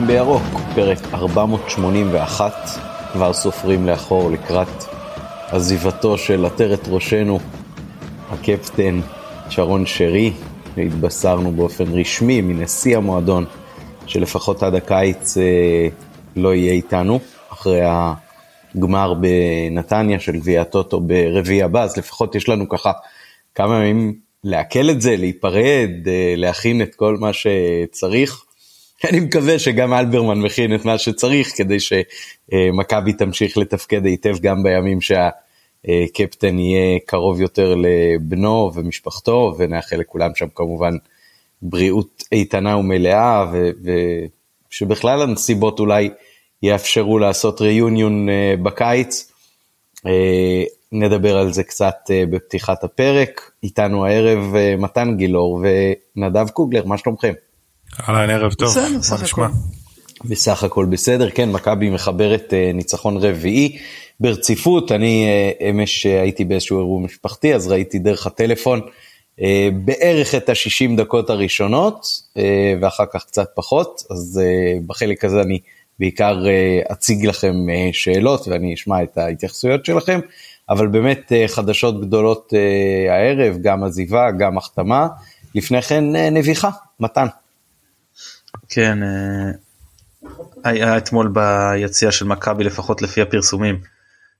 הולכים 0.00 0.16
בירוק, 0.16 0.42
פרק 0.74 0.98
481, 1.14 2.52
כבר 3.12 3.32
סופרים 3.32 3.86
לאחור 3.86 4.30
לקראת 4.30 4.84
עזיבתו 5.50 6.18
של 6.18 6.44
עטרת 6.44 6.80
ראשנו, 6.88 7.38
הקפטן 8.30 9.00
שרון 9.50 9.86
שרי, 9.86 10.32
והתבשרנו 10.76 11.52
באופן 11.52 11.84
רשמי 11.92 12.40
מנשיא 12.40 12.96
המועדון, 12.96 13.44
שלפחות 14.06 14.62
עד 14.62 14.74
הקיץ 14.74 15.38
אה, 15.38 15.88
לא 16.36 16.54
יהיה 16.54 16.72
איתנו, 16.72 17.20
אחרי 17.52 17.80
הגמר 17.84 19.14
בנתניה 19.14 20.20
של 20.20 20.32
גביע 20.32 20.60
הטוטו 20.60 21.00
ברביעי 21.00 21.62
הבא, 21.62 21.82
אז 21.82 21.96
לפחות 21.96 22.34
יש 22.34 22.48
לנו 22.48 22.68
ככה 22.68 22.92
כמה 23.54 23.84
ימים 23.84 24.14
לעכל 24.44 24.90
את 24.90 25.00
זה, 25.00 25.16
להיפרד, 25.16 25.90
אה, 26.06 26.34
להכין 26.36 26.82
את 26.82 26.94
כל 26.94 27.16
מה 27.16 27.30
שצריך. 27.32 28.44
אני 29.08 29.20
מקווה 29.20 29.58
שגם 29.58 29.92
אלברמן 29.92 30.40
מכין 30.40 30.74
את 30.74 30.84
מה 30.84 30.98
שצריך 30.98 31.52
כדי 31.56 31.76
שמכבי 31.80 33.12
תמשיך 33.12 33.58
לתפקד 33.58 34.06
היטב 34.06 34.38
גם 34.38 34.62
בימים 34.62 34.98
שהקפטן 35.00 36.58
יהיה 36.58 36.98
קרוב 37.06 37.40
יותר 37.40 37.74
לבנו 37.74 38.70
ומשפחתו 38.74 39.54
ונאחל 39.58 39.96
לכולם 39.96 40.30
שם 40.34 40.46
כמובן 40.54 40.92
בריאות 41.62 42.24
איתנה 42.32 42.76
ומלאה 42.76 43.46
ושבכלל 44.70 45.22
הנסיבות 45.22 45.80
אולי 45.80 46.10
יאפשרו 46.62 47.18
לעשות 47.18 47.60
ריוניון 47.60 48.28
אה, 48.28 48.54
בקיץ. 48.62 49.32
אה, 50.06 50.62
נדבר 50.92 51.38
על 51.38 51.52
זה 51.52 51.62
קצת 51.62 51.96
אה, 52.10 52.24
בפתיחת 52.30 52.84
הפרק. 52.84 53.50
איתנו 53.62 54.06
הערב 54.06 54.54
מתן 54.78 55.16
גילאור 55.16 55.62
ונדב 56.16 56.48
קוגלר, 56.48 56.84
מה 56.84 56.98
שלומכם? 56.98 57.32
אהלן 58.08 58.30
ערב 58.30 58.52
טוב, 58.52 58.68
בסדר, 58.68 59.16
מה 59.16 59.22
נשמע? 59.22 59.46
בסך 60.24 60.64
הכל 60.64 60.84
בסדר, 60.84 61.30
כן, 61.30 61.50
מכבי 61.50 61.90
מחברת 61.90 62.44
uh, 62.50 62.76
ניצחון 62.76 63.16
רביעי 63.16 63.78
ברציפות, 64.20 64.92
אני 64.92 65.26
uh, 65.58 65.62
אמש 65.70 66.06
uh, 66.06 66.08
הייתי 66.08 66.44
באיזשהו 66.44 66.78
אירוע 66.78 67.00
משפחתי, 67.00 67.54
אז 67.54 67.68
ראיתי 67.68 67.98
דרך 67.98 68.26
הטלפון 68.26 68.80
uh, 68.80 69.42
בערך 69.74 70.34
את 70.34 70.48
ה-60 70.48 70.96
דקות 70.96 71.30
הראשונות, 71.30 72.04
uh, 72.04 72.40
ואחר 72.80 73.04
כך 73.12 73.24
קצת 73.24 73.48
פחות, 73.54 74.02
אז 74.10 74.40
uh, 74.42 74.82
בחלק 74.86 75.24
הזה 75.24 75.40
אני 75.40 75.58
בעיקר 75.98 76.44
uh, 76.44 76.92
אציג 76.92 77.26
לכם 77.26 77.54
uh, 77.68 77.72
שאלות 77.92 78.48
ואני 78.48 78.74
אשמע 78.74 79.02
את 79.02 79.18
ההתייחסויות 79.18 79.84
שלכם, 79.84 80.20
אבל 80.70 80.86
באמת 80.86 81.32
חדשות 81.46 82.00
גדולות 82.00 82.52
הערב, 83.10 83.56
גם 83.62 83.84
עזיבה, 83.84 84.30
גם 84.30 84.58
החתמה, 84.58 85.06
לפני 85.54 85.82
כן 85.82 86.04
נביחה, 86.32 86.70
מתן. 87.00 87.26
כן, 88.68 89.02
אה, 89.02 89.50
היה 90.64 90.96
אתמול 90.96 91.32
ביציע 91.32 92.12
של 92.12 92.24
מכבי 92.24 92.64
לפחות 92.64 93.02
לפי 93.02 93.20
הפרסומים 93.20 93.80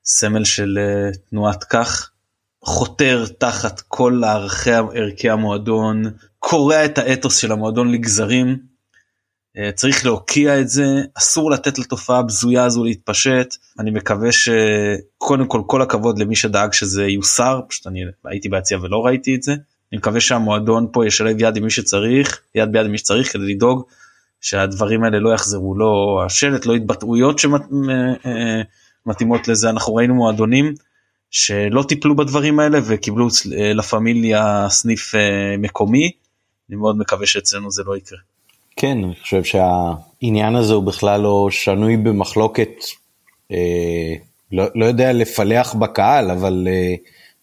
סמל 0.04 0.44
של 0.44 0.78
אה, 0.78 1.10
תנועת 1.30 1.64
כך 1.64 2.10
חותר 2.64 3.24
תחת 3.38 3.80
כל 3.80 4.22
ערכי 4.24 4.72
ערכי 4.72 5.30
המועדון 5.30 6.02
קורע 6.38 6.84
את 6.84 6.98
האתוס 6.98 7.36
של 7.36 7.52
המועדון 7.52 7.92
לגזרים. 7.92 8.58
אה, 9.56 9.72
צריך 9.72 10.06
להוקיע 10.06 10.60
את 10.60 10.68
זה 10.68 11.02
אסור 11.14 11.50
לתת 11.50 11.78
לתופעה 11.78 12.18
הבזויה 12.18 12.64
הזו 12.64 12.84
להתפשט 12.84 13.56
אני 13.78 13.90
מקווה 13.90 14.28
שקודם 14.32 15.46
כל 15.46 15.62
כל 15.66 15.82
הכבוד 15.82 16.18
למי 16.18 16.36
שדאג 16.36 16.72
שזה 16.72 17.06
יוסר 17.06 17.60
פשוט 17.68 17.86
אני 17.86 18.00
הייתי 18.24 18.48
ביציע 18.48 18.78
ולא 18.82 19.06
ראיתי 19.06 19.34
את 19.34 19.42
זה 19.42 19.54
אני 19.92 19.98
מקווה 19.98 20.20
שהמועדון 20.20 20.86
פה 20.92 21.06
ישלב 21.06 21.36
יד 21.40 21.56
עם 21.56 21.64
מי 21.64 21.70
שצריך 21.70 22.40
יד 22.54 22.72
ביד 22.72 22.84
עם 22.84 22.92
מי 22.92 22.98
שצריך 22.98 23.32
כדי 23.32 23.54
לדאוג 23.54 23.84
שהדברים 24.40 25.04
האלה 25.04 25.18
לא 25.18 25.34
יחזרו, 25.34 25.78
לא 25.78 26.22
השלט, 26.26 26.66
לא 26.66 26.74
התבטאויות 26.74 27.38
שמתאימות 29.06 29.48
לזה, 29.48 29.70
אנחנו 29.70 29.94
ראינו 29.94 30.14
מועדונים 30.14 30.74
שלא 31.30 31.82
טיפלו 31.82 32.16
בדברים 32.16 32.60
האלה 32.60 32.78
וקיבלו 32.86 33.28
לה 33.74 33.82
פמיליה 33.82 34.66
סניף 34.68 35.14
אה, 35.14 35.56
מקומי, 35.58 36.10
אני 36.68 36.76
מאוד 36.76 36.98
מקווה 36.98 37.26
שאצלנו 37.26 37.70
זה 37.70 37.82
לא 37.86 37.96
יקרה. 37.96 38.18
כן, 38.76 39.04
אני 39.04 39.14
חושב 39.22 39.44
שהעניין 39.44 40.56
הזה 40.56 40.74
הוא 40.74 40.84
בכלל 40.84 41.20
לא 41.20 41.48
שנוי 41.50 41.96
במחלוקת, 41.96 42.70
אה, 43.52 44.14
לא, 44.52 44.64
לא 44.74 44.84
יודע 44.84 45.12
לפלח 45.12 45.74
בקהל, 45.74 46.30
אבל 46.30 46.68
אה, 46.70 46.94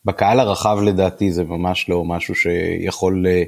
בקהל 0.08 0.40
הרחב 0.40 0.78
לדעתי 0.84 1.32
זה 1.32 1.44
ממש 1.44 1.90
לא 1.90 2.04
משהו 2.04 2.36
שיכול 2.36 3.26
אה, 3.28 3.44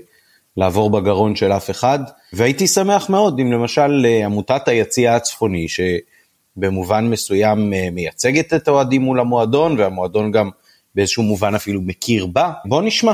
לעבור 0.58 0.90
בגרון 0.90 1.36
של 1.36 1.52
אף 1.52 1.70
אחד, 1.70 2.00
והייתי 2.34 2.68
שמח 2.68 3.09
מאוד 3.09 3.40
אם 3.40 3.52
למשל 3.52 4.06
אה, 4.06 4.25
עמותת 4.25 4.68
היציע 4.68 5.16
הצפוני, 5.16 5.68
שבמובן 5.68 7.09
מסוים 7.09 7.74
אה, 7.74 7.88
מייצגת 7.92 8.53
את 8.53 8.68
האוהדים 8.68 9.02
מול 9.02 9.20
המועדון, 9.20 9.80
והמועדון 9.80 10.31
גם 10.31 10.50
באיזשהו 10.96 11.24
מובן 11.24 11.56
אפילו 11.56 11.81
מכיר 11.81 12.25
בה, 12.25 12.52
בוא 12.66 12.81
נשמע. 12.81 13.14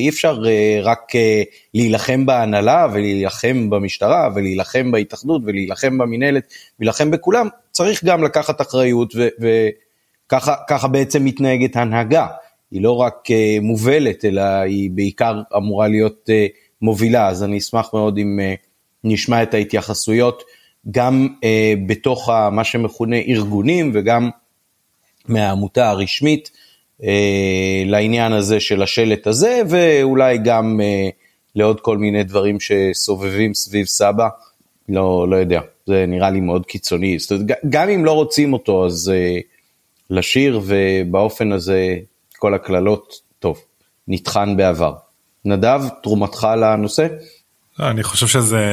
אי 0.00 0.08
אפשר 0.08 0.42
רק 0.82 1.12
להילחם 1.74 2.26
בהנהלה 2.26 2.86
ולהילחם 2.92 3.70
במשטרה 3.70 4.28
ולהילחם 4.34 4.90
בהתאחדות 4.90 5.42
ולהילחם 5.44 5.98
במינהלת 5.98 6.52
ולהילחם 6.80 7.10
בכולם, 7.10 7.48
צריך 7.72 8.04
גם 8.04 8.24
לקחת 8.24 8.60
אחריות 8.60 9.14
וככה 10.26 10.88
בעצם 10.88 11.24
מתנהגת 11.24 11.76
הנהגה. 11.76 12.26
היא 12.74 12.82
לא 12.82 12.96
רק 12.96 13.30
אה, 13.30 13.58
מובלת, 13.60 14.24
אלא 14.24 14.42
היא 14.42 14.90
בעיקר 14.90 15.40
אמורה 15.56 15.88
להיות 15.88 16.30
אה, 16.32 16.46
מובילה, 16.82 17.28
אז 17.28 17.42
אני 17.42 17.58
אשמח 17.58 17.90
מאוד 17.92 18.18
אם 18.18 18.40
אה, 18.42 18.54
נשמע 19.04 19.42
את 19.42 19.54
ההתייחסויות 19.54 20.42
גם 20.90 21.28
בתוך 21.86 22.30
מה 22.52 22.64
שמכונה 22.64 23.16
ארגונים 23.16 23.90
וגם 23.94 24.30
מהעמותה 25.28 25.90
הרשמית 25.90 26.50
לעניין 27.86 28.32
הזה 28.32 28.60
של 28.60 28.82
השלט 28.82 29.26
הזה, 29.26 29.62
ואולי 29.68 30.38
גם 30.38 30.80
לעוד 31.54 31.80
כל 31.80 31.98
מיני 31.98 32.24
דברים 32.24 32.58
שסובבים 32.60 33.54
סביב 33.54 33.86
סבא, 33.86 34.28
לא, 34.88 35.26
לא 35.28 35.36
יודע, 35.36 35.60
זה 35.86 36.04
נראה 36.08 36.30
לי 36.30 36.40
מאוד 36.40 36.66
קיצוני, 36.66 37.18
זאת 37.18 37.32
אומרת, 37.32 37.46
גם 37.70 37.88
אם 37.88 38.04
לא 38.04 38.12
רוצים 38.12 38.52
אותו 38.52 38.86
אז 38.86 39.12
לשיר 40.10 40.60
ובאופן 40.64 41.52
הזה 41.52 41.96
כל 42.44 42.54
הקללות, 42.54 43.20
טוב, 43.38 43.60
נטחן 44.08 44.56
בעבר. 44.56 44.94
נדב, 45.44 45.80
תרומתך 46.02 46.48
לנושא? 46.56 47.06
לא, 47.78 47.90
אני 47.90 48.02
חושב 48.02 48.26
שזה, 48.26 48.64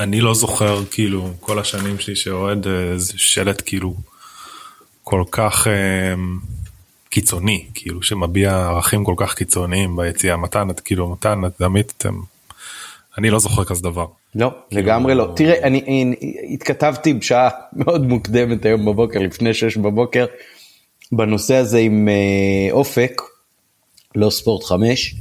אני 0.00 0.20
לא 0.20 0.34
זוכר 0.34 0.84
כאילו 0.90 1.30
כל 1.40 1.58
השנים 1.58 1.98
שלי 1.98 2.16
שאוהד 2.16 2.66
אה, 2.66 2.72
שלט 3.16 3.62
כאילו 3.66 3.94
כל 5.04 5.24
כך 5.30 5.66
אה, 5.66 6.14
קיצוני, 7.10 7.66
כאילו 7.74 8.02
שמביע 8.02 8.56
ערכים 8.56 9.04
כל 9.04 9.14
כך 9.16 9.34
קיצוניים 9.34 9.96
ביציאה. 9.96 10.36
מתן, 10.36 10.70
את 10.70 10.80
כאילו, 10.80 11.08
מתן, 11.08 11.44
את 11.46 11.60
עמית, 11.60 11.92
אתם... 11.98 12.14
אני 13.18 13.30
לא 13.30 13.38
זוכר 13.38 13.64
כזה 13.64 13.82
דבר. 13.82 14.06
לא, 14.34 14.50
כאילו... 14.68 14.82
לגמרי 14.82 15.14
לא. 15.14 15.32
תראה, 15.36 15.62
אני, 15.62 15.80
אני 15.80 16.14
התכתבתי 16.54 17.14
בשעה 17.14 17.48
מאוד 17.72 18.06
מוקדמת 18.06 18.64
היום 18.64 18.86
בבוקר, 18.86 19.18
לפני 19.18 19.54
6 19.54 19.76
בבוקר, 19.76 20.26
בנושא 21.12 21.54
הזה 21.54 21.78
עם 21.78 22.08
אה, 22.08 22.72
אופק, 22.72 23.22
לא 24.14 24.30
ספורט 24.30 24.64
5, 24.64 25.14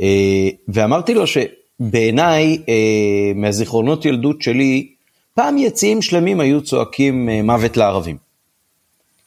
אה, 0.00 0.48
ואמרתי 0.68 1.14
לו 1.14 1.24
שבעיניי, 1.26 2.58
אה, 2.68 3.32
מהזיכרונות 3.34 4.04
ילדות 4.04 4.42
שלי, 4.42 4.88
פעם 5.34 5.58
יציאים 5.58 6.02
שלמים 6.02 6.40
היו 6.40 6.62
צועקים 6.62 7.28
מוות 7.28 7.76
לערבים. 7.76 8.16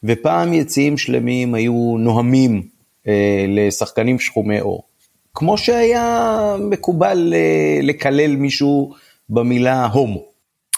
ופעם 0.04 0.52
יציאים 0.52 0.98
שלמים 0.98 1.54
היו 1.54 1.96
נוהמים 1.98 2.62
לשחקנים 3.48 4.18
שחומי 4.18 4.58
עור. 4.58 4.82
כמו 5.34 5.58
שהיה 5.58 6.56
מקובל 6.60 7.34
לקלל 7.82 8.36
מישהו 8.36 8.94
במילה 9.30 9.86
הומו. 9.86 10.29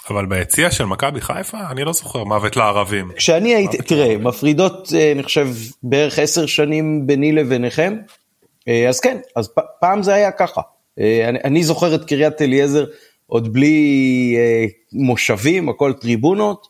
אבל 0.09 0.25
ביציע 0.25 0.71
של 0.71 0.85
מכבי 0.85 1.21
חיפה 1.21 1.57
אני 1.71 1.83
לא 1.83 1.93
זוכר 1.93 2.23
מוות 2.23 2.55
לערבים. 2.57 3.11
כשאני 3.15 3.55
הייתי, 3.55 3.77
תראה, 3.77 4.17
מפרידות 4.17 4.89
אה, 4.95 5.11
אני 5.11 5.23
חושב 5.23 5.47
בערך 5.83 6.19
עשר 6.19 6.45
שנים 6.45 7.07
ביני 7.07 7.31
לביניכם, 7.31 7.97
אה, 8.67 8.89
אז 8.89 8.99
כן, 8.99 9.17
אז 9.35 9.49
פעם 9.79 10.03
זה 10.03 10.13
היה 10.13 10.31
ככה. 10.31 10.61
אה, 10.99 11.29
אני, 11.29 11.39
אני 11.43 11.63
זוכר 11.63 11.95
את 11.95 12.05
קריית 12.05 12.41
אליעזר 12.41 12.85
עוד 13.27 13.53
בלי 13.53 14.37
מושבים, 14.93 15.69
הכל 15.69 15.93
טריבונות, 15.93 16.67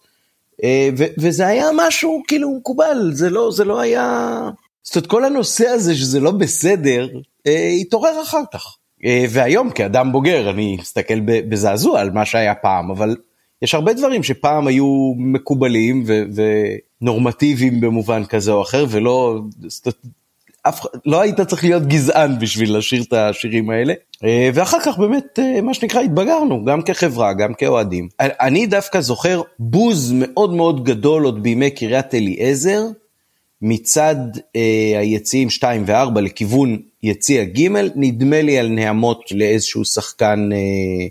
ו, 0.97 1.03
וזה 1.17 1.47
היה 1.47 1.67
משהו 1.75 2.23
כאילו 2.27 2.57
מקובל, 2.57 3.11
זה 3.13 3.29
לא, 3.29 3.51
זה 3.51 3.63
לא 3.63 3.79
היה... 3.79 4.39
זאת 4.83 4.95
אומרת, 4.95 5.07
כל 5.07 5.25
הנושא 5.25 5.67
הזה 5.67 5.95
שזה 5.95 6.19
לא 6.19 6.31
בסדר, 6.31 7.07
התעורר 7.81 8.21
אחר 8.23 8.41
כך. 8.53 8.77
אה, 9.05 9.25
והיום 9.29 9.69
כאדם 9.69 10.11
בוגר 10.11 10.49
אני 10.49 10.77
מסתכל 10.79 11.19
בזעזוע 11.19 11.99
על 11.99 12.11
מה 12.11 12.25
שהיה 12.25 12.55
פעם, 12.55 12.91
אבל 12.91 13.15
יש 13.61 13.73
הרבה 13.73 13.93
דברים 13.93 14.23
שפעם 14.23 14.67
היו 14.67 15.13
מקובלים 15.17 16.03
ונורמטיביים 17.01 17.81
במובן 17.81 18.25
כזה 18.25 18.51
או 18.51 18.61
אחר, 18.61 18.85
ולא... 18.89 19.39
אף, 20.67 20.85
לא 21.05 21.21
היית 21.21 21.41
צריך 21.41 21.63
להיות 21.63 21.87
גזען 21.87 22.39
בשביל 22.39 22.77
לשיר 22.77 23.03
את 23.03 23.13
השירים 23.13 23.69
האלה. 23.69 23.93
אה, 24.23 24.49
ואחר 24.53 24.79
כך 24.79 24.97
באמת, 24.97 25.39
אה, 25.39 25.61
מה 25.61 25.73
שנקרא, 25.73 26.01
התבגרנו, 26.01 26.65
גם 26.65 26.81
כחברה, 26.81 27.33
גם 27.33 27.53
כאוהדים. 27.53 28.07
אני 28.19 28.65
דווקא 28.65 29.01
זוכר 29.01 29.41
בוז 29.59 30.13
מאוד 30.15 30.53
מאוד 30.53 30.83
גדול 30.83 31.23
עוד 31.23 31.43
בימי 31.43 31.71
קריית 31.71 32.15
אליעזר, 32.15 32.81
מצד 33.65 34.15
אה, 34.55 34.99
היציעים 34.99 35.49
2 35.49 35.83
ו-4 35.87 36.19
לכיוון 36.19 36.77
יציע 37.03 37.43
ג', 37.43 37.67
נדמה 37.95 38.41
לי 38.41 38.59
על 38.59 38.67
נעמות 38.67 39.23
לאיזשהו 39.31 39.85
שחקן 39.85 40.49
אה, 40.53 41.07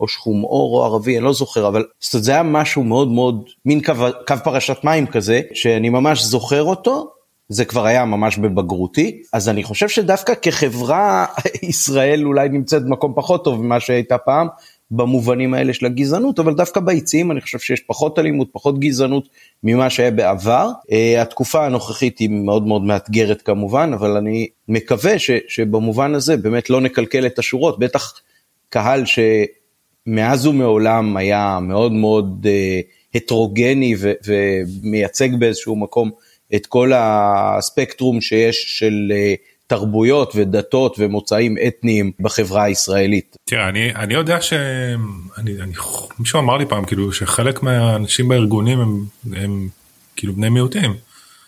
או 0.00 0.08
שחום 0.08 0.44
אור 0.44 0.78
או 0.78 0.84
ערבי, 0.84 1.16
אני 1.16 1.24
לא 1.24 1.32
זוכר, 1.32 1.68
אבל 1.68 1.84
זאת 2.00 2.14
אומרת, 2.14 2.24
זה 2.24 2.32
היה 2.32 2.42
משהו 2.42 2.84
מאוד 2.84 3.08
מאוד, 3.08 3.48
מין 3.64 3.82
קו, 3.82 3.92
קו 4.26 4.34
פרשת 4.44 4.76
מים 4.84 5.06
כזה, 5.06 5.40
שאני 5.54 5.88
ממש 5.88 6.22
זוכר 6.22 6.62
אותו, 6.62 7.10
זה 7.48 7.64
כבר 7.64 7.86
היה 7.86 8.04
ממש 8.04 8.38
בבגרותי, 8.38 9.22
אז 9.32 9.48
אני 9.48 9.62
חושב 9.62 9.88
שדווקא 9.88 10.32
כחברה 10.42 11.26
ישראל 11.62 12.26
אולי 12.26 12.48
נמצאת 12.48 12.84
במקום 12.84 13.12
פחות 13.16 13.44
טוב 13.44 13.62
ממה 13.62 13.80
שהייתה 13.80 14.18
פעם, 14.18 14.46
במובנים 14.90 15.54
האלה 15.54 15.74
של 15.74 15.86
הגזענות, 15.86 16.38
אבל 16.38 16.54
דווקא 16.54 16.80
ביציעים 16.80 17.30
אני 17.30 17.40
חושב 17.40 17.58
שיש 17.58 17.80
פחות 17.80 18.18
אלימות, 18.18 18.48
פחות 18.52 18.78
גזענות 18.78 19.28
ממה 19.62 19.90
שהיה 19.90 20.10
בעבר. 20.10 20.70
Uh, 20.82 21.20
התקופה 21.20 21.66
הנוכחית 21.66 22.18
היא 22.18 22.30
מאוד 22.30 22.66
מאוד 22.66 22.82
מאתגרת 22.82 23.42
כמובן, 23.42 23.90
אבל 23.94 24.16
אני 24.16 24.48
מקווה 24.68 25.18
ש, 25.18 25.30
שבמובן 25.48 26.14
הזה 26.14 26.36
באמת 26.36 26.70
לא 26.70 26.80
נקלקל 26.80 27.26
את 27.26 27.38
השורות, 27.38 27.78
בטח 27.78 28.20
קהל 28.68 29.02
שמאז 29.06 30.46
ומעולם 30.46 31.16
היה 31.16 31.58
מאוד 31.62 31.92
מאוד 31.92 32.46
uh, 32.46 32.86
הטרוגני 33.14 33.94
ו, 33.98 34.12
ומייצג 34.26 35.28
באיזשהו 35.38 35.76
מקום 35.76 36.10
את 36.54 36.66
כל 36.66 36.92
הספקטרום 36.94 38.20
שיש 38.20 38.78
של 38.78 39.12
uh, 39.12 39.59
תרבויות 39.70 40.32
ודתות 40.36 40.96
ומוצאים 40.98 41.56
אתניים 41.68 42.12
בחברה 42.20 42.62
הישראלית. 42.62 43.36
תראה 43.44 43.68
אני 43.68 43.94
אני 43.94 44.14
יודע 44.14 44.40
שאני 44.40 45.62
אני 45.62 45.72
מישהו 46.18 46.40
אמר 46.40 46.56
לי 46.56 46.66
פעם 46.66 46.84
כאילו 46.84 47.12
שחלק 47.12 47.62
מהאנשים 47.62 48.28
בארגונים 48.28 48.80
הם, 48.80 49.04
הם 49.32 49.68
כאילו 50.16 50.32
בני 50.32 50.48
מיעוטים. 50.48 50.94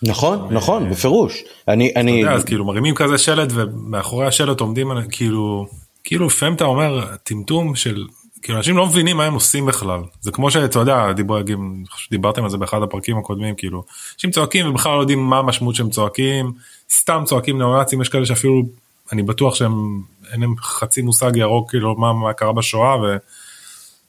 נכון 0.03 0.49
נכון 0.51 0.91
בפירוש 0.91 1.43
אני 1.69 1.93
אני 1.97 2.11
יודע, 2.11 2.33
אז 2.33 2.45
כאילו 2.45 2.65
מרימים 2.65 2.95
כזה 2.95 3.19
שלט 3.19 3.49
ומאחורי 3.55 4.27
השלט 4.27 4.61
עומדים 4.61 4.89
כאילו 5.11 5.67
כאילו 6.05 6.27
לפעמים 6.27 6.55
אתה 6.55 6.65
אומר 6.65 7.07
טמטום 7.23 7.77
של 7.77 8.05
כאילו 8.43 8.59
אנשים 8.59 8.77
לא 8.77 8.87
מבינים 8.87 9.17
מה 9.17 9.25
הם 9.25 9.35
עושים 9.35 9.67
בכלל 9.67 10.01
זה 10.21 10.31
כמו 10.31 10.51
שאתה 10.51 10.79
יודע 10.79 11.13
דיבר, 11.13 11.43
דיברתם 12.11 12.45
על 12.45 12.51
זה 12.51 12.57
באחד 12.57 12.83
הפרקים 12.83 13.19
הקודמים 13.19 13.55
כאילו 13.55 13.85
אנשים 14.15 14.31
צועקים 14.31 14.71
ובכלל 14.71 14.97
לא 14.97 15.01
יודעים 15.01 15.19
מה 15.19 15.39
המשמעות 15.39 15.75
שהם 15.75 15.91
צועקים 15.91 16.53
סתם 16.93 17.23
צועקים 17.27 17.59
נאו-נאצים 17.59 18.03
יש 18.03 18.09
כאלה 18.09 18.27
שאפילו 18.27 18.63
אני 19.13 19.23
בטוח 19.23 19.55
שהם 19.55 20.03
אין 20.33 20.41
להם 20.41 20.55
חצי 20.59 21.03
מושג 21.03 21.37
ירוק 21.37 21.71
כאילו 21.71 21.95
מה, 21.95 22.13
מה 22.13 22.33
קרה 22.33 22.53
בשואה 22.53 23.01
ו... 23.01 23.17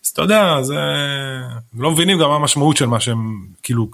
אז 0.06 0.09
אתה 0.09 0.21
יודע 0.21 0.62
זה 0.62 0.75
לא 1.77 1.91
מבינים 1.91 2.19
גם 2.19 2.30
מה 2.30 2.35
המשמעות 2.35 2.77
של 2.77 2.85
מה 2.85 3.00
שהם 3.00 3.45
כאילו 3.63 3.88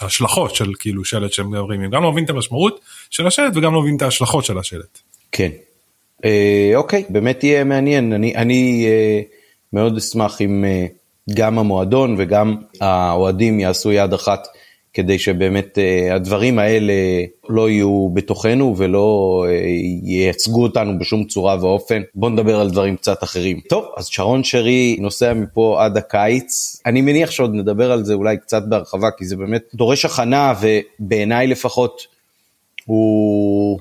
ההשלכות 0.00 0.54
של 0.54 0.72
כאילו 0.78 1.04
שלט 1.04 1.32
שהם 1.32 1.50
מדברים 1.50 1.80
הם 1.80 1.90
גם 1.90 2.02
לא 2.02 2.10
מבינים 2.10 2.24
את 2.24 2.30
המשמעות 2.30 2.80
של 3.10 3.26
השלט 3.26 3.52
וגם 3.56 3.74
לא 3.74 3.80
מבינים 3.80 3.96
את 3.96 4.02
ההשלכות 4.02 4.44
של 4.44 4.58
השלט. 4.58 4.98
כן. 5.32 5.50
אה, 6.24 6.72
אוקיי 6.74 7.04
באמת 7.08 7.44
יהיה 7.44 7.64
מעניין 7.64 8.12
אני 8.12 8.36
אני. 8.36 8.86
אה... 8.86 9.22
מאוד 9.72 9.96
אשמח 9.96 10.40
אם 10.40 10.64
אה, 10.64 10.86
גם 11.34 11.58
המועדון 11.58 12.14
וגם 12.18 12.56
האוהדים 12.80 13.60
יעשו 13.60 13.92
יד 13.92 14.12
אחת 14.12 14.48
כדי 14.94 15.18
שבאמת 15.18 15.78
אה, 15.78 16.14
הדברים 16.14 16.58
האלה 16.58 16.92
לא 17.48 17.70
יהיו 17.70 18.08
בתוכנו 18.14 18.74
ולא 18.76 19.44
אה, 19.48 19.52
ייצגו 20.02 20.62
אותנו 20.62 20.98
בשום 20.98 21.24
צורה 21.24 21.56
ואופן. 21.60 22.02
בוא 22.14 22.30
נדבר 22.30 22.60
על 22.60 22.70
דברים 22.70 22.96
קצת 22.96 23.22
אחרים. 23.22 23.60
טוב, 23.68 23.84
אז 23.96 24.06
שרון 24.06 24.44
שרי 24.44 24.96
נוסע 25.00 25.34
מפה 25.34 25.84
עד 25.84 25.96
הקיץ. 25.96 26.82
אני 26.86 27.00
מניח 27.00 27.30
שעוד 27.30 27.54
נדבר 27.54 27.92
על 27.92 28.04
זה 28.04 28.14
אולי 28.14 28.36
קצת 28.36 28.62
בהרחבה, 28.68 29.08
כי 29.18 29.24
זה 29.24 29.36
באמת 29.36 29.62
דורש 29.74 30.04
הכנה 30.04 30.54
ובעיניי 30.60 31.46
לפחות 31.46 32.06
הוא 32.84 33.80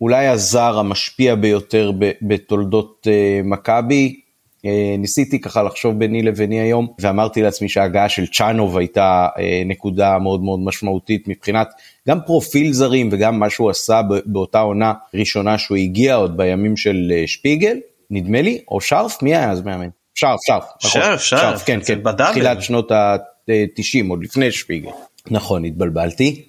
אולי 0.00 0.26
הזר 0.26 0.78
המשפיע 0.78 1.34
ביותר 1.34 1.92
בתולדות 2.22 3.06
מכבי. 3.44 4.21
אה, 4.66 4.94
ניסיתי 4.98 5.40
ככה 5.40 5.62
לחשוב 5.62 5.98
ביני 5.98 6.22
לביני 6.22 6.60
היום 6.60 6.86
ואמרתי 6.98 7.42
לעצמי 7.42 7.68
שההגעה 7.68 8.08
של 8.08 8.26
צ'אנוב 8.26 8.78
הייתה 8.78 9.28
אה, 9.38 9.62
נקודה 9.66 10.18
מאוד 10.18 10.42
מאוד 10.42 10.60
משמעותית 10.60 11.28
מבחינת 11.28 11.68
גם 12.08 12.18
פרופיל 12.26 12.72
זרים 12.72 13.08
וגם 13.12 13.38
מה 13.38 13.50
שהוא 13.50 13.70
עשה 13.70 14.00
באותה 14.26 14.60
עונה 14.60 14.92
ראשונה 15.14 15.58
שהוא 15.58 15.76
הגיע 15.76 16.14
עוד 16.14 16.36
בימים 16.36 16.76
של 16.76 17.12
אה, 17.14 17.22
שפיגל 17.26 17.76
נדמה 18.10 18.42
לי 18.42 18.60
או 18.68 18.80
שרף 18.80 19.22
מי 19.22 19.36
היה 19.36 19.50
אז 19.50 19.62
מאמן? 19.62 19.88
שרף 20.14 20.38
שרף. 20.46 20.64
נכון. 20.84 21.02
שרף 21.02 21.20
שרף 21.20 21.62
כן 21.64 21.80
כן 21.86 21.98
תחילת 22.30 22.62
שנות 22.62 22.90
ה-90 22.90 24.10
עוד 24.10 24.24
לפני 24.24 24.52
שפיגל. 24.52 24.90
נכון 25.30 25.64
התבלבלתי. 25.64 26.44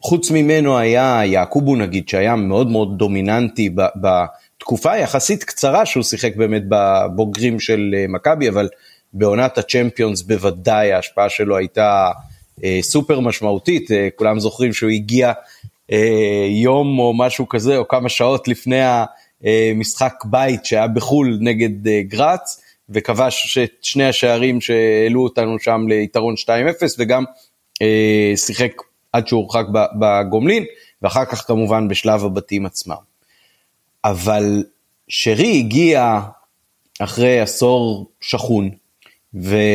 חוץ 0.00 0.30
ממנו 0.30 0.78
היה 0.78 1.20
יעקובו 1.24 1.76
נגיד 1.76 2.08
שהיה 2.08 2.36
מאוד 2.36 2.70
מאוד 2.70 2.98
דומיננטי 2.98 3.70
ב... 3.70 3.80
ב 3.80 4.24
תקופה 4.66 4.96
יחסית 4.96 5.44
קצרה 5.44 5.86
שהוא 5.86 6.02
שיחק 6.02 6.36
באמת 6.36 6.62
בבוגרים 6.68 7.60
של 7.60 7.94
אה, 7.96 8.04
מכבי, 8.08 8.48
אבל 8.48 8.68
בעונת 9.12 9.58
הצ'מפיונס 9.58 10.22
בוודאי 10.22 10.92
ההשפעה 10.92 11.28
שלו 11.28 11.56
הייתה 11.56 12.10
אה, 12.64 12.78
סופר 12.82 13.20
משמעותית, 13.20 13.90
אה, 13.90 14.08
כולם 14.16 14.40
זוכרים 14.40 14.72
שהוא 14.72 14.90
הגיע 14.90 15.32
אה, 15.92 16.46
יום 16.48 16.98
או 16.98 17.14
משהו 17.14 17.48
כזה, 17.48 17.76
או 17.76 17.88
כמה 17.88 18.08
שעות 18.08 18.48
לפני 18.48 18.80
המשחק 19.44 20.14
בית 20.24 20.64
שהיה 20.64 20.86
בחו"ל 20.86 21.38
נגד 21.40 21.88
אה, 21.88 22.02
גראץ, 22.02 22.62
וכבש 22.88 23.58
את 23.58 23.72
שני 23.82 24.04
השערים 24.04 24.60
שהעלו 24.60 25.22
אותנו 25.22 25.58
שם 25.58 25.84
ליתרון 25.88 26.34
2-0, 26.34 26.48
וגם 26.98 27.24
אה, 27.82 28.32
שיחק 28.36 28.72
עד 29.12 29.28
שהוא 29.28 29.40
הורחק 29.40 29.64
בגומלין, 30.00 30.64
ואחר 31.02 31.24
כך 31.24 31.46
כמובן 31.46 31.88
בשלב 31.88 32.24
הבתים 32.24 32.66
עצמם. 32.66 33.15
אבל 34.10 34.64
שרי 35.08 35.58
הגיע 35.58 36.20
אחרי 37.00 37.40
עשור 37.40 38.10
שכון, 38.20 38.70
והיה 39.34 39.68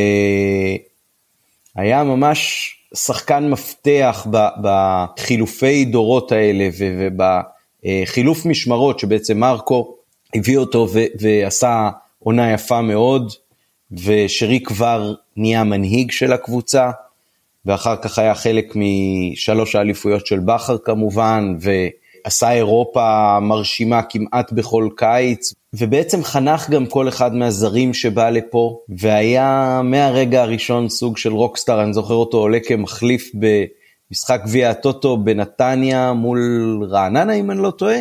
ממש 2.03 2.71
שחקן 2.95 3.49
מפתח 3.49 4.27
בחילופי 4.61 5.85
דורות 5.85 6.31
האלה 6.31 6.69
ובחילוף 7.83 8.45
משמרות 8.45 8.99
שבעצם 8.99 9.39
מרקו 9.39 9.95
הביא 10.35 10.57
אותו 10.57 10.87
ועשה 11.19 11.89
עונה 12.19 12.53
יפה 12.53 12.81
מאוד, 12.81 13.31
ושרי 13.91 14.59
כבר 14.59 15.13
נהיה 15.37 15.63
מנהיג 15.63 16.11
של 16.11 16.33
הקבוצה, 16.33 16.91
ואחר 17.65 17.95
כך 17.95 18.19
היה 18.19 18.35
חלק 18.35 18.73
משלוש 18.75 19.75
האליפויות 19.75 20.27
של 20.27 20.39
בכר 20.39 20.77
כמובן, 20.77 21.55
ו... 21.61 21.71
עשה 22.23 22.51
אירופה 22.51 23.37
מרשימה 23.41 24.01
כמעט 24.01 24.51
בכל 24.51 24.89
קיץ, 24.97 25.53
ובעצם 25.73 26.23
חנך 26.23 26.69
גם 26.69 26.85
כל 26.85 27.07
אחד 27.07 27.35
מהזרים 27.35 27.93
שבא 27.93 28.29
לפה, 28.29 28.79
והיה 28.89 29.81
מהרגע 29.83 30.41
הראשון 30.41 30.89
סוג 30.89 31.17
של 31.17 31.31
רוקסטאר, 31.31 31.83
אני 31.83 31.93
זוכר 31.93 32.13
אותו 32.13 32.37
עולה 32.37 32.59
כמחליף 32.65 33.31
במשחק 33.33 34.41
גביע 34.45 34.69
הטוטו 34.69 35.17
בנתניה 35.17 36.13
מול 36.13 36.39
רעננה 36.89 37.33
אם 37.33 37.51
אני 37.51 37.59
לא 37.59 37.71
טועה. 37.71 37.97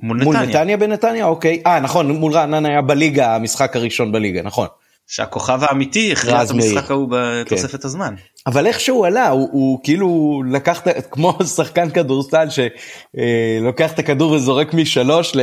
מול 0.00 0.16
נתניה. 0.16 0.38
מול 0.38 0.48
נתניה 0.48 0.76
בנתניה, 0.76 1.26
אוקיי. 1.26 1.62
אה 1.66 1.80
נכון, 1.80 2.10
מול 2.10 2.32
רעננה 2.32 2.68
היה 2.68 2.82
בליגה, 2.82 3.34
המשחק 3.34 3.76
הראשון 3.76 4.12
בליגה, 4.12 4.42
נכון. 4.42 4.66
שהכוכב 5.06 5.58
האמיתי 5.62 6.12
הכריע 6.12 6.42
את 6.42 6.50
המשחק 6.50 6.90
ההוא 6.90 7.08
בתוספת 7.10 7.80
כן. 7.80 7.86
הזמן. 7.86 8.14
אבל 8.46 8.66
איך 8.66 8.80
שהוא 8.80 9.06
עלה 9.06 9.28
הוא, 9.28 9.48
הוא 9.52 9.78
כאילו 9.82 10.42
לקח 10.50 10.82
כמו 11.10 11.38
שחקן 11.56 11.90
כדורסל 11.90 12.46
שלוקח 12.50 13.92
את 13.92 13.98
הכדור 13.98 14.32
וזורק 14.32 14.74
משלוש 14.74 15.36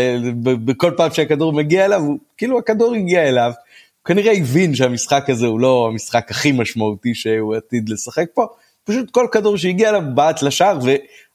בכל 0.44 0.92
פעם 0.98 1.12
שהכדור 1.12 1.54
מגיע 1.54 1.86
אליו 1.86 2.02
הוא 2.02 2.18
כאילו 2.38 2.60
הכדור 2.60 2.96
הגיע 2.96 3.30
אליו. 3.30 3.52
הוא 4.02 4.06
כנראה 4.06 4.34
הבין 4.34 4.76
שהמשחק 4.76 5.30
הזה 5.30 5.48
הוא 5.48 5.60
לא 5.60 5.88
המשחק 5.92 6.32
הכי 6.32 6.52
משמעותי 6.52 7.16
שהוא 7.16 7.56
עתיד 7.56 7.90
לשחק 7.90 8.26
פה 8.34 8.46
פשוט 8.84 9.12
כל 9.12 9.28
כדור 9.32 9.58
שהגיע 9.58 9.90
אליו 9.90 10.02
בעט 10.16 10.42
לשער 10.42 10.80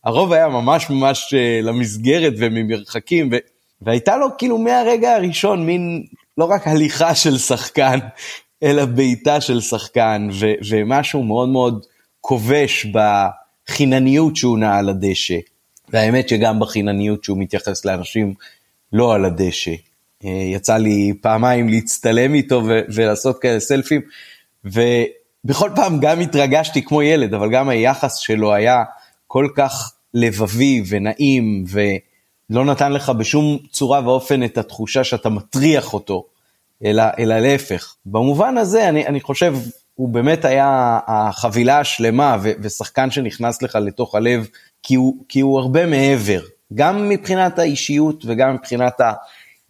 והרוב 0.05 0.33
היה 0.33 0.49
ממש 0.49 0.91
ממש 0.91 1.35
אה, 1.35 1.61
למסגרת 1.63 2.33
וממרחקים 2.39 3.29
ו... 3.33 3.37
והייתה 3.83 4.17
לו 4.17 4.27
כאילו 4.39 4.59
מהרגע 4.59 5.15
הראשון 5.15 5.67
מין 5.67 6.03
לא 6.39 6.45
רק 6.45 6.69
הליכה 6.69 7.15
של 7.15 7.39
שחקן, 7.39 7.99
אלא 8.63 8.85
בעיטה 8.85 9.41
של 9.41 9.61
שחקן, 9.61 10.29
ו- 10.33 10.55
ומשהו 10.69 11.23
מאוד 11.23 11.49
מאוד 11.49 11.87
כובש 12.21 12.87
בחינניות 12.87 14.37
שהוא 14.37 14.59
נע 14.59 14.77
על 14.77 14.89
הדשא. 14.89 15.39
והאמת 15.89 16.29
שגם 16.29 16.61
בחינניות 16.61 17.25
שהוא 17.25 17.39
מתייחס 17.39 17.85
לאנשים 17.85 18.35
לא 18.93 19.15
על 19.15 19.25
הדשא. 19.25 19.75
אה, 20.25 20.31
יצא 20.31 20.77
לי 20.77 21.13
פעמיים 21.21 21.69
להצטלם 21.69 22.35
איתו 22.35 22.63
ו- 22.67 22.81
ולעשות 22.95 23.39
כאלה 23.39 23.61
סלפים, 23.61 24.01
ובכל 24.65 25.71
פעם 25.77 26.01
גם 26.01 26.21
התרגשתי 26.21 26.85
כמו 26.85 27.03
ילד, 27.03 27.35
אבל 27.35 27.51
גם 27.51 27.69
היחס 27.69 28.17
שלו 28.17 28.55
היה 28.55 28.85
כל 29.27 29.49
כך 29.57 29.93
לבבי 30.15 30.83
ונעים, 30.89 31.65
ו... 31.69 31.81
לא 32.51 32.65
נתן 32.65 32.93
לך 32.93 33.11
בשום 33.11 33.59
צורה 33.71 34.01
ואופן 34.05 34.43
את 34.45 34.59
התחושה 34.59 35.05
שאתה 35.05 35.29
מטריח 35.29 35.95
אותו, 35.95 36.27
אלא, 36.85 37.03
אלא 37.19 37.39
להפך. 37.39 37.95
במובן 38.07 38.59
הזה 38.59 38.89
אני, 38.89 39.07
אני 39.07 39.21
חושב 39.21 39.55
הוא 39.95 40.09
באמת 40.09 40.45
היה 40.45 40.99
החבילה 41.07 41.81
השלמה 41.81 42.37
ו- 42.43 42.53
ושחקן 42.61 43.11
שנכנס 43.11 43.63
לך 43.63 43.79
לתוך 43.83 44.15
הלב 44.15 44.49
כי 44.83 44.95
הוא, 44.95 45.15
כי 45.29 45.41
הוא 45.41 45.59
הרבה 45.61 45.87
מעבר, 45.87 46.41
גם 46.75 47.09
מבחינת 47.09 47.59
האישיות 47.59 48.25
וגם 48.27 48.55
מבחינת 48.55 49.01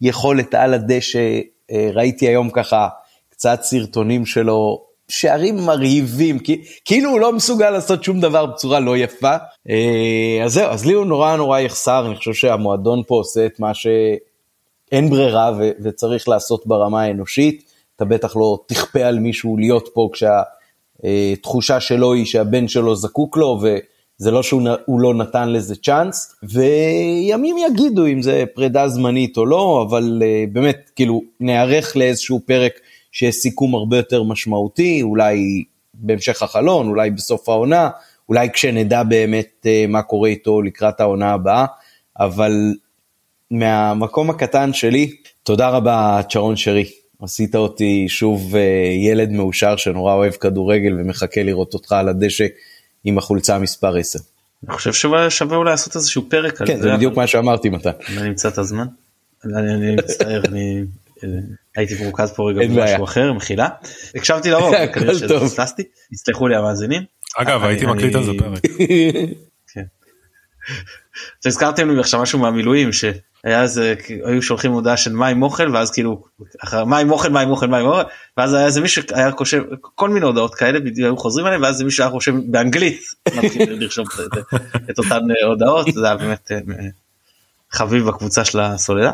היכולת 0.01 0.53
על 0.53 0.73
הדשא, 0.73 1.39
אה, 1.71 1.89
ראיתי 1.93 2.27
היום 2.27 2.49
ככה 2.49 2.87
קצת 3.29 3.59
סרטונים 3.63 4.25
שלו, 4.25 4.86
שערים 5.09 5.55
מרהיבים, 5.65 6.37
כאילו 6.85 7.09
הוא 7.09 7.19
לא 7.19 7.33
מסוגל 7.33 7.69
לעשות 7.69 8.03
שום 8.03 8.19
דבר 8.19 8.45
בצורה 8.45 8.79
לא 8.79 8.97
יפה. 8.97 9.35
אה, 9.69 10.41
אז 10.45 10.53
זהו, 10.53 10.69
אז 10.69 10.85
לי 10.85 10.93
הוא 10.93 11.05
נורא 11.05 11.35
נורא 11.35 11.59
יחסר, 11.59 12.05
אני 12.07 12.15
חושב 12.15 12.33
שהמועדון 12.33 13.03
פה 13.07 13.15
עושה 13.15 13.45
את 13.45 13.59
מה 13.59 13.73
שאין 13.73 15.09
ברירה 15.09 15.51
ו- 15.59 15.71
וצריך 15.83 16.29
לעשות 16.29 16.67
ברמה 16.67 17.01
האנושית. 17.01 17.71
אתה 17.95 18.05
בטח 18.05 18.35
לא 18.35 18.59
תכפה 18.67 19.05
על 19.05 19.19
מישהו 19.19 19.57
להיות 19.57 19.89
פה 19.93 20.09
כשהתחושה 20.13 21.79
שלו 21.79 22.13
היא 22.13 22.25
שהבן 22.25 22.67
שלו 22.67 22.95
זקוק 22.95 23.37
לו, 23.37 23.59
וזה 23.61 24.31
לא 24.31 24.43
שהוא 24.43 25.01
לא 25.01 25.13
נתן 25.13 25.49
לזה 25.49 25.75
צ'אנס, 25.75 26.35
וימים 26.43 27.55
יגידו 27.57 28.05
אם 28.05 28.21
זה 28.21 28.43
פרידה 28.55 28.87
זמנית 28.87 29.37
או 29.37 29.45
לא, 29.45 29.85
אבל 29.89 30.21
אה, 30.25 30.43
באמת, 30.51 30.91
כאילו, 30.95 31.21
נערך 31.39 31.97
לאיזשהו 31.97 32.41
פרק 32.45 32.73
שיש 33.11 33.35
סיכום 33.35 33.75
הרבה 33.75 33.97
יותר 33.97 34.23
משמעותי, 34.23 35.01
אולי 35.01 35.63
בהמשך 35.93 36.41
החלון, 36.41 36.87
אולי 36.87 37.09
בסוף 37.09 37.49
העונה, 37.49 37.89
אולי 38.29 38.49
כשנדע 38.53 39.03
באמת 39.03 39.65
אה, 39.65 39.85
מה 39.87 40.01
קורה 40.01 40.29
איתו 40.29 40.61
לקראת 40.61 40.99
העונה 40.99 41.31
הבאה, 41.31 41.65
אבל 42.19 42.73
מהמקום 43.51 44.29
הקטן 44.29 44.73
שלי, 44.73 45.15
תודה 45.43 45.69
רבה 45.69 46.21
צ'רון 46.29 46.55
שרי. 46.55 46.85
עשית 47.21 47.55
אותי 47.55 48.05
שוב 48.09 48.55
אה, 48.55 48.61
ילד 49.05 49.31
מאושר 49.31 49.75
שנורא 49.75 50.13
אוהב 50.13 50.33
כדורגל 50.33 50.93
ומחכה 50.99 51.43
לראות 51.43 51.73
אותך 51.73 51.91
על 51.91 52.09
הדשא 52.09 52.45
עם 53.03 53.17
החולצה 53.17 53.59
מספר 53.59 53.97
10. 53.97 54.19
אני 54.67 54.75
חושב 54.75 54.93
ששווה 54.93 55.57
אולי 55.57 55.71
לעשות 55.71 55.95
איזשהו 55.95 56.21
פרק 56.29 56.61
על 56.61 56.67
כן, 56.67 56.75
זה. 56.77 56.83
כן, 56.83 56.89
זה 56.89 56.95
בדיוק 56.95 57.17
מה 57.17 57.27
שאמרתי 57.27 57.69
מתן. 57.69 57.91
אני 58.17 58.27
אמצא 58.27 58.47
את 58.47 58.57
הזמן. 58.57 58.85
אני 59.45 59.95
מצטער, 59.95 60.41
אני 60.45 60.83
הייתי 61.75 62.03
מרוכז 62.03 62.31
פה 62.31 62.49
רגע 62.49 62.67
במשהו 62.67 63.03
אחר, 63.03 63.33
מחילה. 63.33 63.67
הקשבתי 64.15 64.51
לרוב, 64.51 64.73
כנראה 64.93 65.15
שפספסתי, 65.15 65.83
יסלחו 66.11 66.47
לי 66.47 66.55
המאזינים. 66.55 67.01
אגב, 67.37 67.63
הייתי 67.63 67.85
מקליט 67.85 68.15
על 68.15 68.23
זה 68.23 68.31
פרק. 68.39 68.61
כן. 69.73 69.83
הזכרתם 71.45 71.89
לי 71.89 71.99
עכשיו 71.99 72.21
משהו 72.21 72.39
מהמילואים 72.39 72.89
היה 73.43 73.61
איזה 73.61 73.95
היו 74.25 74.41
שולחים 74.41 74.71
הודעה 74.71 74.97
של 74.97 75.13
מים 75.13 75.43
אוכל 75.43 75.75
ואז 75.75 75.91
כאילו 75.91 76.23
מים 76.85 77.11
אוכל 77.11 77.29
מים 77.29 77.49
אוכל 77.49 77.67
מים 77.67 77.85
אוכל 77.85 78.01
ואז 78.37 78.53
היה 78.53 78.65
איזה 78.65 78.81
מישהו 78.81 79.03
היה 79.13 79.31
חושב 79.31 79.63
כל 79.79 80.09
מיני 80.09 80.25
הודעות 80.25 80.55
כאלה 80.55 80.79
בדיוק 80.79 81.05
היו 81.05 81.17
חוזרים 81.17 81.45
עליהם 81.45 81.61
ואז 81.61 81.81
מישהו 81.81 82.03
היה 82.03 82.11
חושב 82.11 82.33
באנגלית 82.45 83.01
מתחיל 83.43 83.73
לרשום 83.73 84.05
את 84.91 84.99
אותן 84.99 85.19
אה, 85.31 85.47
הודעות 85.47 85.93
זה 85.93 86.05
היה 86.05 86.15
באמת 86.15 86.51
אה, 86.51 86.59
חביב 87.71 88.05
בקבוצה 88.05 88.45
של 88.45 88.59
הסוללה 88.59 89.11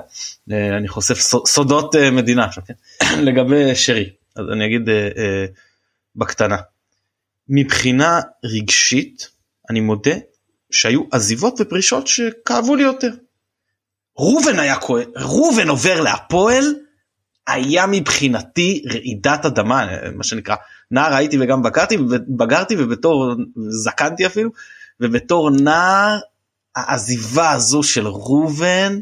אה, 0.52 0.78
אני 0.78 0.88
חושף 0.88 1.20
סודות 1.48 1.96
מדינה 1.96 2.48
כן? 2.68 2.74
לגבי 3.28 3.76
שרי 3.76 4.10
אז 4.36 4.46
אני 4.54 4.66
אגיד 4.66 4.90
בקטנה 6.16 6.58
מבחינה 7.50 8.20
רגשית 8.44 9.30
אני 9.70 9.80
מודה 9.80 10.16
שהיו 10.74 11.02
עזיבות 11.12 11.56
ופרישות 11.60 12.08
שכאבו 12.08 12.76
לי 12.76 12.84
יותר. 12.84 13.10
ראובן 14.20 14.60
היה 14.60 14.76
כואב, 14.76 15.06
ראובן 15.16 15.70
עובר 15.70 16.02
להפועל, 16.02 16.76
היה 17.48 17.86
מבחינתי 17.88 18.84
רעידת 18.94 19.46
אדמה, 19.46 19.88
מה 20.16 20.24
שנקרא, 20.24 20.56
נער 20.92 21.14
הייתי 21.14 21.38
וגם 21.42 21.64
בגרתי, 21.64 21.98
בגרתי 22.38 22.76
ובתור, 22.80 23.36
זקנתי 23.70 24.26
אפילו, 24.26 24.50
ובתור 25.00 25.50
נער, 25.50 26.20
העזיבה 26.76 27.52
הזו 27.52 27.84
של 27.84 28.08
ראובן, 28.08 29.00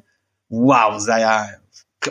וואו, 0.51 0.99
זה 0.99 1.15
היה, 1.15 1.43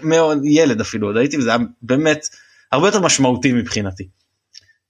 מאוד, 0.02 0.38
ילד 0.45 0.81
אפילו 0.81 1.07
עוד 1.07 1.17
הייתי, 1.17 1.38
וזה 1.38 1.50
היה 1.50 1.59
באמת 1.83 2.29
הרבה 2.73 2.88
יותר 2.88 3.00
משמעותי 3.00 3.52
מבחינתי. 3.52 4.09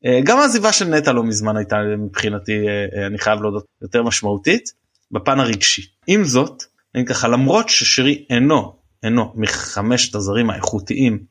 אה, 0.04 0.20
גם 0.24 0.38
העזיבה 0.38 0.72
של 0.72 0.84
נטע 0.84 1.12
לא 1.12 1.24
מזמן 1.24 1.56
הייתה 1.56 1.76
מבחינתי, 1.98 2.68
אה, 2.68 3.00
אה, 3.00 3.06
אני 3.06 3.18
חייב 3.18 3.42
להודות, 3.42 3.64
יותר 3.82 4.02
משמעותית, 4.02 4.72
בפן 5.10 5.40
הרגשי. 5.40 5.82
עם 6.06 6.24
זאת, 6.24 6.62
אני 6.94 7.04
ככה 7.04 7.28
למרות 7.28 7.68
ששרי 7.68 8.26
אינו 8.30 8.80
אינו 9.02 9.32
מחמשת 9.36 10.14
הזרים 10.14 10.50
האיכותיים 10.50 11.24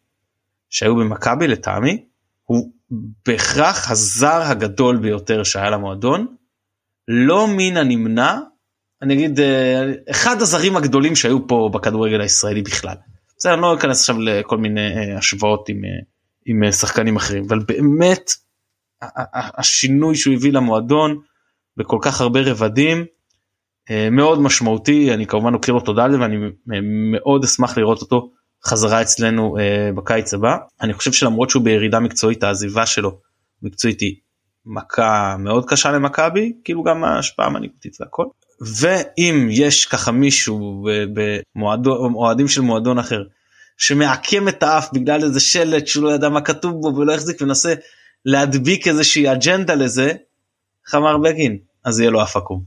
שהיו 0.69 0.95
במכבי 0.95 1.47
לטעמי 1.47 2.03
הוא 2.43 2.71
בהכרח 3.25 3.91
הזר 3.91 4.41
הגדול 4.41 4.97
ביותר 4.97 5.43
שהיה 5.43 5.69
למועדון 5.69 6.35
לא 7.07 7.47
מן 7.57 7.77
הנמנע 7.77 8.37
אני 9.01 9.13
אגיד 9.13 9.39
אה, 9.39 9.91
אחד 10.11 10.41
הזרים 10.41 10.77
הגדולים 10.77 11.15
שהיו 11.15 11.47
פה 11.47 11.69
בכדורגל 11.73 12.21
הישראלי 12.21 12.61
בכלל. 12.61 12.95
בסדר 13.37 13.53
אני 13.53 13.61
לא 13.61 13.75
אכנס 13.75 13.99
עכשיו 13.99 14.19
לכל 14.19 14.57
מיני 14.57 14.97
אה, 14.97 15.17
השוואות 15.17 15.69
עם, 15.69 15.85
אה, 15.85 15.89
עם 16.45 16.71
שחקנים 16.71 17.15
אחרים 17.15 17.43
אבל 17.47 17.59
באמת 17.59 18.31
השינוי 19.33 20.15
שהוא 20.15 20.33
הביא 20.33 20.51
למועדון 20.51 21.19
בכל 21.77 21.97
כך 22.01 22.21
הרבה 22.21 22.39
רבדים 22.45 23.05
מאוד 24.11 24.41
משמעותי 24.41 25.13
אני 25.13 25.27
כמובן 25.27 25.53
אוקיר 25.53 25.73
לו 25.73 25.79
תודה 25.79 26.03
על 26.03 26.11
זה 26.11 26.19
ואני 26.19 26.35
מאוד 27.11 27.43
אשמח 27.43 27.77
לראות 27.77 28.01
אותו 28.01 28.31
חזרה 28.65 29.01
אצלנו 29.01 29.57
בקיץ 29.95 30.33
הבא 30.33 30.57
אני 30.81 30.93
חושב 30.93 31.11
שלמרות 31.11 31.49
שהוא 31.49 31.63
בירידה 31.63 31.99
מקצועית 31.99 32.43
העזיבה 32.43 32.85
שלו 32.85 33.19
מקצועית 33.61 33.99
היא 33.99 34.15
מכה 34.65 35.35
מאוד 35.39 35.69
קשה 35.69 35.91
למכבי 35.91 36.53
כאילו 36.63 36.83
גם 36.83 37.03
ההשפעה 37.03 37.45
המנהיגותית 37.45 37.97
והכל 37.99 38.25
ואם 38.61 39.47
יש 39.51 39.85
ככה 39.85 40.11
מישהו 40.11 40.87
באוהדים 41.55 42.47
של 42.47 42.61
מועדון 42.61 42.99
אחר 42.99 43.23
שמעקם 43.77 44.47
את 44.47 44.63
האף 44.63 44.89
בגלל 44.93 45.23
איזה 45.23 45.39
שלט 45.39 45.87
שהוא 45.87 46.03
לא 46.03 46.09
ידע 46.09 46.29
מה 46.29 46.41
כתוב 46.41 46.81
בו 46.81 46.95
ולא 46.95 47.13
החזיק 47.13 47.41
ונסה 47.41 47.73
להדביק 48.25 48.87
איזושהי 48.87 49.31
אג'נדה 49.31 49.75
לזה 49.75 50.13
חמר 50.85 51.17
בגין 51.17 51.57
אז 51.85 51.99
יהיה 51.99 52.11
לו 52.11 52.23
אף 52.23 52.37
עקום. 52.37 52.63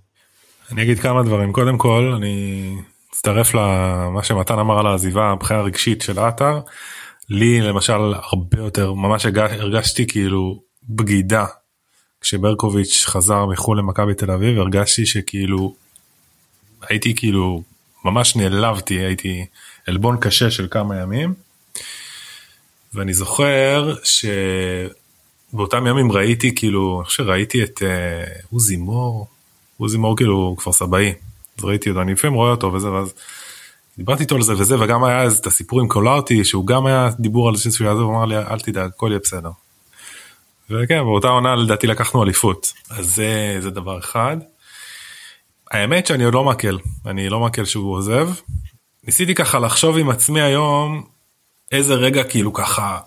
אני 0.72 0.82
אגיד 0.82 0.98
כמה 0.98 1.22
דברים 1.22 1.52
קודם 1.52 1.78
כל 1.78 2.12
אני 2.16 2.76
אצטרף 3.12 3.54
למה 3.54 4.22
שמתן 4.22 4.58
אמר 4.58 4.78
על 4.78 4.86
העזיבה 4.86 5.30
הבחירה 5.30 5.60
הרגשית 5.60 6.02
של 6.02 6.18
עטר. 6.18 6.60
לי 7.28 7.60
למשל 7.60 8.14
הרבה 8.14 8.58
יותר 8.58 8.92
ממש 8.92 9.26
הרגשתי 9.26 10.06
כאילו 10.06 10.62
בגידה 10.88 11.44
כשברקוביץ' 12.20 13.04
חזר 13.06 13.46
מחו"ל 13.46 13.78
למכבי 13.78 14.14
תל 14.14 14.30
אביב 14.30 14.58
הרגשתי 14.58 15.06
שכאילו 15.06 15.74
הייתי 16.88 17.14
כאילו 17.14 17.62
ממש 18.04 18.36
נעלבתי 18.36 18.94
הייתי 18.94 19.46
עלבון 19.86 20.16
קשה 20.20 20.50
של 20.50 20.68
כמה 20.70 20.96
ימים. 20.96 21.34
ואני 22.94 23.14
זוכר 23.14 23.94
שבאותם 25.52 25.86
ימים 25.86 26.12
ראיתי 26.12 26.54
כאילו 26.54 26.98
אני 27.00 27.06
חושב 27.06 27.24
שראיתי 27.24 27.62
את 27.62 27.78
uh, 27.78 28.46
עוזי 28.50 28.76
מור 28.76 29.26
עוזי 29.82 29.98
מור 29.98 30.16
כאילו 30.16 30.54
כפר 30.58 30.72
סבאי, 30.72 31.14
אז 31.58 31.64
ראיתי 31.64 31.90
אותו, 31.90 32.02
אני 32.02 32.12
לפעמים 32.12 32.36
רואה 32.36 32.50
אותו 32.50 32.72
וזה, 32.72 32.90
ואז 32.90 33.14
דיברתי 33.98 34.22
איתו 34.22 34.36
על 34.36 34.42
זה 34.42 34.52
וזה, 34.58 34.80
וגם 34.80 35.04
היה 35.04 35.26
את 35.26 35.46
הסיפור 35.46 35.80
עם 35.80 35.88
קולארטי, 35.88 36.44
שהוא 36.44 36.66
גם 36.66 36.86
היה 36.86 37.10
דיבור 37.18 37.48
על 37.48 37.56
זה 37.56 37.70
שהוא 37.70 37.86
יעזוב, 37.88 38.10
אמר 38.10 38.24
לי 38.24 38.36
אל 38.36 38.60
תדאג, 38.60 38.90
הכל 38.94 39.06
יהיה 39.10 39.20
בסדר. 39.24 39.50
וכן, 40.70 40.98
באותה 41.04 41.28
עונה 41.28 41.54
לדעתי 41.54 41.86
לקחנו 41.86 42.22
אליפות, 42.22 42.72
אז 42.90 43.14
זה, 43.14 43.56
זה 43.60 43.70
דבר 43.70 43.98
אחד. 43.98 44.36
האמת 45.72 46.06
שאני 46.06 46.24
עוד 46.24 46.34
לא 46.34 46.44
מקל, 46.44 46.78
אני 47.06 47.28
לא 47.28 47.40
מקל 47.40 47.64
שהוא 47.64 47.94
עוזב. 47.94 48.28
ניסיתי 49.04 49.34
ככה 49.34 49.58
לחשוב 49.58 49.98
עם 49.98 50.10
עצמי 50.10 50.40
היום 50.40 51.02
איזה 51.72 51.94
רגע 51.94 52.24
כאילו 52.24 52.52
ככה 52.52 52.98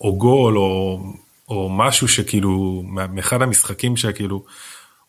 או 0.00 0.16
גול 0.18 0.58
או, 0.58 1.00
או 1.48 1.68
משהו 1.70 2.08
שכאילו 2.08 2.82
מאחד 2.86 3.42
המשחקים 3.42 3.96
שכאילו 3.96 4.44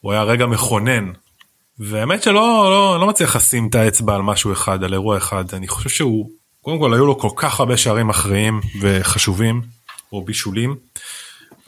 הוא 0.01 0.11
היה 0.11 0.23
רגע 0.23 0.45
מכונן. 0.45 1.11
והאמת 1.79 2.23
שלא 2.23 2.69
לא, 2.69 2.99
לא 2.99 3.07
מצליח 3.07 3.35
לשים 3.35 3.67
את 3.67 3.75
האצבע 3.75 4.15
על 4.15 4.21
משהו 4.21 4.53
אחד 4.53 4.83
על 4.83 4.93
אירוע 4.93 5.17
אחד 5.17 5.53
אני 5.53 5.67
חושב 5.67 5.89
שהוא 5.89 6.29
קודם 6.61 6.79
כל 6.79 6.93
היו 6.93 7.05
לו 7.05 7.19
כל 7.19 7.29
כך 7.35 7.59
הרבה 7.59 7.77
שערים 7.77 8.09
אחראיים 8.09 8.61
וחשובים 8.81 9.61
או 10.13 10.25
בישולים. 10.25 10.75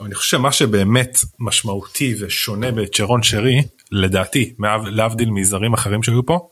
אני 0.00 0.14
חושב 0.14 0.36
שמה 0.36 0.52
שבאמת 0.52 1.18
משמעותי 1.38 2.14
ושונה 2.20 2.70
בצ'רון 2.70 3.22
שרי 3.22 3.62
לדעתי 3.92 4.54
להבדיל 4.86 5.30
מזרים 5.30 5.72
אחרים 5.72 6.02
שהיו 6.02 6.26
פה 6.26 6.48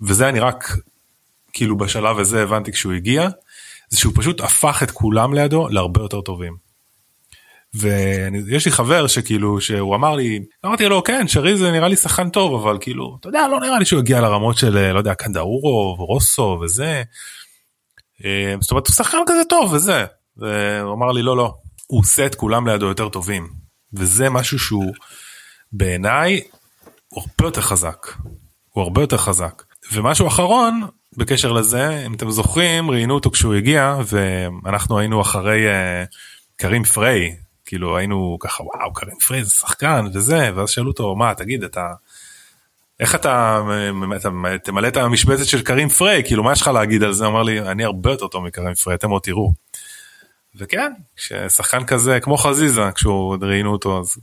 וזה 0.00 0.28
אני 0.28 0.40
רק 0.40 0.76
כאילו 1.52 1.76
בשלב 1.76 2.18
הזה 2.18 2.42
הבנתי 2.42 2.72
כשהוא 2.72 2.92
הגיע 2.92 3.28
זה 3.88 3.98
שהוא 3.98 4.12
פשוט 4.16 4.40
הפך 4.40 4.82
את 4.82 4.90
כולם 4.90 5.34
לידו 5.34 5.68
להרבה 5.68 6.00
יותר 6.00 6.20
טובים. 6.20 6.68
ויש 7.74 8.66
לי 8.66 8.72
חבר 8.72 9.06
שכאילו 9.06 9.60
שהוא 9.60 9.94
אמר 9.94 10.14
לי 10.14 10.40
אמרתי 10.66 10.88
לו 10.88 11.04
כן 11.04 11.28
שרי 11.28 11.56
זה 11.56 11.72
נראה 11.72 11.88
לי 11.88 11.96
שחקן 11.96 12.30
טוב 12.30 12.62
אבל 12.62 12.78
כאילו 12.80 13.16
אתה 13.20 13.28
יודע 13.28 13.48
לא 13.48 13.60
נראה 13.60 13.78
לי 13.78 13.84
שהוא 13.84 14.00
יגיע 14.00 14.20
לרמות 14.20 14.58
של 14.58 14.92
לא 14.92 14.98
יודע 14.98 15.14
קנדאורו 15.14 15.96
ורוסו 15.98 16.58
וזה. 16.62 17.02
אה, 18.24 18.54
זאת 18.60 18.70
אומרת 18.70 18.86
הוא 18.86 18.94
שחקן 18.94 19.18
כזה 19.26 19.42
טוב 19.48 19.72
וזה 19.72 20.04
והוא 20.36 20.94
אמר 20.94 21.12
לי 21.12 21.22
לא 21.22 21.36
לא 21.36 21.54
הוא 21.86 22.00
עושה 22.00 22.26
את 22.26 22.34
כולם 22.34 22.68
לידו 22.68 22.86
יותר 22.86 23.08
טובים 23.08 23.48
וזה 23.94 24.30
משהו 24.30 24.58
שהוא 24.58 24.92
בעיניי 25.72 26.40
הוא 27.08 27.22
הרבה 27.22 27.48
יותר 27.48 27.60
חזק. 27.60 28.06
הוא 28.70 28.82
הרבה 28.82 29.00
יותר 29.00 29.16
חזק. 29.16 29.62
ומשהו 29.92 30.28
אחרון 30.28 30.86
בקשר 31.16 31.52
לזה 31.52 32.06
אם 32.06 32.14
אתם 32.14 32.30
זוכרים 32.30 32.90
ראיינו 32.90 33.14
אותו 33.14 33.30
כשהוא 33.30 33.54
הגיע 33.54 33.96
ואנחנו 34.06 34.98
היינו 34.98 35.20
אחרי 35.20 35.66
uh, 35.66 36.06
קרים 36.56 36.84
פריי. 36.84 37.36
כאילו 37.64 37.96
היינו 37.96 38.36
ככה 38.40 38.62
וואו 38.62 38.92
קרים 38.92 39.16
פריי 39.26 39.44
זה 39.44 39.50
שחקן 39.50 40.06
וזה 40.14 40.50
ואז 40.54 40.70
שאלו 40.70 40.90
אותו 40.90 41.16
מה 41.16 41.34
תגיד 41.34 41.64
אתה 41.64 41.92
איך 43.00 43.14
אתה, 43.14 43.62
אתה 44.16 44.28
תמלא 44.64 44.88
את 44.88 44.96
המשבצת 44.96 45.46
של 45.46 45.62
קרים 45.62 45.88
פריי? 45.88 46.24
כאילו 46.24 46.42
מה 46.44 46.52
יש 46.52 46.62
לך 46.62 46.68
להגיד 46.68 47.02
על 47.02 47.12
זה? 47.12 47.26
אמר 47.26 47.42
לי 47.42 47.60
אני 47.60 47.84
הרבה 47.84 48.10
יותר 48.10 48.28
טוב 48.28 48.44
מקרים 48.44 48.74
פריי 48.74 48.94
אתם 48.94 49.10
עוד 49.10 49.22
תראו. 49.22 49.52
וכן 50.56 50.92
כששחקן 51.16 51.84
כזה 51.84 52.20
כמו 52.20 52.36
חזיזה 52.36 52.82
כשהוא 52.94 53.36
ראיינו 53.40 53.72
אותו 53.72 54.00
אז 54.00 54.16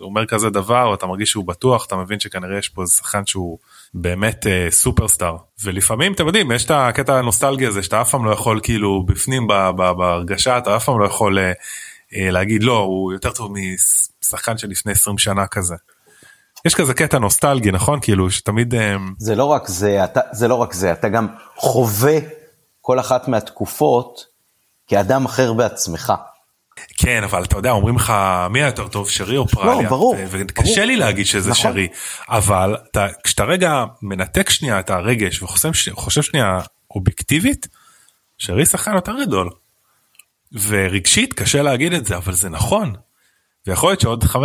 אומר 0.00 0.26
כזה 0.26 0.50
דבר 0.50 0.94
אתה 0.94 1.06
מרגיש 1.06 1.30
שהוא 1.30 1.46
בטוח 1.46 1.86
אתה 1.86 1.96
מבין 1.96 2.20
שכנראה 2.20 2.58
יש 2.58 2.68
פה 2.68 2.82
איזה 2.82 2.92
שחקן 2.92 3.26
שהוא 3.26 3.58
באמת 3.94 4.46
אה, 4.46 4.66
סופרסטאר 4.70 5.36
ולפעמים 5.64 6.12
אתם 6.12 6.26
יודעים 6.26 6.52
יש 6.52 6.64
את 6.64 6.70
הקטע 6.70 7.18
הנוסטלגי 7.18 7.66
הזה 7.66 7.82
שאתה 7.82 8.00
אף 8.00 8.10
פעם 8.10 8.24
לא 8.24 8.30
יכול 8.30 8.60
כאילו 8.62 9.02
בפנים 9.06 9.46
בהרגשה 9.76 10.58
אתה 10.58 10.76
אף 10.76 10.84
פעם 10.84 11.00
לא 11.00 11.06
יכול 11.06 11.38
אה, 11.38 11.52
אה, 12.16 12.30
להגיד 12.30 12.62
לא 12.62 12.78
הוא 12.78 13.12
יותר 13.12 13.32
טוב 13.32 13.52
משחקן 14.22 14.58
של 14.58 14.68
לפני 14.68 14.92
20 14.92 15.18
שנה 15.18 15.46
כזה. 15.46 15.74
יש 16.64 16.74
כזה 16.74 16.94
קטע 16.94 17.18
נוסטלגי 17.18 17.70
נכון 17.70 18.00
כאילו 18.00 18.30
שתמיד 18.30 18.74
אה, 18.74 18.96
זה 19.18 19.34
לא 19.34 19.44
רק 19.44 19.68
זה 19.68 20.04
אתה 20.04 20.20
זה 20.32 20.48
לא 20.48 20.54
רק 20.54 20.72
זה 20.72 20.92
אתה 20.92 21.08
גם 21.08 21.26
חווה 21.56 22.18
כל 22.80 23.00
אחת 23.00 23.28
מהתקופות 23.28 24.24
כאדם 24.86 25.24
אחר 25.24 25.52
בעצמך. 25.52 26.12
כן 27.00 27.24
אבל 27.24 27.44
אתה 27.44 27.56
יודע 27.56 27.70
אומרים 27.70 27.96
לך 27.96 28.12
מי 28.50 28.60
יותר 28.60 28.88
טוב 28.88 29.10
שרי 29.10 29.36
או 29.36 29.48
פרליה 29.48 29.82
לא, 29.82 29.88
ברור, 29.88 30.16
וקשה 30.30 30.74
ברור. 30.74 30.84
לי 30.86 30.96
להגיד 30.96 31.26
שזה 31.26 31.50
נכון. 31.50 31.72
שרי 31.72 31.88
אבל 32.28 32.76
אתה, 32.90 33.06
כשאתה 33.24 33.44
רגע 33.44 33.84
מנתק 34.02 34.50
שנייה 34.50 34.80
את 34.80 34.90
הרגש 34.90 35.42
וחושב 35.42 36.22
שנייה 36.22 36.58
אובייקטיבית 36.90 37.68
שרי 38.38 38.66
שחקן 38.66 38.94
יותר 38.94 39.12
גדול. 39.26 39.50
ורגשית 40.52 41.32
קשה 41.32 41.62
להגיד 41.62 41.92
את 41.92 42.06
זה 42.06 42.16
אבל 42.16 42.32
זה 42.32 42.48
נכון. 42.48 42.94
ויכול 43.66 43.90
להיות 43.90 44.00
שעוד 44.00 44.24
15-20 44.24 44.36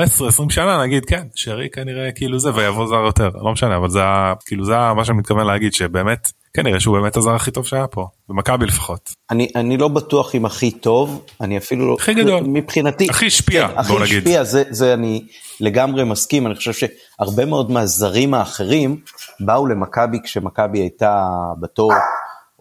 שנה 0.50 0.83
נגיד 0.83 1.05
כן 1.05 1.27
שרי 1.36 1.69
כנראה 1.69 2.12
כאילו 2.12 2.39
זה 2.39 2.55
ויבוא 2.55 2.88
זר 2.88 2.95
יותר 3.05 3.29
לא 3.29 3.51
משנה 3.51 3.75
אבל 3.75 3.89
זה 3.89 4.00
כאילו 4.45 4.65
זה 4.65 4.74
מה 4.95 5.05
שאני 5.05 5.17
מתכוון 5.17 5.48
להגיד 5.48 5.74
שבאמת 5.74 6.31
כנראה 6.57 6.79
שהוא 6.79 6.98
באמת 7.00 7.17
הזר 7.17 7.36
הכי 7.36 7.51
טוב 7.51 7.65
שהיה 7.65 7.88
פה 7.88 8.07
במכבי 8.29 8.65
לפחות. 8.65 9.10
אני, 9.31 9.51
אני 9.55 9.77
לא 9.77 9.88
בטוח 9.88 10.36
אם 10.36 10.45
הכי 10.45 10.72
טוב, 10.72 11.25
אני 11.41 11.57
אפילו 11.57 11.88
לא, 11.88 11.95
הכי 12.00 12.13
גדול. 12.13 12.43
מבחינתי, 12.43 13.07
הכי 13.10 13.27
השפיע, 13.27 13.67
כן, 13.67 13.74
בוא 13.74 13.81
הכי 13.81 13.93
נגיד. 14.03 14.17
השפיע, 14.17 14.43
זה, 14.43 14.63
זה 14.69 14.93
אני 14.93 15.27
לגמרי 15.60 16.03
מסכים, 16.03 16.48
אני 16.48 16.55
חושב 16.55 16.74
שהרבה 16.74 17.45
מאוד 17.45 17.72
מהזרים 17.72 18.33
האחרים 18.33 19.01
באו 19.39 19.67
למכבי 19.67 20.17
כשמכבי 20.24 20.79
הייתה 20.79 21.25
בתור, 21.60 21.91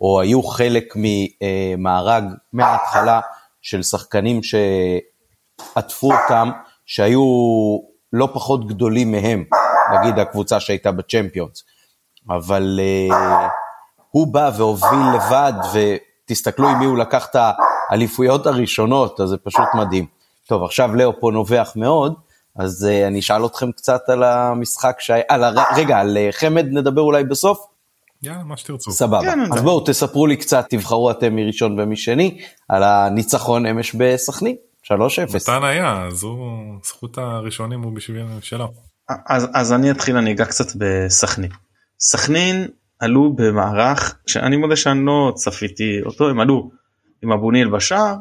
או 0.00 0.20
היו 0.20 0.42
חלק 0.42 0.94
ממארג 0.96 2.24
מההתחלה 2.52 3.20
של 3.62 3.82
שחקנים 3.82 4.40
שעטפו 4.42 6.12
אותם, 6.12 6.50
שהיו 6.86 7.22
לא 8.12 8.28
פחות 8.34 8.66
גדולים 8.68 9.12
מהם, 9.12 9.44
נגיד 9.94 10.18
הקבוצה 10.18 10.60
שהייתה 10.60 10.92
בצ'מפיונס, 10.92 11.64
אבל... 12.30 12.80
הוא 14.12 14.32
בא 14.32 14.50
והוביל 14.56 14.98
לבד, 15.14 15.52
ותסתכלו 15.72 16.68
עם 16.68 16.78
מי 16.78 16.84
הוא 16.84 16.98
לקח 16.98 17.26
את 17.30 17.36
האליפויות 17.90 18.46
הראשונות, 18.46 19.20
אז 19.20 19.28
זה 19.28 19.36
פשוט 19.36 19.68
מדהים. 19.74 20.06
טוב, 20.48 20.62
עכשיו 20.62 20.94
לאו 20.94 21.20
פה 21.20 21.30
נובח 21.32 21.72
מאוד, 21.76 22.14
אז 22.56 22.88
uh, 22.90 23.06
אני 23.06 23.20
אשאל 23.20 23.46
אתכם 23.46 23.72
קצת 23.72 24.00
על 24.08 24.22
המשחק 24.22 24.96
שהיה, 24.98 25.22
על 25.28 25.44
הר... 25.44 25.54
רגע, 25.76 25.98
על 25.98 26.16
uh, 26.16 26.32
חמד 26.32 26.66
נדבר 26.70 27.00
אולי 27.00 27.24
בסוף? 27.24 27.58
יאללה 28.22 28.44
מה 28.44 28.56
שתרצו. 28.56 28.92
סבבה. 28.92 29.20
כן, 29.20 29.40
אז 29.40 29.48
בעיה. 29.48 29.62
בואו 29.62 29.80
תספרו 29.80 30.26
לי 30.26 30.36
קצת, 30.36 30.66
תבחרו 30.70 31.10
אתם 31.10 31.36
מראשון 31.36 31.80
ומשני, 31.80 32.40
על 32.68 32.82
הניצחון 32.82 33.66
אמש 33.66 33.94
בסכנין, 33.94 34.56
3-0. 34.84 34.90
מתן 35.36 35.64
היה 35.64 36.06
אז 36.06 36.22
הוא 36.22 36.36
זכות 36.84 37.18
הראשונים 37.18 37.82
הוא 37.82 37.92
בשביל 37.92 38.26
שלו. 38.40 38.72
אז, 39.26 39.48
אז 39.54 39.72
אני 39.72 39.90
אתחיל 39.90 40.16
אני 40.16 40.32
אגע 40.32 40.44
קצת 40.44 40.66
בסכנין. 40.76 41.50
סכנין 42.00 42.68
עלו 43.02 43.32
במערך 43.32 44.16
שאני 44.26 44.56
מודה 44.56 44.76
שאני 44.76 45.04
לא 45.04 45.32
צפיתי 45.34 46.00
אותו 46.06 46.28
הם 46.28 46.40
עלו 46.40 46.70
עם 47.22 47.32
אבוניל 47.32 47.68
בשער 47.68 48.16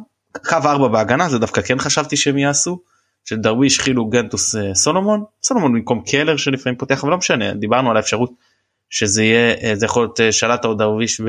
קו 0.46 0.58
4 0.65 0.88
בהגנה 0.88 1.30
זה 1.30 1.39
דווקא 1.39 1.62
כן 1.62 1.80
חשבתי 1.80 2.17
שהם 2.17 2.38
יעשו. 2.38 2.80
שדרוויש 3.26 3.80
חילו 3.80 4.06
גנטוס 4.06 4.56
אה, 4.56 4.76
סולומון 4.76 5.24
סולומון 5.44 5.74
במקום 5.74 6.02
קלר 6.02 6.38
שלפעמים 6.38 6.78
פותח 6.78 7.04
אבל 7.04 7.12
לא 7.12 7.17
משנה 7.17 7.54
דיברנו 7.54 7.91
על 7.91 7.98
האפשרות 7.98 8.32
שזה 8.89 9.24
יהיה 9.24 9.56
אה, 9.63 9.76
זה 9.76 9.86
יכול 9.86 10.04
להיות 10.04 10.20
אה, 10.20 10.32
שלטה 10.32 10.67
או 10.67 10.74
דרוויש 10.74 11.22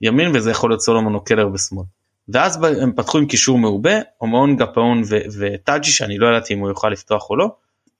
בימין 0.00 0.30
וזה 0.34 0.50
יכול 0.50 0.70
להיות 0.70 0.80
סולומון 0.80 1.14
או 1.14 1.24
קלר 1.24 1.48
בשמאל. 1.48 1.84
ואז 2.28 2.64
הם 2.82 2.92
פתחו 2.96 3.18
עם 3.18 3.26
קישור 3.26 3.58
מעובה 3.58 3.94
אומון 4.20 4.56
גפאון 4.56 5.02
וטאג'י 5.38 5.90
שאני 5.90 6.18
לא 6.18 6.26
ידעתי 6.26 6.54
אם 6.54 6.58
הוא 6.58 6.68
יוכל 6.68 6.88
לפתוח 6.88 7.30
או 7.30 7.36
לא. 7.36 7.50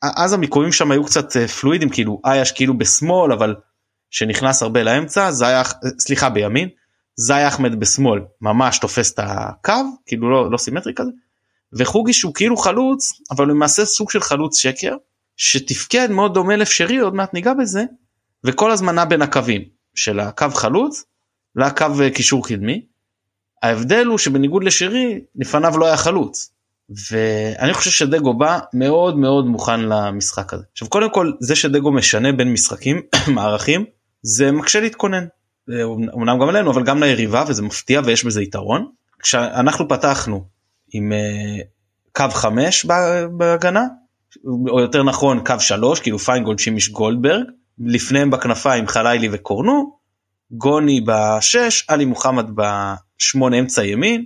אז 0.03 0.33
המיקומים 0.33 0.73
שם 0.73 0.91
היו 0.91 1.05
קצת 1.05 1.37
פלואידים 1.37 1.89
כאילו 1.89 2.21
אייש 2.25 2.53
כאילו 2.53 2.79
בשמאל 2.79 3.33
אבל 3.33 3.55
שנכנס 4.11 4.63
הרבה 4.63 4.83
לאמצע 4.83 5.31
זייח 5.31 5.75
סליחה 5.99 6.31
בימין 6.31 6.69
זי 7.17 7.49
אחמד 7.49 7.81
בשמאל 7.81 8.21
ממש 8.41 8.79
תופס 8.79 9.13
את 9.13 9.21
הקו 9.23 9.73
כאילו 10.07 10.31
לא, 10.31 10.51
לא 10.51 10.57
סימטרי 10.57 10.95
כזה 10.95 11.11
וחוגי 11.73 12.13
שהוא 12.13 12.35
כאילו 12.35 12.57
חלוץ 12.57 13.13
אבל 13.31 13.45
הוא 13.45 13.55
למעשה 13.55 13.85
סוג 13.85 14.11
של 14.11 14.21
חלוץ 14.21 14.59
שקר 14.59 14.97
שתפקד 15.37 16.11
מאוד 16.11 16.35
דומה 16.35 16.57
לאפשרי 16.57 16.99
עוד 16.99 17.15
מעט 17.15 17.35
ניגע 17.35 17.55
בזה 17.55 17.85
וכל 18.45 18.71
הזמן 18.71 18.95
נע 18.95 19.05
בין 19.05 19.23
הקווים 19.23 19.63
של 19.95 20.21
הקו 20.21 20.51
חלוץ 20.51 21.05
לקו 21.57 22.03
אה, 22.03 22.11
קישור 22.11 22.47
קדמי. 22.47 22.87
ההבדל 23.63 24.07
הוא 24.07 24.19
שבניגוד 24.19 24.65
לשרי 24.65 25.21
לפניו 25.37 25.79
לא 25.79 25.87
היה 25.87 25.97
חלוץ 25.97 26.53
ואני 27.11 27.75
חושב 27.75 27.91
שדגו 27.91 28.35
בא 28.35 28.59
מאוד 28.73 29.17
מאוד 29.17 29.47
מוכן 29.47 29.81
למשחק 29.81 30.55
הזה. 30.55 30.65
עכשיו 30.73 30.89
קודם 30.89 31.11
כל 31.11 31.33
זה 31.41 31.57
שדגו 31.57 31.93
משנה 31.93 32.33
בין 32.33 32.53
משחקים 32.53 33.03
מערכים 33.35 33.85
זה 34.23 34.53
מקשה 34.53 34.81
להתכונן. 34.81 35.27
אה, 35.71 35.85
אמנם 36.15 36.39
גם 36.41 36.49
עלינו 36.49 36.71
אבל 36.71 36.85
גם 36.85 37.03
ליריבה 37.03 37.45
וזה 37.49 37.63
מפתיע 37.63 38.01
ויש 38.05 38.25
בזה 38.25 38.43
יתרון. 38.43 38.91
כשאנחנו 39.19 39.89
פתחנו 39.89 40.45
עם 40.93 41.13
uh, 41.13 41.65
קו 42.13 42.25
5 42.31 42.87
בהגנה 43.37 43.85
או 44.69 44.81
יותר 44.81 45.03
נכון 45.03 45.45
קו 45.45 45.55
3 45.61 46.01
כאילו 46.01 46.19
פיינגולד 46.19 46.59
שימיש 46.59 46.91
גולדברג 46.91 47.45
לפניהם 47.79 48.31
בכנפיים 48.31 48.87
חלילי 48.87 49.29
וקורנו 49.33 49.97
גוני 50.51 51.01
בשש 51.07 51.85
עלי 51.89 52.05
מוחמד 52.05 52.47
בשמונה 52.55 53.59
אמצע 53.59 53.85
ימין 53.85 54.25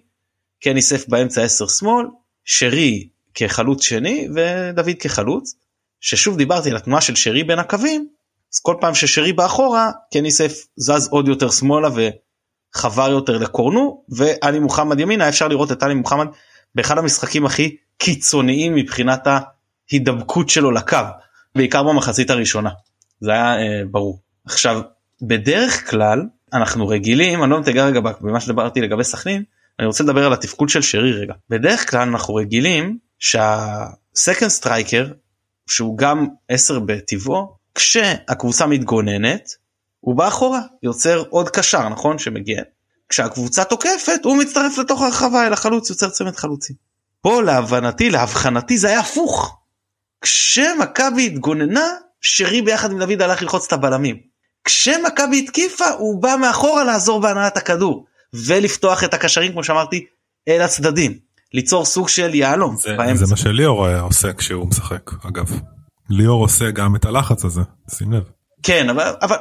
קני 0.62 0.82
סף 0.82 1.08
באמצע 1.08 1.42
10 1.42 1.66
שמאל 1.66 2.06
שרי 2.44 3.08
כחלוץ 3.34 3.82
שני 3.82 4.28
ודוד 4.34 4.96
כחלוץ 5.00 5.54
ששוב 6.00 6.36
דיברתי 6.36 6.70
על 6.70 6.76
התנועה 6.76 7.00
של 7.00 7.14
שרי 7.14 7.44
בין 7.44 7.58
הקווים 7.58 8.08
אז 8.54 8.60
כל 8.62 8.74
פעם 8.80 8.94
ששרי 8.94 9.32
באחורה 9.32 9.90
קני 10.12 10.30
סייף 10.30 10.52
זז 10.76 11.08
עוד 11.10 11.28
יותר 11.28 11.50
שמאלה 11.50 11.88
וחבר 12.74 13.10
יותר 13.10 13.38
לקורנו 13.38 14.04
ועלי 14.08 14.58
מוחמד 14.58 15.00
ימינה 15.00 15.28
אפשר 15.28 15.48
לראות 15.48 15.72
את 15.72 15.82
עלי 15.82 15.94
מוחמד 15.94 16.26
באחד 16.74 16.98
המשחקים 16.98 17.46
הכי 17.46 17.76
קיצוניים 17.98 18.74
מבחינת 18.74 19.26
ההידבקות 19.90 20.48
שלו 20.48 20.70
לקו 20.70 20.96
בעיקר 21.54 21.82
במחצית 21.82 22.30
הראשונה. 22.30 22.70
זה 23.20 23.32
היה 23.32 23.56
אה, 23.58 23.82
ברור. 23.90 24.20
עכשיו 24.44 24.80
בדרך 25.22 25.90
כלל 25.90 26.22
אנחנו 26.52 26.88
רגילים 26.88 27.42
אני 27.42 27.50
לא 27.50 27.60
מתגע 27.60 27.86
רגע 27.86 28.00
במה 28.00 28.40
שדיברתי 28.40 28.80
לגבי 28.80 29.04
סכנין 29.04 29.42
אני 29.78 29.86
רוצה 29.86 30.04
לדבר 30.04 30.26
על 30.26 30.32
התפקוד 30.32 30.68
של 30.68 30.82
שרי 30.82 31.12
רגע. 31.12 31.34
בדרך 31.50 31.90
כלל 31.90 32.00
אנחנו 32.00 32.34
רגילים 32.34 32.98
שה 33.18 33.62
second 33.62 34.48
striker 34.48 35.06
שהוא 35.68 35.98
גם 35.98 36.26
10 36.48 36.78
בטבעו 36.78 37.59
כשהקבוצה 37.74 38.66
מתגוננת 38.66 39.50
הוא 40.00 40.16
בא 40.16 40.28
אחורה 40.28 40.60
יוצר 40.82 41.22
עוד 41.30 41.48
קשר 41.48 41.88
נכון 41.88 42.18
שמגיע 42.18 42.62
כשהקבוצה 43.10 43.64
תוקפת 43.64 44.20
הוא 44.24 44.36
מצטרף 44.36 44.78
לתוך 44.78 45.02
הרחבה 45.02 45.46
אל 45.46 45.52
החלוץ 45.52 45.90
יוצר 45.90 46.10
צמד 46.10 46.36
חלוצים. 46.36 46.76
פה 47.22 47.42
להבנתי 47.42 48.10
להבחנתי 48.10 48.78
זה 48.78 48.88
היה 48.88 49.00
הפוך. 49.00 49.56
כשמכבי 50.20 51.26
התגוננה 51.26 51.88
שרי 52.20 52.62
ביחד 52.62 52.90
עם 52.90 52.98
דוד 52.98 53.22
הלך 53.22 53.42
ללחוץ 53.42 53.66
את 53.66 53.72
הבלמים. 53.72 54.16
כשמכבי 54.64 55.38
התקיפה 55.38 55.88
הוא 55.88 56.22
בא 56.22 56.36
מאחורה 56.40 56.84
לעזור 56.84 57.20
בהנעת 57.20 57.56
הכדור 57.56 58.06
ולפתוח 58.34 59.04
את 59.04 59.14
הקשרים 59.14 59.52
כמו 59.52 59.64
שאמרתי 59.64 60.06
אל 60.48 60.60
הצדדים. 60.60 61.18
ליצור 61.54 61.84
סוג 61.84 62.08
של 62.08 62.34
יהלום 62.34 62.76
זה. 62.76 62.96
זה 63.14 63.26
מה 63.30 63.36
שליאור 63.36 63.88
עושה 63.88 64.32
כשהוא 64.32 64.68
משחק 64.68 65.10
אגב. 65.28 65.60
ליאור 66.10 66.42
עושה 66.42 66.70
גם 66.70 66.96
את 66.96 67.04
הלחץ 67.04 67.44
הזה 67.44 67.60
שים 67.90 68.12
לב. 68.12 68.22
כן 68.62 68.88
אבל 68.90 69.12
אבל 69.22 69.36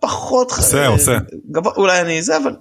פחות 0.00 0.50
עושה, 0.50 0.86
עושה. 0.86 1.18
גבוה, 1.50 1.72
אולי 1.76 2.00
אני 2.00 2.22
זה 2.22 2.36
אבל. 2.36 2.56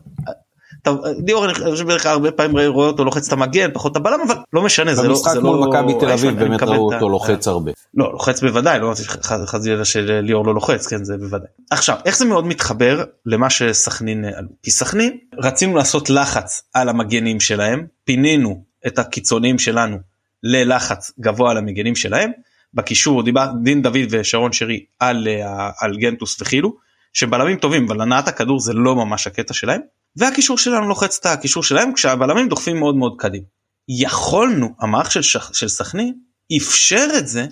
טוב, 0.83 0.99
ליאור 1.27 1.45
אני 1.45 1.53
חושב 1.53 1.85
בדרך 1.85 2.03
כלל 2.03 2.11
הרבה 2.11 2.31
פעמים 2.31 2.67
רואה 2.67 2.87
אותו 2.87 3.05
לוחץ 3.05 3.27
את 3.27 3.33
המגן 3.33 3.69
פחות 3.73 3.91
את 3.91 3.97
הבלם 3.97 4.19
אבל 4.27 4.35
לא 4.53 4.61
משנה 4.61 4.95
זה 4.95 5.03
לא 5.03 5.09
במשחק 5.09 5.31
זה 5.33 5.39
מול 5.41 5.57
לא 5.57 5.67
מכבי 5.67 5.99
תל 5.99 6.11
אביב 6.11 6.39
באמת 6.39 6.63
ראו 6.63 6.93
אותו 6.93 7.09
לוחץ 7.09 7.47
הרבה. 7.47 7.71
לא 7.93 8.11
לוחץ 8.11 8.43
בוודאי 8.43 8.79
לא 8.79 8.85
אמרתי 8.85 9.03
ח- 9.03 9.45
חלילה 9.45 9.85
שליאור 9.85 10.45
לא 10.45 10.53
לוחץ 10.53 10.87
כן 10.87 11.03
זה 11.03 11.17
בוודאי 11.17 11.47
עכשיו 11.71 11.95
איך 12.05 12.17
זה 12.17 12.25
מאוד 12.25 12.45
מתחבר 12.45 13.03
למה 13.25 13.49
שסכנין 13.49 14.25
עלו 14.25 14.47
כי 14.63 14.71
סכנין 14.71 15.17
רצינו 15.39 15.75
לעשות 15.75 16.09
לחץ 16.09 16.61
על 16.73 16.89
המגנים 16.89 17.39
שלהם 17.39 17.85
פינינו 18.03 18.63
את 18.87 18.99
הקיצוניים 18.99 19.59
שלנו 19.59 19.97
ללחץ 20.43 21.11
גבוה 21.19 21.51
על 21.51 21.57
המגנים 21.57 21.95
שלהם 21.95 22.31
בקישור 22.73 23.23
דיבר 23.23 23.51
דין 23.63 23.81
דוד 23.81 24.07
ושרון 24.09 24.53
שרי 24.53 24.85
על, 24.99 25.27
אה, 25.27 25.69
על 25.79 25.97
גנטוס 25.97 26.41
וחילו 26.41 26.75
שבלמים 27.13 27.57
טובים 27.57 27.85
אבל 27.85 28.01
הנעת 28.01 28.27
הכדור 28.27 28.59
זה 28.59 28.73
לא 28.73 28.95
ממש 28.95 29.27
הקטע 29.27 29.53
שלהם 29.53 29.81
והקישור 30.15 30.57
שלנו 30.57 30.87
לוחץ 30.87 31.17
את 31.19 31.25
הקישור 31.25 31.63
שלהם 31.63 31.93
כשהבלמים 31.93 32.47
דוחפים 32.49 32.79
מאוד 32.79 32.95
מאוד 32.95 33.15
קדימה. 33.17 33.45
יכולנו 33.89 34.75
המערך 34.79 35.11
של, 35.11 35.21
של 35.53 35.67
סכנין 35.67 36.13
אפשר 36.57 37.07
את 37.17 37.27
זה 37.27 37.45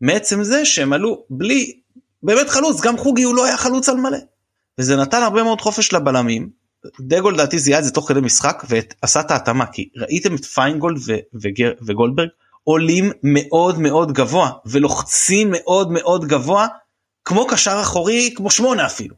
מעצם 0.00 0.42
זה 0.42 0.64
שהם 0.64 0.92
עלו 0.92 1.24
בלי 1.30 1.72
באמת 2.22 2.48
חלוץ 2.48 2.80
גם 2.80 2.96
חוגי 2.96 3.22
הוא 3.22 3.34
לא 3.34 3.44
היה 3.44 3.56
חלוץ 3.56 3.88
על 3.88 3.96
מלא. 3.96 4.18
וזה 4.78 4.96
נתן 4.96 5.22
הרבה 5.22 5.42
מאוד 5.42 5.60
חופש 5.60 5.92
לבלמים. 5.92 6.50
דגו 7.00 7.30
לדעתי 7.30 7.58
זיהה 7.58 7.78
את 7.78 7.84
זה 7.84 7.90
תוך 7.90 8.08
כדי 8.08 8.20
משחק 8.20 8.64
ועשה 8.68 9.20
את 9.20 9.30
ההתאמה 9.30 9.66
כי 9.66 9.88
ראיתם 9.96 10.34
את 10.34 10.44
פיינגולד 10.44 10.98
וגולדברג 11.86 12.28
עולים 12.68 13.12
מאוד 13.22 13.78
מאוד 13.78 14.12
גבוה 14.12 14.50
ולוחצים 14.66 15.48
מאוד 15.50 15.90
מאוד 15.90 16.24
גבוה 16.24 16.66
כמו 17.24 17.46
קשר 17.46 17.78
אחורי 17.80 18.34
כמו 18.36 18.50
שמונה 18.50 18.86
אפילו. 18.86 19.14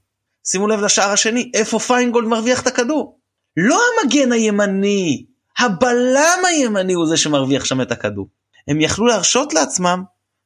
שימו 0.47 0.67
לב 0.67 0.81
לשער 0.81 1.13
השני 1.13 1.51
איפה 1.55 1.79
פיינגולד 1.79 2.29
מרוויח 2.29 2.63
את 2.63 2.67
הכדור. 2.67 3.19
לא 3.57 3.81
המגן 4.03 4.33
הימני 4.33 5.25
הבלם 5.59 6.39
הימני 6.47 6.93
הוא 6.93 7.07
זה 7.07 7.17
שמרוויח 7.17 7.65
שם 7.65 7.81
את 7.81 7.93
הכדור. 7.93 8.29
הם 8.69 8.81
יכלו 8.81 9.07
להרשות 9.07 9.55
לעצמם 9.55 10.03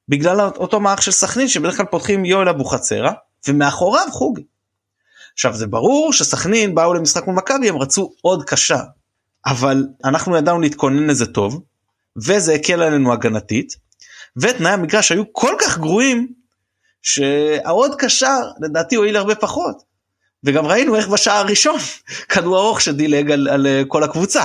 בגלל 0.08 0.40
אותו 0.40 0.80
מערך 0.80 1.02
של 1.02 1.10
סכנין 1.10 1.48
שבדרך 1.48 1.76
כלל 1.76 1.86
פותחים 1.86 2.24
יואל 2.24 2.48
אבוחצירא 2.48 3.10
ומאחוריו 3.48 4.06
חוגי. 4.10 4.42
עכשיו 5.32 5.54
זה 5.54 5.66
ברור 5.66 6.12
שסכנין 6.12 6.74
באו 6.74 6.94
למשחק 6.94 7.26
מול 7.26 7.36
מכבי 7.36 7.68
הם 7.68 7.78
רצו 7.78 8.12
עוד 8.20 8.44
קשה 8.44 8.80
אבל 9.46 9.86
אנחנו 10.04 10.36
ידענו 10.36 10.60
להתכונן 10.60 11.06
לזה 11.06 11.26
טוב 11.26 11.62
וזה 12.16 12.54
הקל 12.54 12.82
עלינו 12.82 13.12
הגנתית 13.12 13.76
ותנאי 14.36 14.70
המגרש 14.72 15.12
היו 15.12 15.32
כל 15.32 15.54
כך 15.60 15.78
גרועים 15.78 16.32
שהעוד 17.02 17.94
קשר 17.98 18.40
לדעתי 18.60 18.94
הועיל 18.96 19.16
הרבה 19.16 19.34
פחות. 19.34 19.82
וגם 20.44 20.66
ראינו 20.66 20.96
איך 20.96 21.08
בשער 21.08 21.36
הראשון 21.36 21.76
כדור 22.32 22.58
ארוך 22.58 22.80
שדילג 22.80 23.30
על, 23.30 23.48
על 23.48 23.66
אה, 23.66 23.82
כל 23.88 24.02
הקבוצה. 24.02 24.44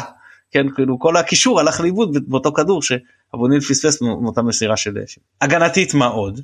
כן 0.52 0.66
כאילו 0.76 1.00
כל 1.00 1.18
הקישור 1.18 1.60
הלך 1.60 1.82
לאיבוד 1.82 2.30
באותו 2.30 2.54
כדור 2.54 2.82
שאבוניל 2.82 3.60
פספס 3.62 4.02
מאותה 4.02 4.42
מסירה 4.42 4.78
של 4.78 4.98
של- 5.06 5.22
הגנתית 5.42 5.94
מה 5.94 6.06
עוד. 6.06 6.42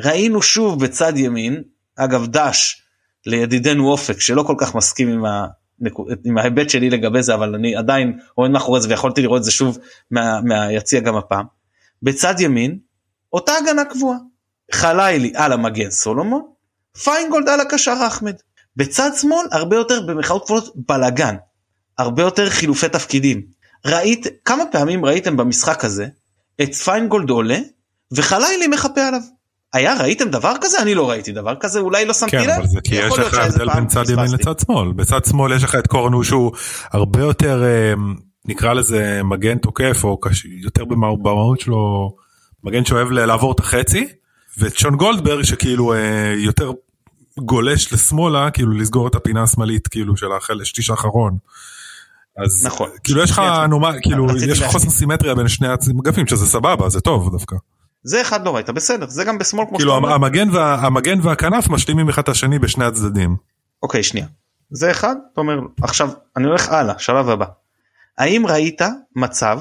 ראינו 0.00 0.42
שוב 0.42 0.84
בצד 0.84 1.12
ימין 1.16 1.62
אגב 1.96 2.26
דש 2.26 2.82
לידידנו 3.26 3.90
אופק 3.90 4.20
שלא 4.20 4.42
כל 4.42 4.54
כך 4.58 4.74
מסכים 4.74 5.08
עם, 5.08 5.24
עם 6.24 6.38
ההיבט 6.38 6.70
שלי 6.70 6.90
לגבי 6.90 7.22
זה 7.22 7.34
אבל 7.34 7.54
אני 7.54 7.76
עדיין 7.76 8.18
עומד 8.34 8.50
מאחורי 8.50 8.80
זה 8.80 8.88
ויכולתי 8.88 9.22
לראות 9.22 9.38
את 9.38 9.44
זה 9.44 9.50
שוב 9.50 9.78
מה, 10.10 10.40
מהיציע 10.40 11.00
גם 11.00 11.16
הפעם. 11.16 11.44
בצד 12.02 12.34
ימין 12.40 12.78
אותה 13.32 13.52
הגנה 13.56 13.84
קבועה. 13.84 14.18
חלילי 14.72 15.32
על 15.34 15.52
המגן 15.52 15.90
סולומון 15.90 16.42
פיינגולד 17.04 17.48
על 17.48 17.60
הקשר 17.60 17.94
אחמד. 18.06 18.34
בצד 18.76 19.10
שמאל 19.20 19.46
הרבה 19.52 19.76
יותר 19.76 20.06
במרכאות 20.06 20.44
כפולות 20.44 20.72
בלאגן. 20.88 21.36
הרבה 21.98 22.22
יותר 22.22 22.50
חילופי 22.50 22.88
תפקידים. 22.88 23.42
ראית 23.86 24.26
כמה 24.44 24.64
פעמים 24.72 25.04
ראיתם 25.04 25.36
במשחק 25.36 25.84
הזה 25.84 26.06
את 26.62 26.74
פיינגולד 26.74 27.30
עולה 27.30 27.58
וחלילי 28.12 28.66
מחפה 28.66 29.00
עליו. 29.06 29.20
היה 29.76 29.94
ראיתם 30.00 30.28
דבר 30.28 30.52
כזה 30.60 30.82
אני 30.82 30.94
לא 30.94 31.10
ראיתי 31.10 31.32
דבר 31.32 31.54
כזה 31.60 31.80
אולי 31.80 32.04
לא 32.04 32.14
שמתי 32.14 32.30
כן 32.38 32.44
לב. 32.44 32.50
אבל 32.58 32.66
זה 32.66 32.80
כי 32.84 32.94
יש 32.94 33.18
לך 33.18 33.34
הבדל 33.34 33.68
בין 33.74 33.86
צד 33.86 34.10
ימין. 34.10 34.32
לצד 34.32 34.54
שמאל 34.66 34.92
בצד 34.92 35.24
שמאל 35.24 35.52
יש 35.52 35.64
לך 35.64 35.74
את 35.74 35.86
קורנו 35.86 36.24
שהוא 36.24 36.52
הרבה 36.92 37.20
יותר 37.20 37.64
אה, 37.64 37.92
נקרא 38.44 38.72
לזה 38.72 39.20
מגן 39.24 39.58
תוקף 39.58 40.00
או 40.04 40.20
קש... 40.20 40.44
יותר 40.44 40.84
במה- 40.84 41.16
במהות 41.22 41.60
שלו 41.60 42.14
מגן 42.64 42.84
שאוהב 42.84 43.10
לעבור 43.10 43.52
את 43.52 43.60
החצי 43.60 44.08
ואת 44.58 44.76
שון 44.76 44.96
גולדברג 44.96 45.42
שכאילו 45.44 45.92
אה, 45.94 45.98
יותר 46.36 46.70
גולש 47.40 47.92
לשמאלה 47.92 48.50
כאילו 48.50 48.70
לסגור 48.72 49.08
את 49.08 49.14
הפינה 49.14 49.42
השמאלית 49.42 49.88
כאילו 49.88 50.16
של 50.16 50.26
החלק 50.38 50.64
שליש 50.64 50.90
האחרון. 50.90 51.36
אז 52.44 52.66
נכון. 52.66 52.88
כאילו 53.04 53.22
יש 53.22 53.30
לך 53.30 53.42
נורמה 53.68 53.90
כאילו 54.02 54.26
יש. 54.48 54.62
חוסר 54.62 54.90
סימטריה 54.90 55.34
בין 55.34 55.48
שני 55.48 55.68
האגפים 55.68 56.26
שזה 56.26 56.46
סבבה 56.46 56.88
זה 56.88 57.00
טוב 57.00 57.30
דווקא. 57.32 57.56
זה 58.06 58.20
אחד 58.20 58.44
לא 58.44 58.54
ראית 58.54 58.70
בסדר 58.70 59.06
זה 59.08 59.24
גם 59.24 59.38
בשמאל 59.38 59.66
כמו 59.68 59.78
כאילו 59.78 59.96
שאתה. 60.02 60.14
המגן 60.14 60.50
וה- 60.50 60.74
המגן 60.74 61.18
והכנף 61.22 61.68
משלימים 61.68 62.08
אחד 62.08 62.22
את 62.22 62.28
השני 62.28 62.58
בשני 62.58 62.84
הצדדים. 62.84 63.36
אוקיי 63.82 64.02
שנייה 64.02 64.26
זה 64.70 64.90
אחד 64.90 65.16
אתה 65.32 65.40
אומר 65.40 65.58
עכשיו 65.82 66.10
אני 66.36 66.46
הולך 66.46 66.68
הלאה 66.68 66.98
שלב 66.98 67.28
הבא. 67.28 67.46
האם 68.18 68.46
ראית 68.46 68.80
מצב 69.16 69.58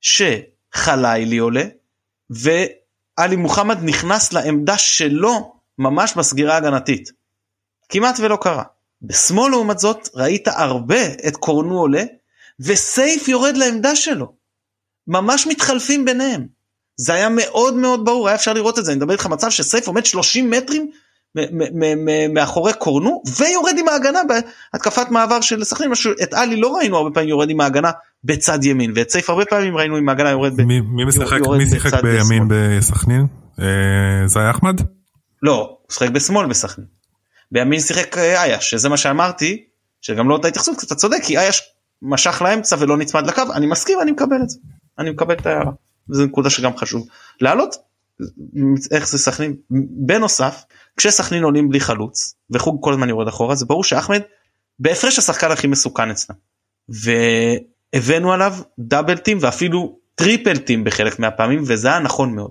שחלילי 0.00 1.38
עולה 1.38 1.64
ואלי 2.30 3.36
מוחמד 3.36 3.78
נכנס 3.82 4.32
לעמדה 4.32 4.78
שלו 4.78 5.54
ממש 5.78 6.14
בסגירה 6.16 6.56
הגנתית. 6.56 7.10
כמעט 7.88 8.16
ולא 8.20 8.38
קרה. 8.40 8.62
בשמאל 9.02 9.50
לעומת 9.50 9.78
זאת 9.78 10.08
ראית 10.14 10.48
הרבה 10.48 11.06
את 11.28 11.36
קורנו 11.36 11.78
עולה 11.78 12.02
וסייף 12.60 13.28
יורד 13.28 13.56
לעמדה 13.56 13.96
שלו. 13.96 14.32
ממש 15.06 15.46
מתחלפים 15.46 16.04
ביניהם. 16.04 16.46
זה 16.96 17.14
היה 17.14 17.28
מאוד 17.28 17.74
מאוד 17.74 18.04
ברור 18.04 18.28
היה 18.28 18.34
אפשר 18.34 18.52
לראות 18.52 18.78
את 18.78 18.84
זה 18.84 18.92
אני 18.92 18.96
מדבר 18.96 19.12
איתך 19.12 19.26
מצב 19.26 19.50
שסייף 19.50 19.86
עומד 19.86 20.04
30 20.04 20.50
מטרים 20.50 20.90
מאחורי 22.34 22.72
קורנו 22.78 23.22
ויורד 23.38 23.74
עם 23.78 23.88
ההגנה 23.88 24.20
בהתקפת 24.72 25.10
מעבר 25.10 25.40
של 25.40 25.64
סכנין 25.64 25.90
משהו 25.90 26.12
את 26.22 26.34
עלי 26.34 26.56
לא 26.56 26.76
ראינו 26.76 26.96
הרבה 26.96 27.10
פעמים 27.10 27.28
יורד 27.28 27.50
עם 27.50 27.60
ההגנה 27.60 27.90
בצד 28.24 28.64
ימין 28.64 28.92
ואת 28.94 29.10
סייף 29.10 29.30
הרבה 29.30 29.44
פעמים 29.44 29.76
ראינו 29.76 29.96
עם 29.96 30.08
ההגנה 30.08 30.30
יורד. 30.30 30.60
מי, 30.60 30.80
מי 30.80 31.04
משחק 31.04 31.38
יורד 31.38 31.58
מי 31.58 31.70
שיחק 31.70 32.02
בימין 32.02 32.48
בסכנין? 32.48 33.26
אה, 33.60 34.26
זה 34.26 34.40
היה 34.40 34.50
אחמד? 34.50 34.80
לא 35.42 35.76
הוא 35.82 35.92
שיחק 35.92 36.10
בשמאל 36.10 36.46
בסכנין. 36.46 36.86
בימין 37.52 37.80
שיחק 37.80 38.18
אה, 38.18 38.42
אייש 38.42 38.70
שזה 38.70 38.88
מה 38.88 38.96
שאמרתי 38.96 39.64
שגם 40.00 40.28
לא 40.28 40.34
אותה 40.34 40.48
התייחסות 40.48 40.84
אתה 40.84 40.94
צודק 40.94 41.18
כי 41.22 41.38
אייש 41.38 41.62
משך 42.02 42.42
לאמצע 42.42 42.76
ולא 42.78 42.96
נצמד 42.96 43.26
לקו 43.26 43.42
אני 43.54 43.66
מסכים 43.66 43.98
אני 44.00 44.10
מקבל 44.10 44.42
את 44.42 44.50
זה 44.50 44.58
אני 44.98 45.10
מקבל 45.10 45.34
את 45.34 45.46
ההערה. 45.46 45.70
זו 46.08 46.26
נקודה 46.26 46.50
שגם 46.50 46.76
חשוב 46.76 47.06
להעלות 47.40 47.76
איך 48.90 49.08
זה 49.08 49.18
סכנין 49.18 49.56
בנוסף 50.06 50.64
כשסכנין 50.96 51.42
עולים 51.42 51.68
בלי 51.68 51.80
חלוץ 51.80 52.34
וחוג 52.50 52.78
כל 52.80 52.92
הזמן 52.92 53.08
יורד 53.08 53.28
אחורה 53.28 53.54
זה 53.54 53.66
ברור 53.66 53.84
שאחמד 53.84 54.20
בהפרש 54.78 55.18
השחקן 55.18 55.50
הכי 55.50 55.66
מסוכן 55.66 56.10
אצלם 56.10 56.36
והבאנו 56.88 58.32
עליו 58.32 58.56
double 58.78 59.16
team 59.16 59.38
ואפילו 59.40 59.98
triple 60.14 60.56
team 60.56 60.84
בחלק 60.84 61.18
מהפעמים 61.18 61.62
וזה 61.66 61.88
היה 61.88 61.98
נכון 61.98 62.34
מאוד. 62.34 62.50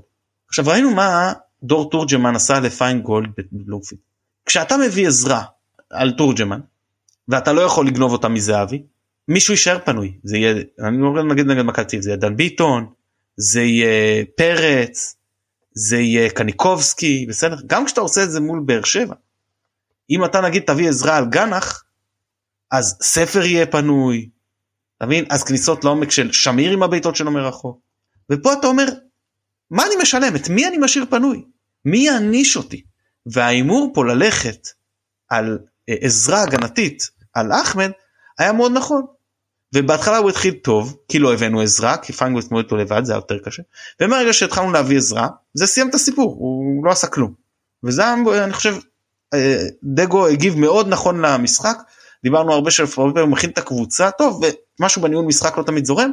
עכשיו 0.49 0.65
ראינו 0.67 0.91
מה 0.91 1.33
דור 1.63 1.89
תורג'מן 1.89 2.35
עשה 2.35 2.59
לפיינגולד 2.59 3.29
בבלומפילד. 3.51 4.01
כשאתה 4.45 4.77
מביא 4.77 5.07
עזרה 5.07 5.43
על 5.89 6.11
תורג'מן 6.11 6.59
ואתה 7.27 7.53
לא 7.53 7.61
יכול 7.61 7.87
לגנוב 7.87 8.11
אותה 8.11 8.29
מזהבי 8.29 8.83
מישהו 9.27 9.53
יישאר 9.53 9.79
פנוי 9.85 10.17
זה 10.23 10.37
יהיה 10.37 10.63
אני 10.79 10.97
לא 11.01 11.23
נגיד 11.23 11.45
נגד 11.45 11.61
מכבי 11.61 12.01
זה 12.01 12.09
יהיה 12.09 12.17
דן 12.17 12.35
ביטון 12.35 12.85
זה 13.37 13.61
יהיה 13.61 14.25
פרץ 14.37 15.15
זה 15.73 15.97
יהיה 15.97 16.29
קניקובסקי 16.29 17.25
בסדר 17.29 17.57
גם 17.67 17.85
כשאתה 17.85 18.01
עושה 18.01 18.23
את 18.23 18.31
זה 18.31 18.39
מול 18.39 18.59
באר 18.65 18.83
שבע. 18.83 19.15
אם 20.09 20.25
אתה 20.25 20.41
נגיד 20.41 20.63
תביא 20.67 20.89
עזרה 20.89 21.17
על 21.17 21.25
גנח 21.29 21.83
אז 22.71 22.97
ספר 23.01 23.43
יהיה 23.43 23.65
פנוי. 23.65 24.29
אתה 24.97 25.05
מבין 25.05 25.25
אז 25.29 25.43
כניסות 25.43 25.83
לעומק 25.83 26.11
של 26.11 26.31
שמיר 26.31 26.71
עם 26.71 26.83
הבעיטות 26.83 27.15
שלו 27.15 27.31
מרחוק. 27.31 27.79
ופה 28.31 28.53
אתה 28.53 28.67
אומר 28.67 28.85
מה 29.71 29.85
אני 29.85 29.95
משלם 30.01 30.35
את 30.35 30.49
מי 30.49 30.67
אני 30.67 30.77
משאיר 30.77 31.05
פנוי 31.09 31.45
מי 31.85 31.97
יעניש 31.97 32.57
אותי 32.57 32.83
וההימור 33.25 33.91
פה 33.93 34.05
ללכת 34.05 34.67
על 35.29 35.59
אה, 35.89 35.95
עזרה 36.01 36.43
הגנתית 36.43 37.09
על 37.33 37.51
אחמד 37.51 37.91
היה 38.39 38.53
מאוד 38.53 38.71
נכון. 38.71 39.05
ובהתחלה 39.73 40.17
הוא 40.17 40.29
התחיל 40.29 40.53
טוב 40.53 40.97
כי 41.09 41.19
לא 41.19 41.33
הבאנו 41.33 41.61
עזרה 41.61 41.97
כי 41.97 42.13
פיינגולד 42.13 42.45
התמודד 42.45 42.65
אותו 42.65 42.77
לבד 42.77 43.05
זה 43.05 43.13
היה 43.13 43.17
יותר 43.17 43.37
קשה 43.37 43.63
ומהרגע 43.99 44.33
שהתחלנו 44.33 44.71
להביא 44.71 44.97
עזרה 44.97 45.27
זה 45.53 45.67
סיים 45.67 45.89
את 45.89 45.95
הסיפור 45.95 46.35
הוא 46.39 46.85
לא 46.85 46.91
עשה 46.91 47.07
כלום. 47.07 47.33
וזה 47.83 48.13
אני 48.13 48.53
חושב 48.53 48.75
אה, 49.33 49.63
דגו 49.83 50.27
הגיב 50.27 50.57
מאוד 50.57 50.87
נכון 50.87 51.25
למשחק 51.25 51.77
דיברנו 52.23 52.53
הרבה 52.53 52.71
שהרבה 52.71 52.93
פעמים 52.95 53.17
הוא 53.17 53.29
מכין 53.29 53.49
את 53.49 53.57
הקבוצה 53.57 54.11
טוב 54.11 54.41
משהו 54.79 55.01
בניהול 55.01 55.25
משחק 55.25 55.57
לא 55.57 55.63
תמיד 55.63 55.85
זורם. 55.85 56.11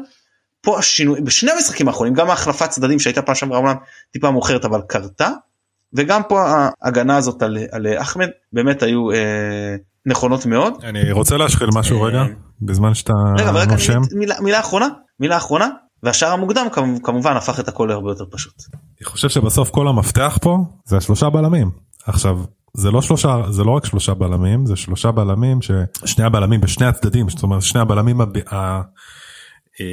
פה 0.60 0.78
השינוי 0.78 1.20
בשני 1.20 1.50
המשחקים 1.50 1.88
האחרונים 1.88 2.14
גם 2.14 2.30
ההחלפת 2.30 2.70
צדדים 2.70 2.98
שהייתה 2.98 3.22
פעם 3.22 3.34
שעברה 3.34 3.58
אומנם 3.58 3.76
טיפה 4.10 4.30
מאוחרת 4.30 4.64
אבל 4.64 4.80
קרתה 4.88 5.30
וגם 5.92 6.22
פה 6.28 6.40
ההגנה 6.82 7.16
הזאת 7.16 7.42
על, 7.42 7.58
על 7.70 7.86
אחמד 7.86 8.28
באמת 8.52 8.82
היו 8.82 9.10
אה, 9.10 9.76
נכונות 10.06 10.46
מאוד. 10.46 10.74
אני 10.84 11.12
רוצה 11.12 11.36
להשחיל 11.36 11.68
משהו 11.74 12.02
רגע 12.02 12.24
בזמן 12.62 12.94
שאתה 12.94 13.12
נושם. 13.68 14.00
מילה, 14.40 14.60
אחרונה 14.60 14.88
מילה 15.20 15.36
אחרונה 15.36 15.68
והשאר 16.02 16.28
המוקדם 16.28 16.66
כמובן 17.02 17.36
הפך 17.36 17.60
את 17.60 17.68
הכל 17.68 17.86
להרבה 17.88 18.10
יותר 18.10 18.24
פשוט. 18.30 18.54
אני 19.00 19.06
חושב 19.06 19.28
שבסוף 19.28 19.70
כל 19.70 19.88
המפתח 19.88 20.38
פה 20.42 20.58
זה 20.84 20.96
השלושה 20.96 21.30
בלמים 21.30 21.70
עכשיו 22.06 22.38
זה 22.74 22.90
לא 22.90 23.02
שלושה 23.02 23.42
זה 23.50 23.64
לא 23.64 23.70
רק 23.70 23.86
שלושה 23.86 24.14
בלמים 24.14 24.66
זה 24.66 24.76
שלושה 24.76 25.10
בלמים 25.10 25.58
ששני 25.62 26.24
הבלמים 26.24 26.60
בשני 26.60 26.86
הצדדים 26.86 27.28
זאת 27.28 27.42
אומרת 27.42 27.62
שני 27.62 27.80
הבלמים 27.80 28.20
הב... 28.20 28.54
ה... 28.54 28.80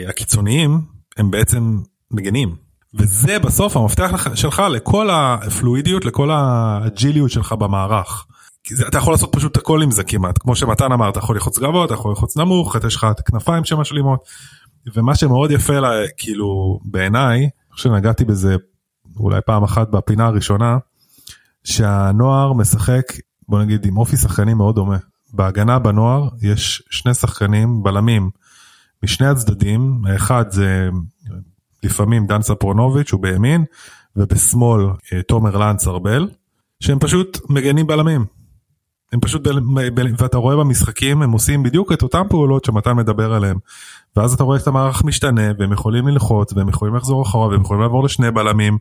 הקיצוניים 0.10 0.82
הם 1.18 1.32
בעצם 1.32 1.78
מגנים 2.12 2.56
וזה 2.94 3.40
בסוף 3.40 3.78
המפתח 3.78 4.36
שלך 4.36 4.64
לכל 4.72 5.10
הפלואידיות 5.12 6.06
לכל 6.06 6.32
האג'יליות 6.32 7.32
שלך 7.32 7.52
במערך. 7.52 8.26
אתה 8.88 8.98
יכול 8.98 9.14
לעשות 9.14 9.36
פשוט 9.36 9.58
הכל 9.58 9.82
עם 9.82 9.92
זה 9.92 10.04
כמעט. 10.04 10.38
כמו 10.38 10.56
שמתן 10.56 10.92
אמר 10.92 11.10
אתה 11.10 11.20
יכול 11.20 11.36
ללחוץ 11.36 11.60
גבוה 11.60 11.86
אתה 11.86 11.94
יכול 11.94 12.12
ללחוץ 12.12 12.38
נמוך 12.38 12.76
יש 12.88 12.96
לך 12.96 13.08
את 13.12 13.20
הכנפיים 13.20 13.66
שמשלימות. 13.66 14.20
ומה 14.96 15.16
שמאוד 15.16 15.52
יפה 15.52 15.80
לה 15.80 15.90
כאילו 16.18 16.80
בעיניי 16.86 17.50
שנגעתי 17.76 18.26
בזה 18.26 18.56
אולי 19.20 19.40
פעם 19.46 19.64
אחת 19.64 19.90
בפינה 19.90 20.26
הראשונה 20.26 20.78
שהנוער 21.64 22.54
משחק 22.54 23.04
בוא 23.48 23.62
נגיד 23.62 23.86
עם 23.86 23.98
אופי 23.98 24.18
שחקנים 24.18 24.58
מאוד 24.58 24.76
דומה. 24.76 24.98
בהגנה 25.34 25.80
בנוער 25.80 26.28
יש 26.42 26.84
שני 26.90 27.14
שחקנים 27.14 27.84
בלמים 27.84 28.30
משני 29.04 29.28
הצדדים. 29.28 30.02
האחד 30.06 30.46
זה 30.50 30.90
לפעמים 31.84 32.28
דן 32.28 32.42
ספרונוביץ' 32.42 33.12
הוא 33.12 33.22
בימין 33.22 33.66
ובשמאל 34.16 34.86
אה, 35.14 35.22
תומר 35.22 35.58
לנץ 35.58 35.88
ארבל 35.88 36.30
שהם 36.80 37.00
פשוט 37.00 37.38
מגנים 37.50 37.88
בלמים. 37.88 38.26
הם 39.14 39.20
פשוט 39.20 39.48
ב, 39.48 39.52
ב, 39.94 40.22
ואתה 40.22 40.38
רואה 40.38 40.56
במשחקים 40.56 41.22
הם 41.22 41.32
עושים 41.32 41.64
בדיוק 41.64 41.92
את 41.92 42.02
אותם 42.02 42.24
פעולות 42.30 42.66
שמתן 42.66 42.94
מדבר 42.94 43.34
עליהם 43.34 43.58
ואז 44.16 44.34
אתה 44.34 44.44
רואה 44.44 44.58
את 44.58 44.68
המערך 44.68 45.04
משתנה 45.04 45.52
והם 45.60 45.74
יכולים 45.74 46.08
ללחוץ 46.08 46.54
והם 46.54 46.70
יכולים 46.70 46.96
לחזור 46.96 47.24
אחורה 47.24 47.48
והם 47.48 47.62
יכולים 47.62 47.82
לעבור 47.82 48.04
לשני 48.04 48.32
בלמים. 48.32 48.78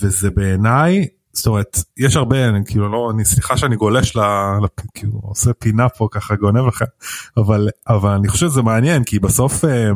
וזה 0.00 0.30
בעיניי 0.30 1.06
זאת 1.32 1.46
אומרת 1.46 1.78
יש 1.96 2.16
הרבה 2.16 2.48
אני 2.48 2.60
כאילו 2.66 2.88
לא 2.88 3.10
אני 3.14 3.24
סליחה 3.24 3.56
שאני 3.56 3.76
גולש 3.76 4.16
ל... 4.16 4.20
ל 4.62 4.66
כאילו 4.94 5.20
עושה 5.22 5.52
פינה 5.52 5.88
פה 5.88 6.08
ככה 6.10 6.36
גונב 6.36 6.66
לך 6.66 6.84
אבל 7.36 7.68
אבל 7.88 8.10
אני 8.10 8.28
חושב 8.28 8.48
שזה 8.48 8.62
מעניין 8.62 9.04
כי 9.04 9.18
בסוף 9.18 9.64
אה, 9.64 9.90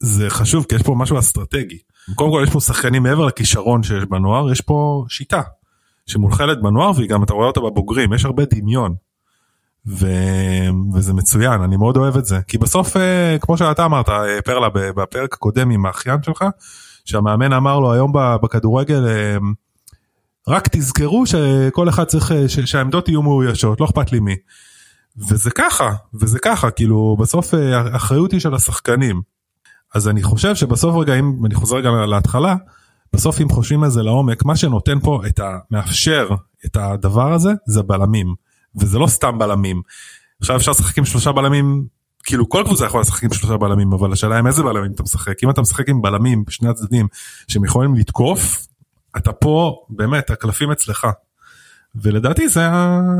זה 0.00 0.30
חשוב 0.30 0.64
כי 0.68 0.74
יש 0.74 0.82
פה 0.82 0.94
משהו 0.94 1.18
אסטרטגי. 1.18 1.78
קודם 2.14 2.30
כל 2.30 2.42
יש 2.46 2.52
פה 2.52 2.60
שחקנים 2.60 3.02
מעבר 3.02 3.26
לכישרון 3.26 3.82
שיש 3.82 4.04
בנוער 4.04 4.52
יש 4.52 4.60
פה 4.60 5.04
שיטה 5.08 5.42
שמונחלת 6.10 6.62
בנוער 6.62 6.92
והיא 6.96 7.08
גם 7.08 7.22
אתה 7.22 7.32
רואה 7.32 7.46
אותה 7.46 7.60
בבוגרים 7.60 8.12
יש 8.12 8.24
הרבה 8.24 8.44
דמיון. 8.44 8.94
ו... 9.86 10.06
וזה 10.94 11.12
מצוין 11.12 11.62
אני 11.62 11.76
מאוד 11.76 11.96
אוהב 11.96 12.16
את 12.16 12.24
זה 12.24 12.38
כי 12.48 12.58
בסוף 12.58 12.96
אה, 12.96 13.36
כמו 13.40 13.56
שאתה 13.56 13.84
אמרת 13.84 14.08
אה, 14.08 14.42
פרלה 14.44 14.68
בפרק 14.72 15.34
הקודם 15.34 15.70
עם 15.70 15.86
האחיין 15.86 16.22
שלך 16.22 16.44
שהמאמן 17.04 17.52
אמר 17.52 17.80
לו 17.80 17.92
היום 17.92 18.12
בכדורגל 18.42 19.06
רק 20.48 20.68
תזכרו 20.68 21.26
שכל 21.26 21.88
אחד 21.88 22.04
צריך 22.04 22.32
שהעמדות 22.48 23.08
יהיו 23.08 23.22
מאוישות 23.22 23.80
לא 23.80 23.86
אכפת 23.86 24.12
לי 24.12 24.20
מי. 24.20 24.36
וזה 25.16 25.50
ככה 25.50 25.90
וזה 26.14 26.38
ככה 26.38 26.70
כאילו 26.70 27.16
בסוף 27.20 27.54
האחריות 27.54 28.32
היא 28.32 28.40
של 28.40 28.54
השחקנים. 28.54 29.22
אז 29.94 30.08
אני 30.08 30.22
חושב 30.22 30.54
שבסוף 30.54 30.96
רגע 30.96 31.14
אם 31.14 31.46
אני 31.46 31.54
חוזר 31.54 31.76
רגע 31.76 31.90
להתחלה 31.90 32.56
בסוף 33.12 33.40
אם 33.40 33.48
חושבים 33.48 33.84
על 33.84 33.90
זה 33.90 34.02
לעומק 34.02 34.44
מה 34.44 34.56
שנותן 34.56 35.00
פה 35.00 35.20
את 35.26 35.40
המאפשר 35.42 36.28
את 36.66 36.76
הדבר 36.76 37.32
הזה 37.32 37.50
זה 37.66 37.82
בלמים 37.82 38.34
וזה 38.76 38.98
לא 38.98 39.06
סתם 39.06 39.38
בלמים. 39.38 39.82
עכשיו 40.40 40.56
אפשר 40.56 40.70
לשחק 40.70 40.98
עם 40.98 41.04
שלושה 41.04 41.32
בלמים 41.32 41.86
כאילו 42.24 42.48
כל 42.48 42.62
קבוצה 42.64 42.86
יכולה 42.86 43.00
לשחק 43.00 43.24
עם 43.24 43.32
שלושה 43.32 43.56
בלמים 43.56 43.92
אבל 43.92 44.12
השאלה 44.12 44.38
עם 44.38 44.46
איזה 44.46 44.62
בלמים 44.62 44.92
אתה 44.92 45.02
משחק 45.02 45.44
אם 45.44 45.50
אתה 45.50 45.60
משחק 45.60 45.88
עם 45.88 46.02
בלמים 46.02 46.44
בשני 46.44 46.68
הצדדים 46.68 47.06
שהם 47.48 47.64
יכולים 47.64 47.94
לתקוף 47.94 48.66
אתה 49.16 49.32
פה 49.32 49.84
באמת 49.90 50.30
הקלפים 50.30 50.72
אצלך. 50.72 51.06
ולדעתי 51.94 52.48
זה, 52.48 52.60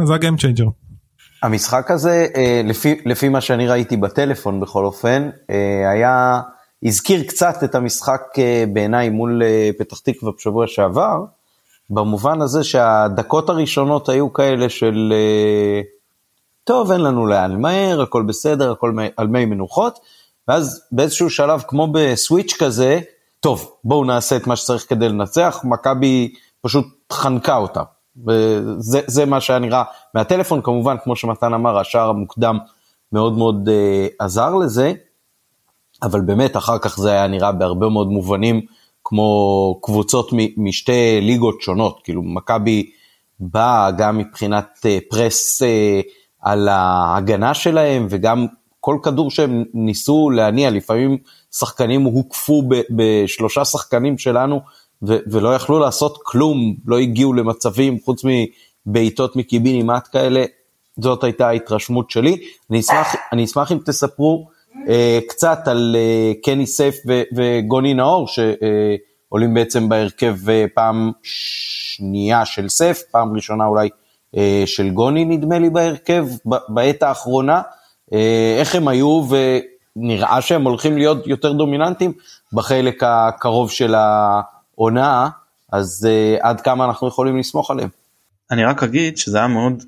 זה 0.05 0.14
ה 0.14 0.19
game 0.19 0.37
changer. 0.37 0.66
המשחק 1.42 1.90
הזה 1.90 2.26
אה, 2.37 2.61
לפי, 2.64 3.00
לפי 3.05 3.29
מה 3.29 3.40
שאני 3.40 3.68
ראיתי 3.68 3.96
בטלפון 3.96 4.61
בכל 4.61 4.85
אופן 4.85 5.31
אה, 5.50 5.90
היה 5.90 6.40
הזכיר 6.84 7.22
קצת 7.22 7.64
את 7.64 7.74
המשחק 7.74 8.22
אה, 8.38 8.64
בעיניי 8.72 9.08
מול 9.08 9.42
פתח 9.78 9.98
תקווה 9.98 10.32
בשבוע 10.32 10.66
שעבר 10.66 11.24
במובן 11.90 12.40
הזה 12.40 12.64
שהדקות 12.64 13.48
הראשונות 13.48 14.08
היו 14.08 14.32
כאלה 14.32 14.68
של 14.68 15.12
טוב 16.64 16.92
אין 16.92 17.00
לנו 17.00 17.26
לאן 17.26 17.52
למהר 17.52 18.02
הכל 18.02 18.22
בסדר 18.22 18.72
הכל 18.72 18.92
על 19.16 19.26
מי 19.26 19.44
מנוחות 19.44 19.98
ואז 20.48 20.82
באיזשהו 20.92 21.30
שלב 21.30 21.62
כמו 21.68 21.88
בסוויץ' 21.92 22.56
כזה 22.58 23.00
טוב, 23.40 23.72
בואו 23.84 24.04
נעשה 24.04 24.36
את 24.36 24.46
מה 24.46 24.56
שצריך 24.56 24.88
כדי 24.88 25.08
לנצח, 25.08 25.60
מכבי 25.64 26.34
פשוט 26.60 26.86
חנקה 27.12 27.56
אותה. 27.56 27.82
וזה 28.26 29.26
מה 29.26 29.40
שהיה 29.40 29.58
נראה 29.58 29.82
מהטלפון, 30.14 30.62
כמובן, 30.62 30.96
כמו 31.04 31.16
שמתן 31.16 31.54
אמר, 31.54 31.78
השער 31.78 32.08
המוקדם 32.08 32.58
מאוד 33.12 33.38
מאוד 33.38 33.68
uh, 33.68 34.24
עזר 34.24 34.54
לזה, 34.54 34.92
אבל 36.02 36.20
באמת 36.20 36.56
אחר 36.56 36.78
כך 36.78 36.96
זה 36.96 37.10
היה 37.10 37.26
נראה 37.26 37.52
בהרבה 37.52 37.88
מאוד 37.88 38.08
מובנים 38.08 38.60
כמו 39.04 39.78
קבוצות 39.82 40.30
משתי 40.56 41.20
ליגות 41.22 41.60
שונות, 41.60 42.00
כאילו 42.04 42.22
מכבי 42.22 42.90
באה 43.40 43.90
גם 43.90 44.18
מבחינת 44.18 44.66
uh, 44.78 45.10
פרס 45.10 45.62
uh, 45.62 45.66
על 46.40 46.68
ההגנה 46.68 47.54
שלהם 47.54 48.06
וגם 48.10 48.46
כל 48.80 48.98
כדור 49.02 49.30
שהם 49.30 49.64
ניסו 49.74 50.30
להניע, 50.30 50.70
לפעמים 50.70 51.18
שחקנים 51.52 52.02
הוקפו 52.02 52.62
בשלושה 52.90 53.64
שחקנים 53.64 54.18
שלנו 54.18 54.60
ולא 55.02 55.54
יכלו 55.54 55.78
לעשות 55.78 56.18
כלום, 56.22 56.74
לא 56.86 56.98
הגיעו 56.98 57.32
למצבים 57.32 57.98
חוץ 58.04 58.22
מבעיטות 58.86 59.36
מקיבינימט 59.36 60.08
כאלה, 60.12 60.44
זאת 61.00 61.24
הייתה 61.24 61.48
ההתרשמות 61.48 62.10
שלי. 62.10 62.36
אני 62.70 62.80
אשמח, 62.80 63.14
אני 63.32 63.44
אשמח 63.44 63.72
אם 63.72 63.78
תספרו 63.86 64.46
אה, 64.48 64.54
קצת 65.28 65.58
על 65.66 65.96
אה, 65.98 66.32
קני 66.42 66.66
סייף 66.66 66.96
וגוני 67.36 67.94
נאור, 67.94 68.26
שעולים 68.28 69.54
בעצם 69.54 69.88
בהרכב 69.88 70.50
אה, 70.50 70.64
פעם 70.74 71.10
שנייה 71.22 72.44
של 72.44 72.68
סייף, 72.68 73.02
פעם 73.10 73.34
ראשונה 73.34 73.66
אולי 73.66 73.88
אה, 74.36 74.62
של 74.66 74.90
גוני 74.90 75.24
נדמה 75.24 75.58
לי 75.58 75.70
בהרכב, 75.70 76.26
בעת 76.68 77.02
האחרונה. 77.02 77.62
אה, 78.12 78.56
איך 78.58 78.74
הם 78.74 78.88
היו, 78.88 79.22
ונראה 79.28 80.42
שהם 80.42 80.64
הולכים 80.64 80.96
להיות 80.96 81.26
יותר 81.26 81.52
דומיננטיים 81.52 82.12
בחלק 82.52 83.02
הקרוב 83.02 83.70
של 83.70 83.94
העונה, 83.94 85.28
אז 85.72 86.08
עד 86.40 86.60
כמה 86.60 86.84
אנחנו 86.84 87.08
יכולים 87.08 87.38
לסמוך 87.38 87.70
עליהם. 87.70 87.88
אני 88.50 88.64
רק 88.64 88.82
אגיד 88.82 89.16
שזה 89.16 89.38
היה 89.38 89.46
מאוד 89.46 89.84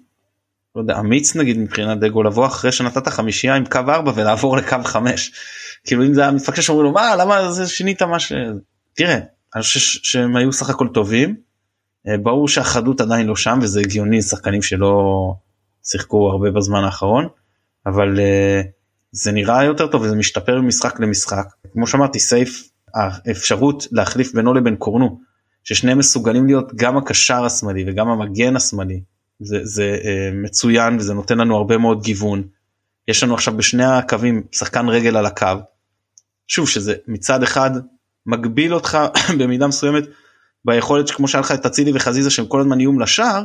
לא 0.77 0.81
יודע, 0.81 0.99
אמיץ 0.99 1.37
נגיד 1.37 1.59
מבחינת 1.59 2.01
דגו 2.01 2.23
לבוא 2.23 2.47
אחרי 2.47 2.73
שנתת 2.73 3.09
חמישייה 3.09 3.55
עם 3.55 3.65
קו 3.65 3.79
4 3.89 4.13
ולעבור 4.15 4.57
לקו 4.57 4.77
5. 4.85 5.33
כאילו 5.85 6.05
אם 6.05 6.15
זה 6.15 6.21
היה 6.21 6.31
מפקד 6.31 6.63
שאומרים 6.63 6.87
לו 6.87 6.93
מה 6.93 7.17
למה 7.17 7.53
זה 7.53 7.69
שינית 7.69 8.03
מה 8.03 8.19
ש... 8.19 8.33
תראה 8.95 9.19
אני 9.55 9.63
חושב 9.63 9.81
שהם 9.81 10.37
היו 10.37 10.53
סך 10.53 10.71
הכל 10.71 10.89
טובים. 10.95 11.37
אה, 12.09 12.19
ברור 12.19 12.49
שהחדות 12.49 13.01
עדיין 13.01 13.27
לא 13.27 13.37
שם 13.37 13.59
וזה 13.63 13.81
הגיוני 13.81 14.23
שחקנים 14.23 14.63
שלא 14.63 15.35
שיחקו 15.85 16.31
הרבה 16.31 16.51
בזמן 16.51 16.85
האחרון. 16.85 17.29
אבל 17.87 18.17
uh, 18.17 18.67
זה 19.13 19.33
נראה 19.33 19.65
יותר 19.65 19.87
טוב 19.87 20.03
וזה 20.03 20.17
משתפר 20.17 20.61
ממשחק 20.61 21.01
למשחק 21.01 21.45
כמו 21.73 21.87
שאמרתי 21.87 22.19
סייף 22.19 22.69
האפשרות 22.95 23.87
להחליף 23.93 24.35
בינו 24.35 24.55
לבין 24.55 24.77
קורנו 24.77 25.21
ששניהם 25.65 25.99
מסוגלים 25.99 26.47
להיות 26.47 26.73
גם 26.75 26.97
הקשר 26.97 27.45
השמאלי 27.45 27.85
וגם 27.87 28.09
המגן 28.09 28.57
השמאלי 28.57 29.01
זה, 29.42 29.59
זה 29.62 29.98
uh, 30.02 30.07
מצוין 30.35 30.96
וזה 30.96 31.14
נותן 31.14 31.38
לנו 31.38 31.57
הרבה 31.57 31.78
מאוד 31.78 32.02
גיוון. 32.02 32.42
יש 33.09 33.22
לנו 33.22 33.35
עכשיו 33.35 33.57
בשני 33.57 33.85
הקווים 33.85 34.42
שחקן 34.52 34.88
רגל 34.88 35.16
על 35.16 35.26
הקו. 35.26 35.46
שוב 36.48 36.68
שזה 36.68 36.94
מצד 37.09 37.42
אחד 37.42 37.70
מגביל 38.26 38.74
אותך 38.74 38.98
במידה 39.38 39.66
מסוימת 39.66 40.05
ביכולת 40.64 41.11
כמו 41.11 41.28
שהיה 41.28 41.40
לך 41.40 41.52
את 41.52 41.66
אצילי 41.66 41.92
וחזיזה 41.94 42.31
שהם 42.31 42.46
כל 42.46 42.61
הזמן 42.61 42.81
איום 42.81 43.00
לשער. 43.00 43.44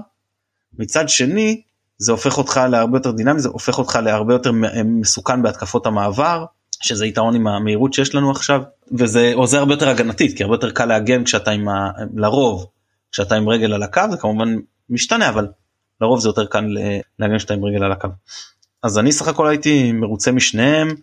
מצד 0.80 1.10
שני 1.10 1.62
זה 1.98 2.12
הופך 2.12 2.38
אותך 2.38 2.62
להרבה 2.70 2.98
יותר 2.98 3.12
דינמי, 3.12 3.40
זה 3.40 3.50
הופך 3.50 3.78
אותך 3.78 4.00
להרבה 4.04 4.34
יותר 4.34 4.52
מסוכן 4.86 5.42
בהתקפות 5.42 5.86
המעבר, 5.86 6.46
שזה 6.84 7.06
יתרון 7.06 7.36
עם 7.36 7.48
המהירות 7.48 7.94
שיש 7.94 8.16
לנו 8.16 8.32
עכשיו, 8.32 8.62
וזה 8.92 9.32
עוזר 9.36 9.60
הרבה 9.60 9.74
יותר 9.74 9.90
הגנתית, 9.90 10.38
כי 10.38 10.44
הרבה 10.44 10.56
יותר 10.56 10.72
קל 10.72 10.86
להגן 10.86 11.24
כשאתה 11.24 11.52
עם 11.52 11.70
ה... 11.70 11.92
לרוב, 12.16 12.66
כשאתה 13.12 13.36
עם 13.36 13.50
רגל 13.50 13.74
על 13.74 13.84
הקו, 13.84 14.02
זה 14.12 14.18
כמובן 14.18 14.56
משתנה, 14.90 15.30
אבל 15.30 15.48
לרוב 16.02 16.20
זה 16.20 16.30
יותר 16.30 16.46
קל 16.46 16.78
להגן 17.20 17.38
כשאתה 17.38 17.54
עם 17.54 17.66
רגל 17.66 17.84
על 17.84 17.92
הקו. 17.92 18.08
אז 18.84 19.00
אני 19.00 19.12
סך 19.12 19.28
הכל 19.28 19.48
הייתי 19.48 19.92
מרוצה 19.92 20.32
משניהם, 20.32 20.96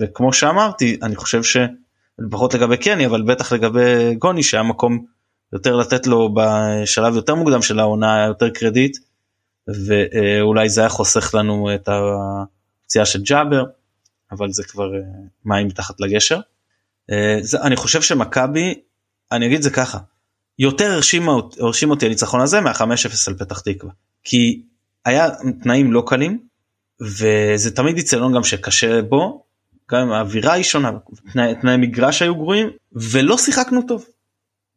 וכמו 0.00 0.32
שאמרתי 0.32 0.98
אני 1.02 1.16
חושב 1.16 1.42
שלפחות 1.42 2.54
לגבי 2.54 2.76
קני 2.76 3.06
אבל 3.06 3.22
בטח 3.22 3.52
לגבי 3.52 4.14
גוני 4.14 4.42
שהיה 4.42 4.62
מקום 4.62 5.04
יותר 5.52 5.76
לתת 5.76 6.06
לו 6.06 6.34
בשלב 6.34 7.14
יותר 7.14 7.34
מוקדם 7.34 7.62
של 7.62 7.78
העונה 7.78 8.24
יותר 8.26 8.50
קרדיט 8.50 8.96
ואולי 9.86 10.68
זה 10.68 10.80
היה 10.80 10.90
חוסך 10.90 11.34
לנו 11.34 11.74
את 11.74 11.88
הפציעה 11.88 13.06
של 13.06 13.22
ג'אבר 13.22 13.64
אבל 14.30 14.52
זה 14.52 14.64
כבר 14.64 14.90
מים 15.44 15.66
מתחת 15.66 16.00
לגשר. 16.00 16.40
אני 17.62 17.76
חושב 17.76 18.02
שמכבי 18.02 18.74
אני 19.32 19.46
אגיד 19.46 19.62
זה 19.62 19.70
ככה 19.70 19.98
יותר 20.58 20.92
הרשים, 20.92 21.90
אותי 21.90 22.06
הניצחון 22.06 22.40
הזה 22.40 22.60
מה-5-0 22.60 22.84
על 23.26 23.34
פתח 23.34 23.60
תקווה 23.60 23.92
כי 24.24 24.62
היה 25.04 25.28
תנאים 25.62 25.92
לא 25.92 26.02
קלים 26.06 26.38
וזה 27.00 27.74
תמיד 27.76 27.98
יצלון 27.98 28.34
גם 28.34 28.44
שקשה 28.44 29.02
בו 29.02 29.44
גם 29.90 30.12
האווירה 30.12 30.52
היא 30.52 30.64
שונה 30.64 30.90
תנאי, 31.32 31.54
תנאי 31.60 31.76
מגרש 31.76 32.22
היו 32.22 32.34
גרועים 32.34 32.70
ולא 32.92 33.38
שיחקנו 33.38 33.82
טוב 33.82 34.04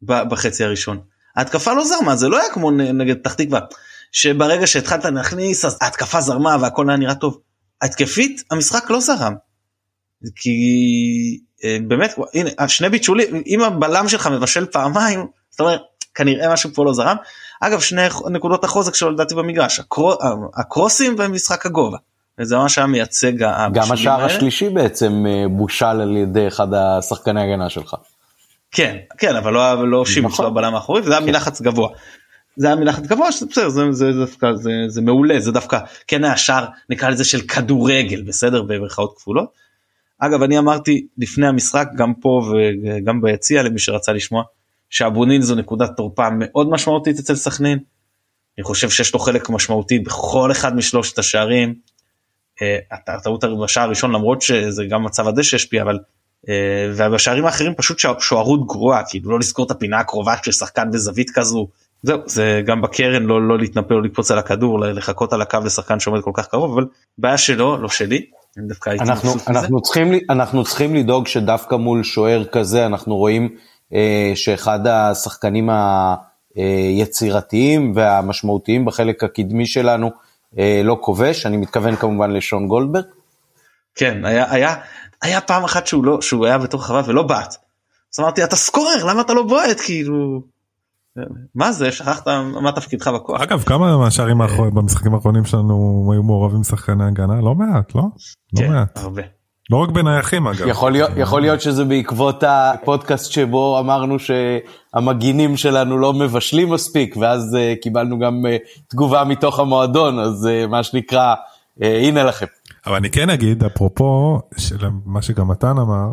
בחצי 0.02 0.64
הראשון. 0.64 1.00
ההתקפה 1.36 1.74
לא 1.74 1.84
זרמה 1.84 2.16
זה 2.16 2.28
לא 2.28 2.40
היה 2.40 2.50
כמו 2.52 2.70
נגד 2.70 3.18
פתח 3.18 3.34
תקווה 3.34 3.60
שברגע 4.12 4.66
שהתחלת 4.66 5.04
להכניס 5.04 5.64
אז 5.64 5.78
ההתקפה 5.80 6.20
זרמה 6.20 6.56
והכל 6.60 6.88
היה 6.88 6.98
נראה 6.98 7.14
טוב. 7.14 7.40
התקפית 7.82 8.42
המשחק 8.50 8.90
לא 8.90 9.00
זרם. 9.00 9.34
כי 10.36 11.40
אה, 11.64 11.78
באמת 11.88 12.14
הנה 12.34 12.68
שני 12.68 12.88
ביטולים 12.88 13.42
אם 13.46 13.62
הבלם 13.62 14.08
שלך 14.08 14.26
מבשל 14.26 14.66
פעמיים 14.66 15.26
זאת 15.60 15.66
אומרת 15.66 15.80
כנראה 16.14 16.52
משהו 16.52 16.70
פה 16.74 16.84
לא 16.84 16.92
זרם. 16.92 17.16
אגב 17.60 17.80
שני 17.80 18.02
נקודות 18.30 18.64
החוזק 18.64 18.94
שלו 18.94 19.10
לדעתי 19.10 19.34
במגרש 19.34 19.80
הקרו, 19.80 20.14
הקרוסים 20.56 21.16
ומשחק 21.18 21.66
הגובה. 21.66 21.98
וזה 22.38 22.56
ממש 22.56 22.78
היה 22.78 22.86
מייצג 22.86 23.32
גם 23.72 23.92
השער 23.92 24.24
השלישי 24.24 24.68
בעצם 24.68 25.24
אה, 25.28 25.48
בושל 25.48 25.84
על 25.84 26.16
ידי 26.16 26.48
אחד 26.48 26.74
השחקני 26.74 27.42
הגנה 27.42 27.70
שלך. 27.70 27.94
כן 28.70 28.96
כן 29.18 29.36
אבל 29.36 29.52
לא 29.52 29.88
לא 29.88 30.04
שימוש 30.04 30.40
נכון. 30.40 30.54
בלם 30.54 30.74
האחורי 30.74 31.00
וזה 31.00 31.10
היה 31.10 31.20
כן. 31.20 31.26
מלחץ 31.26 31.60
גבוה. 31.60 31.88
זה 32.56 32.66
היה 32.66 32.76
מלחץ 32.76 33.02
גבוה 33.06 33.32
שזה 33.32 33.46
בסדר 33.46 33.68
זה, 33.68 33.92
זה, 33.92 34.12
זה, 34.12 34.24
זה, 34.24 34.54
זה, 34.54 34.70
זה 34.88 35.00
מעולה 35.02 35.40
זה 35.40 35.52
דווקא 35.52 35.78
כן 36.06 36.24
היה 36.24 36.36
שער 36.36 36.66
נקרא 36.90 37.08
לזה 37.08 37.24
של 37.24 37.40
כדורגל 37.40 38.22
בסדר 38.22 38.62
במרכאות 38.62 39.14
כפולות. 39.16 39.48
אגב 40.18 40.42
אני 40.42 40.58
אמרתי 40.58 41.06
לפני 41.18 41.46
המשחק 41.46 41.88
גם 41.96 42.14
פה 42.14 42.42
וגם 42.50 43.20
ביציע 43.20 43.62
למי 43.62 43.78
שרצה 43.78 44.12
לשמוע 44.12 44.42
שאבונין 44.90 45.42
זו 45.42 45.54
נקודת 45.54 45.90
תורפה 45.96 46.28
מאוד 46.38 46.70
משמעותית 46.70 47.18
אצל 47.18 47.34
סכנין. 47.34 47.78
אני 48.58 48.64
חושב 48.64 48.90
שיש 48.90 49.14
לו 49.14 49.20
חלק 49.20 49.50
משמעותי 49.50 49.98
בכל 49.98 50.52
אחד 50.52 50.76
משלושת 50.76 51.18
השערים. 51.18 51.74
אה, 52.62 52.78
הטעות 52.90 53.44
בשער 53.62 53.84
הראשון 53.84 54.12
למרות 54.12 54.42
שזה 54.42 54.84
גם 54.84 55.04
מצב 55.04 55.28
הדשא 55.28 55.56
השפיע 55.56 55.82
אבל 55.82 55.98
אה, 56.48 56.54
ובשערים 56.96 57.44
האחרים 57.44 57.74
פשוט 57.74 57.98
שוערות 58.18 58.66
גרועה 58.66 59.02
כאילו 59.08 59.30
לא 59.30 59.38
לזכור 59.38 59.66
את 59.66 59.70
הפינה 59.70 59.98
הקרובה 59.98 60.34
של 60.42 60.52
שחקן 60.52 60.90
בזווית 60.90 61.30
כזו. 61.30 61.68
זהו 62.02 62.18
זה 62.26 62.62
גם 62.66 62.82
בקרן 62.82 63.22
לא 63.22 63.48
לא 63.48 63.58
להתנפל 63.58 63.94
או 63.94 64.00
לקפוץ 64.00 64.30
על 64.30 64.38
הכדור 64.38 64.80
לחכות 64.80 65.32
על 65.32 65.42
הקו 65.42 65.58
לשחקן 65.64 66.00
שעומד 66.00 66.20
כל 66.22 66.30
כך 66.34 66.46
קרוב 66.46 66.72
אבל 66.72 66.86
בעיה 67.18 67.38
שלו 67.38 67.76
לא 67.76 67.88
שלי. 67.88 68.26
אנחנו 69.00 69.32
אנחנו 69.48 69.82
צריכים 69.82 70.12
אנחנו 70.30 70.64
צריכים 70.64 70.94
לדאוג 70.94 71.26
שדווקא 71.26 71.74
מול 71.74 72.02
שוער 72.02 72.44
כזה 72.44 72.86
אנחנו 72.86 73.16
רואים 73.16 73.56
שאחד 74.34 74.86
השחקנים 74.86 75.70
היצירתיים 76.54 77.92
והמשמעותיים 77.94 78.84
בחלק 78.84 79.24
הקדמי 79.24 79.66
שלנו 79.66 80.10
אה, 80.58 80.80
לא 80.84 80.98
כובש, 81.00 81.46
אני 81.46 81.56
מתכוון 81.56 81.96
כמובן 81.96 82.30
לשון 82.30 82.68
גולדברג. 82.68 83.04
כן, 83.94 84.24
היה, 84.24 84.52
היה, 84.52 84.74
היה 85.22 85.40
פעם 85.40 85.64
אחת 85.64 85.86
שהוא 85.86 86.04
לא, 86.04 86.20
שהוא 86.20 86.46
היה 86.46 86.58
בתוך 86.58 86.86
חווה 86.86 87.02
ולא 87.06 87.22
בעט. 87.22 87.56
אז 88.14 88.20
אמרתי 88.20 88.44
אתה 88.44 88.56
סקורר 88.56 89.04
למה 89.04 89.20
אתה 89.20 89.34
לא 89.34 89.42
בועט 89.42 89.80
כאילו. 89.84 90.42
מה 91.54 91.72
זה 91.72 91.92
שכחת 91.92 92.28
מה 92.62 92.72
תפקידך 92.72 93.08
בכוח. 93.08 93.40
אגב 93.40 93.62
כמה 93.62 93.98
מהשערים 93.98 94.38
במשחקים 94.74 95.14
האחרונים 95.14 95.44
שלנו 95.44 96.10
היו 96.12 96.22
מעורבים 96.22 96.64
שחקני 96.64 97.04
הגנה 97.04 97.40
לא 97.40 97.54
מעט 97.54 97.94
לא? 97.94 98.02
לא 98.02 98.60
כן, 98.60 98.72
מעט. 98.72 98.98
הרבה. 98.98 99.22
לא 99.70 99.76
רק 99.76 99.90
בנייחים 99.90 100.46
אגב. 100.46 100.66
יכול 100.66 100.92
להיות, 100.92 101.10
יכול 101.16 101.40
להיות 101.40 101.60
שזה 101.60 101.84
בעקבות 101.84 102.44
הפודקאסט 102.46 103.32
שבו 103.32 103.78
אמרנו 103.78 104.16
שהמגינים 104.18 105.56
שלנו 105.56 105.98
לא 105.98 106.12
מבשלים 106.12 106.72
מספיק 106.72 107.16
ואז 107.16 107.56
uh, 107.56 107.82
קיבלנו 107.82 108.18
גם 108.18 108.42
uh, 108.46 108.88
תגובה 108.88 109.24
מתוך 109.24 109.60
המועדון 109.60 110.18
אז 110.18 110.48
uh, 110.48 110.70
מה 110.70 110.82
שנקרא 110.82 111.34
uh, 111.34 111.84
הנה 111.84 112.24
לכם. 112.24 112.46
אבל 112.86 112.96
אני 112.96 113.10
כן 113.10 113.30
אגיד 113.30 113.64
אפרופו 113.64 114.40
של 114.56 114.78
מה 115.04 115.22
שגם 115.22 115.48
מתן 115.48 115.78
אמר. 115.78 116.06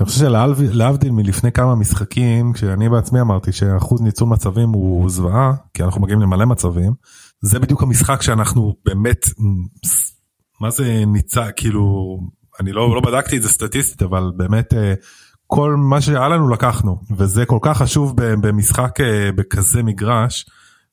אני 0.00 0.06
חושב 0.06 0.26
שלהבדיל 0.72 1.10
מלפני 1.10 1.52
כמה 1.52 1.74
משחקים 1.74 2.52
כשאני 2.52 2.88
בעצמי 2.88 3.20
אמרתי 3.20 3.52
שאחוז 3.52 4.00
ניצול 4.00 4.28
מצבים 4.28 4.68
הוא 4.68 5.10
זוועה 5.10 5.52
כי 5.74 5.82
אנחנו 5.82 6.00
מגיעים 6.00 6.20
למלא 6.20 6.46
מצבים 6.46 6.92
זה 7.40 7.58
בדיוק 7.58 7.82
המשחק 7.82 8.22
שאנחנו 8.22 8.74
באמת 8.84 9.26
מה 10.60 10.70
זה 10.70 11.04
ניצה 11.06 11.52
כאילו 11.52 12.18
אני 12.60 12.72
לא, 12.72 12.94
לא 12.94 13.00
בדקתי 13.00 13.36
את 13.36 13.42
זה 13.42 13.48
סטטיסטית 13.48 14.02
אבל 14.02 14.32
באמת 14.36 14.74
אה, 14.74 14.94
כל 15.46 15.74
מה 15.78 16.00
שהיה 16.00 16.28
לנו 16.28 16.48
לקחנו 16.48 16.96
וזה 17.16 17.46
כל 17.46 17.58
כך 17.62 17.78
חשוב 17.78 18.12
במשחק 18.16 19.00
אה, 19.00 19.32
בכזה 19.32 19.82
מגרש. 19.82 20.46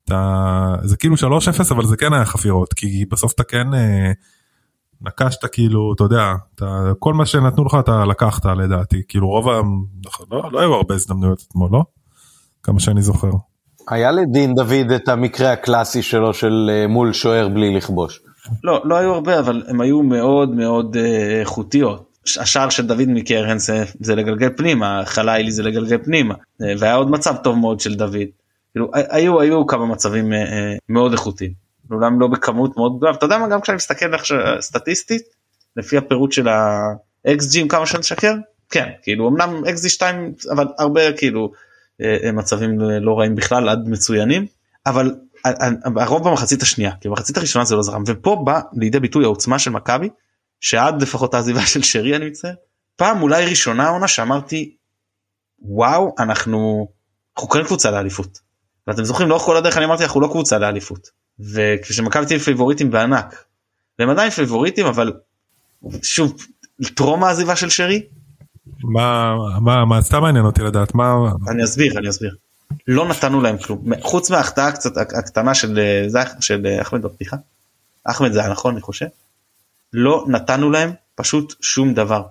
אתה, 0.05 0.75
זה 0.83 0.97
כאילו 0.97 1.15
3-0 1.15 1.19
אבל 1.71 1.85
זה 1.85 1.97
כן 1.97 2.13
היה 2.13 2.25
חפירות 2.25 2.73
כי 2.73 3.05
בסוף 3.11 3.33
אתה 3.33 3.43
כן 3.43 3.73
אה, 3.73 4.11
נקשת 5.01 5.45
כאילו 5.51 5.93
אתה 5.95 6.03
יודע 6.03 6.33
אתה, 6.55 6.91
כל 6.99 7.13
מה 7.13 7.25
שנתנו 7.25 7.65
לך 7.65 7.77
אתה 7.79 8.05
לקחת 8.05 8.45
לדעתי 8.45 9.01
כאילו 9.07 9.27
רוב 9.27 9.49
ה... 9.49 9.61
לא, 10.31 10.49
לא 10.51 10.59
היו 10.59 10.73
הרבה 10.73 10.95
הזדמנויות 10.95 11.43
אתמול 11.47 11.69
לא? 11.71 11.83
כמה 12.63 12.79
שאני 12.79 13.01
זוכר. 13.01 13.31
היה 13.89 14.11
לדין 14.11 14.55
דוד 14.55 14.91
את 14.95 15.09
המקרה 15.09 15.51
הקלאסי 15.51 16.01
שלו 16.01 16.33
של 16.33 16.85
מול 16.89 17.13
שוער 17.13 17.47
בלי 17.47 17.75
לכבוש. 17.75 18.19
לא, 18.63 18.81
לא 18.85 18.95
היו 18.95 19.13
הרבה 19.13 19.39
אבל 19.39 19.63
הם 19.67 19.81
היו 19.81 20.03
מאוד 20.03 20.55
מאוד 20.55 20.97
אה, 20.97 21.39
איכותיות. 21.39 22.11
השער 22.39 22.69
של 22.69 22.87
דוד 22.87 23.07
מקרן 23.07 23.57
זה, 23.57 23.83
זה 23.99 24.15
לגלגל 24.15 24.49
פנימה, 24.57 25.01
חלילי 25.05 25.51
זה 25.51 25.63
לגלגל 25.63 26.03
פנימה, 26.03 26.33
אה, 26.61 26.73
והיה 26.79 26.95
עוד 26.95 27.11
מצב 27.11 27.35
טוב 27.43 27.57
מאוד 27.57 27.79
של 27.79 27.95
דוד. 27.95 28.27
כאילו, 28.71 28.91
היו, 28.93 29.41
היו 29.41 29.67
כמה 29.67 29.85
מצבים 29.85 30.33
אה, 30.33 30.73
מאוד 30.89 31.11
איכותיים, 31.11 31.51
אולם 31.91 32.19
לא 32.19 32.27
בכמות 32.27 32.77
מאוד 32.77 32.97
גדולה, 32.97 33.13
אתה 33.13 33.25
יודע 33.25 33.37
מה, 33.37 33.47
גם 33.47 33.61
כשאני 33.61 33.75
מסתכל 33.75 34.13
איך 34.13 34.23
סטטיסטית, 34.59 35.21
לפי 35.77 35.97
הפירוט 35.97 36.31
של 36.31 36.47
ה-XG, 36.47 37.67
כמה 37.69 37.85
שאני 37.85 37.99
משקר, 37.99 38.33
כן, 38.69 38.89
כאילו, 39.03 39.29
אמנם 39.29 39.63
XG 39.65 39.89
2, 39.89 40.33
אבל 40.51 40.67
הרבה 40.79 41.13
כאילו 41.13 41.51
מצבים 42.33 42.79
לא 42.79 43.19
רעים 43.19 43.35
בכלל, 43.35 43.69
עד 43.69 43.87
מצוינים, 43.87 44.45
אבל 44.85 45.15
הרוב 45.95 46.29
במחצית 46.29 46.61
השנייה 46.61 46.91
כי 47.01 47.09
במחצית 47.09 47.37
הראשונה 47.37 47.65
זה 47.65 47.75
לא 47.75 47.83
זרם 47.83 48.03
ופה 48.07 48.41
בא 48.45 48.61
לידי 48.73 48.99
ביטוי 48.99 49.23
העוצמה 49.23 49.59
של 49.59 49.71
מכבי 49.71 50.09
שעד 50.59 51.01
לפחות 51.01 51.33
העזיבה 51.33 51.61
של 51.65 51.83
שרי 51.83 52.15
אני 52.15 52.27
מצטער 52.27 52.53
פעם 52.95 53.21
אולי 53.21 53.45
ראשונה 53.45 53.89
עונה 53.89 54.07
שאמרתי 54.07 54.75
וואו 55.59 56.15
אנחנו 56.19 56.87
אנחנו 57.37 57.49
כן 57.49 57.63
קבוצה 57.63 57.91
לאליפות. 57.91 58.39
ואתם 58.87 59.03
זוכרים 59.03 59.29
לאורך 59.29 59.43
כל 59.43 59.57
הדרך 59.57 59.77
אני 59.77 59.85
אמרתי 59.85 60.03
אנחנו 60.03 60.21
לא 60.21 60.27
קבוצה 60.27 60.57
לאליפות 60.57 61.09
וכשמכבי 61.39 62.25
תהיה 62.25 62.39
פייבוריטים 62.39 62.91
בענק 62.91 63.45
והם 63.99 64.09
עדיין 64.09 64.29
פייבוריטים 64.29 64.85
אבל 64.85 65.13
שוב 66.03 66.33
טרום 66.95 67.23
העזיבה 67.23 67.55
של 67.55 67.69
שרי. 67.69 68.01
מה 68.83 69.35
מה 69.61 69.85
מה 69.85 70.01
סתם 70.01 70.21
מעניין 70.21 70.45
אותי 70.45 70.61
לדעת 70.61 70.95
מה 70.95 71.13
אני 71.49 71.63
אסביר 71.63 71.97
אני 71.97 72.09
אסביר. 72.09 72.35
לא 72.87 73.07
נתנו 73.07 73.41
להם 73.41 73.57
כלום 73.57 73.83
חוץ 74.01 74.29
מההחטאה 74.29 74.71
קצת 74.71 74.97
הקטנה 74.97 75.53
של 75.53 75.79
אה, 76.15 76.23
של 76.39 76.65
אה, 76.65 76.81
אחמד 76.81 77.01
בפתיחה. 77.01 77.37
אחמד 78.03 78.31
זה 78.31 78.39
היה 78.39 78.49
נכון 78.49 78.73
אני 78.73 78.81
חושב. 78.81 79.05
לא 79.93 80.25
נתנו 80.27 80.71
להם 80.71 80.91
פשוט 81.15 81.53
שום 81.61 81.93
דבר. 81.93 82.23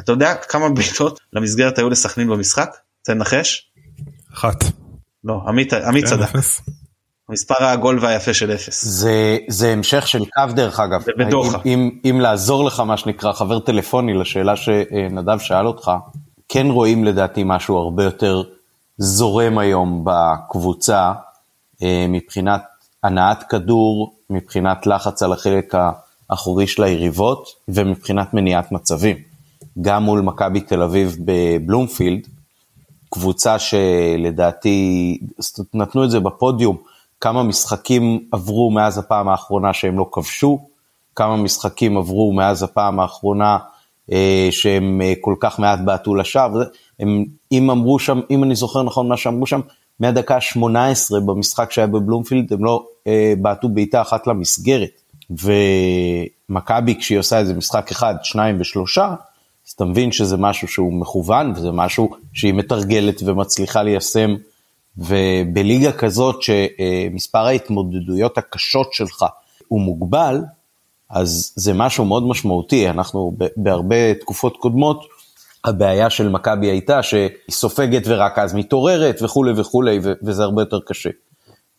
אתה 0.00 0.12
יודע 0.12 0.34
כמה 0.34 0.68
בעיטות 0.68 1.20
למסגרת 1.32 1.78
היו 1.78 1.90
לסכנין 1.90 2.28
במשחק? 2.28 2.76
לנחש? 3.08 3.70
אחת. 4.34 4.64
לא 5.24 5.40
עמית 5.48 5.72
עמית 5.72 6.04
כן, 6.04 6.10
צדק. 6.10 6.28
המספר 7.28 7.64
העגול 7.64 7.98
והיפה 8.00 8.34
של 8.34 8.54
אפס. 8.54 8.84
זה, 8.84 9.38
זה 9.48 9.72
המשך 9.72 10.08
של 10.08 10.24
קו 10.24 10.54
דרך 10.54 10.80
אגב. 10.80 11.04
בדוחה. 11.18 11.58
אם, 11.64 11.90
אם, 12.04 12.10
אם 12.10 12.20
לעזור 12.20 12.64
לך 12.64 12.80
מה 12.80 12.96
שנקרא 12.96 13.32
חבר 13.32 13.60
טלפוני 13.60 14.14
לשאלה 14.14 14.56
שנדב 14.56 15.38
שאל 15.38 15.66
אותך, 15.66 15.90
כן 16.48 16.66
רואים 16.66 17.04
לדעתי 17.04 17.42
משהו 17.46 17.76
הרבה 17.76 18.04
יותר 18.04 18.42
זורם 18.98 19.58
היום 19.58 20.04
בקבוצה 20.04 21.12
אה, 21.82 22.06
מבחינת 22.08 22.62
הנעת 23.02 23.42
כדור, 23.42 24.14
מבחינת 24.30 24.86
לחץ 24.86 25.22
על 25.22 25.32
החלק 25.32 25.74
האחורי 26.30 26.66
של 26.66 26.82
היריבות 26.82 27.48
ומבחינת 27.68 28.34
מניעת 28.34 28.72
מצבים. 28.72 29.16
גם 29.80 30.02
מול 30.02 30.20
מכבי 30.20 30.60
תל 30.60 30.82
אביב 30.82 31.16
בבלומפילד, 31.24 32.26
קבוצה 33.10 33.58
שלדעתי, 33.58 35.18
נתנו 35.74 36.04
את 36.04 36.10
זה 36.10 36.20
בפודיום, 36.20 36.76
כמה 37.20 37.42
משחקים 37.42 38.28
עברו 38.32 38.70
מאז 38.70 38.98
הפעם 38.98 39.28
האחרונה 39.28 39.72
שהם 39.72 39.98
לא 39.98 40.08
כבשו, 40.12 40.58
כמה 41.14 41.36
משחקים 41.36 41.96
עברו 41.96 42.32
מאז 42.32 42.62
הפעם 42.62 43.00
האחרונה 43.00 43.58
אה, 44.12 44.48
שהם 44.50 45.00
אה, 45.02 45.12
כל 45.20 45.34
כך 45.40 45.58
מעט 45.58 45.78
בעטו 45.84 46.14
לשער, 46.14 46.62
הם, 47.00 47.24
אם 47.52 47.70
אמרו 47.70 47.98
שם, 47.98 48.20
אם 48.30 48.44
אני 48.44 48.54
זוכר 48.54 48.82
נכון 48.82 49.08
מה 49.08 49.16
שאמרו 49.16 49.46
שם, 49.46 49.60
מהדקה 50.00 50.36
ה-18 50.36 51.20
במשחק 51.26 51.72
שהיה 51.72 51.86
בבלומפילד 51.86 52.52
הם 52.52 52.64
לא 52.64 52.86
אה, 53.06 53.34
בעטו 53.40 53.68
בעיטה 53.68 54.00
אחת 54.00 54.26
למסגרת. 54.26 55.02
ומכבי 55.30 56.94
כשהיא 56.98 57.18
עושה 57.18 57.38
איזה 57.38 57.54
משחק 57.54 57.90
אחד, 57.90 58.14
שניים 58.22 58.60
ושלושה, 58.60 59.14
אז 59.66 59.72
אתה 59.72 59.84
מבין 59.84 60.12
שזה 60.12 60.36
משהו 60.36 60.68
שהוא 60.68 60.92
מכוון 60.92 61.52
וזה 61.56 61.70
משהו 61.70 62.10
שהיא 62.32 62.54
מתרגלת 62.54 63.22
ומצליחה 63.22 63.82
ליישם. 63.82 64.34
ובליגה 64.98 65.92
כזאת 65.92 66.42
שמספר 66.42 67.46
ההתמודדויות 67.46 68.38
הקשות 68.38 68.92
שלך 68.92 69.24
הוא 69.68 69.80
מוגבל, 69.80 70.40
אז 71.10 71.52
זה 71.56 71.72
משהו 71.72 72.04
מאוד 72.04 72.26
משמעותי. 72.26 72.88
אנחנו 72.90 73.32
בהרבה 73.56 74.14
תקופות 74.14 74.56
קודמות, 74.56 75.04
הבעיה 75.68 76.10
של 76.10 76.28
מכבי 76.28 76.66
הייתה 76.66 77.02
שהיא 77.02 77.30
סופגת 77.50 78.02
ורק 78.06 78.38
אז 78.38 78.54
מתעוררת 78.54 79.22
וכולי 79.22 79.52
וכולי, 79.56 80.00
וזה 80.22 80.42
הרבה 80.42 80.62
יותר 80.62 80.80
קשה. 80.86 81.10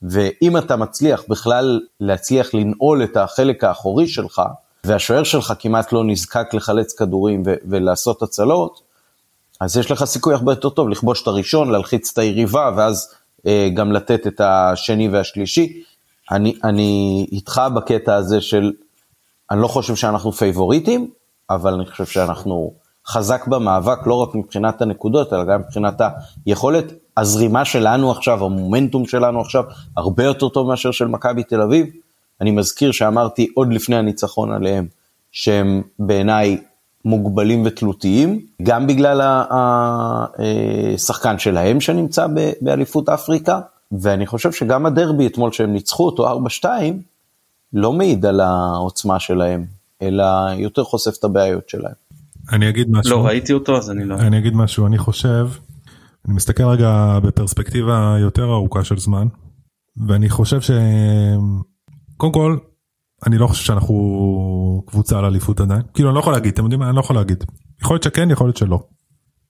ואם 0.01 0.57
אתה 0.57 0.75
מצליח 0.75 1.23
בכלל 1.29 1.79
להצליח 1.99 2.53
לנעול 2.53 3.03
את 3.03 3.17
החלק 3.17 3.63
האחורי 3.63 4.07
שלך, 4.07 4.41
והשוער 4.83 5.23
שלך 5.23 5.53
כמעט 5.59 5.93
לא 5.93 6.03
נזקק 6.03 6.53
לחלץ 6.53 6.93
כדורים 6.93 7.43
ולעשות 7.45 8.21
הצלות, 8.21 8.81
אז 9.59 9.77
יש 9.77 9.91
לך 9.91 10.03
סיכוי 10.03 10.33
הרבה 10.33 10.51
יותר 10.51 10.69
טוב 10.69 10.89
לכבוש 10.89 11.21
את 11.21 11.27
הראשון, 11.27 11.71
להלחיץ 11.71 12.11
את 12.13 12.17
היריבה, 12.17 12.71
ואז 12.77 13.13
אה, 13.47 13.69
גם 13.73 13.91
לתת 13.91 14.27
את 14.27 14.41
השני 14.43 15.09
והשלישי. 15.09 15.83
אני, 16.31 16.53
אני 16.63 17.25
איתך 17.31 17.61
בקטע 17.75 18.15
הזה 18.15 18.41
של, 18.41 18.71
אני 19.51 19.61
לא 19.61 19.67
חושב 19.67 19.95
שאנחנו 19.95 20.31
פייבוריטים, 20.31 21.09
אבל 21.49 21.73
אני 21.73 21.85
חושב 21.85 22.05
שאנחנו 22.05 22.73
חזק 23.09 23.47
במאבק, 23.47 24.07
לא 24.07 24.13
רק 24.13 24.35
מבחינת 24.35 24.81
הנקודות, 24.81 25.33
אלא 25.33 25.43
גם 25.43 25.59
מבחינת 25.59 26.01
היכולת. 26.45 26.85
הזרימה 27.17 27.65
שלנו 27.65 28.11
עכשיו, 28.11 28.45
המומנטום 28.45 29.05
שלנו 29.05 29.41
עכשיו, 29.41 29.63
הרבה 29.97 30.23
יותר 30.23 30.49
טוב 30.49 30.67
מאשר 30.67 30.91
של 30.91 31.07
מכבי 31.07 31.43
תל 31.43 31.61
אביב. 31.61 31.85
אני 32.41 32.51
מזכיר 32.51 32.91
שאמרתי 32.91 33.47
עוד 33.55 33.73
לפני 33.73 33.95
הניצחון 33.95 34.51
עליהם, 34.51 34.87
שהם 35.31 35.81
בעיניי 35.99 36.57
מוגבלים 37.05 37.63
ותלותיים, 37.65 38.39
גם 38.63 38.87
בגלל 38.87 39.21
השחקן 40.37 41.39
שלהם 41.39 41.81
שנמצא 41.81 42.27
באליפות 42.61 43.09
אפריקה, 43.09 43.59
ואני 43.91 44.27
חושב 44.27 44.51
שגם 44.51 44.85
הדרבי 44.85 45.27
אתמול 45.27 45.51
שהם 45.51 45.73
ניצחו 45.73 46.05
אותו 46.05 46.39
4-2, 46.61 46.65
לא 47.73 47.93
מעיד 47.93 48.25
על 48.25 48.39
העוצמה 48.39 49.19
שלהם, 49.19 49.65
אלא 50.01 50.23
יותר 50.57 50.83
חושף 50.83 51.17
את 51.19 51.23
הבעיות 51.23 51.69
שלהם. 51.69 52.08
אני 52.51 52.69
אגיד 52.69 52.87
משהו. 52.91 53.17
לא 53.17 53.25
ראיתי 53.25 53.53
אותו 53.53 53.77
אז 53.77 53.91
אני 53.91 54.05
לא... 54.05 54.15
אני 54.15 54.37
אגיד 54.37 54.55
משהו, 54.55 54.87
אני 54.87 54.97
חושב, 54.97 55.47
אני 56.25 56.33
מסתכל 56.33 56.63
רגע 56.63 57.19
בפרספקטיבה 57.23 58.15
יותר 58.19 58.43
ארוכה 58.43 58.83
של 58.83 58.97
זמן, 58.97 59.27
ואני 60.07 60.29
חושב 60.29 60.61
ש... 60.61 60.71
קודם 62.17 62.33
כל, 62.33 62.57
אני 63.27 63.37
לא 63.37 63.47
חושב 63.47 63.63
שאנחנו 63.63 64.83
קבוצה 64.87 65.19
על 65.19 65.25
אליפות 65.25 65.59
עדיין. 65.59 65.81
כאילו 65.93 66.09
אני 66.09 66.15
לא 66.15 66.19
יכול 66.19 66.33
להגיד, 66.33 66.53
אתם 66.53 66.63
יודעים 66.63 66.79
מה? 66.79 66.87
אני 66.87 66.95
לא 66.95 67.01
יכול 67.01 67.15
להגיד. 67.15 67.43
יכול 67.81 67.95
להיות 67.95 68.03
שכן, 68.03 68.31
יכול 68.31 68.47
להיות 68.47 68.57
שלא. 68.57 68.83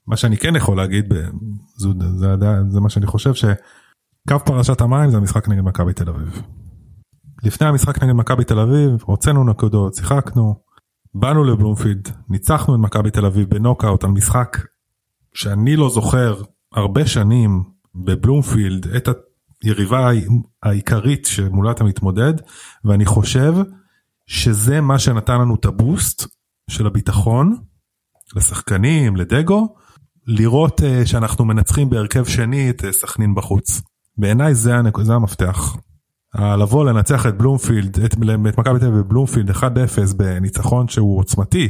מה 0.07 0.17
שאני 0.17 0.37
כן 0.37 0.55
יכול 0.55 0.77
להגיד, 0.77 1.13
זה, 1.77 1.89
זה, 1.99 2.37
זה, 2.39 2.45
זה 2.69 2.79
מה 2.79 2.89
שאני 2.89 3.05
חושב, 3.05 3.33
שקו 3.33 4.39
פרשת 4.45 4.81
המים 4.81 5.09
זה 5.09 5.17
המשחק 5.17 5.47
נגד 5.49 5.61
מכבי 5.61 5.93
תל 5.93 6.09
אביב. 6.09 6.41
לפני 7.43 7.67
המשחק 7.67 8.03
נגד 8.03 8.13
מכבי 8.13 8.43
תל 8.43 8.59
אביב, 8.59 8.89
הוצאנו 9.01 9.43
נקודות, 9.43 9.93
שיחקנו, 9.95 10.55
באנו 11.13 11.43
לבלומפילד, 11.43 12.09
ניצחנו 12.29 12.75
את 12.75 12.79
מכבי 12.79 13.11
תל 13.11 13.25
אביב 13.25 13.49
בנוקאוט 13.49 14.03
על 14.03 14.09
משחק 14.09 14.57
שאני 15.33 15.75
לא 15.75 15.89
זוכר 15.89 16.41
הרבה 16.73 17.07
שנים 17.07 17.63
בבלומפילד 17.95 18.87
את 18.87 19.09
היריבה 19.63 20.09
העיקרית 20.63 21.25
שמולה 21.25 21.71
אתה 21.71 21.83
מתמודד 21.83 22.33
ואני 22.85 23.05
חושב 23.05 23.53
שזה 24.27 24.81
מה 24.81 24.99
שנתן 24.99 25.41
לנו 25.41 25.55
את 25.55 25.65
הבוסט 25.65 26.27
של 26.69 26.87
הביטחון 26.87 27.55
לשחקנים 28.35 29.15
לדגו 29.15 29.75
לראות 30.27 30.81
uh, 30.81 31.07
שאנחנו 31.07 31.45
מנצחים 31.45 31.89
בהרכב 31.89 32.25
שני 32.25 32.69
את 32.69 32.81
uh, 32.81 32.91
סכנין 32.91 33.35
בחוץ. 33.35 33.81
בעיניי 34.17 34.55
זה. 34.55 34.75
זה 35.03 35.13
המפתח. 35.13 35.75
לבוא 36.35 36.85
לנצח 36.85 37.25
את 37.25 37.37
בלומפילד, 37.37 37.99
את, 37.99 38.13
את 38.49 38.57
מכבי 38.57 38.79
תל 38.79 38.85
אביב 38.85 38.99
בבלומפילד 38.99 39.49
1-0 39.49 39.63
בניצחון 40.17 40.87
שהוא 40.87 41.19
עוצמתי, 41.19 41.67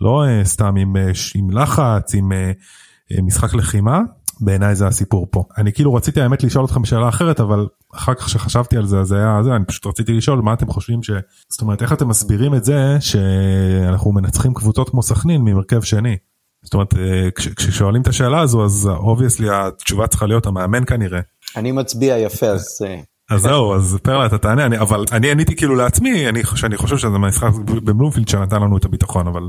לא 0.00 0.24
uh, 0.24 0.46
סתם 0.46 0.76
עם, 0.76 0.96
uh, 0.96 1.32
עם 1.34 1.50
לחץ, 1.50 2.14
עם 2.14 2.32
uh, 2.32 3.22
משחק 3.22 3.54
לחימה, 3.54 4.00
בעיניי 4.40 4.74
זה 4.74 4.86
הסיפור 4.86 5.26
פה. 5.30 5.44
אני 5.58 5.72
כאילו 5.72 5.94
רציתי 5.94 6.20
האמת 6.20 6.42
לשאול 6.42 6.64
אתכם 6.64 6.84
שאלה 6.84 7.08
אחרת 7.08 7.40
אבל 7.40 7.66
אחר 7.94 8.14
כך 8.14 8.28
שחשבתי 8.28 8.76
על 8.76 8.86
זה 8.86 9.00
אז 9.00 9.12
היה 9.12 9.40
זה 9.42 9.56
אני 9.56 9.64
פשוט 9.64 9.86
רציתי 9.86 10.12
לשאול 10.12 10.40
מה 10.40 10.52
אתם 10.52 10.68
חושבים 10.68 11.02
ש... 11.02 11.10
זאת 11.48 11.60
אומרת 11.60 11.82
איך 11.82 11.92
אתם 11.92 12.08
מסבירים 12.08 12.54
את 12.54 12.64
זה 12.64 12.96
שאנחנו 13.00 14.12
מנצחים 14.12 14.54
קבוצות 14.54 14.88
כמו 14.88 15.02
סכנין 15.02 15.40
מהרכב 15.40 15.82
שני. 15.82 16.16
זאת 16.62 16.74
אומרת 16.74 16.94
כש, 17.34 17.48
כששואלים 17.48 18.02
את 18.02 18.06
השאלה 18.06 18.40
הזו 18.40 18.64
אז 18.64 18.88
obviously 18.96 19.48
התשובה 19.50 20.06
צריכה 20.06 20.26
להיות 20.26 20.46
המאמן 20.46 20.84
כנראה. 20.84 21.20
אני 21.56 21.72
מצביע 21.72 22.18
יפה 22.18 22.46
אז 22.46 22.78
אה, 22.86 23.00
אז 23.30 23.40
זהו 23.40 23.74
אז 23.74 23.98
פרלה 24.02 24.26
אתה 24.26 24.38
תענה 24.38 24.66
אני 24.66 24.78
אבל 24.78 25.04
אני 25.12 25.30
עניתי 25.30 25.56
כאילו 25.56 25.74
לעצמי 25.74 26.28
אני 26.28 26.40
שאני 26.54 26.76
חושב 26.76 26.96
שזה 26.96 27.08
משחק 27.08 27.48
בבלומפילד 27.64 28.28
שנתן 28.28 28.56
לנו 28.62 28.76
את 28.76 28.84
הביטחון 28.84 29.26
אבל 29.26 29.42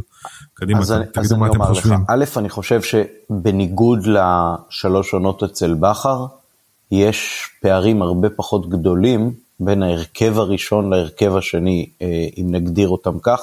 קדימה 0.53 0.80
אז 0.80 0.93
תגידו 1.13 1.19
אז 1.19 1.32
מה 1.32 1.47
אתם 1.47 1.63
חושבים. 1.63 1.99
א' 2.09 2.25
אני 2.38 2.49
חושב 2.49 2.82
שבניגוד 2.82 3.99
לשלוש 4.05 5.13
עונות 5.13 5.43
אצל 5.43 5.73
בכר 5.73 6.25
יש 6.91 7.49
פערים 7.61 8.01
הרבה 8.01 8.30
פחות 8.30 8.69
גדולים 8.69 9.34
בין 9.59 9.84
ההרכב 9.84 10.39
הראשון 10.39 10.89
להרכב 10.89 11.36
השני 11.36 11.89
אה, 12.01 12.28
אם 12.38 12.47
נגדיר 12.51 12.89
אותם 12.89 13.19
כך 13.21 13.39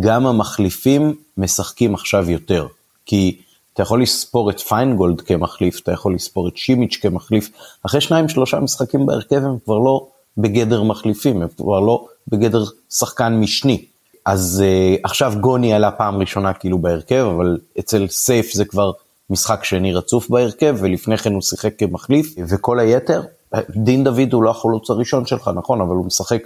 גם 0.00 0.26
המחליפים 0.26 1.14
משחקים 1.38 1.94
עכשיו 1.94 2.30
יותר 2.30 2.66
כי 3.06 3.40
אתה 3.78 3.84
יכול 3.84 4.02
לספור 4.02 4.50
את 4.50 4.60
פיינגולד 4.60 5.20
כמחליף, 5.20 5.80
אתה 5.80 5.92
יכול 5.92 6.14
לספור 6.14 6.48
את 6.48 6.56
שימיץ' 6.56 6.98
כמחליף, 7.02 7.50
אחרי 7.86 8.00
שניים 8.00 8.28
שלושה 8.28 8.60
משחקים 8.60 9.06
בהרכב 9.06 9.44
הם 9.44 9.56
כבר 9.64 9.78
לא 9.78 10.06
בגדר 10.38 10.82
מחליפים, 10.82 11.42
הם 11.42 11.48
כבר 11.56 11.80
לא 11.80 12.06
בגדר 12.28 12.64
שחקן 12.90 13.40
משני. 13.40 13.84
אז 14.24 14.64
uh, 14.64 15.00
עכשיו 15.04 15.32
גוני 15.40 15.74
עלה 15.74 15.90
פעם 15.90 16.16
ראשונה 16.20 16.52
כאילו 16.52 16.78
בהרכב, 16.78 17.26
אבל 17.36 17.58
אצל 17.78 18.06
סייף 18.08 18.52
זה 18.52 18.64
כבר 18.64 18.92
משחק 19.30 19.64
שני 19.64 19.92
רצוף 19.92 20.30
בהרכב, 20.30 20.76
ולפני 20.80 21.18
כן 21.18 21.32
הוא 21.32 21.42
שיחק 21.42 21.78
כמחליף, 21.78 22.34
וכל 22.48 22.78
היתר, 22.78 23.22
דין 23.70 24.04
דוד 24.04 24.32
הוא 24.32 24.42
לא 24.42 24.50
החלוץ 24.50 24.90
הראשון 24.90 25.26
שלך, 25.26 25.50
נכון, 25.54 25.80
אבל 25.80 25.94
הוא 25.94 26.06
משחק 26.06 26.42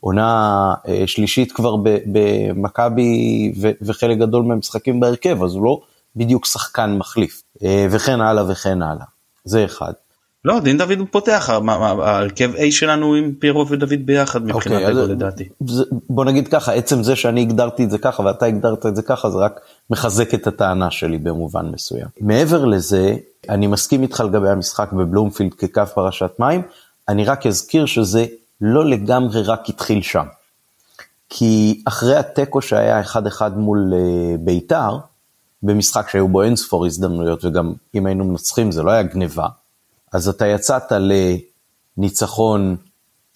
עונה 0.00 0.74
uh, 0.84 0.88
שלישית 1.06 1.52
כבר 1.52 1.76
במכבי 2.06 3.52
וחלק 3.82 4.18
גדול 4.18 4.42
מהמשחקים 4.42 5.00
בהרכב, 5.00 5.42
אז 5.42 5.54
הוא 5.54 5.64
לא 5.64 5.80
בדיוק 6.16 6.46
שחקן 6.46 6.96
מחליף, 6.98 7.42
אה, 7.62 7.86
וכן 7.90 8.20
הלאה 8.20 8.50
וכן 8.50 8.82
הלאה. 8.82 9.04
זה 9.44 9.64
אחד. 9.64 9.92
לא, 10.44 10.60
דין 10.60 10.78
דוד 10.78 10.98
הוא 10.98 11.06
פותח, 11.10 11.50
ההרכב 11.68 12.50
A 12.54 12.70
שלנו 12.70 13.14
עם 13.14 13.32
פירו 13.38 13.68
ודוד 13.68 14.06
ביחד 14.06 14.42
מבחינת 14.44 14.82
okay, 14.82 14.90
אגו 14.90 15.00
לדעתי. 15.00 15.48
בוא 16.10 16.24
נגיד 16.24 16.48
ככה, 16.48 16.72
עצם 16.72 17.02
זה 17.02 17.16
שאני 17.16 17.40
הגדרתי 17.40 17.84
את 17.84 17.90
זה 17.90 17.98
ככה 17.98 18.22
ואתה 18.22 18.46
הגדרת 18.46 18.86
את 18.86 18.96
זה 18.96 19.02
ככה, 19.02 19.30
זה 19.30 19.38
רק 19.38 19.60
מחזק 19.90 20.34
את 20.34 20.46
הטענה 20.46 20.90
שלי 20.90 21.18
במובן 21.18 21.66
מסוים. 21.66 22.06
מעבר 22.20 22.64
לזה, 22.64 23.16
אני 23.48 23.66
מסכים 23.66 24.02
איתך 24.02 24.20
לגבי 24.20 24.48
המשחק 24.48 24.92
בבלומפילד 24.92 25.54
כקו 25.54 25.86
פרשת 25.94 26.30
מים, 26.38 26.62
אני 27.08 27.24
רק 27.24 27.46
אזכיר 27.46 27.86
שזה 27.86 28.26
לא 28.60 28.84
לגמרי 28.84 29.42
רק 29.42 29.68
התחיל 29.68 30.02
שם. 30.02 30.24
כי 31.28 31.82
אחרי 31.84 32.16
התיקו 32.16 32.62
שהיה 32.62 33.02
1-1 33.02 33.16
מול 33.56 33.92
uh, 33.92 34.38
ביתר, 34.40 34.98
במשחק 35.62 36.08
שהיו 36.08 36.28
בו 36.28 36.42
אין 36.42 36.56
ספור 36.56 36.86
הזדמנויות, 36.86 37.44
וגם 37.44 37.72
אם 37.94 38.06
היינו 38.06 38.24
מנצחים 38.24 38.72
זה 38.72 38.82
לא 38.82 38.90
היה 38.90 39.02
גניבה, 39.02 39.46
אז 40.12 40.28
אתה 40.28 40.46
יצאת 40.46 40.82
לניצחון 41.98 42.76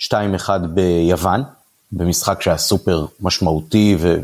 2-1 0.02 0.12
ביוון, 0.74 1.42
במשחק 1.92 2.42
שהיה 2.42 2.58
סופר 2.58 3.06
משמעותי, 3.20 3.96
ו- 3.98 4.16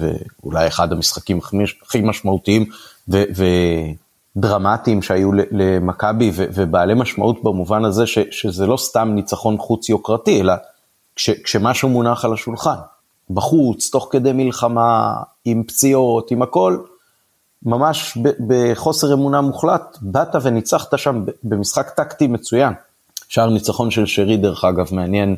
ואולי 0.43 0.67
אחד 0.67 0.93
המשחקים 0.93 1.41
הכי 1.83 2.01
משמעותיים 2.03 2.65
ו- 3.09 3.25
ודרמטיים 4.37 5.03
שהיו 5.03 5.31
למכבי, 5.33 6.31
ו- 6.35 6.47
ובעלי 6.55 6.95
משמעות 6.95 7.43
במובן 7.45 7.85
הזה 7.85 8.07
ש- 8.07 8.19
שזה 8.31 8.67
לא 8.67 8.77
סתם 8.77 9.09
ניצחון 9.15 9.59
חוץ 9.59 9.89
יוקרתי, 9.89 10.41
אלא 10.41 10.55
כש- 11.17 11.31
כשמשהו 11.31 11.89
מונח 11.89 12.25
על 12.25 12.33
השולחן. 12.33 12.77
בחוץ, 13.31 13.91
תוך 13.91 14.09
כדי 14.11 14.33
מלחמה, 14.33 15.15
עם 15.45 15.63
פציעות, 15.63 16.31
עם 16.31 16.43
הכל, 16.43 16.79
ממש 17.63 18.19
בחוסר 18.47 19.13
אמונה 19.13 19.41
מוחלט, 19.41 19.99
באת 20.03 20.29
וניצחת 20.43 20.99
שם 20.99 21.25
במשחק 21.45 21.91
טקטי 21.91 22.27
מצוין. 22.27 22.73
שער 23.29 23.51
ניצחון 23.51 23.91
של 23.91 24.07
שרי 24.07 24.37
דרך 24.37 24.65
אגב, 24.65 24.89
מעניין 24.93 25.37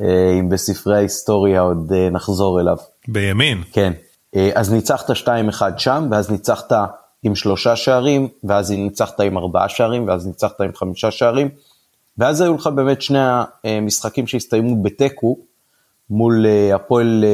אה, 0.00 0.38
אם 0.40 0.48
בספרי 0.48 0.96
ההיסטוריה 0.96 1.60
עוד 1.60 1.92
אה, 1.92 2.10
נחזור 2.10 2.60
אליו. 2.60 2.76
בימין. 3.08 3.62
כן. 3.72 3.92
אה, 4.36 4.50
אז 4.54 4.72
ניצחת 4.72 5.10
2-1 5.10 5.28
שם, 5.76 6.08
ואז 6.10 6.30
ניצחת 6.30 6.72
עם 7.22 7.34
שלושה 7.34 7.76
שערים, 7.76 8.28
ואז 8.44 8.70
ניצחת 8.70 9.20
עם 9.20 9.38
ארבעה 9.38 9.68
שערים, 9.68 10.08
ואז 10.08 10.26
ניצחת 10.26 10.60
עם 10.60 10.74
חמישה 10.74 11.10
שערים, 11.10 11.48
ואז 12.18 12.40
היו 12.40 12.54
לך 12.54 12.66
באמת 12.66 13.02
שני 13.02 13.18
המשחקים 13.64 14.26
שהסתיימו 14.26 14.82
בתיקו, 14.82 15.36
מול 16.10 16.46
הפועל 16.74 17.24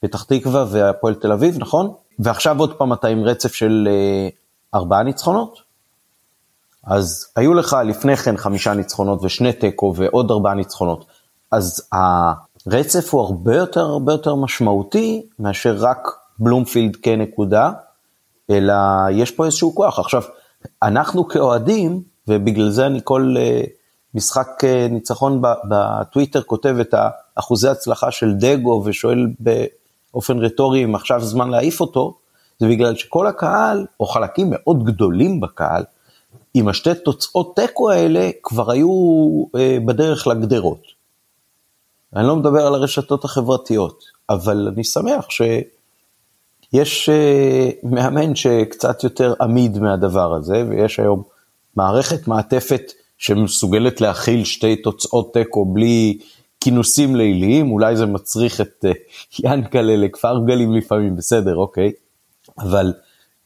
פתח 0.00 0.22
תקווה 0.22 0.64
והפועל 0.70 1.14
תל 1.14 1.32
אביב, 1.32 1.56
נכון? 1.58 1.92
ועכשיו 2.18 2.60
עוד 2.60 2.74
פעם 2.78 2.92
אתה 2.92 3.08
עם 3.08 3.24
רצף 3.24 3.54
של 3.54 3.88
ארבעה 4.74 5.02
ניצחונות? 5.02 5.66
אז 6.86 7.26
היו 7.36 7.54
לך 7.54 7.76
לפני 7.84 8.16
כן 8.16 8.36
חמישה 8.36 8.74
ניצחונות 8.74 9.22
ושני 9.22 9.52
תיקו 9.52 9.92
ועוד 9.96 10.30
ארבעה 10.30 10.54
ניצחונות. 10.54 11.04
אז 11.50 11.88
הרצף 11.92 13.14
הוא 13.14 13.20
הרבה 13.20 13.56
יותר 13.56 13.80
הרבה 13.80 14.12
יותר 14.12 14.34
משמעותי 14.34 15.26
מאשר 15.38 15.76
רק 15.78 16.08
בלומפילד 16.38 16.96
כנקודה, 16.96 17.70
אלא 18.50 18.74
יש 19.10 19.30
פה 19.30 19.44
איזשהו 19.44 19.74
כוח. 19.74 19.98
עכשיו, 19.98 20.22
אנחנו 20.82 21.28
כאוהדים, 21.28 22.02
ובגלל 22.28 22.70
זה 22.70 22.86
אני 22.86 23.00
כל 23.04 23.34
uh, 23.36 23.68
משחק 24.14 24.48
uh, 24.60 24.92
ניצחון 24.92 25.42
בטוויטר 25.68 26.42
כותב 26.42 26.76
את 26.80 26.94
אחוזי 27.34 27.68
הצלחה 27.68 28.10
של 28.10 28.34
דגו 28.34 28.82
ושואל 28.86 29.26
באופן 30.12 30.38
רטורי 30.38 30.84
אם 30.84 30.94
עכשיו 30.94 31.20
זמן 31.20 31.50
להעיף 31.50 31.80
אותו, 31.80 32.18
זה 32.58 32.68
בגלל 32.68 32.96
שכל 32.96 33.26
הקהל, 33.26 33.86
או 34.00 34.06
חלקים 34.06 34.46
מאוד 34.50 34.84
גדולים 34.84 35.40
בקהל, 35.40 35.84
עם 36.54 36.68
השתי 36.68 36.94
תוצאות 37.04 37.56
תיקו 37.56 37.90
האלה 37.90 38.30
כבר 38.42 38.70
היו 38.70 38.88
uh, 39.46 39.86
בדרך 39.86 40.26
לגדרות. 40.26 40.82
אני 42.16 42.26
לא 42.26 42.36
מדבר 42.36 42.66
על 42.66 42.74
הרשתות 42.74 43.24
החברתיות, 43.24 44.04
אבל 44.30 44.68
אני 44.74 44.84
שמח 44.84 45.26
שיש 45.30 47.08
uh, 47.08 47.86
מאמן 47.88 48.34
שקצת 48.34 49.04
יותר 49.04 49.34
עמיד 49.40 49.78
מהדבר 49.78 50.34
הזה, 50.34 50.64
ויש 50.68 51.00
היום 51.00 51.22
מערכת 51.76 52.28
מעטפת 52.28 52.92
שמסוגלת 53.18 54.00
להכיל 54.00 54.44
שתי 54.44 54.76
תוצאות 54.76 55.32
תיקו 55.32 55.64
בלי 55.64 56.18
כינוסים 56.60 57.16
ליליים, 57.16 57.70
אולי 57.70 57.96
זה 57.96 58.06
מצריך 58.06 58.60
את 58.60 58.84
uh, 58.84 58.88
ינקלה 59.44 59.96
לכפר 59.96 60.38
גלים 60.46 60.72
לפעמים, 60.72 61.16
בסדר, 61.16 61.56
אוקיי, 61.56 61.92
אבל 62.58 62.92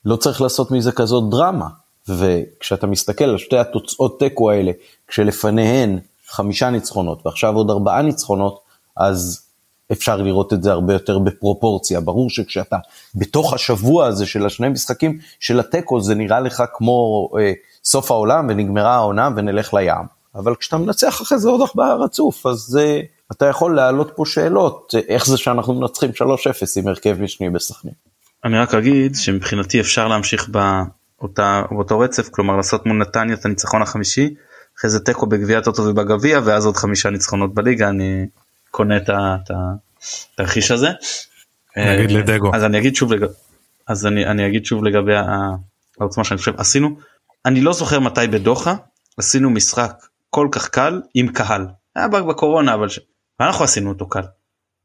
לא 0.05 0.17
צריך 0.17 0.41
לעשות 0.41 0.71
מזה 0.71 0.93
כזאת 0.93 1.31
דרמה. 1.31 1.69
וכשאתה 2.09 2.87
מסתכל 2.87 3.25
על 3.25 3.39
שתי 3.39 3.59
התוצאות 3.59 4.19
תיקו 4.19 4.51
האלה, 4.51 4.73
כשלפניהן 5.09 5.99
חמישה 6.29 6.71
ניצחונות 6.71 7.27
ועכשיו 7.27 7.57
עוד 7.57 7.71
ארבעה 7.71 8.03
ניצחונות, 8.03 8.61
אז 8.97 9.47
אפשר 9.93 10.17
לראות 10.17 10.53
את 10.53 10.63
זה 10.63 10.73
הרבה 10.73 10.93
יותר 10.93 11.19
בפרופורציה. 11.19 12.01
ברור 12.01 12.31
שכשאתה 12.31 12.77
בתוך 13.15 13.55
השבוע 13.55 14.07
הזה 14.07 14.27
של 14.27 14.47
השני 14.47 14.69
משחקים 14.69 15.19
של 15.41 15.61
התיקו, 15.61 16.01
זה 16.01 16.15
נראה 16.15 16.41
לך 16.41 16.63
כמו 16.75 17.29
אה, 17.39 17.53
סוף 17.85 18.11
העולם 18.11 18.47
ונגמרה 18.49 18.95
העונה 18.95 19.29
ונלך 19.37 19.75
לים. 19.75 20.20
אבל 20.35 20.55
כשאתה 20.55 20.79
מנצח 20.79 21.23
אחרי 21.23 21.39
זה 21.39 21.49
עוד 21.49 21.61
ארבעה 21.61 21.95
רצוף, 21.95 22.47
אז 22.47 22.79
אה, 22.83 23.01
אתה 23.33 23.47
יכול 23.47 23.77
להעלות 23.77 24.13
פה 24.17 24.27
שאלות, 24.27 24.95
איך 25.09 25.27
זה 25.27 25.37
שאנחנו 25.37 25.75
מנצחים 25.75 26.11
3-0 26.11 26.15
עם 26.77 26.89
הרכב 26.89 27.17
משני 27.21 27.51
בסכנין. 27.51 27.95
אני 28.45 28.59
רק 28.59 28.75
אגיד 28.75 29.15
שמבחינתי 29.15 29.81
אפשר 29.81 30.09
להמשיך 30.09 30.49
באותה, 30.49 31.63
באותו 31.71 31.99
רצף, 31.99 32.29
כלומר 32.29 32.57
לעשות 32.57 32.87
מול 32.87 32.97
נתניה 32.97 33.35
את 33.35 33.45
הניצחון 33.45 33.83
החמישי, 33.83 34.35
אחרי 34.79 34.91
זה 34.91 35.01
תיקו 35.01 35.27
בגביע 35.27 35.59
הטוטו 35.59 35.83
ובגביע 35.83 36.41
ואז 36.45 36.67
עוד 36.67 36.77
חמישה 36.77 37.11
ניצחונות 37.11 37.55
בליגה, 37.55 37.89
אני 37.89 38.27
קונה 38.71 38.97
את 38.97 39.11
התרחיש 40.35 40.71
הזה. 40.71 40.89
נגיד 41.77 42.11
אה, 42.11 42.17
לדגו. 42.19 42.51
אז 42.55 42.65
אני 42.65 42.79
אגיד 42.79 42.97
שוב 42.97 43.13
לגבי, 43.13 43.33
אז 43.87 44.07
אני, 44.07 44.27
אני 44.27 44.47
אגיד 44.47 44.65
שוב 44.65 44.85
לגבי 44.85 45.13
העוצמה 46.01 46.25
שאני 46.25 46.39
חושב 46.39 46.53
עשינו, 46.57 46.97
אני 47.47 47.61
לא 47.61 47.73
זוכר 47.73 48.01
מתי 48.01 48.27
בדוחה 48.27 48.75
עשינו 49.17 49.51
משחק 49.51 49.93
כל 50.31 50.49
כך 50.53 50.69
קל 50.69 51.01
עם 51.15 51.29
קהל. 51.29 51.67
היה 51.95 52.09
בקורונה 52.09 52.75
אבל 52.75 52.89
ש... 52.89 53.01
ואנחנו 53.41 53.65
עשינו 53.65 53.89
אותו 53.89 54.09
קל. 54.09 54.23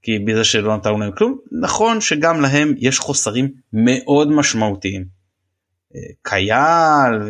כי 0.01 0.19
בזה 0.19 0.43
שלא 0.43 0.77
נתנו 0.77 0.99
להם 0.99 1.11
כלום 1.11 1.37
נכון 1.61 2.01
שגם 2.01 2.41
להם 2.41 2.73
יש 2.77 2.99
חוסרים 2.99 3.51
מאוד 3.73 4.31
משמעותיים. 4.31 5.05
אה, 5.95 6.01
קייל 6.21 7.21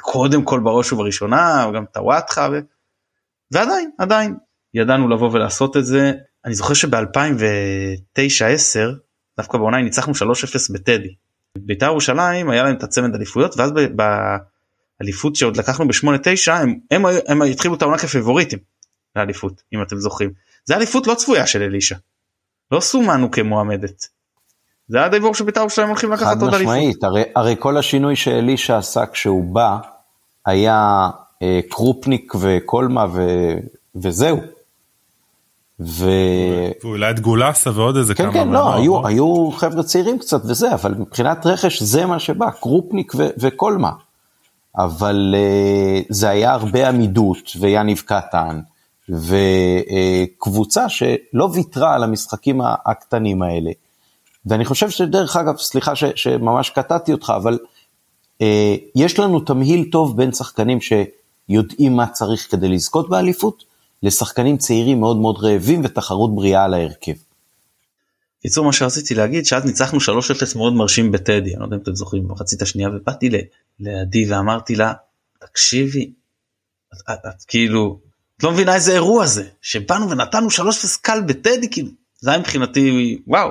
קודם 0.00 0.44
כל 0.44 0.60
בראש 0.60 0.92
ובראשונה 0.92 1.66
גם 1.74 1.84
טוואטחה 1.92 2.48
ו... 2.52 2.58
ועדיין 3.50 3.90
עדיין 3.98 4.36
ידענו 4.74 5.08
לבוא 5.08 5.30
ולעשות 5.32 5.76
את 5.76 5.86
זה 5.86 6.12
אני 6.44 6.54
זוכר 6.54 6.74
שב2009-10 6.74 6.88
דווקא 9.36 9.58
בעונה 9.58 9.82
ניצחנו 9.82 10.12
3-0 10.12 10.16
בטדי. 10.74 11.14
בית"ר 11.58 11.86
ירושלים 11.86 12.50
היה 12.50 12.62
להם 12.62 12.76
את 12.76 12.82
הצמד 12.82 13.14
אליפויות 13.14 13.56
ואז 13.56 13.72
באליפות 15.02 15.36
שעוד 15.36 15.56
לקחנו 15.56 15.88
ב-8-9 15.88 16.52
הם, 16.52 16.78
הם, 16.90 17.02
הם 17.28 17.42
התחילו 17.42 17.74
את 17.74 17.82
העונה 17.82 17.98
כפבוריטים 17.98 18.58
לאליפות 19.16 19.62
אם 19.74 19.82
אתם 19.82 19.96
זוכרים. 19.96 20.30
זה 20.64 20.76
אליפות 20.76 21.06
לא 21.06 21.14
צפויה 21.14 21.46
של 21.46 21.62
אלישע. 21.62 21.96
לא 22.70 22.80
סומנו 22.80 23.30
כמועמדת. 23.30 24.08
זה 24.88 24.96
היה 24.96 25.06
הדיבור 25.06 25.34
שבית"ר 25.34 25.60
ירושלים 25.60 25.88
הולכים 25.88 26.12
לקחת 26.12 26.42
עוד 26.42 26.54
אליפות. 26.54 26.72
חד 26.72 26.78
משמעית, 26.78 27.04
הרי, 27.04 27.22
הרי 27.36 27.56
כל 27.58 27.76
השינוי 27.76 28.16
שאלישע 28.16 28.78
עשה 28.78 29.06
כשהוא 29.06 29.54
בא 29.54 29.78
היה 30.46 31.10
אה, 31.42 31.60
קרופניק 31.68 32.32
וקולמה 32.40 33.06
ו, 33.12 33.20
וזהו. 33.94 34.40
ו... 35.80 36.10
ואולי 36.84 37.10
את 37.10 37.20
גולסה 37.20 37.70
ועוד 37.70 37.96
איזה 37.96 38.14
כן, 38.14 38.24
כמה. 38.24 38.32
כן, 38.32 38.44
כן, 38.44 38.48
לא, 38.48 38.74
היו? 38.74 39.06
היו 39.06 39.50
חבר'ה 39.50 39.82
צעירים 39.82 40.18
קצת 40.18 40.40
וזה, 40.44 40.74
אבל 40.74 40.94
מבחינת 40.94 41.46
רכש 41.46 41.82
זה 41.82 42.06
מה 42.06 42.18
שבא, 42.18 42.50
קרופניק 42.50 43.12
ו- 43.16 43.28
וקולמה. 43.38 43.90
אבל 44.76 45.34
uh, 45.34 46.06
זה 46.08 46.28
היה 46.28 46.52
הרבה 46.52 46.88
עמידות, 46.88 47.50
ויניב 47.60 48.02
קטן, 48.06 48.60
וקבוצה 49.08 50.88
שלא 50.88 51.48
ויתרה 51.52 51.94
על 51.94 52.02
המשחקים 52.02 52.60
הקטנים 52.86 53.42
האלה. 53.42 53.70
ואני 54.46 54.64
חושב 54.64 54.90
שדרך 54.90 55.36
אגב, 55.36 55.56
סליחה 55.56 55.96
ש, 55.96 56.04
שממש 56.14 56.70
קטעתי 56.70 57.12
אותך, 57.12 57.32
אבל 57.36 57.58
uh, 58.38 58.42
יש 58.94 59.18
לנו 59.18 59.40
תמהיל 59.40 59.88
טוב 59.92 60.16
בין 60.16 60.32
שחקנים 60.32 60.78
שיודעים 60.80 61.96
מה 61.96 62.06
צריך 62.06 62.50
כדי 62.50 62.68
לזכות 62.68 63.08
באליפות, 63.08 63.64
לשחקנים 64.02 64.56
צעירים 64.56 65.00
מאוד 65.00 65.16
מאוד 65.16 65.38
רעבים 65.38 65.80
ותחרות 65.84 66.34
בריאה 66.34 66.64
על 66.64 66.74
ההרכב. 66.74 67.12
קיצור 68.42 68.64
מה 68.64 68.72
שרציתי 68.72 69.14
להגיד 69.14 69.46
שאז 69.46 69.64
ניצחנו 69.64 69.98
3-0 69.98 70.02
מאוד 70.56 70.72
מרשים 70.72 71.12
בטדי 71.12 71.50
אני 71.50 71.60
לא 71.60 71.64
יודע 71.64 71.76
אם 71.76 71.82
אתם 71.82 71.94
זוכרים 71.94 72.28
במחצית 72.28 72.62
השנייה 72.62 72.88
ובאתי 72.88 73.30
לעדי 73.80 74.32
ואמרתי 74.32 74.74
לה 74.74 74.92
תקשיבי 75.40 76.12
את, 76.94 77.10
את, 77.10 77.18
את 77.26 77.44
כאילו 77.46 78.00
את 78.36 78.42
לא 78.42 78.52
מבינה 78.52 78.74
איזה 78.74 78.92
אירוע 78.92 79.26
זה 79.26 79.48
שבאנו 79.62 80.10
ונתנו 80.10 80.48
3-0 80.48 80.52
קל 81.00 81.20
בטדי 81.26 81.70
כאילו 81.70 81.88
זה 82.20 82.30
היה 82.30 82.38
מבחינתי 82.38 83.18
וואו 83.26 83.50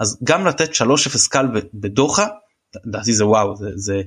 אז 0.00 0.18
גם 0.24 0.46
לתת 0.46 0.70
3-0 0.70 0.74
קל 1.30 1.46
בדוחה 1.74 2.26
לדעתי 2.84 3.12
זה 3.12 3.26
וואו 3.26 3.56
זה 3.56 3.70
זה 3.74 4.02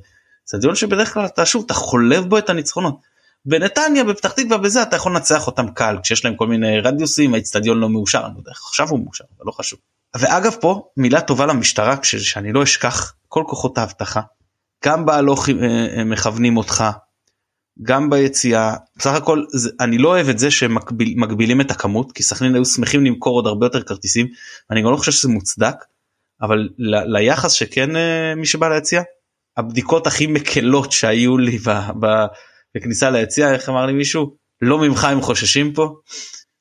זה 0.46 0.58
דיון 0.58 0.76
שבדרך 0.76 1.14
כלל 1.14 1.26
אתה 1.26 1.46
שוב 1.46 1.64
אתה 1.66 1.74
חולב 1.74 2.26
בו 2.30 2.38
את 2.38 2.50
הניצחונות. 2.50 3.00
בנתניה 3.46 4.04
בפתח 4.04 4.32
תקווה 4.32 4.58
בזה 4.58 4.84
אתה 4.84 4.96
יכול 4.96 5.12
לנצח 5.12 5.48
אותם 5.48 5.72
קל 5.72 5.98
כשיש 6.04 6.26
להם 6.26 6.36
כל 6.36 6.48
מיני 6.48 6.80
רדיוסים 6.80 7.34
האצטדיון 7.34 7.80
לא 7.80 7.90
מאושר 7.90 8.26
אני 8.26 8.34
לא 8.34 8.40
יודע 8.40 8.52
עכשיו 8.52 8.90
הוא 8.90 9.00
מאושר 9.04 9.24
אבל 9.38 9.46
לא 9.46 9.52
חשוב. 9.52 9.80
ואגב 10.16 10.56
פה 10.62 10.90
מילה 10.98 11.22
טובה 11.22 11.46
למשטרה 11.46 11.96
שאני 12.04 12.54
לא 12.54 12.64
אשכח 12.64 13.14
כל 13.28 13.44
כוחות 13.48 13.78
האבטחה 13.78 14.22
גם 14.86 15.06
בהלוך 15.06 15.50
אה, 15.50 15.56
אה, 15.98 16.04
מכוונים 16.04 16.58
אותך 16.58 16.84
גם 17.82 18.10
ביציאה. 18.10 18.74
בסך 18.96 19.14
הכל 19.14 19.46
אני 19.80 19.98
לא 19.98 20.10
אוהב 20.10 20.30
את 20.30 20.40
זה 20.40 20.52
שמגבילים 20.52 21.62
את 21.62 21.72
הכמות 21.72 22.12
כי 22.12 22.24
סכנין 22.24 22.56
היו 22.56 22.66
שמחים 22.66 23.06
למכור 23.06 23.36
עוד 23.36 23.48
הרבה 23.48 23.66
יותר 23.66 23.84
כרטיסים. 23.84 24.28
אני 24.72 24.82
גם 24.82 24.92
לא 24.92 24.98
חושב 24.98 25.12
שזה 25.12 25.30
מוצדק 25.30 25.76
אבל 26.42 26.70
ל, 26.78 27.18
ליחס 27.18 27.52
שכן 27.52 27.96
אה, 27.96 28.36
מי 28.36 28.46
שבא 28.46 28.70
ליציאה 28.70 29.02
הבדיקות 29.58 30.08
הכי 30.08 30.28
מקלות 30.28 30.92
שהיו 30.92 31.38
לי 31.38 31.58
ב, 31.58 31.70
ב, 32.00 32.08
בכניסה 32.76 33.10
ליציאה 33.10 33.54
איך 33.54 33.70
אמר 33.70 33.86
לי 33.86 33.94
מישהו? 33.94 34.36
לא 34.62 34.80
ממך 34.80 35.04
הם 35.04 35.22
חוששים 35.22 35.74
פה. 35.74 35.96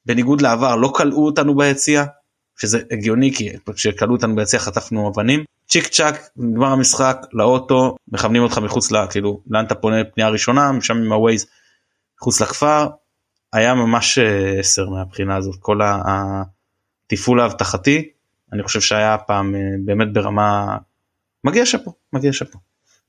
בניגוד 0.07 0.41
לעבר 0.41 0.77
לא 0.77 0.93
כלאו 0.95 1.27
אותנו 1.27 1.57
ביציאה 1.57 2.05
שזה 2.61 2.83
הגיוני 2.91 3.35
כי 3.35 3.51
כשכלאו 3.75 4.13
אותנו 4.13 4.37
ביציאה 4.37 4.63
חטפנו 4.63 5.09
אבנים 5.09 5.45
צ'יק 5.69 5.87
צ'אק 5.87 6.29
נגמר 6.37 6.67
המשחק 6.67 7.27
לאוטו 7.33 7.97
מכוונים 8.09 8.43
אותך 8.43 8.59
מחוץ 8.59 8.93
ל... 8.93 9.07
כאילו 9.11 9.43
לאן 9.51 9.65
אתה 9.65 9.75
פונה 9.75 9.97
פנייה 10.15 10.31
ראשונה 10.31 10.73
משם 10.73 10.97
עם 10.97 11.13
הווייז 11.13 11.47
מחוץ 12.21 12.41
לכפר. 12.41 12.89
היה 13.53 13.75
ממש 13.75 14.19
10 14.59 14.83
אה, 14.83 14.91
מהבחינה 14.91 15.37
הזאת 15.37 15.57
כל 15.61 15.79
התפעול 17.07 17.41
האבטחתי. 17.41 18.11
אני 18.53 18.63
חושב 18.63 18.81
שהיה 18.81 19.19
פעם 19.19 19.55
אה, 19.55 19.61
באמת 19.85 20.13
ברמה 20.13 20.77
מגיע 21.45 21.67
שאפו 21.67 21.95
מגיע 22.13 22.33
שאפו. 22.33 22.59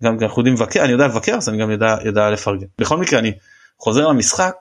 גם 0.04 0.18
אנחנו 0.22 0.42
יודעים 0.42 0.56
לבקר 0.56 0.84
אני 0.84 0.92
יודע 0.92 1.08
לבקר 1.08 1.36
אז 1.36 1.50
אני 1.50 1.58
גם 1.58 1.72
יודע, 1.72 1.98
יודע 2.06 2.30
לפרגן. 2.30 2.68
בכל 2.80 2.98
מקרה 2.98 3.20
אני 3.20 3.32
חוזר 3.80 4.08
למשחק 4.08 4.56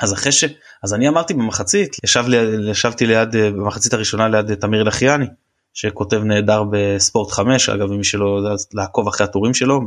אז 0.00 0.12
אחרי 0.12 0.32
ש... 0.32 0.44
אז 0.82 0.94
אני 0.94 1.08
אמרתי 1.08 1.34
במחצית 1.34 1.96
ישב 2.04 2.24
לי, 2.28 2.36
ישבתי 2.70 3.06
ליד 3.06 3.28
במחצית 3.32 3.92
הראשונה 3.92 4.28
ליד 4.28 4.54
תמיר 4.54 4.82
לחיאני 4.82 5.26
שכותב 5.76 6.22
נהדר 6.24 6.62
בספורט 6.70 7.30
5 7.30 7.68
אגב 7.68 7.92
מי 7.92 8.04
שלא 8.04 8.36
יודע 8.36 8.54
לעקוב 8.74 9.08
אחרי 9.08 9.24
הטורים 9.24 9.54
שלו 9.54 9.80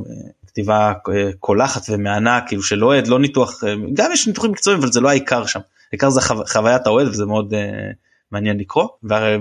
כתיבה 0.48 0.94
אה, 1.14 1.30
קולחת 1.40 1.82
ומהנה 1.90 2.40
כאילו 2.48 2.64
של 2.64 2.86
אוהד 2.86 3.08
לא 3.08 3.20
ניתוח 3.20 3.64
אה, 3.64 3.74
גם 3.94 4.12
יש 4.12 4.28
ניתוחים 4.28 4.52
מקצועיים 4.52 4.82
אבל 4.82 4.92
זה 4.92 5.02
לא 5.02 5.10
העיקר 5.10 5.46
שם. 5.46 5.60
העיקר 5.92 6.10
זה 6.10 6.22
חו, 6.22 6.34
חוויית 6.48 6.88
האוהד 6.88 7.08
וזה 7.08 7.26
מאוד 7.26 7.54
uh, 7.54 7.58
מעניין 8.32 8.58
לקרוא. 8.58 8.88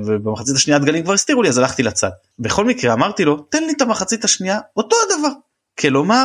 ובמחצית 0.07 0.57
השנייה 0.57 0.76
הדגלים 0.76 1.05
כבר 1.05 1.12
הסתירו 1.12 1.42
לי 1.42 1.49
אז 1.49 1.59
הלכתי 1.59 1.82
לצד. 1.82 2.11
בכל 2.38 2.64
מקרה 2.64 2.92
אמרתי 2.92 3.24
לו 3.24 3.36
תן 3.36 3.64
לי 3.64 3.72
את 3.76 3.82
המחצית 3.82 4.24
השנייה 4.24 4.59
אותו 4.76 4.96
הדבר. 5.07 5.28
כלומר 5.78 6.24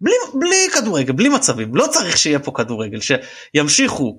בלי, 0.00 0.14
בלי 0.34 0.68
כדורגל 0.74 1.12
בלי 1.12 1.28
מצבים. 1.28 1.74
לא 1.74 1.86
צריך 1.90 2.16
שיהיה 2.16 2.38
פה 2.38 2.52
כדורגל 2.54 2.98
שימשיכו 3.00 4.18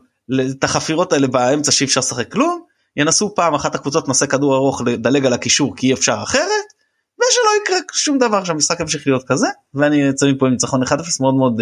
את 0.52 0.64
החפירות 0.64 1.14
האלה 1.14 1.28
באמצע 1.28 1.72
שאי 1.72 1.86
אפשר 1.86 2.00
לשחק 2.00 2.32
כלום 2.32 2.64
ינסו 2.98 3.36
פעם 3.36 3.54
אחת 3.54 3.76
הקבוצות 3.76 4.08
נושא 4.08 4.26
כדור 4.26 4.56
ארוך 4.56 4.82
לדלג 4.86 5.26
על 5.26 5.34
הקישור 5.34 5.76
כי 5.76 5.88
אי 5.88 5.94
אפשר 5.94 6.18
אחרת 6.24 6.74
ושלא 7.16 7.50
יקרה 7.62 7.78
שום 7.94 8.18
דבר 8.18 8.44
שהמשחק 8.44 8.80
ימשיך 8.80 9.08
להיות 9.08 9.24
כזה 9.28 9.48
ואני 9.74 9.96
יוצא 9.96 10.26
מפה 10.26 10.46
עם 10.46 10.52
ניצחון 10.52 10.84
1-0 10.84 10.92
מאוד 11.20 11.36
מאוד 11.36 11.62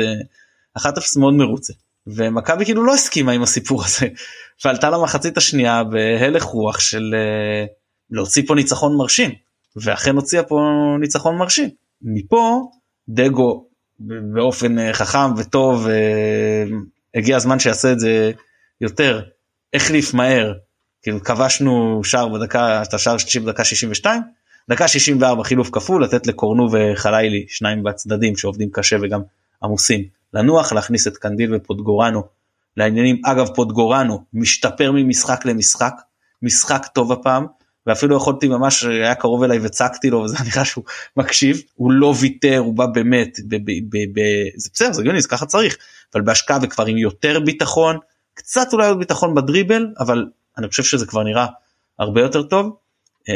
1-0 0.78 0.84
אה, 0.86 0.92
מאוד 1.18 1.34
מרוצה. 1.34 1.74
ומכבי 2.08 2.66
כאילו 2.66 2.84
לא 2.84 2.94
הסכימה 2.94 3.32
עם 3.32 3.44
הסיפור 3.44 3.84
הזה 3.86 4.08
ועלתה 4.66 4.90
למחצית 4.90 5.38
השנייה 5.38 5.84
בהלך 5.84 6.44
רוח 6.44 6.80
של 6.80 7.14
אה, 7.14 7.66
להוציא 8.10 8.44
פה 8.48 8.56
ניצחון 8.56 8.98
מרשים 8.98 9.32
ואכן 9.76 10.16
הוציאה 10.16 10.44
פה 10.44 10.60
ניצחון 11.00 11.38
מרשים. 11.38 11.70
מפה 12.02 12.72
דגו 13.10 13.66
באופן 14.34 14.80
אה, 14.80 14.94
חכם 14.94 15.34
וטוב 15.38 15.88
הגיע 17.16 17.36
הזמן 17.36 17.60
שיעשה 17.60 17.92
את 17.92 18.00
זה 18.00 18.32
יותר 18.82 19.22
החליף 19.74 20.14
מהר 20.14 20.54
כאילו 21.02 21.24
כבשנו 21.24 22.02
שער 22.04 22.28
בדקה 22.28 22.82
את 22.82 22.94
השער 22.94 23.16
השלישי 23.16 23.40
בדקה 23.40 23.64
62 23.64 24.22
דקה 24.70 24.88
64 24.88 25.44
חילוף 25.44 25.70
כפול 25.72 26.04
לתת 26.04 26.28
לקורנו 26.28 26.70
וחלילי 26.72 27.46
שניים 27.50 27.84
בצדדים 27.84 28.38
שעובדים 28.38 28.70
קשה 28.72 28.98
וגם 29.02 29.22
עמוסים 29.64 30.04
לנוח 30.34 30.74
להכניס 30.74 31.08
את 31.08 31.18
קנדיל 31.18 31.56
ופוטגורנו 31.56 32.24
לעניינים. 32.78 33.22
אגב 33.26 33.48
פוטגורנו 33.56 34.24
משתפר 34.34 34.92
ממשחק 34.92 35.46
למשחק 35.46 35.94
משחק 36.42 36.86
טוב 36.94 37.12
הפעם 37.12 37.46
ואפילו 37.88 38.16
יכולתי 38.18 38.48
ממש 38.48 38.84
היה 38.84 39.16
קרוב 39.16 39.44
אליי 39.44 39.60
וצעקתי 39.62 40.10
לו 40.10 40.20
וזה 40.20 40.38
נראה 40.46 40.66
שהוא 40.66 40.84
מקשיב 41.18 41.62
הוא 41.76 41.92
לא 41.92 42.14
ויתר 42.20 42.58
הוא 42.58 42.74
בא 42.74 42.86
באמת 42.86 43.38
ב, 43.48 43.56
ב, 43.56 43.72
ב, 43.90 43.98
ב, 44.14 44.22
זה 44.58 44.70
בסדר 44.74 44.94
זה 44.94 45.02
הגיוני 45.02 45.22
זה 45.22 45.28
ככה 45.28 45.46
צריך 45.46 45.78
אבל 46.14 46.22
בהשקעה 46.22 46.60
וכבר 46.62 46.86
עם 46.86 46.98
יותר 46.98 47.40
ביטחון 47.40 47.98
קצת 48.34 48.74
אולי 48.74 48.88
עוד 48.88 49.00
ביטחון 49.00 49.36
בדריבל 49.36 49.88
אבל 50.00 50.26
אני 50.58 50.68
חושב 50.68 50.84
שזה 50.84 51.06
כבר 51.06 51.24
נראה 51.24 51.46
הרבה 52.00 52.22
יותר 52.22 52.44
טוב. 52.44 52.78
אה, 53.30 53.36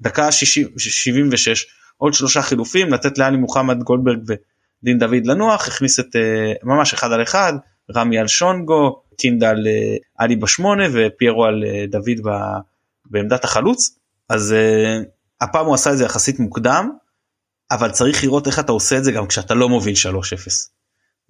ודקה 0.00 0.32
76 0.32 1.66
עוד 1.96 2.14
שלושה 2.14 2.42
חילופים 2.42 2.92
לתת 2.92 3.18
לאלי 3.18 3.36
מוחמד 3.36 3.82
גולדברג 3.82 4.18
ודין 4.26 4.98
דוד 4.98 5.26
לנוח 5.26 5.68
הכניס 5.68 6.00
את 6.00 6.16
אה, 6.16 6.52
ממש 6.62 6.94
אחד 6.94 7.12
על 7.12 7.22
אחד 7.22 7.52
רמי 7.96 8.18
על 8.18 8.28
שונגו 8.28 9.02
קינדה 9.18 9.50
על 9.50 9.66
אה, 9.66 9.96
עלי 10.18 10.36
בשמונה 10.36 10.84
ופיירו 10.92 11.44
על 11.44 11.64
דוד 11.88 12.30
בעמדת 13.10 13.44
החלוץ. 13.44 13.98
אז 14.28 14.54
הפעם 15.40 15.66
הוא 15.66 15.74
עשה 15.74 15.92
את 15.92 15.98
זה 15.98 16.04
יחסית 16.04 16.38
מוקדם 16.38 16.90
אבל 17.70 17.90
צריך 17.90 18.24
לראות 18.24 18.46
איך 18.46 18.58
אתה 18.58 18.72
עושה 18.72 18.98
את 18.98 19.04
זה 19.04 19.12
גם 19.12 19.26
כשאתה 19.26 19.54
לא 19.54 19.68
מוביל 19.68 19.94
3-0 19.94 20.08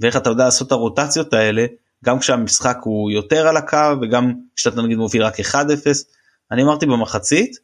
ואיך 0.00 0.16
אתה 0.16 0.30
יודע 0.30 0.44
לעשות 0.44 0.66
את 0.66 0.72
הרוטציות 0.72 1.32
האלה 1.32 1.66
גם 2.07 2.18
כשהמשחק 2.18 2.78
הוא 2.82 3.11
יותר 3.11 3.48
על 3.48 3.57
הקו 3.57 3.92
וגם 4.02 4.32
כשאתה 4.57 4.82
נגיד 4.82 4.98
מוביל 4.98 5.22
רק 5.22 5.40
1-0. 5.40 5.54
אני 6.52 6.62
אמרתי 6.62 6.86
במחצית 6.86 7.57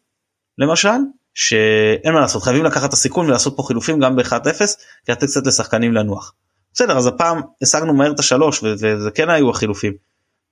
למשל 0.58 0.88
שאין 1.34 2.12
מה 2.14 2.20
לעשות 2.20 2.42
חייבים 2.42 2.64
לקחת 2.64 2.88
את 2.88 2.92
הסיכון 2.92 3.26
ולעשות 3.26 3.56
פה 3.56 3.62
חילופים 3.62 4.00
גם 4.00 4.16
ב-1-0 4.16 4.58
כי 5.06 5.12
לתת 5.12 5.24
קצת 5.26 5.46
לשחקנים 5.46 5.92
לנוח. 5.92 6.34
בסדר 6.74 6.98
אז 6.98 7.06
הפעם 7.06 7.40
השגנו 7.62 7.94
מהר 7.94 8.12
את 8.12 8.18
השלוש 8.18 8.62
וזה 8.62 9.10
כן 9.14 9.30
היו 9.30 9.50
החילופים 9.50 9.92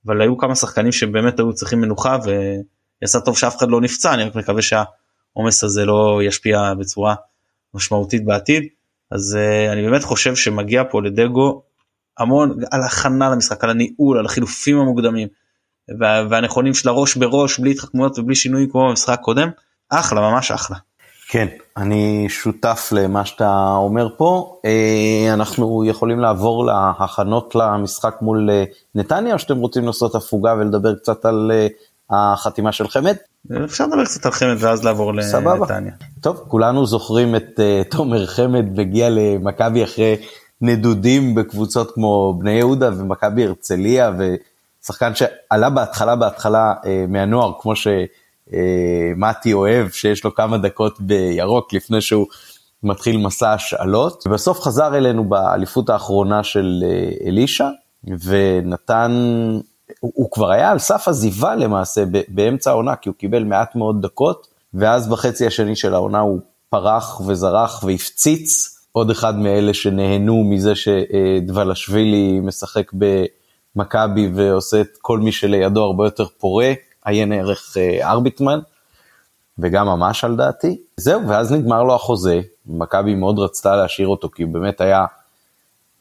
אבל 0.05 0.21
היו 0.21 0.37
כמה 0.37 0.55
שחקנים 0.55 0.91
שבאמת 0.91 1.39
היו 1.39 1.53
צריכים 1.53 1.81
מנוחה 1.81 2.17
ויצא 3.01 3.19
טוב 3.19 3.37
שאף 3.37 3.57
אחד 3.57 3.69
לא 3.69 3.81
נפצע 3.81 4.13
אני 4.13 4.23
רק 4.23 4.35
מקווה 4.35 4.61
שהעומס 4.61 5.63
הזה 5.63 5.85
לא 5.85 6.19
ישפיע 6.23 6.73
בצורה 6.73 7.15
משמעותית 7.73 8.25
בעתיד 8.25 8.63
אז 9.11 9.37
uh, 9.37 9.71
אני 9.73 9.81
באמת 9.81 10.03
חושב 10.03 10.35
שמגיע 10.35 10.83
פה 10.89 11.01
לדגו 11.01 11.63
המון 12.19 12.57
על 12.71 12.83
הכנה 12.83 13.29
למשחק 13.29 13.63
על 13.63 13.69
הניהול 13.69 14.19
על 14.19 14.25
החילופים 14.25 14.77
המוקדמים 14.77 15.27
והנכונים 15.99 16.73
של 16.73 16.89
הראש 16.89 17.15
בראש 17.15 17.59
בלי 17.59 17.71
התחכמויות 17.71 18.19
ובלי 18.19 18.35
שינויים 18.35 18.69
כמו 18.69 18.89
במשחק 18.89 19.19
הקודם 19.19 19.49
אחלה 19.89 20.21
ממש 20.21 20.51
אחלה. 20.51 20.77
כן 21.29 21.47
אני 21.77 22.25
שותף 22.29 22.89
למה 22.91 23.25
שאתה 23.25 23.73
אומר 23.77 24.07
פה 24.17 24.59
אה, 24.65 25.33
אנחנו 25.33 25.85
יכולים 25.85 26.19
לעבור 26.19 26.65
להכנות 26.65 27.55
למשחק 27.55 28.15
מול 28.21 28.49
אה, 28.49 28.63
נתניה 28.95 29.33
או 29.33 29.39
שאתם 29.39 29.57
רוצים 29.57 29.85
לעשות 29.85 30.15
הפוגה 30.15 30.53
ולדבר 30.53 30.95
קצת 30.95 31.25
על 31.25 31.51
אה, 31.53 31.67
החתימה 32.09 32.71
של 32.71 32.87
חמד? 32.87 33.15
אפשר 33.65 33.87
לדבר 33.87 34.05
קצת 34.05 34.25
על 34.25 34.31
חמד 34.31 34.55
ואז 34.59 34.83
לעבור 34.85 35.13
לנתניה. 35.13 35.93
טוב 36.21 36.43
כולנו 36.47 36.85
זוכרים 36.85 37.35
את 37.35 37.59
תומר 37.89 38.25
חמד 38.25 38.79
מגיע 38.79 39.09
למכבי 39.09 39.83
אחרי 39.83 40.17
נדודים 40.61 41.35
בקבוצות 41.35 41.91
כמו 41.91 42.33
בני 42.39 42.51
יהודה 42.51 42.89
ומכבי 42.97 43.45
הרצליה 43.45 44.11
ושחקן 44.17 45.11
שעלה 45.15 45.69
בהתחלה 45.69 46.15
בהתחלה 46.15 46.73
אה, 46.85 47.05
מהנוער 47.07 47.51
כמו 47.59 47.73
שמתי 47.75 49.53
אוהב 49.53 49.89
שיש 49.89 50.23
לו 50.23 50.35
כמה 50.35 50.57
דקות 50.57 51.01
בירוק 51.01 51.73
לפני 51.73 52.01
שהוא 52.01 52.27
מתחיל 52.83 53.17
מסע 53.17 53.53
השאלות. 53.53 54.23
ובסוף 54.27 54.59
חזר 54.59 54.97
אלינו 54.97 55.29
באליפות 55.29 55.89
האחרונה 55.89 56.43
של 56.43 56.83
אה, 56.85 57.27
אלישע 57.27 57.69
ונתן 58.03 59.11
הוא, 59.99 60.11
הוא 60.15 60.31
כבר 60.31 60.51
היה 60.51 60.71
על 60.71 60.79
סף 60.79 61.07
עזיבה 61.07 61.55
למעשה 61.55 62.03
באמצע 62.27 62.69
העונה 62.69 62.95
כי 62.95 63.09
הוא 63.09 63.15
קיבל 63.15 63.43
מעט 63.43 63.75
מאוד 63.75 64.01
דקות 64.01 64.47
ואז 64.73 65.09
בחצי 65.09 65.47
השני 65.47 65.75
של 65.75 65.93
העונה 65.93 66.19
הוא 66.19 66.39
פרח 66.69 67.21
וזרח 67.27 67.83
והפציץ 67.83 68.70
עוד 68.91 69.09
אחד 69.09 69.37
מאלה 69.37 69.73
שנהנו 69.73 70.43
מזה 70.43 70.73
שדבלשווילי 70.75 72.39
משחק 72.39 72.91
במכבי 73.75 74.29
ועושה 74.33 74.81
את 74.81 74.97
כל 75.01 75.19
מי 75.19 75.31
שלידו 75.31 75.83
הרבה 75.83 76.05
יותר 76.05 76.25
פורה, 76.37 76.73
עיין 77.05 77.33
ערך 77.33 77.77
אה, 77.77 78.11
ארביטמן, 78.11 78.59
וגם 79.59 79.85
ממש 79.85 80.23
על 80.23 80.35
דעתי. 80.35 80.77
זהו, 80.97 81.27
ואז 81.27 81.51
נגמר 81.51 81.83
לו 81.83 81.95
החוזה, 81.95 82.41
מכבי 82.65 83.15
מאוד 83.15 83.39
רצתה 83.39 83.75
להשאיר 83.75 84.07
אותו, 84.07 84.29
כי 84.29 84.43
הוא 84.43 84.53
באמת 84.53 84.81
היה 84.81 85.05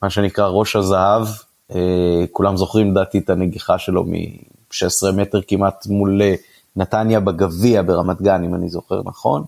מה 0.03 0.11
שנקרא 0.11 0.47
ראש 0.49 0.77
הזהב, 0.77 1.27
אה, 1.75 2.25
כולם 2.33 2.57
זוכרים 2.57 2.91
לדעתי 2.91 3.19
את 3.19 3.31
הנגיחה 3.31 3.79
שלו 3.79 4.05
מ-16 4.05 5.13
מטר 5.17 5.41
כמעט 5.47 5.87
מול 5.87 6.23
אה, 6.23 6.35
נתניה 6.77 7.21
בגביע 7.21 7.83
ברמת 7.83 8.23
גן, 8.23 8.45
אם 8.45 8.55
אני 8.55 8.69
זוכר 8.69 9.03
נכון. 9.05 9.45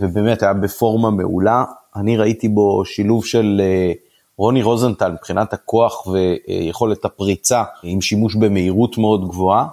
ובאמת 0.00 0.42
היה 0.42 0.52
בפורמה 0.52 1.10
מעולה, 1.10 1.64
אני 1.96 2.16
ראיתי 2.16 2.48
בו 2.48 2.84
שילוב 2.84 3.24
של 3.24 3.60
אה, 3.64 3.92
רוני 4.38 4.62
רוזנטל 4.62 5.12
מבחינת 5.12 5.52
הכוח 5.52 6.06
ויכולת 6.06 7.04
הפריצה 7.04 7.62
עם 7.82 8.00
שימוש 8.00 8.34
במהירות 8.34 8.98
מאוד 8.98 9.28
גבוהה, 9.28 9.66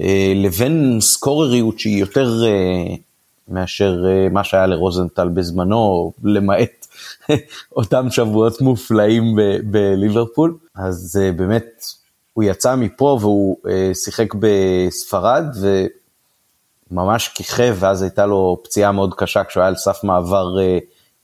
אה, 0.00 0.32
לבין 0.36 0.98
סקורריות 1.00 1.78
שהיא 1.78 1.98
יותר 2.00 2.44
אה, 2.46 2.94
מאשר 3.48 4.04
מה 4.30 4.44
שהיה 4.44 4.66
לרוזנטל 4.66 5.28
בזמנו, 5.28 6.12
למעט 6.24 6.86
אותם 7.76 8.10
שבועות 8.10 8.60
מופלאים 8.60 9.36
בליברפול. 9.64 10.56
אז 10.74 11.20
באמת 11.36 11.84
הוא 12.32 12.44
יצא 12.44 12.76
מפה 12.76 13.18
והוא 13.20 13.56
שיחק 13.94 14.34
בספרד 14.34 15.44
וממש 16.90 17.28
כיכב 17.28 17.76
ואז 17.78 18.02
הייתה 18.02 18.26
לו 18.26 18.60
פציעה 18.64 18.92
מאוד 18.92 19.14
קשה 19.14 19.44
כשהוא 19.44 19.60
היה 19.60 19.68
על 19.68 19.76
סף 19.76 20.04
מעבר 20.04 20.56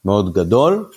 מאוד 0.05 0.33
גדול, 0.33 0.89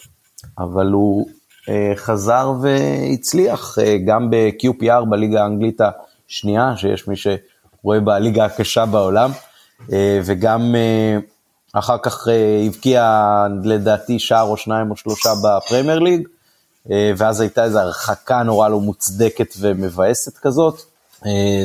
אבל 0.60 0.92
הוא 0.92 1.28
אה, 1.70 1.94
חזר 1.96 2.54
והצליח 2.62 3.80
אה, 3.80 3.98
גם 4.06 4.30
ב-QPR 4.30 5.06
בליגה 5.10 5.44
האנגלית 5.44 5.82
השנייה, 6.28 6.78
שיש 6.78 7.08
מי 7.08 7.16
שרואה 7.16 8.00
בליגה 8.00 8.46
הקשה 8.46 8.86
בעולם, 8.86 9.32
אה, 9.94 10.20
וגם 10.26 10.76
אחר 11.74 11.98
כך 11.98 12.28
הבקיע 12.68 13.24
לדעתי 13.64 14.20
שער 14.20 14.48
או 14.48 14.58
שניים 14.58 14.92
או 14.92 14.96
שלושה 14.96 15.30
בפרמייר 15.44 16.00
ליג, 16.00 16.28
ואז 17.18 17.42
הייתה 17.42 17.64
איזו 17.64 17.80
הרחקה 17.80 18.44
נורא 18.44 18.70
לא 18.70 18.80
מוצדקת 18.80 19.54
ומבאסת 19.60 20.38
כזאת, 20.38 20.82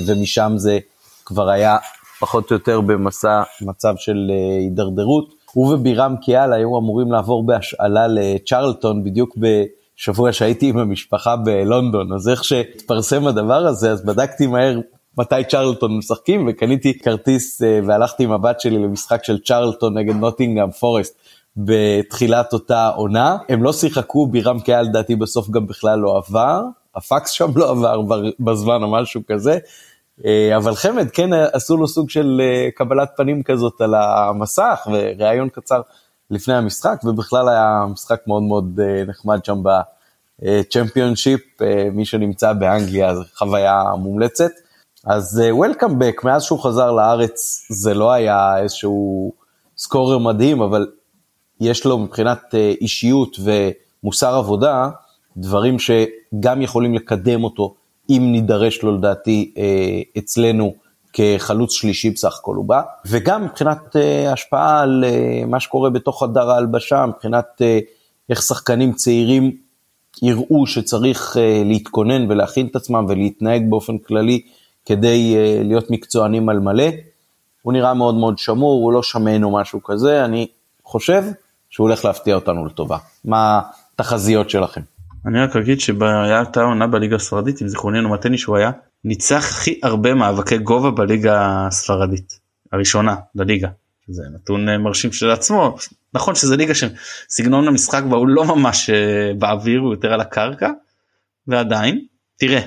ומשם 0.06 0.52
זה 0.56 0.78
כבר 1.24 1.48
היה 1.48 1.76
פחות 2.20 2.50
או 2.50 2.56
יותר 2.56 2.80
במסע, 2.80 3.42
מצב 3.60 3.94
של 3.96 4.30
הידרדרות. 4.60 5.39
הוא 5.52 5.74
ובירם 5.74 6.16
קיאל 6.22 6.52
היו 6.52 6.78
אמורים 6.78 7.12
לעבור 7.12 7.46
בהשאלה 7.46 8.06
לצ'רלטון 8.06 9.04
בדיוק 9.04 9.36
בשבוע 9.36 10.32
שהייתי 10.32 10.68
עם 10.68 10.78
המשפחה 10.78 11.36
בלונדון, 11.36 12.12
אז 12.12 12.28
איך 12.28 12.44
שהתפרסם 12.44 13.26
הדבר 13.26 13.66
הזה, 13.66 13.90
אז 13.90 14.04
בדקתי 14.04 14.46
מהר 14.46 14.80
מתי 15.18 15.44
צ'רלטון 15.48 15.98
משחקים 15.98 16.48
וקניתי 16.48 16.98
כרטיס 16.98 17.62
אה, 17.62 17.80
והלכתי 17.86 18.24
עם 18.24 18.32
הבת 18.32 18.60
שלי 18.60 18.78
למשחק 18.78 19.24
של 19.24 19.38
צ'רלטון 19.38 19.98
נגד 19.98 20.16
נוטינגאם 20.16 20.70
פורסט 20.70 21.16
בתחילת 21.56 22.52
אותה 22.52 22.88
עונה. 22.88 23.36
הם 23.48 23.62
לא 23.62 23.72
שיחקו, 23.72 24.26
בירם 24.26 24.60
קהל 24.60 24.84
לדעתי 24.84 25.16
בסוף 25.16 25.50
גם 25.50 25.66
בכלל 25.66 25.98
לא 25.98 26.16
עבר, 26.16 26.62
הפקס 26.96 27.30
שם 27.30 27.50
לא 27.56 27.70
עבר 27.70 28.00
בזמן 28.40 28.82
או 28.82 28.90
משהו 28.90 29.20
כזה. 29.28 29.58
אה, 30.26 30.56
אבל 30.56 30.74
חמד 30.74 31.10
כן 31.10 31.30
עשו 31.52 31.76
לו 31.76 31.88
סוג 31.88 32.10
של 32.10 32.40
אה, 32.44 32.68
קבלת 32.74 33.08
פנים 33.16 33.42
כזאת 33.42 33.80
על 33.80 33.94
המסך 33.94 34.88
וראיון 34.92 35.48
קצר 35.48 35.80
לפני 36.30 36.54
המשחק 36.54 37.00
ובכלל 37.04 37.48
היה 37.48 37.84
משחק 37.92 38.20
מאוד 38.26 38.42
מאוד 38.42 38.80
נחמד 39.06 39.44
שם 39.44 39.58
בצ'מפיונשיפ, 40.42 41.40
מי 41.92 42.04
שנמצא 42.04 42.52
באנגליה 42.52 43.14
זו 43.14 43.22
חוויה 43.34 43.82
מומלצת. 43.98 44.50
אז 45.06 45.42
וולקאם 45.50 45.98
בק, 45.98 46.24
מאז 46.24 46.42
שהוא 46.42 46.60
חזר 46.60 46.92
לארץ 46.92 47.66
זה 47.70 47.94
לא 47.94 48.12
היה 48.12 48.58
איזשהו 48.58 49.32
סקורר 49.76 50.18
מדהים, 50.18 50.60
אבל 50.60 50.86
יש 51.60 51.86
לו 51.86 51.98
מבחינת 51.98 52.54
אישיות 52.80 53.36
ומוסר 53.44 54.34
עבודה, 54.34 54.88
דברים 55.36 55.76
שגם 55.78 56.62
יכולים 56.62 56.94
לקדם 56.94 57.44
אותו, 57.44 57.74
אם 58.10 58.28
נידרש 58.32 58.82
לו 58.82 58.96
לדעתי 58.96 59.52
uh, 59.54 60.18
אצלנו 60.18 60.74
כחלוץ 61.12 61.72
שלישי 61.72 62.10
בסך 62.10 62.38
הכל 62.38 62.54
הוא 62.54 62.64
בא, 62.64 62.82
וגם 63.06 63.44
מבחינת 63.44 63.96
uh, 63.96 64.32
השפעה 64.32 64.80
על 64.80 65.04
uh, 65.06 65.46
מה 65.46 65.60
שקורה 65.60 65.90
בתוך 65.90 66.22
הדר 66.22 66.50
ההלבשה, 66.50 67.06
מבחינת 67.06 67.62
איך 68.30 68.42
שחקנים 68.42 68.92
צעירים 68.92 69.56
יראו 70.22 70.66
שצריך 70.66 71.36
להתכונן 71.64 72.30
ולהכין 72.30 72.66
את 72.66 72.76
עצמם 72.76 73.06
ולהתנהג 73.08 73.70
באופן 73.70 73.98
כללי 73.98 74.40
כדי 74.86 75.36
להיות 75.64 75.90
מקצוענים 75.90 76.48
על 76.48 76.58
מלא. 76.58 76.84
הוא 77.62 77.72
נראה 77.72 77.94
מאוד 77.94 78.14
מאוד 78.14 78.38
שמור, 78.38 78.82
הוא 78.82 78.92
לא 78.92 79.02
שמן 79.02 79.44
או 79.44 79.50
משהו 79.50 79.82
כזה, 79.82 80.24
אני 80.24 80.46
חושב 80.84 81.24
שהוא 81.70 81.88
הולך 81.88 82.04
להפתיע 82.04 82.34
אותנו 82.34 82.66
לטובה. 82.66 82.98
מה 83.24 83.60
התחזיות 83.94 84.50
שלכם? 84.50 84.80
אני 85.26 85.40
רק 85.40 85.56
אגיד 85.56 85.80
שהייתה 85.80 86.62
עונה 86.62 86.86
בליגה 86.86 87.16
הספרדית, 87.16 87.62
אם 87.62 87.68
זיכרוננו 87.68 88.08
מתני 88.08 88.38
שהוא 88.38 88.56
היה, 88.56 88.70
ניצח 89.04 89.44
הכי 89.50 89.80
הרבה 89.82 90.14
מאבקי 90.14 90.58
גובה 90.58 90.90
בליגה 90.90 91.66
הספרדית, 91.66 92.40
הראשונה 92.72 93.16
בליגה. 93.34 93.68
זה 94.08 94.22
נתון 94.34 94.68
אה, 94.68 94.78
מרשים 94.78 95.12
של 95.12 95.30
עצמו 95.30 95.76
נכון 96.14 96.34
שזה 96.34 96.56
ליגה 96.56 96.72
שסגנון 96.74 97.68
המשחק 97.68 98.02
בה 98.02 98.16
הוא 98.16 98.28
לא 98.28 98.44
ממש 98.44 98.90
אה, 98.90 99.32
באוויר 99.38 99.80
הוא 99.80 99.92
יותר 99.92 100.12
על 100.12 100.20
הקרקע 100.20 100.70
ועדיין 101.46 102.04
תראה 102.36 102.60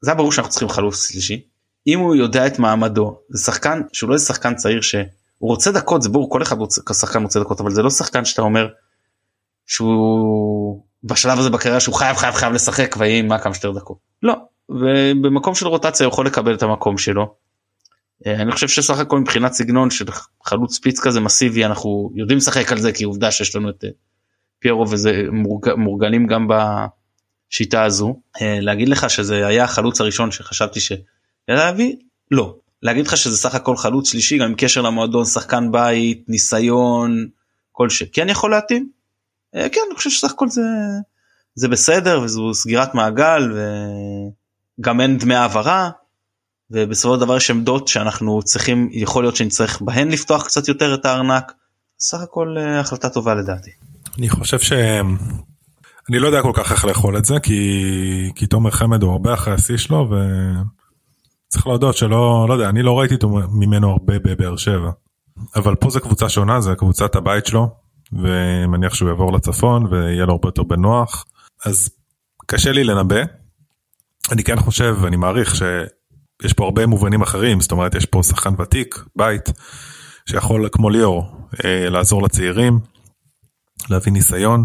זה 0.00 0.10
היה 0.10 0.16
ברור 0.16 0.32
שאנחנו 0.32 0.50
צריכים 0.50 0.68
חלוץ 0.68 1.08
שלישי. 1.08 1.42
אם 1.86 1.98
הוא 1.98 2.14
יודע 2.14 2.46
את 2.46 2.58
מעמדו 2.58 3.18
זה 3.28 3.44
שחקן 3.44 3.82
שהוא 3.92 4.08
לא 4.08 4.14
איזה 4.14 4.26
שחקן 4.26 4.54
צעיר 4.54 4.80
שהוא 4.80 5.08
רוצה 5.40 5.72
דקות 5.72 6.02
זה 6.02 6.08
ברור 6.08 6.30
כל 6.30 6.42
אחד 6.42 6.58
רוצה 6.58 6.80
כשחקן 6.88 7.22
רוצה 7.22 7.40
דקות 7.40 7.60
אבל 7.60 7.70
זה 7.70 7.82
לא 7.82 7.90
שחקן 7.90 8.24
שאתה 8.24 8.42
אומר 8.42 8.68
שהוא 9.66 10.84
בשלב 11.04 11.38
הזה 11.38 11.50
בקריירה 11.50 11.80
שהוא 11.80 11.94
חייב 11.94 12.16
חייב 12.16 12.34
חייב 12.34 12.52
לשחק 12.52 12.96
ויהיה 12.98 13.22
מה 13.22 13.38
כמה 13.38 13.54
שיותר 13.54 13.78
דקות 13.78 13.98
לא 14.22 14.34
ובמקום 14.68 15.54
של 15.54 15.66
רוטציה 15.66 16.06
הוא 16.06 16.12
יכול 16.12 16.26
לקבל 16.26 16.54
את 16.54 16.62
המקום 16.62 16.98
שלו. 16.98 17.34
אה, 18.26 18.34
אני 18.34 18.52
חושב 18.52 18.68
שסך 18.68 18.98
הכל 18.98 19.18
מבחינת 19.18 19.52
סגנון 19.52 19.90
של 19.90 20.04
חלוץ 20.44 20.78
פיץ 20.78 21.00
כזה 21.00 21.20
מסיבי 21.20 21.64
אנחנו 21.64 22.10
יודעים 22.14 22.38
לשחק 22.38 22.72
על 22.72 22.78
זה 22.78 22.92
כי 22.92 23.04
עובדה 23.04 23.30
שיש 23.30 23.56
לנו 23.56 23.70
את 23.70 23.84
אה, 23.84 23.90
פיירו 24.58 24.90
וזה 24.90 25.22
מורגלים 25.76 26.26
גם 26.26 26.48
ב... 26.48 26.52
השיטה 27.52 27.84
הזו 27.84 28.20
אה, 28.42 28.60
להגיד 28.60 28.88
לך 28.88 29.10
שזה 29.10 29.46
היה 29.46 29.64
החלוץ 29.64 30.00
הראשון 30.00 30.30
שחשבתי 30.30 30.80
שלהביא 30.80 31.96
לא 32.30 32.56
להגיד 32.82 33.06
לך 33.06 33.16
שזה 33.16 33.36
סך 33.36 33.54
הכל 33.54 33.76
חלוץ 33.76 34.10
שלישי 34.10 34.38
גם 34.38 34.46
עם 34.46 34.54
קשר 34.54 34.82
למועדון 34.82 35.24
שחקן 35.24 35.72
בית 35.72 36.24
ניסיון 36.28 37.28
כל 37.72 37.90
שכן 37.90 38.28
יכול 38.28 38.50
להתאים. 38.50 39.01
אה, 39.54 39.68
כן 39.68 39.80
אני 39.88 39.96
חושב 39.96 40.10
שסך 40.10 40.30
הכל 40.30 40.48
זה 40.48 40.62
זה 41.54 41.68
בסדר 41.68 42.20
וזו 42.20 42.54
סגירת 42.54 42.94
מעגל 42.94 43.52
וגם 44.78 45.00
אין 45.00 45.18
דמי 45.18 45.34
העברה 45.34 45.90
ובסופו 46.70 47.14
של 47.14 47.20
דבר 47.20 47.36
יש 47.36 47.50
עמדות 47.50 47.88
שאנחנו 47.88 48.42
צריכים 48.42 48.88
יכול 48.92 49.24
להיות 49.24 49.36
שנצטרך 49.36 49.82
בהן 49.82 50.08
לפתוח 50.08 50.46
קצת 50.46 50.68
יותר 50.68 50.94
את 50.94 51.06
הארנק. 51.06 51.52
סך 52.00 52.18
הכל 52.20 52.56
אה, 52.58 52.80
החלטה 52.80 53.08
טובה 53.08 53.34
לדעתי. 53.34 53.70
אני 54.18 54.28
חושב 54.28 54.58
שהם 54.58 55.16
אני 56.10 56.18
לא 56.18 56.26
יודע 56.26 56.42
כל 56.42 56.52
כך 56.54 56.72
איך 56.72 56.84
לאכול 56.84 57.16
את 57.16 57.24
זה 57.24 57.40
כי 57.40 58.32
כי 58.34 58.46
תומר 58.46 58.70
חמד 58.70 59.02
הוא 59.02 59.12
הרבה 59.12 59.34
אחרי 59.34 59.54
השיא 59.54 59.76
שלו 59.76 60.10
וצריך 60.10 61.66
להודות 61.66 61.96
שלא 61.96 62.46
לא 62.48 62.54
יודע 62.54 62.68
אני 62.68 62.82
לא 62.82 62.98
ראיתי 62.98 63.14
ממנו 63.52 63.90
הרבה 63.90 64.18
בבאר 64.18 64.56
שבע. 64.56 64.90
אבל 65.56 65.74
פה 65.74 65.90
זה 65.90 66.00
קבוצה 66.00 66.28
שונה 66.28 66.60
זה 66.60 66.74
קבוצת 66.74 67.14
הבית 67.14 67.46
שלו 67.46 67.81
ומניח 68.12 68.94
שהוא 68.94 69.08
יעבור 69.08 69.32
לצפון 69.32 69.86
ויהיה 69.86 70.26
לו 70.26 70.32
הרבה 70.32 70.48
יותר 70.48 70.62
בנוח 70.62 71.24
אז 71.64 71.90
קשה 72.46 72.72
לי 72.72 72.84
לנבא. 72.84 73.22
אני 74.32 74.44
כן 74.44 74.56
חושב 74.56 74.96
אני 75.06 75.16
מעריך 75.16 75.54
שיש 75.54 76.52
פה 76.52 76.64
הרבה 76.64 76.86
מובנים 76.86 77.22
אחרים 77.22 77.60
זאת 77.60 77.72
אומרת 77.72 77.94
יש 77.94 78.06
פה 78.06 78.22
שחקן 78.22 78.60
ותיק 78.60 79.04
בית 79.16 79.48
שיכול 80.30 80.68
כמו 80.72 80.90
ליאור 80.90 81.36
אה, 81.64 81.88
לעזור 81.90 82.22
לצעירים 82.22 82.80
להביא 83.90 84.12
ניסיון. 84.12 84.64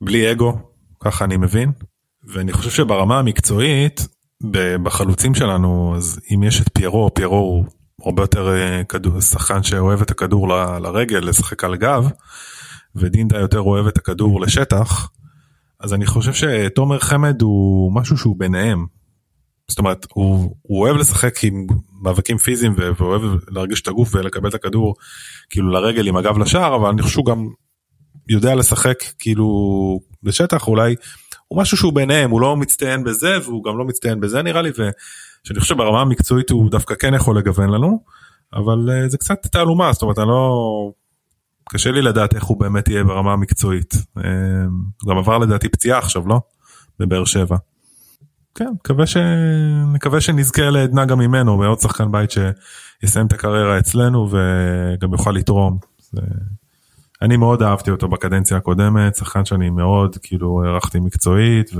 בלי 0.00 0.32
אגו, 0.32 0.58
ככה 1.00 1.24
אני 1.24 1.36
מבין. 1.36 1.72
ואני 2.24 2.52
חושב 2.52 2.70
שברמה 2.70 3.18
המקצועית, 3.18 4.08
בחלוצים 4.82 5.34
שלנו, 5.34 5.94
אז 5.96 6.20
אם 6.34 6.42
יש 6.42 6.60
את 6.60 6.68
פיירו, 6.74 7.14
פיירו 7.14 7.36
הוא 7.36 7.64
הרבה 8.04 8.22
יותר 8.22 8.48
אה, 8.48 9.20
שחקן 9.20 9.62
שאוהב 9.62 10.02
את 10.02 10.10
הכדור 10.10 10.48
ל, 10.48 10.78
לרגל, 10.78 11.18
לשחק 11.18 11.64
על 11.64 11.76
גב, 11.76 12.08
ודינדה 12.96 13.38
יותר 13.38 13.60
אוהב 13.60 13.86
את 13.86 13.98
הכדור 13.98 14.40
לשטח, 14.40 15.10
אז 15.80 15.94
אני 15.94 16.06
חושב 16.06 16.32
שתומר 16.32 16.98
חמד 16.98 17.42
הוא 17.42 17.92
משהו 17.92 18.16
שהוא 18.16 18.38
ביניהם. 18.38 18.86
זאת 19.68 19.78
אומרת, 19.78 20.06
הוא, 20.12 20.54
הוא 20.62 20.80
אוהב 20.80 20.96
לשחק 20.96 21.44
עם 21.44 21.66
מאבקים 22.02 22.38
פיזיים 22.38 22.74
ואוהב 22.96 23.22
להרגיש 23.48 23.80
את 23.80 23.88
הגוף 23.88 24.14
ולקבל 24.14 24.48
את 24.48 24.54
הכדור 24.54 24.94
כאילו 25.50 25.70
לרגל 25.70 26.08
עם 26.08 26.16
הגב 26.16 26.38
לשער, 26.38 26.76
אבל 26.76 26.88
אני 26.88 27.02
חושב 27.02 27.14
שהוא 27.14 27.26
גם 27.26 27.48
יודע 28.28 28.54
לשחק 28.54 28.98
כאילו 29.18 29.46
בשטח 30.22 30.68
אולי 30.68 30.94
הוא 31.48 31.62
משהו 31.62 31.76
שהוא 31.76 31.92
ביניהם 31.92 32.30
הוא 32.30 32.40
לא 32.40 32.56
מצטיין 32.56 33.04
בזה 33.04 33.38
והוא 33.44 33.64
גם 33.64 33.78
לא 33.78 33.84
מצטיין 33.84 34.20
בזה 34.20 34.42
נראה 34.42 34.62
לי 34.62 34.70
ושאני 35.46 35.60
חושב 35.60 35.76
ברמה 35.76 36.00
המקצועית 36.00 36.50
הוא 36.50 36.70
דווקא 36.70 36.94
כן 36.94 37.14
יכול 37.14 37.38
לגוון 37.38 37.70
לנו 37.70 38.00
אבל 38.54 38.88
uh, 38.88 39.08
זה 39.10 39.18
קצת 39.18 39.46
תעלומה 39.46 39.92
זאת 39.92 40.02
אומרת 40.02 40.18
אני 40.18 40.28
לא 40.28 40.92
קשה 41.68 41.90
לי 41.90 42.02
לדעת 42.02 42.34
איך 42.34 42.44
הוא 42.44 42.60
באמת 42.60 42.88
יהיה 42.88 43.04
ברמה 43.04 43.32
המקצועית 43.32 43.94
uh, 43.94 44.22
גם 45.08 45.18
עבר 45.18 45.38
לדעתי 45.38 45.68
פציעה 45.68 45.98
עכשיו 45.98 46.28
לא 46.28 46.40
בבאר 46.98 47.24
שבע. 47.24 47.56
כן 48.54 48.68
מקווה 48.74 49.06
ש... 49.06 49.16
מקווה 49.94 50.20
שנזכה 50.20 50.70
לעדנה 50.70 51.04
גם 51.04 51.18
ממנו 51.18 51.58
ועוד 51.58 51.80
שחקן 51.80 52.12
בית 52.12 52.30
שיסיים 52.30 53.26
את 53.26 53.32
הקריירה 53.32 53.78
אצלנו 53.78 54.28
וגם 54.30 55.12
יוכל 55.12 55.30
לתרום. 55.30 55.78
זה... 56.12 56.20
אני 57.22 57.36
מאוד 57.36 57.62
אהבתי 57.62 57.90
אותו 57.90 58.08
בקדנציה 58.08 58.56
הקודמת, 58.56 59.14
שחקן 59.14 59.44
שאני 59.44 59.70
מאוד 59.70 60.16
כאילו 60.22 60.62
הערכתי 60.64 61.00
מקצועית 61.00 61.70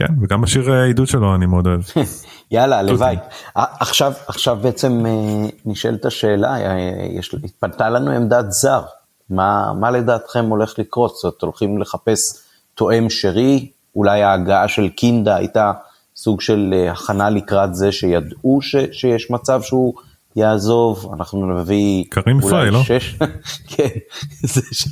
וכן, 0.00 0.14
וגם 0.20 0.40
בשיר 0.40 0.72
העידוד 0.72 1.06
שלו 1.06 1.34
אני 1.34 1.46
מאוד 1.46 1.66
אוהב. 1.66 1.80
יאללה, 2.50 2.78
הלוואי. 2.78 3.16
עכשיו, 3.54 4.12
עכשיו 4.26 4.58
בעצם 4.62 5.06
אה, 5.06 5.48
נשאלת 5.66 6.04
השאלה, 6.04 6.54
אה, 6.56 7.06
יש, 7.10 7.34
התפנתה 7.44 7.90
לנו 7.90 8.10
עמדת 8.10 8.52
זר, 8.52 8.82
מה, 9.30 9.72
מה 9.80 9.90
לדעתכם 9.90 10.44
הולך 10.44 10.78
לקרות? 10.78 11.14
זאת 11.14 11.24
אומרת, 11.24 11.42
הולכים 11.42 11.78
לחפש 11.78 12.34
תואם 12.74 13.10
שרי, 13.10 13.70
אולי 13.96 14.22
ההגעה 14.22 14.68
של 14.68 14.88
קינדה 14.88 15.36
הייתה 15.36 15.72
סוג 16.16 16.40
של 16.40 16.74
אה, 16.76 16.92
הכנה 16.92 17.30
לקראת 17.30 17.74
זה 17.74 17.92
שידעו 17.92 18.58
ש, 18.62 18.76
שיש 18.92 19.30
מצב 19.30 19.62
שהוא 19.62 19.94
יעזוב, 20.36 21.14
אנחנו 21.14 21.60
נביא 21.60 22.04
קרים 22.10 22.40
פריי, 22.40 22.70
לא? 22.70 22.82
שש, 22.82 23.14
כן, 23.76 23.88
זה 24.42 24.60
ש... 24.72 24.88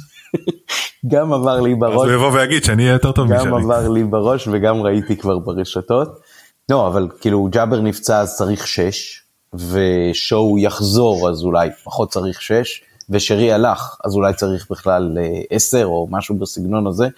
גם 1.07 1.33
עבר 1.33 1.61
לי 1.61 1.75
בראש, 1.75 1.95
אז 1.95 2.05
הוא 2.05 2.13
יבוא 2.13 2.33
ויגיד 2.33 2.65
שאני 2.65 2.83
אהיה 2.83 2.93
יותר 2.93 3.13
טוב 3.13 3.33
משלי, 3.33 3.51
גם 3.51 3.55
עבר 3.55 3.89
לי 3.89 4.05
בראש 4.05 4.49
וגם 4.53 4.83
ראיתי 4.83 5.17
כבר 5.17 5.39
ברשתות, 5.39 6.21
לא 6.69 6.87
אבל 6.87 7.09
כאילו 7.21 7.49
ג'אבר 7.51 7.81
נפצע 7.81 8.21
אז 8.21 8.37
צריך 8.37 8.67
שש, 8.67 9.23
ושואו 9.55 10.59
יחזור 10.59 11.31
אז 11.31 11.45
אולי 11.45 11.69
פחות 11.85 12.11
צריך 12.11 12.43
שש, 12.43 12.83
ושרי 13.11 13.53
הלך 13.53 13.97
אז 14.05 14.15
אולי 14.15 14.35
צריך 14.35 14.67
בכלל 14.71 15.19
אה, 15.21 15.41
עשר 15.51 15.85
או 15.85 16.09
משהו 16.11 16.35
בסגנון 16.35 16.87
הזה, 16.87 17.09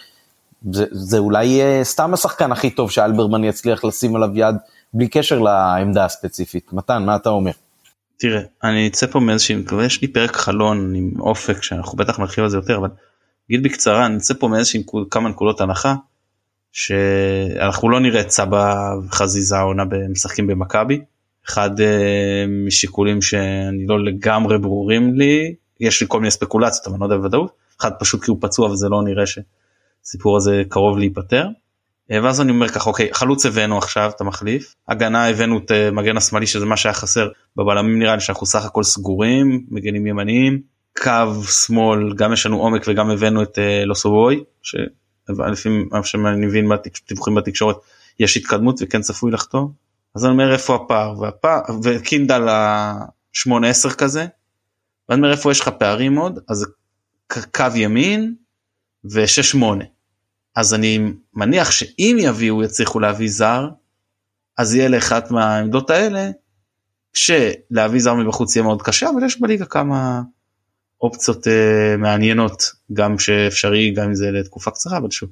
זה, 0.73 0.85
זה 0.91 1.19
אולי 1.19 1.61
סתם 1.83 2.15
השחקן 2.15 2.53
הכי 2.53 2.71
טוב 2.71 2.91
שאלברמן 2.91 3.45
יצליח 3.45 3.85
לשים 3.85 4.17
עליו 4.17 4.31
יד 4.35 4.55
בלי 4.95 5.09
קשר 5.09 5.39
לעמדה 5.39 6.05
הספציפית, 6.05 6.73
מתן 6.73 7.03
מה 7.07 7.17
אתה 7.17 7.31
אומר? 7.31 7.51
תראה 8.19 8.41
אני 8.65 8.89
אצא 8.89 9.07
פה 9.07 9.21
מאיזושהי 9.21 9.57
יש 9.87 10.03
לי 10.03 10.09
פרק 10.09 10.37
חלון 10.37 10.95
עם 10.95 11.11
אופק 11.21 11.63
שאנחנו 11.63 11.99
בטח 11.99 12.19
נרחיב 12.19 12.45
על 12.45 12.51
זה 12.51 12.57
יותר 12.57 12.77
אבל 12.77 12.89
נגיד 13.51 13.63
בקצרה 13.63 14.07
אני 14.07 14.17
אצא 14.17 14.35
פה 14.35 14.49
מאיזושהי 14.49 14.83
כמה 15.11 15.29
נקודות 15.29 15.61
הנחה 15.61 15.95
שאנחנו 16.73 17.89
לא 17.89 18.01
נראה 18.01 18.31
סבא 18.31 18.95
וחזיזה 19.07 19.57
העונה 19.57 19.83
משחקים 20.11 20.47
במכבי. 20.47 21.01
אחד 21.49 21.81
אה, 21.81 22.45
משיקולים 22.67 23.23
שאני 23.23 23.87
לא 23.87 24.05
לגמרי 24.05 24.59
ברורים 24.59 25.15
לי 25.15 25.55
יש 25.81 26.01
לי 26.01 26.07
כל 26.11 26.21
מיני 26.21 26.31
ספקולציות 26.31 26.87
אבל 26.87 26.95
אני 26.95 27.01
לא 27.01 27.07
יודע 27.07 27.17
בוודאות 27.17 27.53
אחד 27.81 27.91
פשוט 28.01 28.25
כי 28.25 28.31
הוא 28.31 28.39
פצוע 28.41 28.71
וזה 28.71 28.89
לא 28.89 29.03
נראה 29.03 29.25
שהסיפור 29.27 30.37
הזה 30.37 30.63
קרוב 30.69 30.99
להיפתר. 30.99 31.47
אה, 32.11 32.19
ואז 32.23 32.41
אני 32.41 32.51
אומר 32.51 32.69
ככה 32.69 32.91
אוקיי 32.91 33.09
חלוץ 33.13 33.47
הבאנו 33.47 33.79
עכשיו 33.79 34.11
את 34.17 34.21
המחליף 34.21 34.75
הגנה 34.89 35.29
הבאנו 35.29 35.59
את 35.59 35.71
אה, 35.71 35.91
מגן 35.91 36.17
השמאלי 36.17 36.47
שזה 36.47 36.67
מה 36.67 36.77
שהיה 36.77 36.95
חסר 36.95 37.29
בבלמים 37.57 37.99
נראה 37.99 38.15
לי 38.15 38.21
שאנחנו 38.21 38.47
סך 38.47 38.65
הכל 38.65 38.83
סגורים 38.83 39.67
מגנים 39.71 40.07
ימניים 40.07 40.61
קו 40.99 41.45
שמאל 41.45 42.15
גם 42.15 42.33
יש 42.33 42.47
לנו 42.47 42.61
עומק 42.61 42.83
וגם 42.89 43.11
הבאנו 43.11 43.43
את 43.43 43.59
לוסובוי 43.85 44.45
שלפי 44.63 45.69
מה 45.91 46.05
שאני 46.05 46.47
מבין 46.47 46.67
מהדיווחים 46.67 47.35
בתקשורת 47.35 47.77
יש 48.21 48.37
התקדמות 48.37 48.79
וכן 48.83 49.01
צפוי 49.01 49.31
לחתום 49.31 49.73
אז 50.15 50.25
אני 50.25 50.33
אומר 50.33 50.53
איפה 50.53 50.75
הפער 50.75 51.21
והפער 51.21 51.61
וקינדל 51.83 52.49
ה-8-10 52.49 53.95
כזה. 53.99 54.27
ואני 55.09 55.21
אומר 55.21 55.33
איפה 55.33 55.51
יש 55.51 55.61
לך 55.61 55.69
פערים 55.69 56.17
עוד 56.17 56.39
אז 56.49 56.67
קו 57.55 57.65
ימין 57.75 58.35
ו-6-8. 59.05 59.65
אז 60.57 60.75
אני 60.75 61.13
מניח 61.35 61.71
שאם 61.71 62.17
יביאו 62.21 62.63
יצליחו 62.63 63.01
להביא 63.01 63.29
זר 63.31 63.69
אז 64.59 64.75
יהיה 64.75 64.89
לאחת 64.89 65.31
מהעמדות 65.31 65.91
האלה 65.91 66.31
שלהביא 67.13 68.01
זר 68.01 68.15
מבחוץ 68.15 68.57
יהיה 68.57 68.63
מאוד 68.63 68.83
קשה 68.83 69.11
אבל 69.11 69.25
יש 69.25 69.41
בליגה 69.41 69.67
כמה 69.67 70.21
אופציות 71.03 71.47
uh, 71.47 71.51
מעניינות 71.99 72.63
גם 72.93 73.19
שאפשרי 73.19 73.91
גם 73.91 74.05
אם 74.05 74.15
זה 74.15 74.31
לתקופה 74.31 74.71
קצרה 74.71 74.99
אבל 74.99 75.11
שוב 75.11 75.29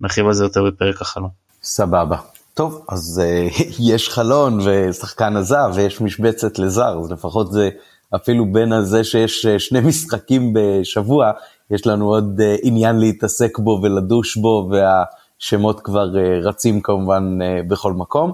נרחיב 0.00 0.26
על 0.26 0.32
זה 0.32 0.44
יותר 0.44 0.64
בפרק 0.64 1.00
החלום. 1.00 1.30
סבבה. 1.62 2.16
טוב, 2.54 2.84
אז 2.88 3.22
uh, 3.24 3.62
יש 3.92 4.08
חלון 4.08 4.58
ושחקן 4.64 5.36
עזב 5.36 5.70
ויש 5.74 6.00
משבצת 6.00 6.58
לזר, 6.58 6.98
אז 7.00 7.12
לפחות 7.12 7.52
זה 7.52 7.70
אפילו 8.16 8.52
בין 8.52 8.72
הזה 8.72 9.04
שיש 9.04 9.46
uh, 9.46 9.58
שני 9.58 9.80
משחקים 9.88 10.52
בשבוע, 10.54 11.32
יש 11.70 11.86
לנו 11.86 12.08
עוד 12.08 12.40
uh, 12.40 12.60
עניין 12.62 12.98
להתעסק 12.98 13.58
בו 13.58 13.80
ולדוש 13.82 14.36
בו, 14.36 14.70
והשמות 14.70 15.80
כבר 15.80 16.06
uh, 16.14 16.46
רצים 16.46 16.80
כמובן 16.80 17.38
uh, 17.40 17.68
בכל 17.68 17.92
מקום. 17.92 18.32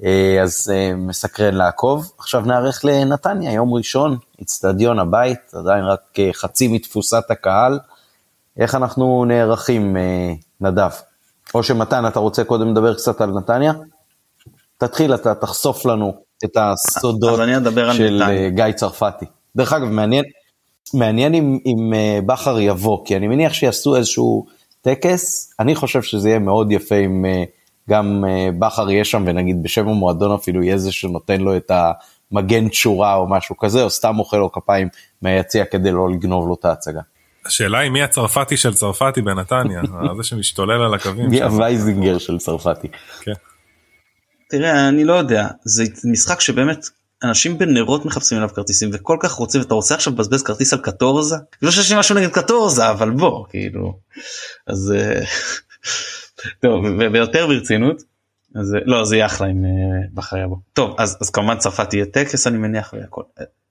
Uh, 0.00 0.04
אז 0.42 0.72
uh, 0.72 0.96
מסקרן 0.96 1.54
לעקוב. 1.54 2.12
עכשיו 2.18 2.40
נערך 2.40 2.84
לנתניה, 2.84 3.52
יום 3.52 3.74
ראשון, 3.74 4.18
אצטדיון 4.42 4.98
הבית, 4.98 5.54
עדיין 5.54 5.84
רק 5.84 6.00
uh, 6.14 6.20
חצי 6.32 6.68
מתפוסת 6.68 7.30
הקהל. 7.30 7.78
איך 8.56 8.74
אנחנו 8.74 9.24
נערכים, 9.24 9.96
uh, 9.96 10.00
נדב? 10.60 10.90
או 11.54 11.62
שמתן, 11.62 12.06
אתה 12.06 12.18
רוצה 12.18 12.44
קודם 12.44 12.70
לדבר 12.70 12.94
קצת 12.94 13.20
על 13.20 13.30
נתניה? 13.30 13.72
תתחיל, 14.78 15.14
אתה 15.14 15.34
תחשוף 15.34 15.86
לנו 15.86 16.14
את 16.44 16.56
הסודות 16.56 17.40
של 17.92 18.22
אה, 18.22 18.48
גיא 18.50 18.72
צרפתי. 18.72 19.26
דרך 19.56 19.72
אגב, 19.72 19.88
מעניין, 19.88 20.24
מעניין 20.94 21.34
אם, 21.34 21.58
אם 21.66 21.94
אה, 21.94 22.18
בכר 22.26 22.60
יבוא, 22.60 23.06
כי 23.06 23.16
אני 23.16 23.28
מניח 23.28 23.52
שיעשו 23.52 23.96
איזשהו 23.96 24.46
טקס, 24.82 25.54
אני 25.60 25.74
חושב 25.74 26.02
שזה 26.02 26.28
יהיה 26.28 26.38
מאוד 26.38 26.72
יפה 26.72 26.94
אם 26.94 27.24
אה, 27.24 27.44
גם 27.88 28.24
בכר 28.58 28.90
יהיה 28.90 29.04
שם, 29.04 29.24
ונגיד 29.26 29.62
בשם 29.62 29.88
המועדון 29.88 30.32
אפילו 30.32 30.62
יהיה 30.62 30.78
זה 30.78 30.92
שנותן 30.92 31.40
לו 31.40 31.56
את 31.56 31.70
המגן 32.32 32.68
תשורה 32.68 33.14
או 33.14 33.28
משהו 33.28 33.56
כזה, 33.56 33.82
או 33.82 33.90
סתם 33.90 34.14
מוחא 34.14 34.36
לו 34.36 34.52
כפיים 34.52 34.88
מהיציע 35.22 35.64
כדי 35.64 35.90
לא 35.90 36.10
לגנוב 36.10 36.48
לו 36.48 36.54
את 36.60 36.64
ההצגה. 36.64 37.00
השאלה 37.46 37.78
היא 37.78 37.90
מי 37.90 38.02
הצרפתי 38.02 38.56
של 38.56 38.74
צרפתי 38.74 39.22
בנתניה, 39.22 39.82
זה 40.16 40.22
שמשתולל 40.22 40.82
על 40.82 40.94
הקווים. 40.94 41.30
מי 41.30 41.42
הווייזינגר 41.42 42.18
של 42.18 42.38
צרפתי. 42.38 42.88
כן. 43.20 43.32
תראה, 44.50 44.88
אני 44.88 45.04
לא 45.04 45.12
יודע, 45.12 45.46
זה 45.64 45.84
משחק 46.04 46.40
שבאמת 46.40 46.86
אנשים 47.22 47.58
בנרות 47.58 48.04
מחפשים 48.04 48.38
אליו 48.38 48.48
כרטיסים 48.54 48.90
וכל 48.92 49.16
כך 49.20 49.32
רוצים 49.32 49.60
ואתה 49.60 49.74
רוצה 49.74 49.94
עכשיו 49.94 50.12
לבזבז 50.12 50.42
כרטיס 50.42 50.72
על 50.72 50.78
קטורזה? 50.78 51.36
לא 51.62 51.70
שיש 51.70 51.92
לי 51.92 51.98
משהו 51.98 52.14
נגד 52.14 52.30
קטורזה 52.30 52.90
אבל 52.90 53.10
בוא 53.10 53.46
כאילו 53.50 53.98
אז 54.66 54.94
אה, 54.96 55.20
טוב 56.60 56.84
ויותר 57.12 57.46
ברצינות 57.46 58.02
אז 58.54 58.76
לא 58.84 59.04
זה 59.04 59.16
יהיה 59.16 59.26
אחלה 59.26 59.50
אם 59.50 59.64
אה, 59.64 59.70
בחר 60.14 60.36
יבוא 60.36 60.56
טוב 60.72 60.94
אז 60.98 61.18
אז 61.20 61.30
כמובן 61.30 61.58
צרפת 61.58 61.90
תהיה 61.90 62.04
טקס 62.04 62.46
אני 62.46 62.58
מניח 62.58 62.94
והכל 62.96 63.22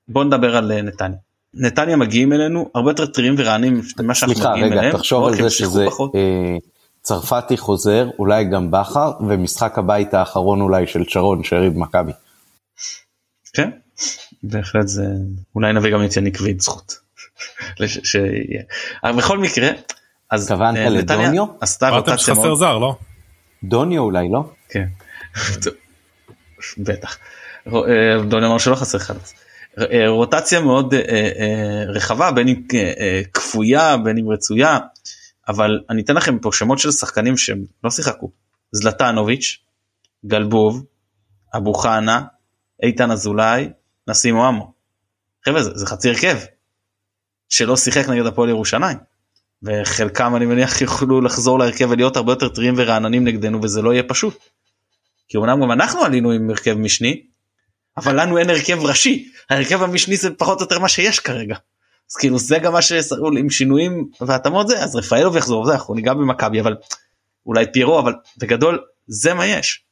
בוא 0.07 0.23
נדבר 0.23 0.57
על 0.57 0.71
אה, 0.71 0.81
נתניה 0.81 1.17
נתניה 1.53 1.95
מגיעים 1.95 2.33
אלינו 2.33 2.69
הרבה 2.75 2.91
יותר 2.91 3.05
טריים 3.05 3.35
ורענים 3.37 3.81
ממה 3.99 4.15
שאנחנו 4.15 4.35
סליחה, 4.35 4.51
מגיעים 4.51 4.71
רגע, 4.71 4.79
אליהם. 4.79 4.97
תחשוב 4.97 5.25
על 5.27 5.35
זה 5.35 5.49
שזה 5.49 5.85
אה, 6.15 6.57
צרפתי 7.01 7.57
חוזר, 7.57 8.09
אולי 8.19 8.45
גם 8.45 8.71
בכר, 8.71 9.11
ומשחק 9.27 9.77
הבית 9.77 10.13
האחרון 10.13 10.61
אולי 10.61 10.87
של 10.87 11.03
שרון, 11.07 11.43
שריב 11.43 11.77
מכבי. 11.77 12.11
כן, 13.53 13.69
בהחלט 14.43 14.87
זה, 14.87 15.05
אולי 15.55 15.73
נביא 15.73 15.91
גם 15.91 16.05
את 16.05 16.17
יניק 16.17 16.37
ויד 16.41 16.61
זכות. 16.61 16.99
שיהיה. 17.85 18.63
אבל 19.03 19.17
בכל 19.17 19.37
מקרה, 19.37 19.69
אז 20.29 20.43
התכוונת 20.43 20.77
אה, 20.77 20.89
לדוניו? 20.89 21.45
עשתה 21.61 21.89
רוטציה 21.89 22.17
שחסר 22.17 22.55
זר, 22.55 22.77
לא? 22.77 22.95
דוניו 23.63 24.01
אולי, 24.01 24.27
לא? 24.31 24.51
כן. 24.69 24.85
בטח. 26.77 27.17
אה, 27.67 27.73
דוניו 28.27 28.49
אמר 28.49 28.57
שלא 28.57 28.75
חסר 28.75 28.99
חלוץ. 28.99 29.33
אה, 29.79 30.09
רוטציה 30.09 30.59
מאוד 30.59 30.93
רחבה 31.87 32.31
בין 32.31 32.47
אם 32.47 32.61
כפויה 33.33 33.97
בין 33.97 34.17
אם 34.17 34.29
רצויה 34.29 34.79
אבל 35.47 35.79
אני 35.89 36.01
אתן 36.01 36.15
לכם 36.15 36.39
פה 36.39 36.49
שמות 36.53 36.79
של 36.79 36.91
שחקנים 36.91 37.37
שהם 37.37 37.63
לא 37.83 37.89
שיחקו 37.89 38.31
זלטנוביץ' 38.71 39.57
גלבוב 40.25 40.85
אבו 41.57 41.73
חנה 41.73 42.21
איתן 42.83 43.11
אזולאי 43.11 43.69
נסים 44.07 44.37
אוהמו. 44.37 44.73
חבר'ה 45.45 45.63
זה, 45.63 45.71
זה 45.75 45.85
חצי 45.85 46.09
הרכב 46.09 46.37
שלא 47.49 47.77
שיחק 47.77 48.09
נגד 48.09 48.25
הפועל 48.25 48.49
ירושלים 48.49 48.97
וחלקם 49.63 50.35
אני 50.35 50.45
מניח 50.45 50.81
יוכלו 50.81 51.21
לחזור 51.21 51.59
להרכב 51.59 51.87
ולהיות 51.89 52.17
הרבה 52.17 52.31
יותר 52.31 52.49
טריים 52.49 52.73
ורעננים 52.77 53.23
נגדנו 53.23 53.63
וזה 53.63 53.81
לא 53.81 53.93
יהיה 53.93 54.03
פשוט. 54.03 54.37
כי 55.27 55.37
אמנם 55.37 55.61
גם 55.61 55.71
אנחנו 55.71 56.01
עלינו 56.01 56.31
עם 56.31 56.49
הרכב 56.49 56.73
משני 56.73 57.23
אבל 57.97 58.21
לנו 58.21 58.37
אין 58.37 58.49
הרכב 58.49 58.79
ראשי 58.79 59.31
ההרכב 59.49 59.83
המשני 59.83 60.17
זה 60.17 60.29
פחות 60.33 60.57
או 60.57 60.63
יותר 60.63 60.79
מה 60.79 60.89
שיש 60.89 61.19
כרגע. 61.19 61.55
אז 62.11 62.15
כאילו 62.15 62.39
זה 62.39 62.59
גם 62.59 62.73
מה 62.73 62.81
שסרו 62.81 63.29
עם 63.37 63.49
שינויים 63.49 64.09
והתאמות 64.21 64.67
זה 64.67 64.83
אז 64.83 64.95
רפאלוב 64.95 65.37
יחזור 65.37 65.65
זה 65.65 65.71
אנחנו 65.73 65.93
ניגע 65.93 66.13
במכבי 66.13 66.61
אבל 66.61 66.75
אולי 67.45 67.65
פירו 67.73 67.99
אבל 67.99 68.13
בגדול 68.37 68.79
זה 69.07 69.33
מה 69.33 69.45
יש. 69.45 69.83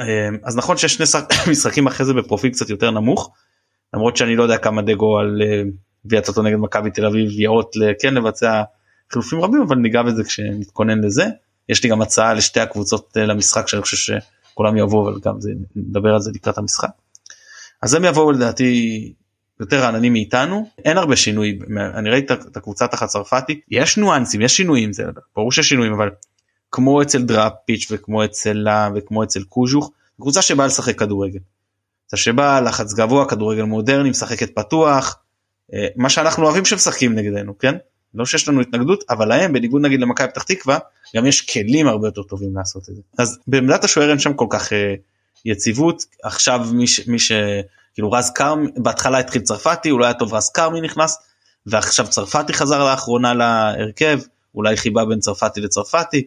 אמ, 0.00 0.38
אז 0.44 0.56
נכון 0.56 0.76
שיש 0.76 0.94
שני 0.94 1.06
משחקים 1.50 1.86
אחרי 1.86 2.06
זה 2.06 2.14
בפרופיל 2.14 2.50
קצת 2.50 2.70
יותר 2.70 2.90
נמוך 2.90 3.32
למרות 3.94 4.16
שאני 4.16 4.36
לא 4.36 4.42
יודע 4.42 4.58
כמה 4.58 4.82
דגו 4.82 5.18
על 5.18 5.42
גביעת 6.06 6.24
אה, 6.24 6.28
אותו 6.28 6.42
נגד 6.42 6.56
מכבי 6.56 6.90
תל 6.90 7.06
אביב 7.06 7.40
יאות 7.40 7.76
כן 8.00 8.14
לבצע 8.14 8.62
חילופים 9.12 9.40
רבים 9.40 9.62
אבל 9.62 9.76
ניגע 9.76 10.02
בזה 10.02 10.24
כשנתכונן 10.24 11.00
לזה 11.00 11.26
יש 11.68 11.84
לי 11.84 11.90
גם 11.90 12.02
הצעה 12.02 12.34
לשתי 12.34 12.60
הקבוצות 12.60 13.16
אה, 13.16 13.26
למשחק 13.26 13.68
שאני 13.68 13.82
חושב 13.82 13.96
שכולם 13.96 14.76
יבואו 14.76 15.10
אבל 15.10 15.20
גם 15.24 15.40
זה 15.40 15.50
נדבר 15.76 16.14
על 16.14 16.20
זה 16.20 16.30
לקראת 16.34 16.58
המשחק. 16.58 16.90
אז 17.82 17.94
הם 17.94 18.04
יבואו 18.04 18.32
לדעתי 18.32 19.12
יותר 19.60 19.80
רעננים 19.80 20.12
מאיתנו 20.12 20.68
אין 20.84 20.98
הרבה 20.98 21.16
שינוי 21.16 21.58
אני 21.94 22.10
ראיתי 22.10 22.32
את 22.32 22.56
הקבוצה 22.56 22.86
תחת 22.86 23.08
צרפתי 23.08 23.60
יש 23.70 23.98
ניואנסים 23.98 24.40
יש 24.40 24.56
שינויים 24.56 24.92
זה 24.92 25.04
ברור 25.36 25.52
שיש 25.52 25.68
שינויים 25.68 25.92
אבל 25.92 26.10
כמו 26.72 27.02
אצל 27.02 27.22
דראפיץ' 27.22 27.88
וכמו 27.90 28.24
אצל 28.24 28.52
לה 28.52 28.88
וכמו 28.94 29.22
אצל 29.22 29.42
קוז'וך 29.42 29.90
קבוצה 30.20 30.42
שבאה 30.42 30.66
לשחק 30.66 30.98
כדורגל. 30.98 31.38
קבוצה 32.00 32.16
שבאה 32.16 32.60
לחץ 32.60 32.94
גבוה 32.94 33.28
כדורגל 33.28 33.62
מודרני 33.62 34.10
משחקת 34.10 34.54
פתוח 34.54 35.18
מה 35.96 36.10
שאנחנו 36.10 36.44
אוהבים 36.44 36.64
שמשחקים 36.64 37.14
נגדנו 37.14 37.58
כן? 37.58 37.74
לא 38.14 38.26
שיש 38.26 38.48
לנו 38.48 38.60
התנגדות 38.60 39.04
אבל 39.10 39.28
להם 39.28 39.52
בניגוד 39.52 39.82
נגיד 39.82 40.00
למכבי 40.00 40.28
פתח 40.28 40.42
תקווה 40.42 40.78
גם 41.16 41.26
יש 41.26 41.40
כלים 41.40 41.88
הרבה 41.88 42.08
יותר 42.08 42.22
טובים 42.22 42.56
לעשות 42.56 42.88
את 42.88 42.96
זה. 42.96 43.02
אז 43.18 43.38
בעמדת 43.46 43.84
השוער 43.84 44.10
אין 44.10 44.18
שם 44.18 44.34
כל 44.34 44.46
כך 44.50 44.72
אה, 44.72 44.94
יציבות. 45.44 46.02
עכשיו 46.22 46.66
מי, 46.72 46.86
ש, 46.86 47.08
מי 47.08 47.18
ש... 47.18 47.32
כאילו 47.94 48.12
רז 48.12 48.30
כרמי 48.30 48.68
בהתחלה 48.76 49.18
התחיל 49.18 49.42
צרפתי 49.42 49.90
אולי 49.90 50.06
היה 50.06 50.14
טוב 50.14 50.34
רז 50.34 50.50
כרמי 50.50 50.80
נכנס 50.80 51.18
ועכשיו 51.66 52.08
צרפתי 52.08 52.52
חזר 52.52 52.90
לאחרונה 52.90 53.34
להרכב 53.34 54.20
אולי 54.54 54.76
חיבה 54.76 55.04
בין 55.04 55.20
צרפתי 55.20 55.60
לצרפתי 55.60 56.26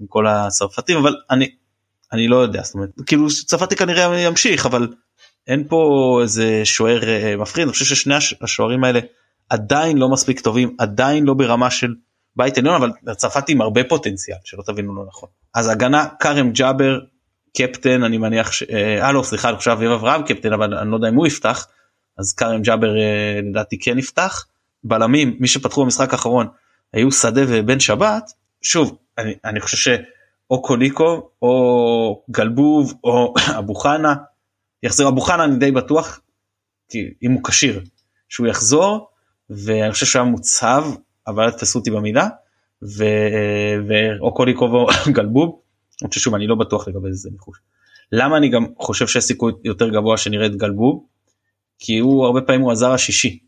עם 0.00 0.06
כל 0.06 0.26
הצרפתים 0.26 0.98
אבל 0.98 1.16
אני 1.30 1.50
אני 2.12 2.28
לא 2.28 2.36
יודע 2.36 2.62
זאת 2.62 2.74
אומרת 2.74 2.90
כאילו 3.06 3.26
צרפתי 3.46 3.76
כנראה 3.76 4.20
ימשיך 4.20 4.66
אבל 4.66 4.88
אין 5.46 5.68
פה 5.68 6.18
איזה 6.22 6.60
שוער 6.64 7.08
אה, 7.08 7.36
מפחיד 7.36 7.62
אני 7.62 7.72
חושב 7.72 7.84
ששני 7.84 8.14
השוערים 8.40 8.84
האלה 8.84 9.00
עדיין 9.48 9.98
לא 9.98 10.08
מספיק 10.08 10.40
טובים 10.40 10.76
עדיין 10.78 11.24
לא 11.24 11.34
ברמה 11.34 11.70
של 11.70 11.94
בית 12.36 12.58
עליון 12.58 12.74
אבל 12.74 13.14
צרפתי 13.14 13.52
עם 13.52 13.60
הרבה 13.60 13.84
פוטנציאל 13.84 14.36
שלא 14.44 14.62
תבינו 14.62 14.94
לא 14.94 15.04
נכון 15.08 15.28
אז 15.54 15.68
הגנה 15.68 16.06
כרם 16.20 16.52
ג'אבר 16.52 16.98
קפטן 17.56 18.02
אני 18.02 18.18
מניח 18.18 18.52
ש... 18.52 18.62
אה 18.62 19.12
לא 19.12 19.22
סליחה 19.22 19.50
עכשיו 19.50 19.72
אביב 19.72 19.90
אברהם 19.90 20.22
קפטן 20.22 20.52
אבל 20.52 20.74
אני 20.74 20.90
לא 20.90 20.96
יודע 20.96 21.08
אם 21.08 21.14
הוא 21.14 21.26
יפתח 21.26 21.66
אז 22.18 22.34
כרם 22.34 22.62
ג'אבר 22.62 22.98
אה, 22.98 23.40
לדעתי 23.42 23.78
כן 23.78 23.98
יפתח. 23.98 24.46
בלמים 24.84 25.36
מי 25.40 25.48
שפתחו 25.48 25.84
במשחק 25.84 26.12
האחרון 26.12 26.48
היו 26.92 27.12
שדה 27.12 27.42
ובן 27.48 27.80
שבת 27.80 28.32
שוב 28.62 28.98
אני, 29.18 29.34
אני 29.44 29.60
חושב 29.60 29.98
או 30.50 30.62
קוליקו 30.62 31.30
או 31.42 32.22
גלבוב 32.30 32.94
או 33.04 33.34
אבו 33.58 33.74
חנה. 33.74 34.14
יחזור 34.82 35.08
אבו 35.08 35.20
חנה 35.20 35.44
אני 35.44 35.56
די 35.56 35.70
בטוח 35.70 36.20
כי 36.88 36.98
אם 37.22 37.32
הוא 37.32 37.44
כשיר 37.44 37.80
שהוא 38.28 38.46
יחזור 38.46 39.08
ואני 39.50 39.92
חושב 39.92 40.06
שהוא 40.06 40.22
היה 40.22 40.30
מוצב 40.30 40.84
אבל 41.26 41.44
אל 41.44 41.50
תתפסו 41.50 41.78
אותי 41.78 41.90
במילה 41.90 42.28
ו... 42.82 43.04
או 44.20 44.34
קוליקו 44.34 44.64
או 44.64 44.86
גלבוב. 45.16 45.60
אני 46.02 46.08
חושב 46.08 46.20
שוב 46.20 46.34
אני 46.34 46.46
לא 46.46 46.54
בטוח 46.54 46.88
לגבי 46.88 47.12
זה 47.12 47.30
ניחוש. 47.32 47.58
למה 48.12 48.36
אני 48.36 48.48
גם 48.48 48.66
חושב 48.78 49.06
שיש 49.06 49.24
סיכוי 49.24 49.52
יותר 49.64 49.88
גבוה 49.88 50.16
שנראה 50.16 50.46
את 50.46 50.56
גלבוב? 50.56 51.04
כי 51.78 51.98
הוא 51.98 52.24
הרבה 52.24 52.40
פעמים 52.40 52.60
הוא 52.60 52.72
הזר 52.72 52.92
השישי. 52.92 53.38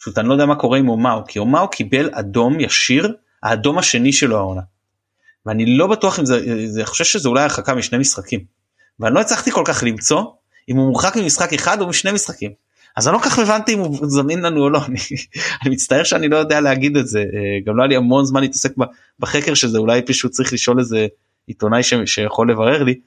פשוט 0.00 0.18
אני 0.18 0.28
לא 0.28 0.32
יודע 0.32 0.46
מה 0.46 0.56
קורה 0.56 0.78
עם 0.78 0.88
אומאו 0.88 1.26
כי 1.28 1.38
אומאו 1.38 1.68
קיבל 1.68 2.10
אדום 2.12 2.60
ישיר 2.60 3.14
האדום 3.42 3.78
השני 3.78 4.12
שלו 4.12 4.36
העונה. 4.36 4.60
ואני 5.46 5.76
לא 5.76 5.86
בטוח 5.86 6.18
אם 6.18 6.26
זה, 6.26 6.38
אני 6.76 6.84
חושב 6.84 7.04
שזה 7.04 7.28
אולי 7.28 7.42
הרחקה 7.42 7.74
משני 7.74 7.98
משחקים. 7.98 8.44
ואני 9.00 9.14
לא 9.14 9.20
הצלחתי 9.20 9.50
כל 9.50 9.62
כך 9.66 9.82
למצוא 9.86 10.24
אם 10.70 10.76
הוא 10.76 10.86
מורחק 10.86 11.16
ממשחק 11.16 11.52
אחד 11.52 11.80
או 11.80 11.88
משני 11.88 12.12
משחקים. 12.12 12.52
אז 12.96 13.08
אני 13.08 13.14
לא 13.14 13.18
כל 13.18 13.24
כך 13.24 13.38
הבנתי 13.38 13.74
אם 13.74 13.78
הוא 13.78 13.98
זמין 14.02 14.40
לנו 14.40 14.62
או 14.62 14.70
לא, 14.70 14.80
אני, 14.86 14.98
אני 15.62 15.70
מצטער 15.70 16.04
שאני 16.04 16.28
לא 16.28 16.36
יודע 16.36 16.60
להגיד 16.60 16.96
את 16.96 17.08
זה, 17.08 17.18
אה, 17.18 17.60
גם 17.66 17.76
לא 17.76 17.82
היה 17.82 17.88
לי 17.88 17.96
המון 17.96 18.24
זמן 18.24 18.40
להתעסק 18.40 18.72
בחקר 19.18 19.54
שזה, 19.54 19.78
אולי 19.78 20.02
פשוט 20.02 20.32
צריך 20.32 20.52
לשאול 20.52 20.78
איזה 20.78 21.06
עיתונאי 21.46 21.82
ש, 21.82 21.94
שיכול 22.06 22.50
לברר 22.50 22.82
לי, 22.82 23.00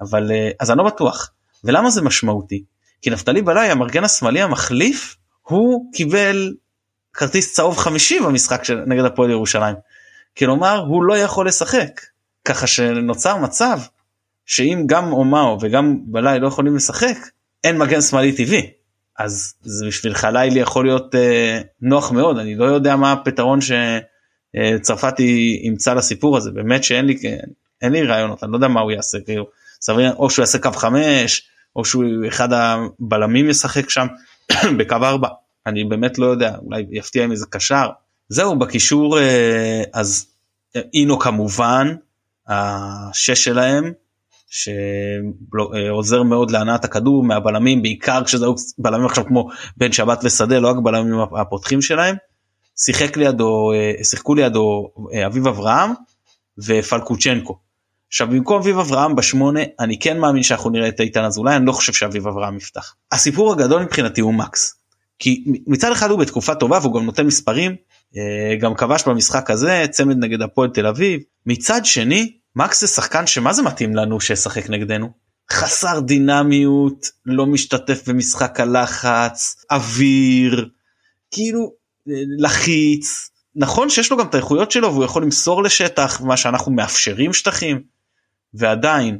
אבל 0.00 0.32
אה, 0.32 0.50
אז 0.60 0.70
אני 0.70 0.78
לא 0.78 0.84
בטוח. 0.84 1.30
ולמה 1.64 1.90
זה 1.90 2.02
משמעותי? 2.02 2.64
כי 3.02 3.10
נפתלי 3.10 3.42
בלאי 3.42 3.70
המרגן 3.70 4.04
השמאלי 4.04 4.42
המחליף 4.42 5.16
הוא 5.42 5.92
קיבל 5.92 6.54
כרטיס 7.12 7.54
צהוב 7.54 7.76
חמישי 7.76 8.20
במשחק 8.20 8.64
של, 8.64 8.80
נגד 8.86 9.04
הפועל 9.04 9.30
ירושלים. 9.30 9.76
כלומר 10.38 10.78
הוא 10.78 11.04
לא 11.04 11.18
יכול 11.18 11.48
לשחק 11.48 12.00
ככה 12.44 12.66
שנוצר 12.66 13.36
מצב 13.36 13.78
שאם 14.46 14.82
גם 14.86 15.12
אומאו 15.12 15.58
וגם 15.60 15.98
בלאי 16.06 16.40
לא 16.40 16.48
יכולים 16.48 16.76
לשחק 16.76 17.16
אין 17.64 17.78
מגן 17.78 18.00
שמאלי 18.00 18.32
טבעי. 18.32 18.70
אז 19.18 19.54
זה 19.62 19.86
בשבילך 19.86 20.28
לילי 20.32 20.60
יכול 20.60 20.84
להיות 20.84 21.14
אה, 21.14 21.60
נוח 21.80 22.12
מאוד. 22.12 22.38
אני 22.38 22.54
לא 22.54 22.64
יודע 22.64 22.96
מה 22.96 23.12
הפתרון 23.12 23.58
שצרפתי 23.60 25.58
אה, 25.62 25.66
ימצא 25.66 25.94
לסיפור 25.94 26.36
הזה. 26.36 26.50
באמת 26.50 26.84
שאין 26.84 27.06
לי 27.06 27.18
אין 27.82 27.92
לי 27.92 28.02
רעיונות. 28.02 28.44
אני 28.44 28.52
לא 28.52 28.56
יודע 28.56 28.68
מה 28.68 28.80
הוא 28.80 28.90
יעשה. 28.90 29.18
כאילו 29.20 29.46
סביר 29.80 30.14
או 30.14 30.30
שהוא 30.30 30.42
יעשה 30.42 30.58
קו 30.58 30.72
חמש 30.72 31.48
או 31.76 31.84
שהוא 31.84 32.04
אחד 32.28 32.48
הבלמים 32.52 33.50
ישחק 33.50 33.90
שם 33.90 34.06
בקו 34.78 34.96
ארבע. 35.02 35.28
אני 35.66 35.84
באמת 35.84 36.18
לא 36.18 36.26
יודע. 36.26 36.56
אולי 36.56 36.86
יפתיע 36.90 37.24
עם 37.24 37.30
איזה 37.30 37.46
קשר. 37.50 37.88
זהו 38.28 38.58
בקישור 38.58 39.18
אה, 39.18 39.82
אז 39.92 40.26
אינו 40.94 41.18
כמובן 41.18 41.94
השש 42.48 43.44
שלהם 43.44 43.92
שעוזר 44.54 46.22
מאוד 46.22 46.50
להנעת 46.50 46.84
הכדור 46.84 47.24
מהבלמים 47.24 47.82
בעיקר 47.82 48.24
כשזה 48.24 48.46
בלמים 48.78 49.06
עכשיו 49.06 49.26
כמו 49.26 49.48
בן 49.76 49.92
שבת 49.92 50.20
ושדה 50.24 50.58
לא 50.58 50.68
רק 50.68 50.76
בלמים 50.82 51.20
הפותחים 51.40 51.82
שלהם. 51.82 52.16
שיחק 52.76 53.16
לידו 53.16 53.72
אה, 53.72 54.04
שיחקו 54.04 54.34
לידו 54.34 54.90
אה, 55.14 55.26
אביב 55.26 55.46
אברהם 55.46 55.90
ופלקוצ'נקו. 56.66 57.58
עכשיו 58.08 58.28
במקום 58.28 58.60
אביב 58.60 58.78
אברהם 58.78 59.16
בשמונה 59.16 59.60
אני 59.80 59.98
כן 59.98 60.18
מאמין 60.18 60.42
שאנחנו 60.42 60.70
נראה 60.70 60.88
את 60.88 61.00
איתן 61.00 61.24
אזולאי 61.24 61.56
אני 61.56 61.66
לא 61.66 61.72
חושב 61.72 61.92
שאביב 61.92 62.28
אברהם 62.28 62.56
יפתח. 62.56 62.94
הסיפור 63.12 63.52
הגדול 63.52 63.82
מבחינתי 63.82 64.20
הוא 64.20 64.34
מקס. 64.34 64.74
כי 65.18 65.44
מצד 65.66 65.92
אחד 65.92 66.10
הוא 66.10 66.18
בתקופה 66.18 66.54
טובה 66.54 66.78
והוא 66.82 66.94
גם 66.94 67.04
נותן 67.04 67.26
מספרים 67.26 67.76
אה, 68.16 68.56
גם 68.60 68.74
כבש 68.74 69.08
במשחק 69.08 69.50
הזה 69.50 69.84
צמד 69.90 70.16
נגד 70.18 70.42
הפועל 70.42 70.70
תל 70.70 70.86
אביב 70.86 71.20
מצד 71.46 71.84
שני 71.84 72.32
מקס 72.56 72.80
זה 72.80 72.86
שחקן 72.86 73.26
שמה 73.26 73.52
זה 73.52 73.62
מתאים 73.62 73.96
לנו 73.96 74.20
שישחק 74.20 74.70
נגדנו? 74.70 75.10
חסר 75.52 76.00
דינמיות 76.00 77.06
לא 77.26 77.46
משתתף 77.46 78.08
במשחק 78.08 78.60
הלחץ 78.60 79.64
אוויר 79.70 80.68
כאילו 81.30 81.72
אה, 82.08 82.14
לחיץ. 82.38 83.30
נכון 83.56 83.90
שיש 83.90 84.10
לו 84.10 84.16
גם 84.16 84.26
את 84.26 84.34
האיכויות 84.34 84.70
שלו 84.70 84.92
והוא 84.92 85.04
יכול 85.04 85.22
למסור 85.22 85.62
לשטח 85.62 86.20
מה 86.20 86.36
שאנחנו 86.36 86.72
מאפשרים 86.72 87.32
שטחים 87.32 87.82
ועדיין 88.54 89.18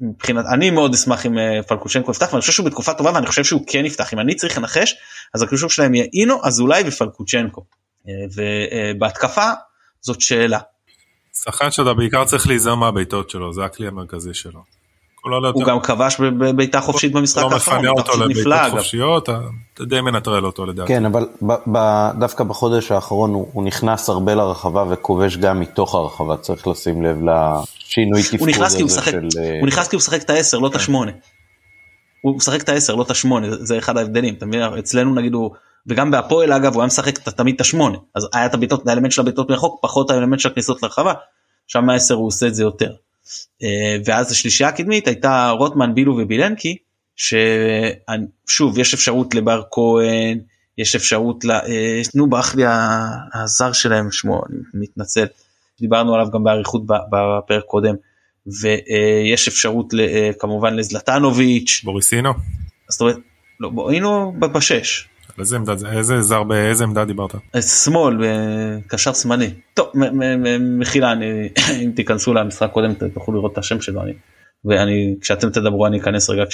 מבחינת 0.00 0.44
אני 0.52 0.70
מאוד 0.70 0.94
אשמח 0.94 1.26
אם 1.26 1.38
אה, 1.38 1.62
פלקושנקו 1.62 2.10
יפתח 2.10 2.28
ואני 2.32 2.40
חושב 2.40 2.52
שהוא 2.52 2.66
בתקופה 2.66 2.94
טובה 2.94 3.12
ואני 3.14 3.26
חושב 3.26 3.44
שהוא 3.44 3.64
כן 3.66 3.84
יפתח. 3.84 4.12
אם 4.14 4.20
אני 4.20 4.34
צריך 4.34 4.58
לנחש 4.58 4.94
אז 5.34 5.42
הקישור 5.42 5.70
שלהם 5.70 5.94
יהיה 5.94 6.06
אינו 6.14 6.46
אזולאי 6.46 6.82
ופלקוצ'נקו. 6.86 7.64
אה, 8.08 8.12
ובהתקפה 8.94 9.50
זאת 10.00 10.20
שאלה. 10.20 10.58
שחקן 11.34 11.70
שאתה 11.70 11.94
בעיקר 11.94 12.24
צריך 12.24 12.46
להיזהר 12.46 12.74
מהבעיטות 12.74 13.30
שלו 13.30 13.52
זה 13.52 13.64
הכלי 13.64 13.86
המרכזי 13.86 14.34
שלו. 14.34 14.60
הוא 15.52 15.64
גם 15.64 15.80
כבש 15.80 16.20
בבעיטה 16.20 16.80
חופשית 16.80 17.12
במשחק 17.12 17.42
האחרון. 17.42 17.84
לא 17.84 17.92
מפנה 17.92 18.02
אותו 18.02 18.24
לבעיטות 18.24 18.70
חופשיות, 18.70 19.28
אתה 19.74 19.84
די 19.84 20.00
מנטרל 20.00 20.46
אותו 20.46 20.66
לדעתי. 20.66 20.88
כן, 20.88 21.04
אבל 21.06 21.26
דווקא 22.18 22.44
בחודש 22.44 22.92
האחרון 22.92 23.34
הוא 23.34 23.64
נכנס 23.64 24.08
הרבה 24.08 24.34
לרחבה 24.34 24.84
וכובש 24.90 25.36
גם 25.36 25.60
מתוך 25.60 25.94
הרחבה, 25.94 26.36
צריך 26.36 26.68
לשים 26.68 27.02
לב 27.02 27.16
לשינוי 27.16 28.22
תפקוד 28.22 28.48
הזה 28.62 28.78
של... 29.02 29.28
הוא 29.60 29.66
נכנס 29.68 29.88
כי 29.88 29.96
הוא 29.96 30.00
משחק 30.00 30.22
את 30.22 30.30
העשר, 30.30 30.58
לא 30.58 30.68
את 30.68 30.74
השמונה. 30.74 31.12
הוא 32.20 32.36
משחק 32.36 32.62
את 32.62 32.68
העשר, 32.68 32.94
לא 32.94 33.02
את 33.02 33.10
השמונה, 33.10 33.46
זה 33.50 33.78
אחד 33.78 33.96
ההבדלים, 33.96 34.34
אתה 34.34 34.46
מבין? 34.46 34.62
אצלנו 34.62 35.14
נגיד 35.14 35.34
הוא... 35.34 35.50
וגם 35.86 36.10
בהפועל 36.10 36.52
אגב 36.52 36.74
הוא 36.74 36.82
היה 36.82 36.86
משחק 36.86 37.18
תמיד 37.18 37.54
את 37.54 37.60
השמונה. 37.60 37.98
אז 38.14 38.28
היה 38.34 38.46
את 38.46 38.54
הבעיטות 38.54 38.88
האלמנט 38.88 39.12
של 39.12 39.20
הבעיטות 39.20 39.50
מרחוק 39.50 39.78
פחות 39.82 40.10
האלמנט 40.10 40.40
של 40.40 40.48
הכניסות 40.48 40.82
לרחבה. 40.82 41.12
שם 41.66 41.90
העשר 41.90 42.14
הוא 42.14 42.26
עושה 42.26 42.46
את 42.46 42.54
זה 42.54 42.62
יותר. 42.62 42.92
אה, 43.62 43.96
ואז 44.04 44.32
השלישייה 44.32 44.68
הקדמית 44.68 45.08
הייתה 45.08 45.50
רוטמן 45.50 45.94
בילו 45.94 46.16
ובילנקי 46.18 46.76
ששוב 47.16 48.78
יש 48.78 48.94
אפשרות 48.94 49.34
לבר 49.34 49.62
כהן 49.70 50.38
יש 50.78 50.96
אפשרות 50.96 51.44
ל... 51.44 51.50
אה, 51.50 52.00
נו 52.14 52.30
ברח 52.30 52.54
לי 52.54 52.62
הזר 53.34 53.72
שלהם 53.72 54.12
שמו 54.12 54.42
אני 54.50 54.58
מתנצל. 54.74 55.26
דיברנו 55.80 56.14
עליו 56.14 56.30
גם 56.30 56.44
באריכות 56.44 56.82
בפרק 56.86 57.64
קודם. 57.64 57.94
ויש 58.46 59.48
אפשרות 59.48 59.94
כמובן 60.38 60.76
לזלטנוביץ' 60.76 61.80
בוריסינו. 61.84 62.32
זאת 62.88 63.00
אומרת 63.00 63.16
לא 63.60 63.68
בואינו 63.68 64.32
בשש 64.38 65.08
איזה 65.40 65.56
עמדה 65.56 65.76
זה 65.76 65.90
איזה 65.90 66.22
זר 66.22 66.42
באיזה 66.42 66.84
עמדה 66.84 67.04
דיברת? 67.04 67.34
אה, 67.54 67.62
שמאל 67.62 68.16
קשר 68.86 69.12
שמאלי. 69.12 69.50
טוב 69.74 69.86
מחילה 70.60 71.12
אני 71.12 71.48
אם 71.84 71.90
תיכנסו 71.96 72.34
למשחק 72.34 72.70
קודם 72.72 72.94
תוכלו 73.14 73.34
לראות 73.34 73.52
את 73.52 73.58
השם 73.58 73.80
שלו 73.80 74.02
אני 74.02 74.12
ואני 74.64 75.16
כשאתם 75.20 75.50
תדברו 75.50 75.86
אני 75.86 76.00
אכנס 76.00 76.30
רגע 76.30 76.44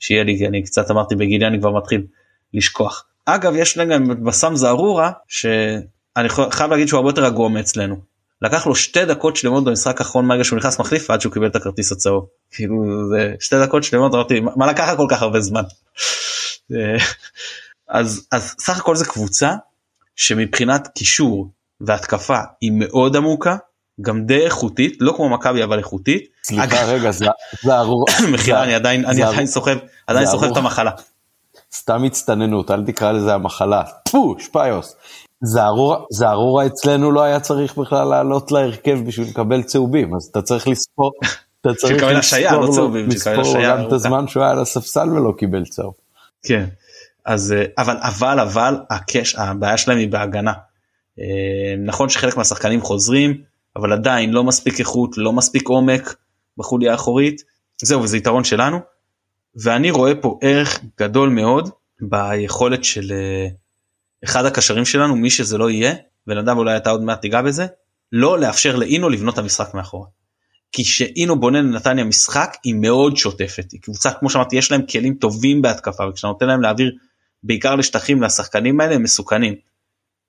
כשיהיה 0.00 0.24
לי 0.24 0.38
כי 0.38 0.46
אני 0.46 0.62
קצת 0.62 0.90
אמרתי 0.90 1.14
בגילי 1.14 1.46
אני 1.46 1.60
כבר 1.60 1.70
מתחיל 1.70 2.06
לשכוח. 2.54 3.04
אגב 3.26 3.52
יש 3.56 3.78
גם 3.78 4.24
בסם 4.24 4.56
זערורה 4.56 5.10
שאני 5.28 6.28
חייב 6.28 6.70
להגיד 6.70 6.88
שהוא 6.88 6.98
הרבה 6.98 7.10
יותר 7.10 7.24
רגוע 7.24 7.48
מאצלנו. 7.48 7.96
לקח 8.42 8.66
לו 8.66 8.74
שתי 8.74 9.04
דקות 9.04 9.36
שלמות 9.36 9.64
במשחק 9.64 10.00
האחרון 10.00 10.26
מהרגע 10.26 10.44
שהוא 10.44 10.56
נכנס 10.56 10.80
מחליף 10.80 11.10
עד 11.10 11.20
שהוא 11.20 11.32
קיבל 11.32 11.46
את 11.46 11.56
הכרטיס 11.56 11.92
הצהוב. 11.92 12.26
כאילו 12.50 12.84
זה 13.10 13.34
שתי 13.40 13.56
דקות 13.60 13.84
שלמות 13.84 14.14
אמרתי 14.14 14.40
מה 14.56 14.66
לקח 14.66 14.94
כל 14.96 15.06
כך 15.10 15.22
הרבה 15.22 15.40
זמן. 15.40 15.62
אז, 17.92 18.26
אז 18.32 18.54
סך 18.60 18.78
הכל 18.78 18.96
זה 18.96 19.04
קבוצה 19.04 19.54
שמבחינת 20.16 20.88
קישור 20.88 21.48
והתקפה 21.80 22.38
היא 22.60 22.72
מאוד 22.74 23.16
עמוקה, 23.16 23.56
גם 24.00 24.24
די 24.26 24.44
איכותית, 24.44 24.96
לא 25.00 25.12
כמו 25.16 25.28
מכבי 25.28 25.64
אבל 25.64 25.78
איכותית. 25.78 26.24
סליחה 26.44 26.64
אגב, 26.64 26.88
רגע, 26.88 27.10
זה 27.10 27.26
ארור. 27.68 28.06
מחילה, 28.32 28.64
אני 28.64 28.74
עדיין, 28.74 29.06
אני 29.06 29.22
עדיין 29.22 29.46
סוחב, 29.46 29.76
עדיין 30.06 30.26
סוחב 30.26 30.50
את 30.50 30.56
המחלה. 30.56 30.90
סתם 31.74 32.04
הצטננות, 32.04 32.70
אל 32.70 32.84
תקרא 32.86 33.12
לזה 33.12 33.34
המחלה. 33.34 33.82
טפו, 34.04 34.36
שפיוס. 34.38 34.96
זערורה 36.10 36.66
אצלנו 36.66 37.12
לא 37.12 37.22
היה 37.22 37.40
צריך 37.40 37.76
בכלל 37.78 38.08
לעלות 38.08 38.52
להרכב 38.52 38.98
בשביל 39.06 39.28
לקבל 39.28 39.62
צהובים, 39.62 40.14
אז 40.16 40.24
אתה 40.30 40.42
צריך 40.42 40.68
לספור. 40.68 41.10
אתה 41.60 41.74
צריך 41.74 42.02
לספור 42.02 42.54
לא 42.56 43.68
גם 43.68 43.86
את 43.86 43.92
הזמן 43.92 44.28
שהוא 44.28 44.42
היה 44.42 44.52
על 44.52 44.60
הספסל 44.60 45.08
ולא 45.10 45.32
קיבל 45.38 45.64
צהוב. 45.64 45.94
כן. 46.42 46.64
אז 47.24 47.52
אה, 47.52 47.64
אבל 47.78 47.96
אבל 48.00 48.40
אבל 48.40 48.76
הקש 48.90 49.34
הבעיה 49.34 49.76
שלהם 49.76 49.98
היא 49.98 50.08
בהגנה. 50.08 50.52
אה, 51.20 51.76
נכון 51.78 52.08
שחלק 52.08 52.36
מהשחקנים 52.36 52.80
חוזרים 52.80 53.42
אבל 53.76 53.92
עדיין 53.92 54.30
לא 54.30 54.44
מספיק 54.44 54.80
איכות 54.80 55.18
לא 55.18 55.32
מספיק 55.32 55.68
עומק 55.68 56.14
בחוליה 56.58 56.92
האחורית 56.92 57.42
זהו 57.82 58.02
וזה 58.02 58.16
יתרון 58.16 58.44
שלנו. 58.44 58.78
ואני 59.62 59.90
רואה 59.90 60.14
פה 60.14 60.38
ערך 60.42 60.80
גדול 60.98 61.28
מאוד 61.28 61.70
ביכולת 62.00 62.84
של 62.84 63.12
אה, 63.12 63.48
אחד 64.24 64.44
הקשרים 64.44 64.84
שלנו 64.84 65.16
מי 65.16 65.30
שזה 65.30 65.58
לא 65.58 65.70
יהיה 65.70 65.94
ונדב 66.26 66.56
אולי 66.56 66.76
אתה 66.76 66.90
עוד 66.90 67.02
מעט 67.02 67.20
תיגע 67.20 67.42
בזה 67.42 67.66
לא 68.12 68.38
לאפשר 68.38 68.76
לאינו 68.76 69.08
לבנות 69.08 69.34
את 69.34 69.38
המשחק 69.38 69.74
מאחורה. 69.74 70.06
כי 70.72 70.84
שאינו 70.84 71.40
בונה 71.40 71.60
לנתניה 71.60 72.04
משחק 72.04 72.56
היא 72.64 72.74
מאוד 72.74 73.16
שוטפת 73.16 73.72
היא 73.72 73.80
קבוצה 73.80 74.12
כמו 74.12 74.30
שאמרתי 74.30 74.56
יש 74.56 74.72
להם 74.72 74.86
כלים 74.86 75.14
טובים 75.14 75.62
בהתקפה 75.62 76.08
וכשאתה 76.08 76.28
נותן 76.28 76.46
להם 76.46 76.62
להעביר 76.62 76.92
בעיקר 77.42 77.74
לשטחים 77.74 78.22
לשחקנים 78.22 78.80
האלה 78.80 78.94
הם 78.94 79.02
מסוכנים. 79.02 79.54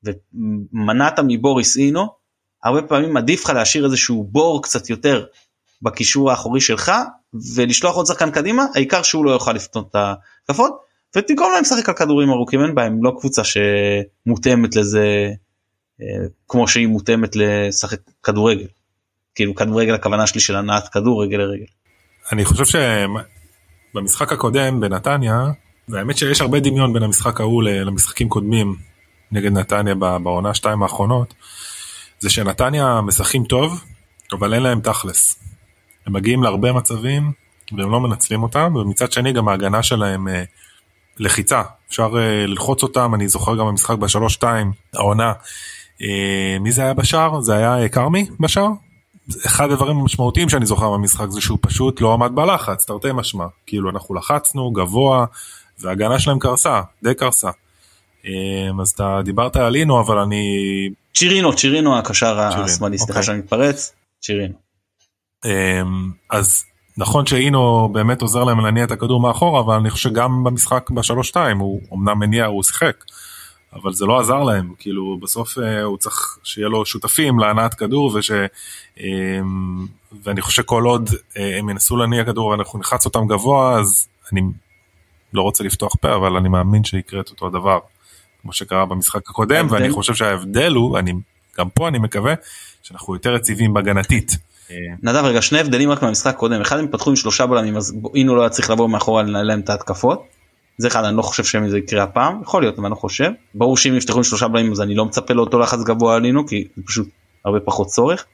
ומנעת 0.03 1.20
מבוריס 1.28 1.78
אינו 1.78 2.07
הרבה 2.64 2.82
פעמים 2.82 3.18
עדיף 3.18 3.43
לך 3.43 3.49
להשאיר 3.49 3.86
איזשהו 3.86 4.24
בור 4.32 4.64
קצת 4.64 4.89
יותר 4.89 5.26
בקישור 5.82 6.32
האחורי 6.32 6.61
שלך 6.61 6.91
ולשלוח 7.55 7.95
עוד 7.95 8.05
שחקן 8.05 8.32
קדימה 8.32 8.66
העיקר 8.76 9.01
שהוא 9.03 9.26
לא 9.26 9.32
יוכל 9.32 9.53
לפתות 9.53 9.89
את 9.89 9.95
ההתקפות 9.95 10.80
ותגרום 11.16 11.51
להם 11.51 11.61
לשחק 11.61 11.89
על 11.89 11.95
כדורים 11.95 12.30
ארוכים 12.30 12.64
אין 12.64 12.76
בהם 12.76 13.03
לא 13.03 13.16
קבוצה 13.20 13.41
שמותאמת 13.43 14.76
לזה 14.76 15.30
אה, 16.01 16.28
כמו 16.47 16.68
שהיא 16.68 16.88
מותאמת 16.88 17.36
לשחק 17.36 17.99
כדורגל. 18.24 18.68
כאילו 19.36 19.55
כדורגל 19.55 19.93
הכוונה 19.93 20.28
שלי 20.28 20.41
של 20.41 20.55
הנעת 20.55 20.88
כדור 20.88 21.24
רגל 21.24 21.38
לרגל. 21.38 21.66
אני 22.32 22.45
חושב 22.45 22.80
שבמשחק 23.95 24.32
הקודם 24.32 24.80
בנתניה 24.80 25.45
והאמת 25.89 26.17
שיש 26.17 26.41
הרבה 26.41 26.59
דמיון 26.59 26.93
בין 26.93 27.03
המשחק 27.03 27.39
ההוא 27.39 27.63
למשחקים 27.63 28.29
קודמים 28.29 28.75
נגד 29.31 29.51
נתניה 29.51 29.95
בעונה 29.95 30.53
שתיים 30.53 30.84
האחרונות 30.84 31.34
זה 32.19 32.29
שנתניה 32.29 33.01
משחקים 33.01 33.43
טוב 33.43 33.84
אבל 34.31 34.53
אין 34.53 34.63
להם 34.63 34.81
תכלס. 34.81 35.36
הם 36.05 36.13
מגיעים 36.13 36.43
להרבה 36.43 36.73
מצבים 36.73 37.31
והם 37.77 37.91
לא 37.91 37.99
מנצלים 37.99 38.43
אותם 38.43 38.75
ומצד 38.75 39.11
שני 39.11 39.34
גם 39.34 39.47
ההגנה 39.47 39.84
שלהם 39.84 40.27
אה, 40.27 40.43
לחיצה. 41.17 41.61
אפשר 41.89 42.09
אה, 42.17 42.45
ללחוץ 42.47 42.84
אותם 42.84 43.15
אני 43.15 43.27
זוכר 43.27 43.55
גם 43.55 43.67
במשחק 43.67 43.97
בשלוש 43.97 44.34
שתיים 44.34 44.71
העונה. 44.93 45.34
אה, 46.01 46.57
מי 46.59 46.71
זה 46.71 46.81
היה 46.81 46.93
בשער? 46.93 47.41
זה 47.41 47.53
היה 47.55 47.89
כרמי 47.89 48.25
בשער? 48.39 48.69
אחד 49.45 49.71
הדברים 49.71 49.97
המשמעותיים 49.97 50.49
שאני 50.49 50.65
זוכר 50.65 50.91
במשחק 50.91 51.29
זה 51.29 51.41
שהוא 51.41 51.57
פשוט 51.61 52.01
לא 52.01 52.13
עמד 52.13 52.31
בלחץ 52.36 52.86
תרתי 52.86 53.07
משמע. 53.13 53.45
כאילו 53.65 53.89
אנחנו 53.89 54.15
לחצנו 54.15 54.71
גבוה 54.71 55.25
וההגנה 55.80 56.19
שלהם 56.19 56.39
קרסה 56.39 56.82
די 57.03 57.13
קרסה. 57.15 57.49
אז 58.82 58.89
אתה 58.95 59.19
דיברת 59.24 59.55
על 59.55 59.76
אינו 59.76 60.01
אבל 60.01 60.17
אני 60.17 60.43
צ'ירינו 61.13 61.55
צ'ירינו 61.55 61.97
הקשר 61.97 62.39
השמאלי 62.39 62.97
סליחה 62.97 63.11
אוקיי. 63.11 63.24
שאני 63.24 63.38
מתפרץ 63.38 63.93
צ'ירינו. 64.21 64.53
אז 66.30 66.63
נכון 66.97 67.26
שאינו 67.26 67.89
באמת 67.93 68.21
עוזר 68.21 68.43
להם 68.43 68.59
להניע 68.59 68.84
את 68.84 68.91
הכדור 68.91 69.21
מאחורה 69.21 69.59
אבל 69.59 69.76
אני 69.76 69.89
חושב 69.89 70.09
שגם 70.09 70.43
במשחק 70.43 70.89
בשלוש 70.89 71.28
שתיים 71.28 71.57
הוא 71.57 71.82
אמנם 71.93 72.19
מניע 72.19 72.45
הוא 72.45 72.63
שיחק. 72.63 73.03
אבל 73.76 73.93
זה 73.93 74.05
לא 74.05 74.19
עזר 74.19 74.43
להם 74.43 74.74
כאילו 74.80 75.17
בסוף 75.21 75.57
אה, 75.59 75.84
הוא 75.84 75.97
צריך 75.97 76.38
שיהיה 76.43 76.67
לו 76.67 76.86
שותפים 76.86 77.39
להנעת 77.39 77.74
כדור 77.74 78.11
וש... 78.15 78.32
אמ, 78.99 79.88
ואני 80.24 80.41
חושב 80.41 80.61
שכל 80.61 80.84
עוד 80.84 81.09
אה, 81.38 81.57
הם 81.59 81.69
ינסו 81.69 81.97
להניע 81.97 82.26
כדור 82.26 82.47
ואנחנו 82.47 82.80
נלחץ 82.80 83.05
אותם 83.05 83.28
גבוה 83.28 83.80
אז 83.80 84.07
אני 84.32 84.41
לא 85.34 85.41
רוצה 85.41 85.63
לפתוח 85.63 85.95
פה 86.01 86.15
אבל 86.15 86.36
אני 86.36 86.49
מאמין 86.49 86.84
שיקרה 86.84 87.21
את 87.21 87.29
אותו 87.29 87.47
הדבר 87.47 87.79
כמו 88.41 88.53
שקרה 88.53 88.86
במשחק 88.86 89.29
הקודם 89.29 89.67
ואני 89.69 89.89
חושב 89.89 90.13
שההבדל 90.13 90.73
הוא 90.73 90.99
אני 90.99 91.13
גם 91.57 91.69
פה 91.69 91.88
אני 91.88 91.99
מקווה 91.99 92.34
שאנחנו 92.84 93.13
יותר 93.13 93.36
יציבים 93.36 93.73
בהגנתית. 93.73 94.38
נדב 95.03 95.23
רגע 95.25 95.41
שני 95.41 95.59
הבדלים 95.59 95.89
רק 95.89 96.01
מהמשחק 96.01 96.36
הקודם 96.36 96.61
אחד 96.61 96.79
הם 96.79 96.88
פתחו 96.88 97.09
עם 97.09 97.15
שלושה 97.15 97.45
בלמים 97.45 97.77
אז 97.77 97.95
אינו 98.15 98.36
לא 98.36 98.41
היה 98.41 98.49
צריך 98.49 98.69
לבוא 98.69 98.89
מאחורה 98.89 99.23
לנהל 99.23 99.47
להם 99.47 99.59
את 99.59 99.69
ההתקפות. 99.69 100.23
זה 100.77 100.88
אחד 100.88 101.03
אני 101.03 101.17
לא 101.17 101.21
חושב 101.21 101.43
שזה 101.43 101.77
יקרה 101.77 102.03
הפעם 102.03 102.41
יכול 102.41 102.61
להיות 102.61 102.75
אבל 102.77 102.86
אני 102.86 102.91
לא 102.91 102.95
חושב 102.95 103.31
ברור 103.55 103.77
שאם 103.77 103.95
יפתחו 103.95 104.17
עם 104.17 104.23
שלושה 104.23 104.47
בלמים 104.47 104.71
אז 104.71 104.81
אני 104.81 104.95
לא 104.95 105.05
מצפה 105.05 105.34
לאותו 105.34 105.59
לחץ 105.59 105.79
גבוה 105.79 106.15
על 106.15 106.25
אינו 106.25 106.47
כי 106.47 106.67
זה 106.75 106.84
פשוט 106.86 107.09
הרבה 107.45 107.59
פחות 107.59 107.88
צורך. 107.88 108.25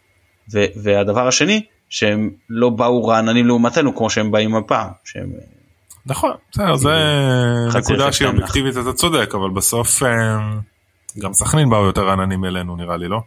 והדבר 0.84 1.28
השני 1.28 1.66
שהם 1.90 2.30
לא 2.50 2.70
באו 2.70 3.06
רעננים 3.06 3.48
לעומתנו 3.48 3.96
כמו 3.96 4.10
שהם 4.10 4.32
באים 4.32 4.56
הפעם 4.56 4.90
שהם. 5.04 5.30
נכון 6.10 6.32
זה 6.76 6.90
נקודה 7.80 8.12
שהיא 8.12 8.28
אובייקטיבית 8.28 8.78
אתה 8.78 8.94
צודק 8.94 9.36
אבל 9.36 9.50
בסוף 9.50 10.04
אה, 10.04 10.10
גם 11.20 11.34
סכנין 11.34 11.70
באו 11.70 11.86
יותר 11.86 12.08
רעננים 12.08 12.46
אלינו 12.46 12.76
נראה 12.76 12.98
לי 12.98 13.08
לא. 13.08 13.20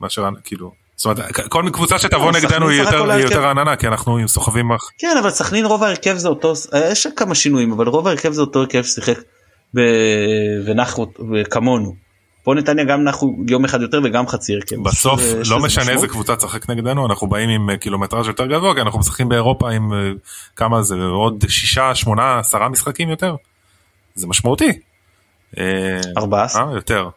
מאשר 0.00 0.28
כאילו 0.44 0.72
זאת 0.96 1.18
אומרת 1.18 1.48
כל 1.48 1.64
קבוצה 1.72 1.98
שתבוא 1.98 2.32
נגדנו 2.32 2.68
היא 2.68 2.80
יותר 2.80 3.20
יותר 3.20 3.42
רעננה 3.42 3.76
כי 3.76 3.86
אנחנו 3.86 4.28
סוחבים 4.28 4.68
כן 4.98 5.16
אבל 5.22 5.30
סכנין 5.30 5.66
רוב 5.66 5.82
ההרכב 5.82 6.16
זה 6.16 6.28
אותו 6.28 6.52
יש 6.90 7.06
כמה 7.16 7.34
שינויים 7.34 7.72
אבל 7.72 7.86
רוב 7.86 8.06
ההרכב 8.06 8.32
זה 8.32 8.40
אותו 8.40 8.60
הרכב 8.60 8.82
ששיחק 8.82 9.18
ונחנו 10.66 11.12
כמונו. 11.50 12.09
פה 12.42 12.54
נתניה 12.54 12.84
גם 12.84 13.04
נחנו 13.04 13.36
יום 13.48 13.64
אחד 13.64 13.80
יותר 13.80 14.00
וגם 14.04 14.28
חצי 14.28 14.54
הרכב. 14.54 14.76
בסוף 14.82 15.20
לא 15.50 15.58
משנה 15.58 15.92
איזה 15.92 16.08
קבוצה 16.08 16.36
תשחק 16.36 16.70
נגדנו 16.70 17.06
אנחנו 17.06 17.26
באים 17.26 17.48
עם 17.48 17.76
קילומטראז' 17.76 18.26
יותר 18.26 18.46
גבוה 18.46 18.74
כי 18.74 18.80
אנחנו 18.80 18.98
משחקים 18.98 19.28
באירופה 19.28 19.70
עם 19.70 19.92
אה, 19.92 19.98
כמה 20.56 20.82
זה 20.82 20.94
עוד 20.96 21.44
שישה 21.48 21.94
שמונה 21.94 22.38
עשרה 22.38 22.68
משחקים 22.68 23.08
יותר. 23.08 23.36
זה 24.14 24.26
משמעותי. 24.26 24.72
אה, 25.58 26.00
ארבעה 26.16 26.44
עשר. 26.44 26.58
אה, 26.68 26.74
יותר. 26.74 27.08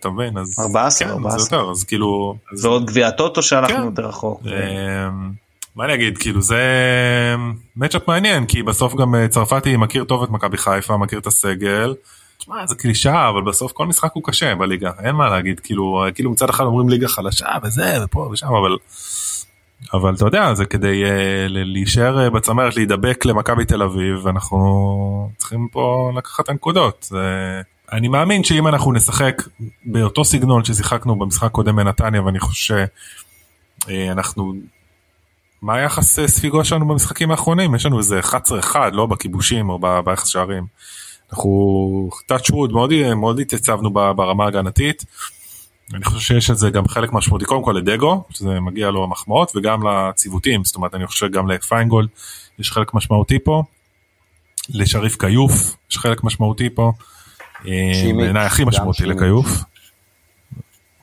אתה 0.00 0.10
מבין 0.10 0.38
אז 0.38 0.56
14 0.60 1.08
כן, 1.08 1.14
14 1.14 1.38
זה 1.38 1.56
יותר 1.56 1.70
אז 1.70 1.84
כאילו 1.84 2.36
ועוד 2.62 2.86
גביע 2.86 3.10
טוטו 3.10 3.42
שאנחנו 3.42 3.76
כן. 3.76 3.84
יותר 3.84 4.06
רחוק. 4.06 4.42
מה 5.76 5.84
אני 5.84 5.94
אגיד 5.94 6.18
כאילו 6.18 6.42
זה 6.42 6.64
מצ'אפ 7.76 8.08
מעניין 8.08 8.46
כי 8.46 8.62
בסוף 8.62 8.94
גם 8.94 9.14
אה, 9.14 9.28
צרפתי 9.28 9.76
מכיר 9.76 10.04
טוב 10.04 10.22
את 10.22 10.30
מכבי 10.30 10.56
חיפה 10.56 10.96
מכיר 10.96 11.18
את 11.18 11.26
הסגל. 11.26 11.94
תשמע 12.42 12.66
זה 12.66 12.74
קלישאה 12.74 13.28
אבל 13.28 13.42
בסוף 13.42 13.72
כל 13.72 13.86
משחק 13.86 14.10
הוא 14.12 14.22
קשה 14.24 14.54
בליגה 14.54 14.90
אין 14.98 15.14
מה 15.14 15.28
להגיד 15.28 15.60
כאילו 15.60 16.04
כאילו 16.14 16.30
מצד 16.30 16.50
אחד 16.50 16.64
אומרים 16.64 16.88
ליגה 16.88 17.08
חלשה 17.08 17.48
וזה 17.62 18.04
ופה 18.04 18.28
ושם 18.32 18.46
אבל. 18.46 18.76
אבל 19.94 20.14
אתה 20.14 20.24
יודע 20.24 20.54
זה 20.54 20.64
כדי 20.64 21.04
uh, 21.04 21.08
להישאר 21.48 22.26
uh, 22.26 22.30
בצמרת 22.30 22.76
להידבק 22.76 23.24
למכבי 23.24 23.64
תל 23.64 23.82
אביב 23.82 24.26
ואנחנו 24.26 25.30
צריכים 25.36 25.68
פה 25.72 26.12
לקחת 26.16 26.44
את 26.44 26.48
הנקודות. 26.48 27.06
זה... 27.10 27.20
אני 27.92 28.08
מאמין 28.08 28.44
שאם 28.44 28.68
אנחנו 28.68 28.92
נשחק 28.92 29.42
באותו 29.84 30.24
סגנון 30.24 30.64
ששיחקנו 30.64 31.18
במשחק 31.18 31.50
קודם 31.50 31.76
בנתניה 31.76 32.22
ואני 32.22 32.40
חושב 32.40 32.84
שאנחנו 33.88 34.54
מה 35.62 35.74
היחס 35.74 36.18
אה, 36.18 36.28
ספיגו 36.28 36.64
שלנו 36.64 36.88
במשחקים 36.88 37.30
האחרונים 37.30 37.74
יש 37.74 37.86
לנו 37.86 37.98
איזה 37.98 38.20
11-1 38.20 38.76
לא 38.92 39.06
בכיבושים 39.06 39.68
או 39.68 39.78
ביחס 40.04 40.28
שערים. 40.28 40.66
אנחנו 41.32 42.10
touch 42.32 42.50
wood 42.50 42.72
מאוד 42.72 42.92
מאוד 43.16 43.40
התייצבנו 43.40 43.90
ברמה 43.90 44.46
הגנתית. 44.46 45.04
אני 45.94 46.04
חושב 46.04 46.20
שיש 46.20 46.50
את 46.50 46.58
זה 46.58 46.70
גם 46.70 46.88
חלק 46.88 47.12
משמעותי 47.12 47.44
קודם 47.44 47.62
כל 47.62 47.72
לדגו 47.72 48.24
שזה 48.30 48.60
מגיע 48.60 48.90
לו 48.90 49.08
מחמאות 49.08 49.52
וגם 49.56 49.80
לציוותים 49.88 50.64
זאת 50.64 50.76
אומרת 50.76 50.94
אני 50.94 51.06
חושב 51.06 51.30
גם 51.30 51.50
לפיינגולד 51.50 52.08
יש 52.58 52.72
חלק 52.72 52.94
משמעותי 52.94 53.38
פה. 53.38 53.62
לשריף 54.68 55.16
כיוף 55.16 55.76
יש 55.90 55.98
חלק 55.98 56.24
משמעותי 56.24 56.70
פה. 56.70 56.92
אה, 57.66 58.12
בעיניי 58.16 58.46
הכי 58.46 58.64
משמעותי 58.64 59.06
לכיוף. 59.06 59.46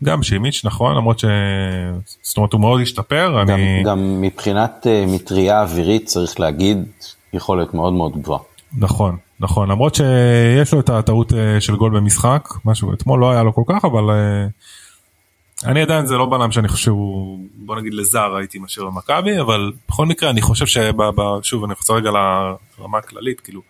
גם 0.03 0.23
שימיץ' 0.23 0.61
נכון 0.65 0.97
למרות 0.97 1.19
ש... 1.19 1.25
זאת 2.21 2.37
אומרת 2.37 2.53
הוא 2.53 2.61
מאוד 2.61 2.81
השתפר. 2.81 3.43
גם, 3.47 3.55
אני... 3.55 3.83
גם 3.85 4.21
מבחינת 4.21 4.87
uh, 4.87 5.09
מטריה 5.09 5.61
אווירית 5.61 6.05
צריך 6.05 6.39
להגיד 6.39 6.77
יכולת 7.33 7.73
מאוד 7.73 7.93
מאוד 7.93 8.21
גבוהה. 8.21 8.39
נכון 8.77 9.17
נכון 9.39 9.71
למרות 9.71 9.95
שיש 9.95 10.73
לו 10.73 10.79
את 10.79 10.89
הטעות 10.89 11.31
uh, 11.31 11.35
של 11.59 11.75
גול 11.75 11.97
במשחק 11.97 12.49
משהו 12.65 12.93
אתמול 12.93 13.19
לא 13.19 13.31
היה 13.31 13.43
לו 13.43 13.53
כל 13.53 13.63
כך 13.67 13.85
אבל 13.85 14.03
uh, 14.03 15.65
אני 15.65 15.81
עדיין 15.81 16.05
זה 16.05 16.17
לא 16.17 16.25
בלם 16.25 16.51
שאני 16.51 16.67
חושב 16.67 16.83
שהוא 16.83 17.39
בוא 17.55 17.75
נגיד 17.75 17.93
לזר 17.93 18.35
הייתי 18.35 18.59
משאיר 18.59 18.85
במכבי 18.85 19.41
אבל 19.41 19.71
בכל 19.89 20.05
מקרה 20.05 20.29
אני 20.29 20.41
חושב 20.41 20.65
ששוב 20.65 21.63
אני 21.63 21.75
חוזר 21.75 21.93
רגע 21.93 22.11
לרמה 22.11 22.97
הכללית 22.97 23.39
כאילו 23.39 23.61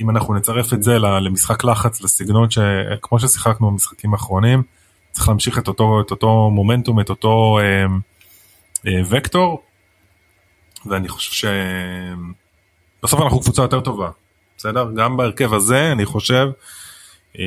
אם 0.00 0.10
אנחנו 0.10 0.34
נצרף 0.34 0.72
את 0.72 0.82
זה 0.82 0.98
למשחק 0.98 1.64
לחץ 1.64 2.02
לסגנון 2.02 2.50
שכמו 2.50 3.18
ששיחקנו 3.20 3.70
במשחקים 3.70 4.12
האחרונים 4.12 4.62
צריך 5.10 5.28
להמשיך 5.28 5.58
את 5.58 5.68
אותו 5.68 6.00
את 6.00 6.10
אותו 6.10 6.50
מומנטום 6.50 7.00
את 7.00 7.10
אותו 7.10 7.58
אה, 7.60 7.84
אה, 8.86 9.02
וקטור 9.10 9.62
ואני 10.86 11.08
חושב 11.08 11.48
שבסוף 13.02 13.20
אנחנו 13.20 13.40
קבוצה 13.40 13.62
יותר 13.62 13.80
טובה 13.80 14.10
בסדר 14.62 14.86
גם 14.96 15.16
בהרכב 15.16 15.54
הזה 15.54 15.92
אני 15.92 16.04
חושב 16.04 16.46
אה, 17.38 17.44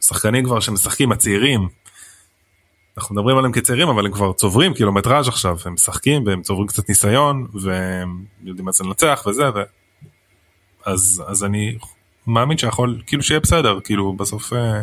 שחקנים 0.00 0.44
כבר 0.44 0.60
שמשחקים 0.60 1.12
הצעירים 1.12 1.68
אנחנו 2.98 3.14
מדברים 3.14 3.38
עליהם 3.38 3.52
כצעירים 3.52 3.88
אבל 3.88 4.06
הם 4.06 4.12
כבר 4.12 4.32
צוברים 4.32 4.74
קילומטראז' 4.74 5.28
עכשיו 5.28 5.56
הם 5.64 5.72
משחקים 5.72 6.26
והם 6.26 6.42
צוברים 6.42 6.66
קצת 6.66 6.88
ניסיון 6.88 7.46
והם 7.62 8.24
יודעים 8.44 8.64
מה 8.64 8.72
זה 8.72 8.84
לנצח 8.84 9.24
וזה 9.26 9.44
אז 10.84 11.22
אז 11.26 11.44
אני 11.44 11.78
מאמין 12.26 12.58
שיכול 12.58 13.02
כאילו 13.06 13.22
שיהיה 13.22 13.40
בסדר 13.40 13.78
כאילו 13.84 14.12
בסוף. 14.12 14.52
אה, 14.52 14.80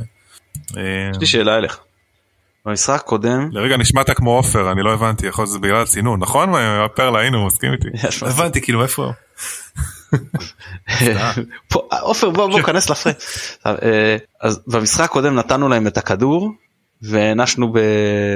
אה, 0.78 1.10
יש 1.12 1.18
לי 1.20 1.26
שאלה 1.26 1.58
אליך. 1.58 1.80
במשחק 2.66 3.02
קודם 3.06 3.50
לרגע 3.52 3.78
נשמעת 3.78 4.10
כמו 4.10 4.38
עופר 4.38 4.72
אני 4.72 4.84
לא 4.84 4.94
הבנתי 4.94 5.28
יכול 5.28 5.42
להיות 5.42 5.50
שזה 5.50 5.60
בגלל 5.60 5.82
הצינון 5.82 6.20
נכון 6.20 6.50
פרלה 6.96 7.20
היינו 7.20 7.46
מסכים 7.46 7.72
איתי 7.74 7.88
הבנתי 8.22 8.62
כאילו 8.62 8.84
איפה. 8.84 9.12
עופר 12.02 12.30
בוא 12.30 12.48
בוא 12.48 12.62
כנס 12.68 12.90
לפרק. 12.90 13.16
אה, 13.66 14.18
אז 14.42 14.60
במשחק 14.68 15.10
קודם 15.10 15.36
נתנו 15.36 15.70
להם 15.70 15.88
את 15.88 15.98
הכדור 15.98 16.52
והענשנו 17.02 17.74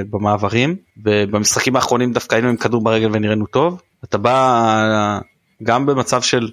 במעברים 0.09 0.75
ובמשחקים 1.05 1.75
האחרונים 1.75 2.13
דווקא 2.13 2.35
היינו 2.35 2.49
עם 2.49 2.57
כדור 2.57 2.83
ברגל 2.83 3.09
ונראינו 3.13 3.45
טוב 3.45 3.81
אתה 4.03 4.17
בא 4.17 5.19
גם 5.63 5.85
במצב 5.85 6.21
של 6.21 6.49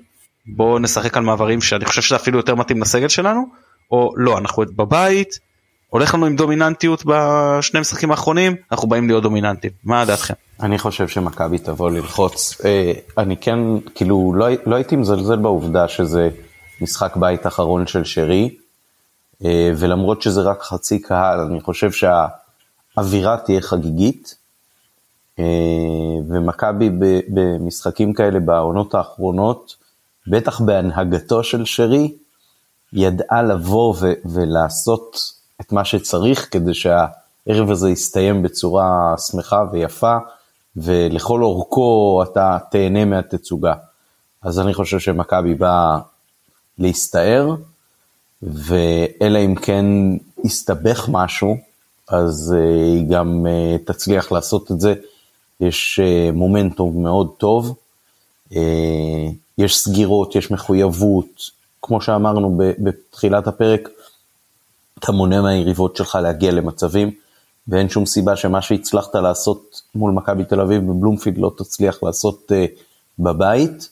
בוא 0.47 0.81
נשחק 0.81 1.17
על 1.17 1.23
מעברים 1.23 1.61
שאני 1.61 1.85
חושב 1.85 2.03
שזה 2.03 2.17
אפילו 2.17 2.39
יותר 2.39 2.55
מתאים 2.55 2.81
לסגל 2.81 3.09
שלנו 3.09 3.47
או 3.91 4.11
לא 4.17 4.39
אנחנו 4.39 4.65
בבית 4.77 5.39
הולך 5.91 6.15
לנו 6.15 6.27
עם 6.27 6.37
דומיננטיות 6.37 7.03
בשני 7.07 7.81
משחקים 7.81 8.11
האחרונים 8.11 8.57
אנחנו 8.73 8.89
באים 8.89 9.07
להיות 9.07 9.23
דומיננטים 9.23 9.71
מה 9.85 10.05
דעתכם? 10.05 10.35
אני 10.61 10.79
חושב 10.79 11.09
שמכבי 11.09 11.59
תבוא 11.59 11.91
ללחוץ. 11.91 12.61
אה, 12.65 12.93
אני 13.19 13.37
כן, 13.37 13.59
כאילו, 13.95 14.35
לא, 14.37 14.47
לא 14.67 14.77
הייתי 14.77 14.97
מזלזל 14.97 15.37
בעובדה 15.37 15.89
שזה 15.89 16.29
משחק 16.81 17.17
בית 17.17 17.47
אחרון 17.47 17.87
של 17.87 18.05
שרי, 18.05 18.57
אה, 19.45 19.71
ולמרות 19.77 20.23
שזה 20.23 20.41
רק 20.41 20.63
חצי 20.63 21.03
קהל, 21.03 21.41
אני 21.41 21.61
חושב 21.61 21.91
שהאווירה 21.93 23.37
תהיה 23.37 23.61
חגיגית, 23.61 24.35
אה, 25.39 25.45
ומכבי 26.29 26.91
במשחקים 27.29 28.13
כאלה 28.13 28.41
בעונות 28.41 28.95
האחרונות, 28.95 29.77
בטח 30.27 30.61
בהנהגתו 30.61 31.45
של 31.45 31.65
שרי, 31.65 32.13
ידעה 32.93 33.43
לבוא 33.43 33.95
ולעשות 34.25 35.37
את 35.61 35.73
מה 35.73 35.85
שצריך 35.85 36.49
כדי 36.51 36.75
שהערב 36.75 37.71
הזה 37.71 37.91
יסתיים 37.91 38.43
בצורה 38.43 39.15
שמחה 39.31 39.65
ויפה, 39.73 40.17
ולכל 40.77 41.43
אורכו 41.43 42.23
אתה 42.23 42.59
תהנה 42.71 43.05
מהתצוגה. 43.05 43.75
אז 44.43 44.61
אני 44.61 44.75
חושב 44.75 44.99
שמכבי 44.99 45.55
באה 45.55 45.99
להסתער, 46.79 47.55
ואלא 48.43 49.39
אם 49.45 49.55
כן 49.55 49.87
יסתבך 50.45 51.09
משהו, 51.09 51.57
אז 52.09 52.55
אה, 52.59 52.75
היא 52.75 53.09
גם 53.09 53.47
אה, 53.47 53.77
תצליח 53.85 54.33
לעשות 54.33 54.71
את 54.71 54.81
זה. 54.81 54.95
יש 55.61 56.01
אה, 56.03 56.33
מומנטום 56.33 57.03
מאוד 57.03 57.31
טוב, 57.39 57.77
יש 59.59 59.79
סגירות, 59.79 60.37
יש 60.37 60.51
מחויבות, 60.51 61.51
כמו 61.83 62.01
שאמרנו 62.01 62.59
בתחילת 62.79 63.47
הפרק, 63.47 63.89
אתה 64.99 65.13
מונע 65.13 65.43
מהיריבות 65.43 65.97
שלך 65.97 66.19
להגיע 66.23 66.53
למצבים, 66.53 67.11
ואין 67.69 67.89
שום 67.89 68.07
סיבה 68.07 68.37
שמה 68.37 68.63
שהצלחת 68.63 69.15
לעשות 69.15 69.81
מול 69.95 70.13
מכבי 70.13 70.45
תל 70.45 70.61
אביב 70.61 70.83
בבלומפילד 70.83 71.39
לא 71.39 71.53
תצליח 71.59 72.03
לעשות 72.03 72.53
uh, 72.53 72.81
בבית. 73.19 73.89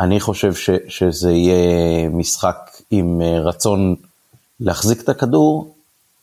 אני 0.00 0.20
חושב 0.20 0.54
ש, 0.54 0.70
שזה 0.88 1.32
יהיה 1.32 2.08
משחק 2.08 2.56
עם 2.90 3.20
uh, 3.20 3.24
רצון 3.24 3.94
להחזיק 4.60 5.00
את 5.00 5.08
הכדור 5.08 5.74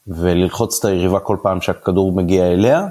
וללחוץ 0.07 0.79
את 0.79 0.85
היריבה 0.85 1.19
כל 1.19 1.37
פעם 1.43 1.61
שהכדור 1.61 2.11
מגיע 2.11 2.51
אליה, 2.51 2.87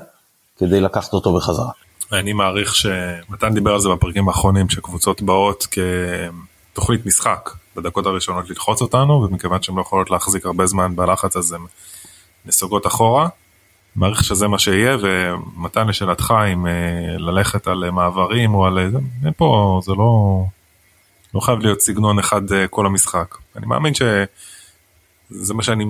כדי 0.58 0.80
לקחת 0.80 1.12
אותו 1.12 1.34
בחזרה. 1.34 1.70
אני 2.12 2.32
מעריך 2.32 2.74
שמתן 2.74 3.54
דיבר 3.54 3.72
על 3.72 3.80
זה 3.80 3.88
בפרקים 3.88 4.28
האחרונים 4.28 4.68
שקבוצות 4.68 5.22
באות 5.22 5.66
כתוכנית 6.72 7.06
משחק 7.06 7.50
בדקות 7.76 8.06
הראשונות 8.06 8.50
ללחוץ 8.50 8.82
אותנו 8.82 9.12
ומכיוון 9.22 9.62
שהן 9.62 9.76
לא 9.76 9.80
יכולות 9.80 10.10
להחזיק 10.10 10.46
הרבה 10.46 10.66
זמן 10.66 10.96
בלחץ 10.96 11.36
אז 11.36 11.52
הן 11.52 11.60
נסוגות 12.44 12.86
אחורה. 12.86 13.28
מעריך 13.96 14.24
שזה 14.24 14.48
מה 14.48 14.58
שיהיה 14.58 14.96
ומתן 15.00 15.88
לשאלתך 15.88 16.34
אם 16.52 16.66
אה, 16.66 16.72
ללכת 17.18 17.66
על 17.66 17.90
מעברים 17.90 18.54
או 18.54 18.66
על 18.66 18.90
זה, 18.90 18.98
פה 19.36 19.80
זה 19.84 19.92
לא, 19.92 20.44
לא 21.34 21.40
חייב 21.40 21.58
להיות 21.58 21.80
סגנון 21.80 22.18
אחד 22.18 22.52
אה, 22.52 22.68
כל 22.68 22.86
המשחק. 22.86 23.36
אני 23.56 23.66
מאמין 23.66 23.94
שזה 23.94 25.54
מה 25.54 25.62
שאני 25.62 25.84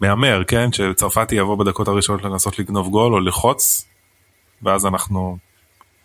מהמר 0.00 0.42
כן 0.44 0.72
שצרפתי 0.72 1.34
יבוא 1.34 1.56
בדקות 1.56 1.88
הראשונות 1.88 2.22
לנסות 2.22 2.58
לגנוב 2.58 2.88
גול 2.88 3.14
או 3.14 3.20
ללחוץ 3.20 3.84
ואז 4.62 4.86
אנחנו 4.86 5.38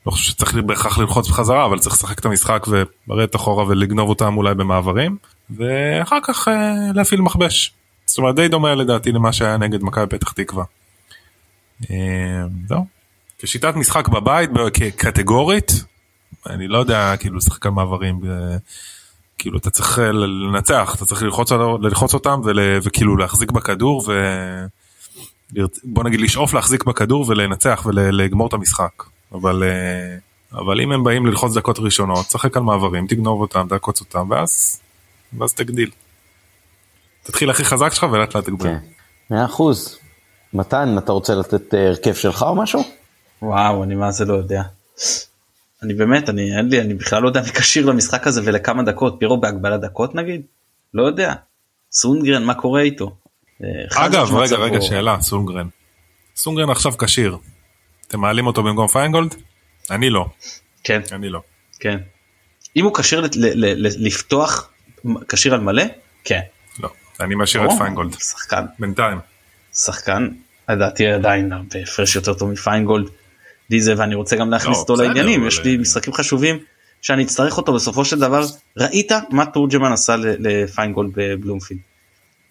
לא 0.05 0.11
חושב 0.11 0.31
שצריך 0.31 0.53
בהכרח 0.55 0.97
ללחוץ 0.97 1.27
בחזרה 1.27 1.65
אבל 1.65 1.79
צריך 1.79 1.95
לשחק 1.95 2.19
את 2.19 2.25
המשחק 2.25 2.65
ולרדת 2.67 3.35
אחורה 3.35 3.67
ולגנוב 3.67 4.09
אותם 4.09 4.37
אולי 4.37 4.55
במעברים 4.55 5.17
ואחר 5.49 6.17
כך 6.23 6.47
אה, 6.47 6.73
להפעיל 6.93 7.21
מכבש. 7.21 7.73
זאת 8.05 8.17
אומרת 8.17 8.35
די 8.35 8.47
דומה 8.47 8.75
לדעתי 8.75 9.11
למה 9.11 9.33
שהיה 9.33 9.57
נגד 9.57 9.83
מכבי 9.83 10.17
פתח 10.17 10.31
תקווה. 10.31 10.63
אה, 11.91 12.43
זהו. 12.67 12.85
כשיטת 13.39 13.75
משחק 13.75 14.07
בבית 14.07 14.49
כקטגורית 14.73 15.71
אני 16.49 16.67
לא 16.67 16.77
יודע 16.77 17.17
כאילו 17.17 17.37
לשחק 17.37 17.65
על 17.65 17.71
מעברים 17.71 18.19
אה, 18.25 18.57
כאילו 19.37 19.57
אתה 19.57 19.69
צריך 19.69 19.99
לנצח 19.99 20.95
אתה 20.95 21.05
צריך 21.05 21.23
ללחוץ, 21.23 21.51
ללחוץ 21.81 22.13
אותם 22.13 22.41
ול, 22.43 22.59
וכאילו 22.83 23.17
להחזיק 23.17 23.51
בכדור 23.51 24.03
ו... 24.07 24.11
בוא 25.83 26.03
נגיד 26.03 26.21
לשאוף 26.21 26.53
להחזיק 26.53 26.83
בכדור 26.83 27.25
ולנצח 27.27 27.83
ולגמור 27.85 28.47
את 28.47 28.53
המשחק 28.53 29.03
אבל 29.31 29.63
אה, 29.63 30.17
אבל 30.59 30.81
אם 30.81 30.91
הם 30.91 31.03
באים 31.03 31.25
ללחוץ 31.25 31.57
דקות 31.57 31.79
ראשונות 31.79 32.25
שחק 32.25 32.57
על 32.57 32.63
מעברים 32.63 33.07
תגנוב 33.07 33.41
אותם 33.41 33.67
תעקוץ 33.69 33.99
אותם 33.99 34.31
ואז 34.31 34.81
ואז 35.37 35.53
תגדיל. 35.53 35.89
תתחיל 37.23 37.49
הכי 37.49 37.63
חזק 37.65 37.93
שלך 37.93 38.05
ולאט 38.11 38.35
לאט 38.35 38.45
תגבר. 38.45 38.63
כן, 38.63 38.77
מאה 39.29 39.45
אחוז. 39.45 39.97
מתן 40.53 40.97
אתה 40.97 41.11
רוצה 41.11 41.35
לתת 41.35 41.73
אה, 41.73 41.87
הרכב 41.87 42.13
שלך 42.13 42.41
או 42.41 42.55
משהו? 42.55 42.83
וואו 43.41 43.83
אני 43.83 43.95
מה 43.95 44.11
זה 44.11 44.25
לא 44.25 44.33
יודע. 44.33 44.61
אני 45.83 45.93
באמת 45.93 46.29
אני 46.29 46.57
אין 46.57 46.69
לי 46.69 46.81
אני 46.81 46.93
בכלל 46.93 47.21
לא 47.21 47.27
יודע 47.27 47.41
מי 47.41 47.51
כשיר 47.51 47.85
למשחק 47.85 48.27
הזה 48.27 48.41
ולכמה 48.45 48.83
דקות 48.83 49.15
פירו 49.19 49.41
בהגבלת 49.41 49.81
דקות 49.81 50.15
נגיד 50.15 50.41
לא 50.93 51.03
יודע. 51.03 51.33
סונגרן 51.91 52.43
מה 52.43 52.53
קורה 52.53 52.81
איתו. 52.81 53.15
אה, 53.63 54.05
אגב 54.05 54.35
רגע 54.35 54.57
רגע 54.57 54.81
שאלה 54.81 55.21
סונגרן. 55.21 55.67
סונגרן 56.35 56.69
עכשיו 56.69 56.97
כשיר. 56.97 57.37
אתם 58.07 58.19
מעלים 58.19 58.47
אותו 58.47 58.63
במקום 58.63 58.87
פיינגולד? 58.87 59.35
אני 59.91 60.09
לא. 60.09 60.25
כן. 60.83 61.01
אני 61.11 61.29
לא. 61.29 61.41
כן. 61.79 61.97
אם 62.75 62.85
הוא 62.85 62.93
כשיר 62.95 63.21
לפתוח 63.79 64.69
כשיר 65.27 65.53
על 65.53 65.59
מלא? 65.59 65.83
כן. 66.23 66.39
לא. 66.79 66.89
אני 67.19 67.35
משאיר 67.35 67.65
את 67.65 67.69
פיינגולד. 67.77 68.13
שחקן. 68.19 68.65
בינתיים. 68.79 69.17
שחקן 69.73 70.29
לדעתי 70.69 71.07
עדיין 71.07 71.51
בהפרש 71.73 72.15
יותר 72.15 72.33
טוב 72.33 72.51
מפיינגולד. 72.51 73.09
דיזה 73.69 73.93
ואני 73.97 74.15
רוצה 74.15 74.35
גם 74.35 74.49
להכניס 74.49 74.77
לא, 74.77 74.81
אותו 74.81 74.95
לעניינים 74.95 75.47
יש 75.47 75.59
לי 75.59 75.77
משחקים 75.77 76.13
חשובים 76.13 76.59
שאני 77.01 77.23
אצטרך 77.23 77.57
אותו 77.57 77.73
בסופו 77.73 78.05
של 78.05 78.19
דבר 78.19 78.45
ראית 78.77 79.11
מה 79.29 79.45
תורג'מן 79.45 79.91
עשה 79.91 80.15
לפיינגולד 80.17 81.11
בבלומפילד. 81.15 81.79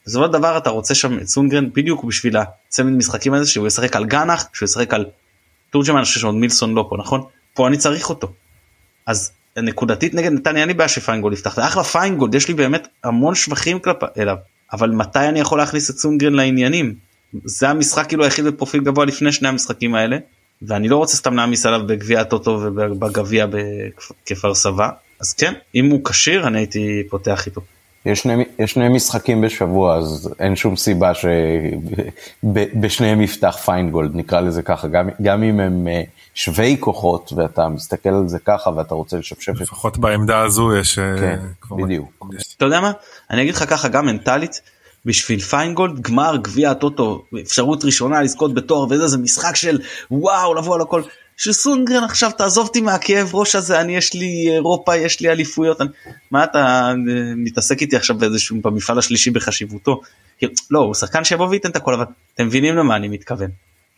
בסופו 0.06 0.26
של 0.26 0.32
דבר 0.32 0.56
אתה 0.58 0.70
רוצה 0.70 0.94
שם 0.94 1.18
את 1.18 1.26
סונגרן 1.26 1.72
בדיוק 1.72 2.04
בשביל 2.04 2.36
הצמד 2.36 2.92
משחקים 2.92 3.34
הזה 3.34 3.50
שהוא 3.50 3.66
ישחק 3.66 3.96
על 3.96 4.04
גנח 4.04 4.46
שהוא 4.52 4.66
ישחק 4.66 4.94
על 4.94 5.06
תורג'מן 5.74 5.96
אני 5.96 6.04
חושב 6.04 6.20
שעוד 6.20 6.34
מילסון 6.34 6.74
לא 6.74 6.86
פה 6.90 6.96
נכון? 6.96 7.22
פה 7.54 7.68
אני 7.68 7.76
צריך 7.76 8.10
אותו. 8.10 8.32
אז 9.06 9.32
נקודתית 9.56 10.14
נגד 10.14 10.32
נתניה 10.32 10.60
אין 10.60 10.68
לי 10.68 10.74
בעיה 10.74 10.88
שפיינגולד 10.88 11.34
יפתח. 11.34 11.58
אחלה 11.58 11.84
פיינגולד 11.84 12.34
יש 12.34 12.48
לי 12.48 12.54
באמת 12.54 12.88
המון 13.04 13.34
שבחים 13.34 13.78
כלפי 13.78 14.06
אליו. 14.18 14.36
אבל 14.72 14.90
מתי 14.90 15.18
אני 15.28 15.40
יכול 15.40 15.58
להכניס 15.58 15.90
את 15.90 15.98
סונגרן 15.98 16.32
לעניינים? 16.32 16.94
זה 17.44 17.68
המשחק 17.68 18.08
כאילו 18.08 18.24
היחיד 18.24 18.44
בפרופיל 18.44 18.84
גבוה 18.84 19.04
לפני 19.04 19.32
שני 19.32 19.48
המשחקים 19.48 19.94
האלה 19.94 20.16
ואני 20.62 20.88
לא 20.88 20.96
רוצה 20.96 21.16
סתם 21.16 21.36
להעמיס 21.36 21.66
עליו 21.66 21.86
בגביע 21.86 22.20
הטוטו 22.20 22.50
ובגביע 22.50 23.46
בכפר 23.46 24.54
סבא. 24.54 24.88
אז 25.20 25.32
כן 25.32 25.52
אם 25.74 25.90
הוא 25.90 26.04
כשיר 26.04 26.46
אני 26.46 26.58
הייתי 26.58 27.02
פותח 27.10 27.46
איתו. 27.46 27.60
יש 28.06 28.20
שני, 28.20 28.44
יש 28.58 28.72
שני 28.72 28.88
משחקים 28.88 29.40
בשבוע 29.40 29.96
אז 29.96 30.34
אין 30.38 30.56
שום 30.56 30.76
סיבה 30.76 31.12
שבשניהם 32.44 33.20
יפתח 33.20 33.56
פיינגולד 33.64 34.16
נקרא 34.16 34.40
לזה 34.40 34.62
ככה. 34.62 34.88
גם, 34.88 35.08
גם 35.22 35.42
אם 35.42 35.60
הם 35.60 35.88
אה, 35.88 36.02
שווי 36.34 36.76
כוחות 36.80 37.32
ואתה 37.36 37.68
מסתכל 37.68 38.08
על 38.08 38.28
זה 38.28 38.38
ככה 38.38 38.70
ואתה 38.76 38.94
רוצה 38.94 39.16
לשפשף 39.16 39.60
לפחות 39.60 39.98
בעמדה 39.98 40.40
הזו 40.40 40.76
יש 40.76 40.98
אה, 40.98 41.18
כן, 41.18 41.38
בדיוק. 41.76 42.26
אתה 42.56 42.64
יודע 42.64 42.80
מה? 42.80 42.92
אני 43.30 43.42
אגיד 43.42 43.54
לך 43.54 43.64
ככה 43.70 43.88
גם 43.88 44.06
מנטלית 44.06 44.60
בשביל 45.04 45.40
פיינגולד 45.40 46.00
גמר 46.00 46.36
גביע 46.42 46.70
הטוטו 46.70 47.24
אפשרות 47.42 47.84
ראשונה 47.84 48.22
לזכות 48.22 48.54
בתואר 48.54 48.86
וזה 48.90 49.06
זה 49.06 49.18
משחק 49.18 49.56
של 49.56 49.80
וואו 50.10 50.54
לבוא 50.54 50.74
על 50.74 50.80
הכל 50.80 51.02
שסונגרן 51.36 52.04
עכשיו 52.04 52.30
תעזוב 52.38 52.66
אותי 52.66 52.80
מהכאב 52.80 53.30
ראש 53.34 53.54
הזה 53.54 53.80
אני 53.80 53.96
יש 53.96 54.14
לי 54.14 54.50
אירופה 54.50 54.96
יש 54.96 55.20
לי 55.20 55.30
אליפויות 55.30 55.80
אני, 55.80 55.88
מה 56.30 56.44
אתה 56.44 56.58
אה, 56.58 56.92
מתעסק 57.36 57.80
איתי 57.80 57.96
עכשיו 57.96 58.18
באיזשהו 58.18 58.56
במפעל 58.62 58.98
השלישי 58.98 59.30
בחשיבותו 59.30 60.00
לא 60.70 60.78
הוא 60.78 60.94
שחקן 60.94 61.24
שיבוא 61.24 61.46
וייתן 61.46 61.70
את 61.70 61.76
הכל 61.76 61.94
אבל 61.94 62.04
אתם 62.34 62.46
מבינים 62.46 62.76
למה 62.76 62.96
אני 62.96 63.08
מתכוון. 63.08 63.50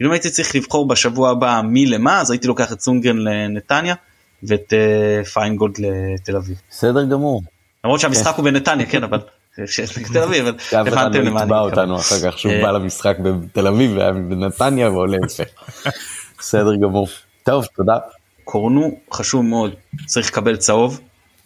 אם 0.02 0.10
הייתי 0.10 0.30
צריך 0.30 0.54
לבחור 0.56 0.88
בשבוע 0.88 1.30
הבא 1.30 1.60
מי 1.64 1.86
למה 1.86 2.20
אז 2.20 2.30
הייתי 2.30 2.48
לוקח 2.48 2.72
את 2.72 2.80
סונגרן 2.80 3.18
לנתניה 3.18 3.94
ואת 4.42 4.72
uh, 4.72 5.28
פיינגולד 5.28 5.74
לתל 5.78 6.36
אביב. 6.36 6.56
בסדר 6.70 7.04
גמור. 7.04 7.42
למרות 7.84 8.00
שהמשחק 8.00 8.34
הוא 8.36 8.44
בנתניה 8.44 8.86
כן 8.86 9.04
אבל 9.04 9.18
תל 10.12 10.22
אביב, 10.22 10.46
הבנתם 10.72 11.20
למה 11.20 11.42
אני 11.42 11.50
מתכוון. 11.50 11.58
אותנו 11.58 11.96
אחר 11.96 12.30
כך 12.30 12.38
שהוא 12.38 12.52
אה, 12.52 12.62
בא 12.62 12.70
למשחק 12.70 13.16
בתל 13.18 13.66
אביב 13.66 13.96
והיה 13.96 14.12
בנתניה 14.12 14.90
ועולה 14.90 15.16
יפה. 15.26 15.42
בסדר 16.38 16.76
גמור. 16.82 17.08
טוב, 17.47 17.66
תודה. 17.77 17.98
קורנו 18.44 18.98
חשוב 19.12 19.44
מאוד, 19.44 19.74
צריך 20.06 20.28
לקבל 20.31 20.56
צהוב 20.56 21.01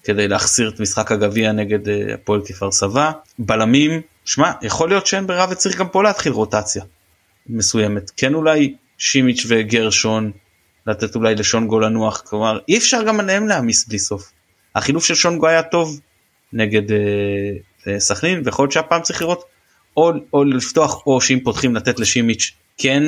כדי 0.05 0.29
להחסיר 0.29 0.69
את 0.69 0.81
משחק 0.81 1.13
הגביע 1.13 1.53
נגד 1.53 1.89
אה, 1.89 2.15
הפועל 2.15 2.41
כפר 2.47 2.73
סבא. 2.73 3.13
בלמים, 3.39 4.01
שמע, 4.25 4.53
יכול 4.63 4.89
להיות 4.89 5.07
שאין 5.07 5.27
ברירה 5.27 5.47
וצריך 5.51 5.79
גם 5.79 5.89
פה 5.89 6.03
להתחיל 6.03 6.33
רוטציה 6.33 6.85
מסוימת. 7.47 8.11
כן 8.17 8.35
אולי 8.35 8.75
שימיץ' 8.99 9.47
וגרשון, 9.49 10.31
לתת 10.87 11.17
אולי 11.17 11.35
לשונגו 11.35 11.81
לנוח, 11.81 12.21
כלומר 12.21 12.59
אי 12.69 12.79
אפשר 12.79 13.03
גם 13.03 13.21
עליהם 13.21 13.49
להעמיס 13.49 13.89
בלי 13.89 13.99
סוף. 13.99 14.33
החילוף 14.75 15.05
של 15.05 15.15
שונגו 15.15 15.47
היה 15.47 15.63
טוב 15.63 16.01
נגד 16.53 16.93
אה, 16.93 18.01
סכנין 18.01 18.43
ויכול 18.45 18.63
להיות 18.63 18.73
שהפעם 18.73 19.03
צריך 19.03 19.23
לראות 19.23 19.45
או, 19.97 20.13
או 20.33 20.45
לפתוח 20.45 21.07
או 21.07 21.21
שאם 21.21 21.41
פותחים 21.45 21.77
לתת 21.77 22.01
לשימיץ' 22.01 22.53
כן 22.79 23.03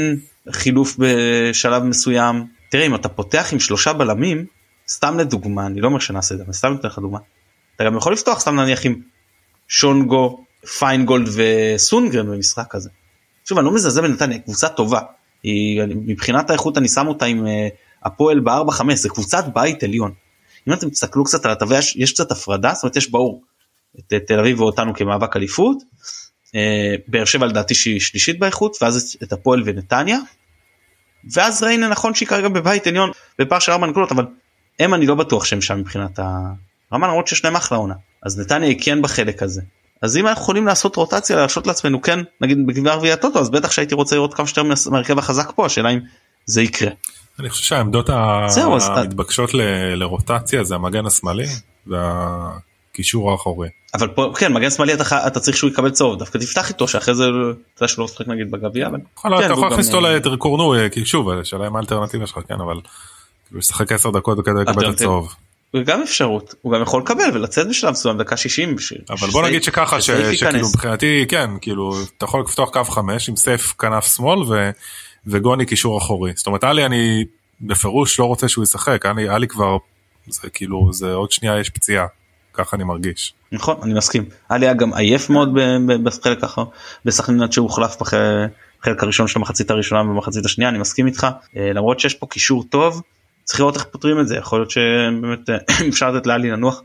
חילוף 0.51 0.97
בשלב 0.99 1.83
מסוים. 1.83 2.62
תראה 2.73 2.87
אם 2.87 2.95
אתה 2.95 3.09
פותח 3.09 3.49
עם 3.53 3.61
שלושה 3.61 3.93
בלמים 3.93 4.47
סתם 4.89 5.19
לדוגמה 5.19 5.67
אני 5.67 5.81
לא 5.81 5.87
אומר 5.87 5.99
שנעשה 5.99 6.35
את 6.35 6.39
זה 6.39 6.53
סתם 6.53 6.77
אתן 6.81 6.89
לך 6.89 6.99
דוגמה. 6.99 7.19
אתה 7.77 7.85
גם 7.85 7.97
יכול 7.97 8.13
לפתוח 8.13 8.41
סתם 8.41 8.61
נניח 8.61 8.87
עם 8.87 9.01
שונגו 9.69 10.45
פיינגולד 10.79 11.29
וסונגרן 11.35 12.27
במשחק 12.27 12.67
כזה. 12.71 12.91
שוב 13.45 13.59
אני 13.59 13.65
לא 13.65 13.75
מזלזל 13.75 14.01
בנתניה 14.01 14.39
קבוצה 14.39 14.69
טובה. 14.69 15.01
היא, 15.43 15.83
מבחינת 15.87 16.51
האיכות 16.51 16.79
אני 16.79 16.89
שם 16.89 17.07
אותה 17.07 17.25
עם 17.25 17.47
uh, 17.47 17.49
הפועל 18.03 18.41
ב-4-5 18.41 18.95
זה 18.95 19.09
קבוצת 19.09 19.45
בית 19.55 19.83
עליון. 19.83 20.13
אם 20.69 20.73
אתם 20.73 20.91
תסתכלו 20.91 21.25
קצת 21.25 21.45
על 21.45 21.53
הטבע 21.53 21.79
יש, 21.79 21.97
יש 21.97 22.13
קצת 22.13 22.31
הפרדה 22.33 22.73
זאת 22.75 22.83
אומרת 22.83 22.97
יש 22.97 23.11
ברור 23.11 23.43
את 23.99 24.15
תל 24.27 24.39
אביב 24.39 24.61
ואותנו 24.61 24.95
כמאבק 24.95 25.37
אליפות. 25.37 25.77
Uh, 26.47 26.55
באר 27.09 27.25
שבע 27.25 27.47
לדעתי 27.47 27.75
שהיא 27.75 28.01
שלישית 28.01 28.39
באיכות 28.39 28.77
ואז 28.83 29.17
את 29.23 29.33
הפועל 29.33 29.63
ונתניה. 29.65 30.19
ואז 31.33 31.63
ריינה 31.63 31.89
נכון 31.89 32.15
שהיא 32.15 32.29
כרגע 32.29 32.49
בבית 32.49 32.87
עליון 32.87 33.11
בפער 33.39 33.59
של 33.59 33.73
4 33.73 33.87
נקודות 33.87 34.13
אבל 34.13 34.27
הם 34.81 34.95
אני 34.95 35.07
לא 35.07 35.15
בטוח 35.15 35.45
שהם 35.45 35.61
שם 35.61 35.79
מבחינת 35.79 36.19
הרמה 36.91 37.09
למרות 37.09 37.29
שיש 37.29 37.45
להם 37.45 37.57
אחלה 37.57 37.79
עונה 37.79 37.95
אז 38.23 38.41
נתניה 38.41 38.69
היא 38.69 38.79
כן 38.81 39.03
בחלק 39.03 39.43
הזה. 39.43 39.63
אז 40.03 40.17
אם 40.17 40.27
אנחנו 40.27 40.43
יכולים 40.43 40.67
לעשות 40.67 40.97
רוטציה 40.97 41.37
להרשות 41.37 41.67
לעצמנו 41.67 42.03
כן 42.03 42.19
נגיד 42.41 42.67
בגביע 42.67 42.95
רביעי 42.95 43.13
הטוטו 43.13 43.39
אז 43.39 43.51
בטח 43.51 43.71
שהייתי 43.71 43.95
רוצה 43.95 44.17
לראות 44.17 44.35
כמה 44.35 44.47
שיותר 44.47 44.91
מהרכב 44.91 45.19
החזק 45.19 45.53
פה 45.55 45.67
השאלה 45.67 45.91
אם 45.91 45.99
זה 46.47 46.63
יקרה. 46.63 46.91
אני 47.39 47.51
חושב 47.51 47.65
שהעמדות 47.65 48.11
המתבקשות 48.11 49.55
ל... 49.55 49.61
לרוטציה 49.95 50.65
זה 50.65 50.75
המגן 50.75 51.07
השמאלי 51.07 51.47
והקישור 52.93 53.31
האחורי. 53.31 53.69
אבל 53.95 54.09
פה 54.09 54.33
כן 54.39 54.53
מגן 54.53 54.71
שמאלי 54.71 54.95
אתה, 54.95 55.27
אתה 55.27 55.41
צריך 55.41 55.57
שהוא 55.57 55.71
יקבל 55.71 55.91
צהוב 55.91 56.19
דווקא 56.19 56.39
תפתח 56.39 56.69
איתו 56.69 56.89
שאחרי 56.89 57.15
זה 57.15 57.25
אתה 57.75 57.89
שלא 57.89 58.05
משחק 58.05 58.29
נגיד 58.29 58.51
בגביע. 58.51 58.87
אבל... 58.87 58.99
כן, 59.23 59.29
אתה 59.45 59.53
יכול 59.53 59.69
להכניס 59.69 59.95
אותו 59.95 60.07
אה, 60.07 60.19
לקורנו 60.19 60.75
כי 60.93 61.07
שוב 61.07 61.31
השאלה 61.31 61.67
אם 61.67 61.77
האלטרנטיבה 61.77 62.27
שלך 62.27 62.39
כן 62.49 62.61
אבל. 62.61 62.81
לשחק 63.53 63.93
10 63.93 64.11
דקות 64.11 64.39
כדי 64.45 64.55
לקבל 64.61 64.89
את 64.89 64.95
הצהוב. 64.95 65.35
גם 65.87 66.03
אפשרות 66.03 66.55
הוא 66.63 66.73
גם 66.73 66.83
יכול 66.83 67.03
לקבל 67.03 67.31
ולצאת 67.35 67.69
בשלב 67.69 67.91
מסוים 67.91 68.19
דקה 68.19 68.37
60 68.37 68.77
בשביל 68.77 69.01
אבל 69.11 69.29
בוא 69.31 69.43
נגיד 69.43 69.63
שככה 69.63 70.01
שכאילו 70.01 70.69
מבחינתי 70.69 71.25
כן 71.29 71.51
כאילו 71.61 71.95
אתה 72.19 72.25
יכול 72.25 72.41
לפתוח 72.41 72.71
קו 72.71 72.85
5 72.85 73.29
עם 73.29 73.37
סייף 73.37 73.75
כנף 73.79 74.17
שמאל 74.17 74.39
ו, 74.39 74.71
וגוני 75.27 75.67
קישור 75.67 75.99
אחורי 75.99 76.33
זאת 76.37 76.47
אומרת 76.47 76.65
עלי 76.65 76.87
אני 76.87 77.25
בפירוש 77.61 78.21
לא 78.21 78.25
רוצה 78.25 78.49
שהוא 78.49 78.65
ישחק 78.65 79.07
עלי, 79.07 79.29
עלי 79.29 79.49
כבר 79.49 79.77
זה 80.29 80.51
כאילו 80.51 80.93
זה 80.93 81.13
עוד 81.13 81.33
שנייה 81.33 81.61
יש 81.61 81.71
פציעה 81.71 82.07
ככה 82.53 82.77
אני 82.77 82.85
מרגיש. 82.85 83.35
נכון 83.53 83.77
אני 83.83 83.95
מסכים 83.95 84.25
עלי 84.49 84.67
היה 84.67 84.75
גם 84.75 84.95
עייף 84.95 85.31
מאוד 85.31 85.49
בחלק 86.03 86.41
ככה 86.41 86.65
בסכנין 87.05 87.43
עד 87.43 87.53
שהוא 87.53 87.65
הוחלף 87.69 87.97
בחלק 88.01 89.03
הראשון 89.03 89.29
של 89.29 89.39
המחצית 89.39 89.71
הראשונה 89.71 90.03
ובמחצית 90.03 90.45
השנייה 90.45 90.71
אני 90.71 90.79
מסכים 90.79 91.07
איתך 91.07 91.27
אה, 91.57 91.73
למרות 91.73 92.01
שיש 92.01 92.15
פה 92.15 92.27
קישור 92.27 92.65
טוב 92.65 93.03
צריך 93.45 93.61
לראות 93.61 93.77
איך 93.77 93.85
פותרים 93.85 94.21
את 94.21 94.29
זה 94.29 94.37
יכול 94.37 94.59
להיות 94.59 94.71
שבאמת 94.71 95.51
אה, 95.51 95.57
אפשר 95.89 96.11
לתת 96.11 96.27
לאלי 96.27 96.51
לנוח 96.51 96.83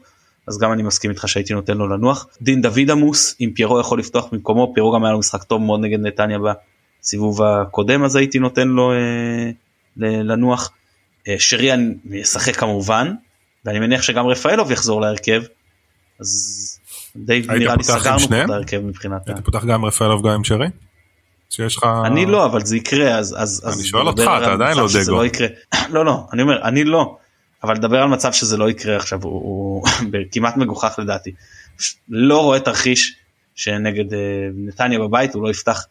אז 0.47 0.57
גם 0.57 0.73
אני 0.73 0.83
מסכים 0.83 1.11
איתך 1.11 1.27
שהייתי 1.27 1.53
נותן 1.53 1.77
לו 1.77 1.87
לנוח. 1.87 2.27
דין 2.41 2.61
דוד 2.61 2.91
עמוס 2.91 3.35
אם 3.41 3.51
פיירו 3.55 3.79
יכול 3.79 3.99
לפתוח 3.99 4.27
במקומו 4.31 4.71
פיירו 4.73 4.91
גם 4.91 5.03
היה 5.03 5.13
לו 5.13 5.19
משחק 5.19 5.43
טוב 5.43 5.61
מאוד 5.61 5.79
נגד 5.79 5.99
נתניה 5.99 6.37
בסיבוב 7.01 7.41
הקודם 7.43 8.03
אז 8.03 8.15
הייתי 8.15 8.39
נותן 8.39 8.67
לו 8.67 8.91
אה, 8.91 9.51
לנוח. 9.97 10.71
אה, 11.27 11.35
שריאן 11.39 11.93
ישחק 12.11 12.55
כמובן 12.55 13.13
ואני 13.65 13.79
מניח 13.79 14.01
שגם 14.01 14.27
רפאלוב 14.27 14.71
יחזור 14.71 15.01
להרכב. 15.01 15.43
אז 16.19 16.79
די 17.15 17.41
נראה 17.49 17.75
לי 17.75 17.83
סגרנו 17.83 18.25
את 18.25 18.49
ההרכב 18.49 18.79
מבחינת. 18.79 19.27
היית 19.27 19.39
פותח 19.39 19.65
גם 19.65 19.85
רפאלוב 19.85 20.27
גם 20.27 20.33
עם 20.33 20.43
שרי? 20.43 20.67
שיש 21.49 21.77
לך 21.77 21.85
אני 22.05 22.25
לא 22.25 22.45
אבל 22.45 22.65
זה 22.65 22.77
יקרה 22.77 23.17
אז 23.17 23.35
אז 23.37 23.73
אני 23.73 23.83
שואל 23.83 24.07
אותך 24.07 24.21
אתה 24.21 24.53
עדיין 24.53 24.77
לא 24.77 24.87
דגו 25.03 25.11
לא 25.11 25.25
יקרה 25.25 25.47
לא 25.93 26.05
לא 26.05 26.27
אני 26.33 26.41
אומר 26.41 26.63
אני 26.63 26.83
לא 26.83 27.17
אבל 27.63 27.73
לדבר 27.73 27.97
על 27.97 28.07
מצב 28.07 28.33
שזה 28.33 28.57
לא 28.57 28.69
יקרה 28.69 28.95
עכשיו 28.95 29.23
הוא, 29.23 29.31
הוא 29.31 29.83
כמעט 30.31 30.57
מגוחך 30.57 30.95
לדעתי 30.97 31.31
לא 32.09 32.43
רואה 32.43 32.59
תרחיש 32.59 33.15
שנגד 33.55 34.13
uh, 34.13 34.15
נתניה 34.55 34.99
בבית 34.99 35.33
הוא 35.33 35.43
לא 35.43 35.49
יפתח 35.49 35.85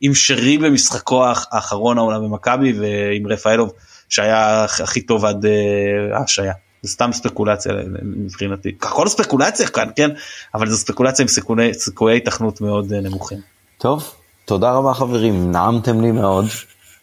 עם 0.00 0.14
שרי 0.14 0.58
במשחקו 0.58 1.24
האחרון 1.50 1.98
העונה 1.98 2.18
במכבי 2.18 2.72
ועם 2.72 3.26
רפאלוב 3.26 3.72
שהיה 4.08 4.64
הכי 4.64 5.00
טוב 5.00 5.24
עד 5.24 5.44
uh, 5.44 6.16
ההשעיה. 6.16 6.52
זה 6.82 6.92
סתם 6.92 7.12
ספקולציה 7.12 7.72
מבחינתי 8.02 8.72
הכל 8.82 9.08
ספקולציה 9.08 9.68
כאן 9.68 9.88
כן 9.96 10.10
אבל 10.54 10.70
זו 10.70 10.76
ספקולציה 10.76 11.22
עם 11.22 11.28
סיכויי, 11.28 11.74
סיכויי 11.74 12.16
התכנות 12.16 12.60
מאוד 12.60 12.92
uh, 12.92 12.94
נמוכים. 12.94 13.38
טוב 13.78 14.14
תודה 14.44 14.72
רבה 14.72 14.94
חברים, 14.94 15.52
נעמתם 15.52 16.00
לי 16.00 16.12
מאוד. 16.12 16.44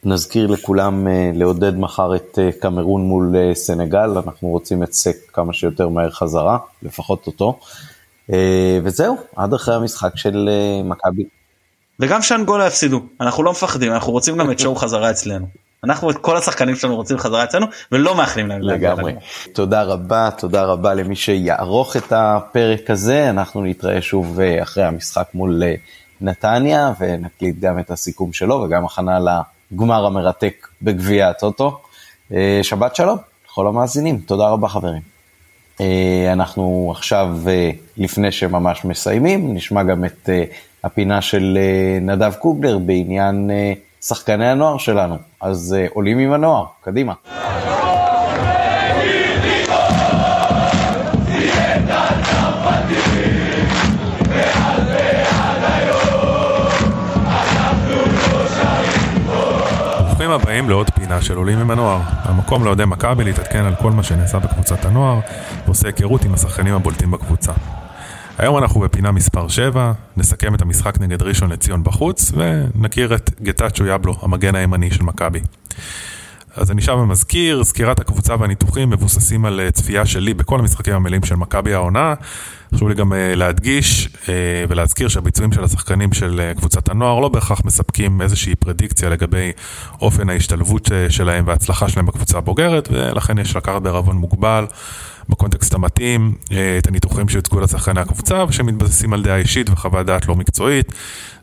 נזכיר 0.03 0.47
לכולם 0.47 1.07
uh, 1.07 1.37
לעודד 1.37 1.77
מחר 1.77 2.15
את 2.15 2.39
uh, 2.39 2.61
קמרון 2.61 3.01
מול 3.01 3.35
סנגל, 3.53 4.09
אנחנו 4.25 4.47
רוצים 4.47 4.83
את 4.83 4.93
סק 4.93 5.15
כמה 5.33 5.53
שיותר 5.53 5.89
מהר 5.89 6.09
חזרה, 6.09 6.57
לפחות 6.83 7.27
אותו. 7.27 7.59
וזהו, 8.83 9.17
עד 9.35 9.53
אחרי 9.53 9.75
המשחק 9.75 10.11
של 10.15 10.49
מכבי. 10.83 11.23
וגם 11.99 12.21
שאנגולה 12.21 12.67
יפסידו, 12.67 13.01
אנחנו 13.21 13.43
לא 13.43 13.51
מפחדים, 13.51 13.91
אנחנו 13.91 14.11
רוצים 14.11 14.37
גם 14.37 14.51
את 14.51 14.59
שואו 14.59 14.75
חזרה 14.75 15.11
אצלנו. 15.11 15.68
אנחנו 15.83 16.09
את 16.09 16.17
כל 16.17 16.37
השחקנים 16.37 16.75
שלנו 16.75 16.95
רוצים 16.95 17.17
חזרה 17.17 17.43
אצלנו 17.43 17.65
ולא 17.91 18.15
מאחלים 18.15 18.47
להם 18.47 18.61
לגמרי. 18.61 19.13
תודה 19.53 19.83
רבה, 19.83 20.29
תודה 20.37 20.63
רבה 20.63 20.93
למי 20.93 21.15
שיערוך 21.15 21.97
את 21.97 22.13
הפרק 22.15 22.89
הזה, 22.89 23.29
אנחנו 23.29 23.63
נתראה 23.63 24.01
שוב 24.01 24.39
אחרי 24.61 24.83
המשחק 24.83 25.27
מול 25.33 25.63
נתניה, 26.21 26.93
ונקליט 26.99 27.59
גם 27.59 27.79
את 27.79 27.91
הסיכום 27.91 28.33
שלו 28.33 28.55
וגם 28.55 28.85
הכנה 28.85 29.19
לגמר 29.71 30.05
המרתק 30.05 30.67
בגביע 30.81 31.29
הטוטו. 31.29 31.81
אה, 32.33 32.59
שבת 32.63 32.95
שלום 32.95 33.17
לכל 33.45 33.67
המאזינים, 33.67 34.17
תודה 34.17 34.47
רבה 34.49 34.67
חברים. 34.67 35.01
אה, 35.81 36.29
אנחנו 36.33 36.93
עכשיו, 36.95 37.37
אה, 37.47 37.71
לפני 37.97 38.31
שממש 38.31 38.85
מסיימים, 38.85 39.53
נשמע 39.53 39.83
גם 39.83 40.05
את 40.05 40.29
הפינה 40.83 41.21
של 41.21 41.57
נדב 42.01 42.33
קוגלר 42.33 42.77
בעניין 42.77 43.51
שחקני 44.01 44.47
הנוער 44.47 44.77
שלנו. 44.77 45.17
אז 45.41 45.75
עולים 45.93 46.19
עם 46.19 46.33
הנוער, 46.33 46.65
קדימה. 46.81 47.13
ברוכים 60.07 60.31
הבאים 60.31 60.69
לעוד 60.69 60.89
פינה 60.89 61.21
של 61.21 61.37
עולים 61.37 61.59
עם 61.59 61.71
הנוער. 61.71 61.99
המקום 62.23 62.63
לאוהדי 62.63 62.85
מכבי 62.85 63.23
להתעדכן 63.23 63.65
על 63.65 63.75
כל 63.75 63.91
מה 63.91 64.03
שנעשה 64.03 64.39
בקבוצת 64.39 64.85
הנוער, 64.85 65.19
ועושה 65.65 65.87
היכרות 65.87 66.25
עם 66.25 66.33
השחקנים 66.33 66.73
הבולטים 66.73 67.11
בקבוצה. 67.11 67.51
היום 68.39 68.57
אנחנו 68.57 68.79
בפינה 68.79 69.11
מספר 69.11 69.47
7, 69.47 69.91
נסכם 70.17 70.55
את 70.55 70.61
המשחק 70.61 70.99
נגד 70.99 71.21
ראשון 71.21 71.51
לציון 71.51 71.83
בחוץ, 71.83 72.31
ונכיר 72.35 73.15
את 73.15 73.29
גטאצ'ו 73.41 73.85
יבלו, 73.85 74.15
המגן 74.21 74.55
הימני 74.55 74.91
של 74.91 75.03
מכבי. 75.03 75.39
אז 76.55 76.71
אני 76.71 76.81
שב 76.81 76.91
ומזכיר, 76.93 77.63
סקירת 77.63 77.99
הקבוצה 77.99 78.35
והניתוחים 78.39 78.89
מבוססים 78.89 79.45
על 79.45 79.59
אה, 79.59 79.71
צפייה 79.71 80.05
שלי 80.05 80.33
בכל 80.33 80.59
המשחקים 80.59 80.93
המלאים 80.93 81.23
של 81.23 81.35
מכבי 81.35 81.73
העונה. 81.73 82.13
חשוב 82.75 82.89
לי 82.89 82.95
גם 82.95 83.13
אה, 83.13 83.35
להדגיש 83.35 84.09
אה, 84.29 84.33
ולהזכיר 84.69 85.07
שהביצועים 85.07 85.51
של 85.51 85.63
השחקנים 85.63 86.13
של 86.13 86.51
קבוצת 86.57 86.89
הנוער 86.89 87.19
לא 87.19 87.29
בהכרח 87.29 87.61
מספקים 87.65 88.21
איזושהי 88.21 88.55
פרדיקציה 88.55 89.09
לגבי 89.09 89.51
אופן 90.01 90.29
ההשתלבות 90.29 90.91
שלהם 91.09 91.43
וההצלחה 91.47 91.89
שלהם 91.89 92.05
בקבוצה 92.05 92.37
הבוגרת, 92.37 92.89
ולכן 92.91 93.37
יש 93.37 93.55
לקחת 93.55 93.81
בערבון 93.81 94.15
מוגבל 94.15 94.65
בקונטקסט 95.29 95.73
המתאים 95.73 96.33
את 96.77 96.87
הניתוחים 96.87 97.29
שיוצגו 97.29 97.59
לשחקני 97.59 98.01
הקבוצה 98.01 98.45
ושמתבססים 98.49 99.13
על 99.13 99.23
דעה 99.23 99.37
אישית 99.37 99.69
וחוות 99.69 100.05
דעת 100.05 100.27
לא 100.27 100.35
מקצועית. 100.35 100.93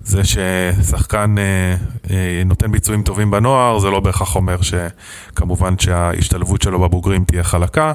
זה 0.01 0.23
ששחקן 0.25 1.35
אה, 1.39 1.77
אה, 2.11 2.43
נותן 2.45 2.73
ביצועים 2.73 3.03
טובים 3.03 3.31
בנוער, 3.31 3.79
זה 3.79 3.91
לא 3.91 4.01
בהכרח 4.01 4.37
אומר 4.37 4.57
שכמובן 4.63 5.79
שההשתלבות 5.79 6.63
שלו 6.63 6.81
בבוגרים 6.81 7.25
תהיה 7.25 7.45
חלקה, 7.45 7.93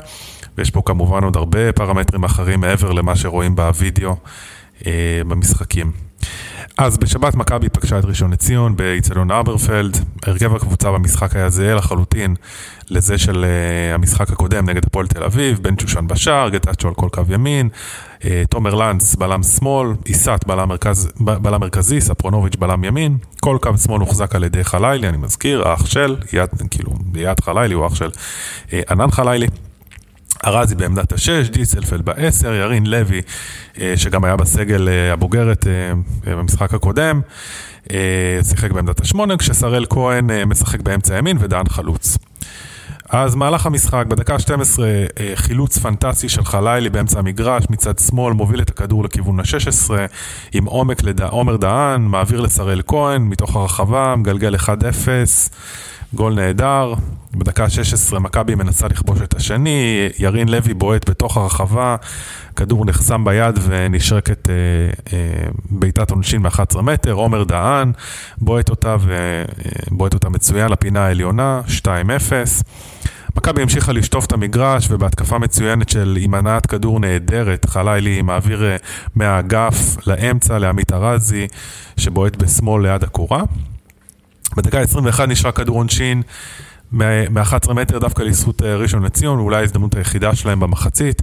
ויש 0.57 0.69
פה 0.71 0.81
כמובן 0.85 1.23
עוד 1.23 1.35
הרבה 1.35 1.71
פרמטרים 1.71 2.23
אחרים 2.23 2.59
מעבר 2.59 2.91
למה 2.91 3.15
שרואים 3.15 3.55
בווידאו 3.55 4.15
אה, 4.87 5.21
במשחקים. 5.27 6.10
אז 6.77 6.97
בשבת 6.97 7.35
מכבי 7.35 7.69
פגשה 7.69 7.99
את 7.99 8.05
ראשון 8.05 8.33
לציון 8.33 8.75
באיצטדיון 8.75 9.31
אברפלד, 9.31 9.97
הרכב 10.25 10.55
הקבוצה 10.55 10.91
במשחק 10.91 11.35
היה 11.35 11.49
זהה 11.49 11.75
לחלוטין 11.75 12.35
לזה 12.89 13.17
של 13.17 13.45
uh, 13.45 13.95
המשחק 13.95 14.29
הקודם 14.29 14.69
נגד 14.69 14.85
הפועל 14.85 15.07
תל 15.07 15.23
אביב, 15.23 15.59
בן 15.61 15.79
שושן 15.79 16.07
בשער, 16.07 16.49
גטאצ'ו 16.49 16.87
על 16.87 16.93
כל 16.93 17.09
קו 17.09 17.21
ימין, 17.29 17.69
uh, 18.19 18.23
תומר 18.49 18.75
לנץ 18.75 19.15
בלם 19.15 19.43
שמאל, 19.43 19.89
עיסת 20.05 20.43
בלם, 20.47 20.69
מרכז, 20.69 21.11
בלם 21.19 21.61
מרכזי, 21.61 22.01
ספרונוביץ' 22.01 22.55
בלם 22.55 22.83
ימין, 22.83 23.17
כל 23.39 23.57
קו 23.61 23.77
שמאל 23.77 23.99
הוחזק 23.99 24.35
על 24.35 24.43
ידי 24.43 24.63
חלילי, 24.63 25.09
אני 25.09 25.17
מזכיר, 25.17 25.67
האח 25.67 25.85
של, 25.85 26.15
יד, 26.33 26.49
כאילו, 26.71 26.91
יד 27.15 27.39
חלילי 27.39 27.73
הוא 27.73 27.87
אח 27.87 27.95
של 27.95 28.09
uh, 28.09 28.73
ענן 28.89 29.11
חלילי. 29.11 29.47
ארזי 30.45 30.75
בעמדת 30.75 31.11
השש, 31.11 31.49
דיסלפלד 31.49 32.05
בעשר, 32.05 32.53
ירין 32.53 32.85
לוי, 32.85 33.21
שגם 33.95 34.23
היה 34.23 34.35
בסגל 34.35 34.87
הבוגרת 35.13 35.65
במשחק 36.25 36.73
הקודם, 36.73 37.21
שיחק 38.43 38.71
בעמדת 38.71 38.99
השמונה, 38.99 39.37
כששראל 39.37 39.85
כהן 39.89 40.29
משחק 40.45 40.81
באמצע 40.81 41.17
ימין 41.17 41.37
ודן 41.39 41.63
חלוץ. 41.69 42.17
אז 43.09 43.35
מהלך 43.35 43.65
המשחק, 43.65 44.05
בדקה 44.07 44.33
ה-12 44.33 44.79
חילוץ 45.35 45.77
פנטסטי 45.77 46.29
של 46.29 46.45
חלילי 46.45 46.89
באמצע 46.89 47.19
המגרש, 47.19 47.63
מצד 47.69 47.99
שמאל 47.99 48.33
מוביל 48.33 48.61
את 48.61 48.69
הכדור 48.69 49.03
לכיוון 49.03 49.39
ה-16, 49.39 49.91
עם 50.53 50.65
עומק 50.65 50.97
לעומר 51.03 51.57
דהן, 51.57 52.01
מעביר 52.01 52.41
לשראל 52.41 52.81
כהן, 52.87 53.21
מתוך 53.21 53.55
הרחבה, 53.55 54.15
מגלגל 54.15 54.55
1-0. 54.55 54.67
גול 56.13 56.33
נהדר, 56.33 56.93
בדקה 57.33 57.63
ה-16 57.63 58.19
מכבי 58.19 58.55
מנסה 58.55 58.87
לכבוש 58.87 59.21
את 59.21 59.33
השני, 59.33 60.09
ירין 60.19 60.49
לוי 60.49 60.73
בועט 60.73 61.09
בתוך 61.09 61.37
הרחבה, 61.37 61.95
כדור 62.55 62.85
נחסם 62.85 63.25
ביד 63.25 63.59
ונשרקת 63.61 64.49
אה, 64.49 64.53
אה, 65.13 65.49
בעיטת 65.69 66.11
עונשין 66.11 66.41
מ-11 66.41 66.81
מטר, 66.81 67.11
עומר 67.11 67.43
דהן 67.43 67.91
בועט 68.37 68.69
אותה 68.69 68.95
ובועט 69.91 70.13
אותה 70.13 70.29
מצוין 70.29 70.71
לפינה 70.71 71.05
העליונה, 71.05 71.61
2-0. 71.67 71.89
מכבי 73.35 73.61
המשיכה 73.61 73.91
לשטוף 73.91 74.25
את 74.25 74.31
המגרש 74.31 74.87
ובהתקפה 74.89 75.37
מצוינת 75.37 75.89
של 75.89 76.17
עם 76.21 76.33
הנעת 76.33 76.65
כדור 76.65 76.99
נהדרת, 76.99 77.65
חלילי 77.65 78.21
מעביר 78.21 78.63
אה, 78.63 78.75
מהאגף 79.15 80.07
לאמצע 80.07 80.59
לעמית 80.59 80.93
ארזי 80.93 81.47
שבועט 81.97 82.35
בשמאל 82.35 82.81
ליד 82.87 83.03
הקורה. 83.03 83.43
בדקה 84.57 84.79
21 84.79 85.27
נשרה 85.27 85.51
כדור 85.51 85.77
עונשין 85.77 86.21
מ-11 86.91 87.73
מטר 87.73 87.99
דווקא 87.99 88.21
לזכות 88.23 88.61
אה, 88.61 88.75
ראשון 88.75 89.03
לציון, 89.03 89.39
אולי 89.39 89.57
ההזדמנות 89.57 89.95
היחידה 89.95 90.35
שלהם 90.35 90.59
במחצית, 90.59 91.21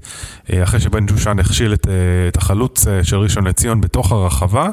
אה, 0.53 0.63
אחרי 0.63 0.81
שבן 0.81 1.09
שושן 1.09 1.39
הכשיל 1.39 1.73
את, 1.73 1.87
אה, 1.89 1.93
את 2.29 2.37
החלוץ 2.37 2.85
של 3.03 3.17
ראשון 3.17 3.47
לציון 3.47 3.81
בתוך 3.81 4.13
הרחבה, 4.13 4.69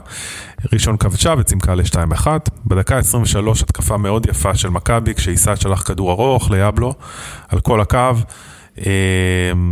ראשון 0.74 0.98
כבשה 0.98 1.34
וצימקה 1.38 1.76
ל-2-1. 1.76 2.28
בדקה 2.66 2.98
23 2.98 3.62
התקפה 3.62 3.98
מאוד 3.98 4.26
יפה 4.30 4.56
של 4.56 4.70
מכבי, 4.70 5.14
כשעיסת 5.14 5.58
שלח 5.62 5.82
כדור 5.82 6.12
ארוך 6.12 6.52
ליבלו 6.52 6.94
על 7.48 7.60
כל 7.60 7.82
הקו. 7.82 8.14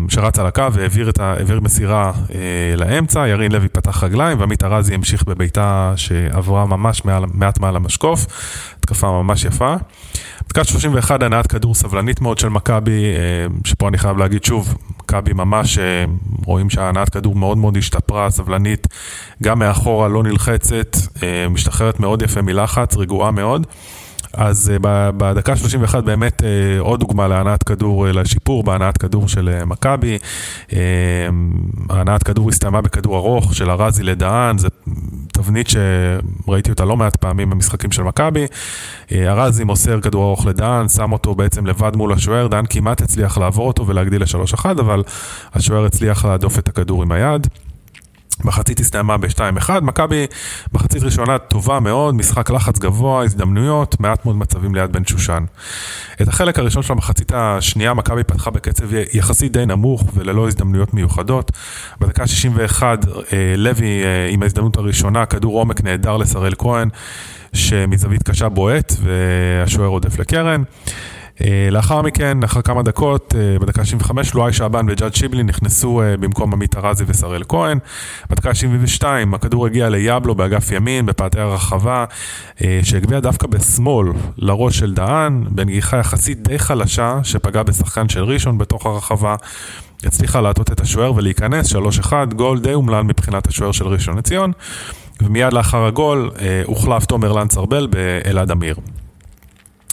שרץ 0.09 0.39
על 0.39 0.45
הקו 0.45 0.73
והעביר 0.73 1.11
ה... 1.19 1.35
מסירה 1.61 2.11
לאמצע, 2.77 3.27
ירין 3.27 3.51
לוי 3.51 3.69
פתח 3.69 4.03
רגליים 4.03 4.39
ועמית 4.39 4.63
ארזי 4.63 4.93
המשיך 4.93 5.23
בביתה 5.23 5.93
שעברה 5.95 6.65
ממש 6.65 7.05
מעל, 7.05 7.23
מעט 7.33 7.59
מעל 7.59 7.75
המשקוף, 7.75 8.25
התקפה 8.79 9.11
ממש 9.11 9.45
יפה. 9.45 9.75
דקה 10.49 10.63
31 10.63 11.23
הנעת 11.23 11.47
כדור 11.47 11.75
סבלנית 11.75 12.21
מאוד 12.21 12.37
של 12.37 12.49
מכבי, 12.49 13.05
אה, 13.05 13.47
שפה 13.65 13.87
אני 13.87 13.97
חייב 13.97 14.17
להגיד 14.17 14.43
שוב, 14.43 14.77
מכבי 14.99 15.33
ממש 15.33 15.77
אה, 15.77 16.05
רואים 16.45 16.69
שהנעת 16.69 17.09
כדור 17.09 17.35
מאוד 17.35 17.57
מאוד 17.57 17.77
השתפרה, 17.77 18.29
סבלנית, 18.29 18.87
גם 19.43 19.59
מאחורה 19.59 20.07
לא 20.07 20.23
נלחצת, 20.23 20.97
אה, 21.23 21.49
משתחררת 21.49 21.99
מאוד 21.99 22.21
יפה 22.21 22.41
מלחץ, 22.41 22.97
רגועה 22.97 23.31
מאוד. 23.31 23.67
אז 24.33 24.71
בדקה 25.17 25.55
31 25.55 26.03
באמת 26.03 26.43
עוד 26.79 26.99
דוגמה 26.99 27.27
להנעת 27.27 27.63
כדור, 27.63 28.07
לשיפור 28.07 28.63
בהנעת 28.63 28.97
כדור 28.97 29.27
של 29.27 29.63
מכבי. 29.65 30.17
הנעת 31.89 32.23
כדור 32.23 32.49
הסתיימה 32.49 32.81
בכדור 32.81 33.17
ארוך 33.17 33.55
של 33.55 33.71
ארזי 33.71 34.03
לדהן, 34.03 34.57
זה 34.57 34.67
תבנית 35.33 35.67
שראיתי 35.69 36.69
אותה 36.69 36.85
לא 36.85 36.97
מעט 36.97 37.15
פעמים 37.15 37.49
במשחקים 37.49 37.91
של 37.91 38.03
מכבי. 38.03 38.45
אה, 39.11 39.31
ארזי 39.31 39.63
מוסר 39.63 40.01
כדור 40.01 40.23
ארוך 40.23 40.45
לדן, 40.45 40.85
שם 40.87 41.11
אותו 41.11 41.35
בעצם 41.35 41.65
לבד 41.65 41.95
מול 41.95 42.13
השוער, 42.13 42.47
דן 42.47 42.65
כמעט 42.69 43.01
הצליח 43.01 43.37
לעבור 43.37 43.67
אותו 43.67 43.87
ולהגדיל 43.87 44.23
ל-3-1, 44.23 44.65
אבל 44.65 45.03
השוער 45.53 45.85
הצליח 45.85 46.25
להדוף 46.25 46.59
את 46.59 46.67
הכדור 46.67 47.03
עם 47.03 47.11
היד. 47.11 47.47
מחצית 48.43 48.79
הסתיימה 48.79 49.17
ב-2-1, 49.17 49.69
מכבי 49.81 50.25
מחצית 50.73 51.03
ראשונה 51.03 51.37
טובה 51.37 51.79
מאוד, 51.79 52.15
משחק 52.15 52.49
לחץ 52.49 52.79
גבוה, 52.79 53.23
הזדמנויות, 53.23 53.99
מעט 53.99 54.25
מאוד 54.25 54.35
מצבים 54.35 54.75
ליד 54.75 54.91
בן 54.91 55.05
שושן. 55.05 55.43
את 56.21 56.27
החלק 56.27 56.59
הראשון 56.59 56.83
של 56.83 56.93
המחצית 56.93 57.31
השנייה 57.35 57.93
מכבי 57.93 58.23
פתחה 58.23 58.51
בקצב 58.51 58.93
יחסית 59.13 59.51
די 59.51 59.65
נמוך 59.65 60.03
וללא 60.13 60.47
הזדמנויות 60.47 60.93
מיוחדות. 60.93 61.51
בדקה 61.99 62.27
61 62.27 63.05
אה, 63.33 63.53
לוי 63.57 64.03
אה, 64.03 64.27
עם 64.29 64.43
ההזדמנות 64.43 64.77
הראשונה, 64.77 65.25
כדור 65.25 65.59
עומק 65.59 65.83
נהדר 65.83 66.17
לשראל 66.17 66.53
כהן, 66.57 66.89
שמזווית 67.53 68.23
קשה 68.23 68.49
בועט 68.49 68.93
והשוער 69.01 69.89
עודף 69.89 70.19
לקרן. 70.19 70.63
אה, 71.41 71.67
לאחר 71.71 72.01
מכן, 72.01 72.43
אחר 72.43 72.61
כמה 72.61 72.83
דקות, 72.83 73.35
אה, 73.37 73.59
בדקה 73.59 73.85
75, 73.85 74.33
לואי 74.33 74.53
שעבן 74.53 74.85
וג'אד 74.89 75.15
שיבלי 75.15 75.43
נכנסו 75.43 76.01
אה, 76.01 76.17
במקום 76.17 76.53
עמית 76.53 76.75
ארזי 76.75 77.03
ושראל 77.07 77.43
כהן. 77.49 77.77
בדקה 78.29 78.55
72, 78.55 79.33
הכדור 79.33 79.65
הגיע 79.65 79.89
ליאבלו 79.89 80.35
באגף 80.35 80.71
ימין, 80.71 81.05
בפאתי 81.05 81.39
הרחבה, 81.39 82.05
שהגביע 82.83 83.19
דווקא 83.19 83.47
בשמאל 83.47 84.07
לראש 84.37 84.79
של 84.79 84.93
דהן, 84.93 85.43
בנגיחה 85.49 85.97
יחסית 85.97 86.47
די 86.47 86.59
חלשה, 86.59 87.19
שפגע 87.23 87.63
בשחקן 87.63 88.09
של 88.09 88.23
ראשון 88.23 88.57
בתוך 88.57 88.85
הרחבה. 88.85 89.35
הצליחה 90.03 90.41
להטות 90.41 90.71
את 90.71 90.79
השוער 90.79 91.15
ולהיכנס, 91.15 91.75
3-1, 91.75 92.13
גול 92.35 92.59
די 92.59 92.73
אומלל 92.73 93.01
מבחינת 93.01 93.47
השוער 93.47 93.71
של 93.71 93.87
ראשון 93.87 94.17
לציון. 94.17 94.51
ומיד 95.21 95.53
לאחר 95.53 95.85
הגול 95.85 96.31
הוחלף 96.65 97.05
תומר 97.05 97.31
לנץ 97.31 97.57
ארבל 97.57 97.87
באלעד 97.87 98.51
אמיר. 98.51 98.75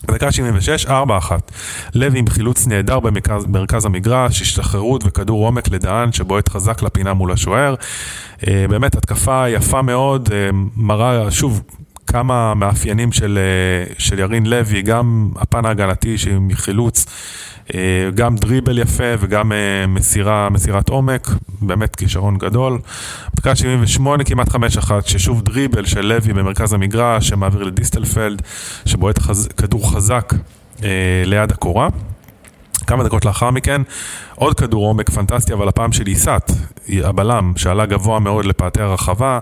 בדקה 0.08 0.32
76, 0.32 0.86
4-1. 0.86 0.90
לוי 1.94 2.18
עם 2.18 2.28
חילוץ 2.28 2.66
נהדר 2.66 3.00
במרכז 3.00 3.84
המגרש, 3.84 4.42
השתחררות 4.42 5.02
וכדור 5.06 5.46
עומק 5.46 5.68
לדהן 5.68 6.12
שבועט 6.12 6.48
חזק 6.48 6.82
לפינה 6.82 7.14
מול 7.14 7.32
השוער. 7.32 7.74
אה, 8.46 8.64
באמת 8.68 8.94
התקפה 8.94 9.48
יפה 9.48 9.82
מאוד, 9.82 10.28
אה, 10.32 10.50
מראה 10.76 11.30
שוב 11.30 11.62
כמה 12.06 12.54
מאפיינים 12.54 13.12
של, 13.12 13.38
אה, 13.38 13.94
של 13.98 14.18
ירין 14.18 14.46
לוי, 14.46 14.82
גם 14.82 15.30
הפן 15.36 15.64
ההגנתי 15.64 16.18
שעם 16.18 16.48
חילוץ. 16.54 17.06
אה, 17.74 18.10
גם 18.14 18.36
דריבל 18.36 18.78
יפה 18.78 19.04
וגם 19.18 19.52
אה, 19.52 19.86
מסירה, 19.86 20.48
מסירת 20.50 20.88
עומק, 20.88 21.28
באמת 21.60 21.96
כישרון 21.96 22.38
גדול. 22.38 22.78
בדקה 23.34 23.56
78 23.56 24.24
כמעט 24.24 24.48
5-1, 24.48 24.54
ששוב 25.04 25.42
דריבל 25.42 25.86
של 25.86 26.06
לוי 26.06 26.32
במרכז 26.32 26.72
המגרש, 26.72 27.28
שמעביר 27.28 27.62
לדיסטלפלד, 27.62 28.42
שבועט 28.86 29.18
חז... 29.18 29.48
כדור 29.56 29.92
חזק 29.92 30.32
אה, 30.84 31.22
ליד 31.26 31.52
הקורה. 31.52 31.88
כמה 32.86 33.04
דקות 33.04 33.24
לאחר 33.24 33.50
מכן, 33.50 33.82
עוד 34.34 34.54
כדור 34.54 34.86
עומק 34.86 35.10
פנטסטי, 35.10 35.52
אבל 35.52 35.68
הפעם 35.68 35.92
של 35.92 36.06
איסת, 36.06 36.50
הבלם, 36.88 37.52
שעלה 37.56 37.86
גבוה 37.86 38.18
מאוד 38.20 38.44
לפאתי 38.44 38.82
הרחבה, 38.82 39.38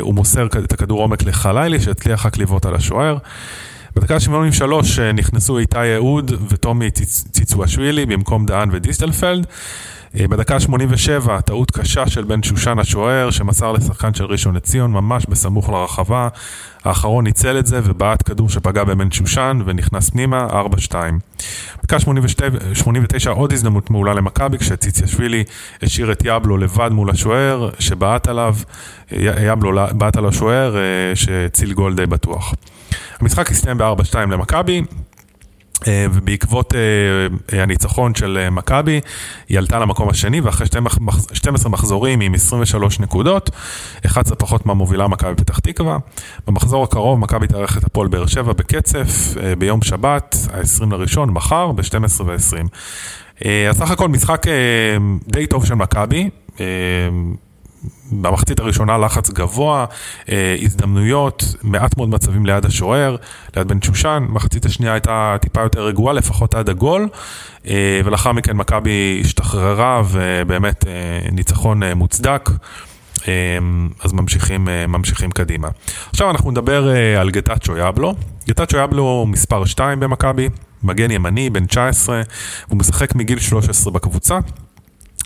הוא 0.00 0.14
מוסר 0.14 0.46
את 0.46 0.72
הכדור 0.72 1.00
עומק 1.00 1.22
לחלילי, 1.22 1.80
שהצליח 1.80 2.26
רק 2.26 2.38
לבעוט 2.38 2.66
על 2.66 2.74
השוער. 2.74 3.18
בדקה 3.96 4.20
83 4.20 4.98
אה, 4.98 5.12
נכנסו 5.12 5.58
איתי 5.58 5.94
אהוד 5.94 6.32
וטומי 6.48 6.90
ציצואשווילי 7.32 8.06
במקום 8.06 8.46
דהן 8.46 8.68
ודיסטלפלד. 8.72 9.46
אה, 10.20 10.28
בדקה 10.28 10.60
87 10.60 11.40
טעות 11.40 11.70
קשה 11.70 12.06
של 12.06 12.24
בן 12.24 12.42
שושן 12.42 12.78
השוער 12.78 13.30
שמסר 13.30 13.72
לשחקן 13.72 14.14
של 14.14 14.24
ראשון 14.24 14.54
לציון 14.54 14.92
ממש 14.92 15.26
בסמוך 15.28 15.68
לרחבה. 15.68 16.28
האחרון 16.84 17.24
ניצל 17.24 17.58
את 17.58 17.66
זה 17.66 17.80
ובעט 17.84 18.28
כדור 18.28 18.48
שפגע 18.48 18.84
בבן 18.84 19.10
שושן 19.10 19.60
ונכנס 19.64 20.10
פנימה 20.10 20.46
4-2. 20.90 20.94
בדקה 21.82 22.00
89 22.74 23.30
עוד 23.30 23.52
הזדמנות 23.52 23.90
מעולה 23.90 24.14
למכבי 24.14 24.58
כשציציאשווילי 24.58 25.44
השאיר 25.82 26.12
את 26.12 26.22
יבלו 26.24 26.56
לבד 26.56 26.90
מול 26.92 27.10
השוער 27.10 27.70
שבעט 27.78 28.28
עליו, 28.28 28.56
אה, 29.12 29.42
יבלו 29.42 29.80
בעט 29.92 30.16
על 30.16 30.26
השוער 30.26 30.76
שהציל 31.14 31.72
גול 31.72 31.94
די 31.94 32.06
בטוח. 32.06 32.54
המשחק 33.20 33.50
הסתיים 33.50 33.78
ב-4-2 33.78 34.16
למכבי. 34.16 34.82
אה, 35.86 36.06
ובעקבות 36.12 36.72
uh, 36.72 37.56
הניצחון 37.56 38.14
של 38.14 38.48
מכבי, 38.50 39.00
היא 39.48 39.58
עלתה 39.58 39.78
למקום 39.78 40.08
השני, 40.08 40.40
ואחרי 40.40 40.66
12 41.32 41.70
מחזורים 41.70 42.20
עם 42.20 42.34
23 42.34 43.00
נקודות, 43.00 43.50
11 44.06 44.36
פחות 44.36 44.66
מהמובילה 44.66 45.08
מכבי 45.08 45.34
פתח 45.34 45.58
תקווה. 45.58 45.98
במחזור 46.46 46.84
הקרוב 46.84 47.18
מכבי 47.18 47.46
תארך 47.46 47.78
את 47.78 47.84
הפועל 47.84 48.08
באר 48.08 48.26
שבע 48.26 48.52
בקצף, 48.52 49.34
ביום 49.58 49.82
שבת, 49.82 50.36
ה-20 50.52 50.90
לראשון, 50.90 51.30
מחר, 51.30 51.72
ב-12 51.72 52.22
ו-20. 52.24 52.66
Uh, 53.38 53.44
אז 53.70 53.78
סך 53.78 53.90
הכל 53.90 54.08
משחק 54.08 54.46
די 55.28 55.46
טוב 55.46 55.66
של 55.66 55.74
מכבי. 55.74 56.30
במחצית 58.12 58.60
הראשונה 58.60 58.98
לחץ 58.98 59.30
גבוה, 59.30 59.84
אה, 60.28 60.56
הזדמנויות, 60.62 61.44
מעט 61.62 61.96
מאוד 61.96 62.08
מצבים 62.08 62.46
ליד 62.46 62.66
השוער, 62.66 63.16
ליד 63.56 63.68
בן 63.68 63.82
שושן, 63.82 64.26
מחצית 64.28 64.64
השנייה 64.64 64.92
הייתה 64.92 65.36
טיפה 65.40 65.60
יותר 65.60 65.86
רגועה, 65.86 66.14
לפחות 66.14 66.54
עד 66.54 66.68
הגול, 66.68 67.08
אה, 67.66 68.00
ולאחר 68.04 68.32
מכן 68.32 68.56
מכבי 68.56 69.20
השתחררה 69.24 70.02
ובאמת 70.10 70.86
אה, 70.86 70.92
ניצחון 71.32 71.82
מוצדק. 71.92 72.50
אז 74.00 74.12
ממשיכים, 74.12 74.68
ממשיכים 74.88 75.30
קדימה. 75.30 75.68
עכשיו 76.10 76.30
אנחנו 76.30 76.50
נדבר 76.50 76.88
על 77.20 77.30
גטאצ'ו 77.30 77.76
יבלו. 77.76 78.14
גטאצ'ו 78.48 78.78
יבלו 78.78 79.26
מספר 79.28 79.64
2 79.64 80.00
במכבי, 80.00 80.48
מגן 80.82 81.10
ימני, 81.10 81.50
בן 81.50 81.66
19, 81.66 82.22
הוא 82.68 82.78
משחק 82.78 83.14
מגיל 83.14 83.38
13 83.38 83.92
בקבוצה. 83.92 84.38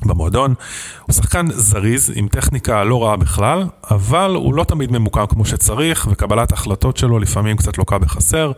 במועדון. 0.05 0.55
הוא 1.03 1.15
שחקן 1.15 1.47
זריז 1.51 2.13
עם 2.15 2.29
טכניקה 2.29 2.85
לא 2.85 3.05
רעה 3.05 3.17
בכלל, 3.17 3.65
אבל 3.91 4.31
הוא 4.35 4.55
לא 4.55 4.65
תמיד 4.65 4.93
ממוקם 4.93 5.27
כמו 5.27 5.45
שצריך, 5.45 6.09
וקבלת 6.11 6.53
ההחלטות 6.53 6.97
שלו 6.97 7.19
לפעמים 7.19 7.57
קצת 7.57 7.79
לוקה 7.79 7.99
בחסר, 7.99 8.53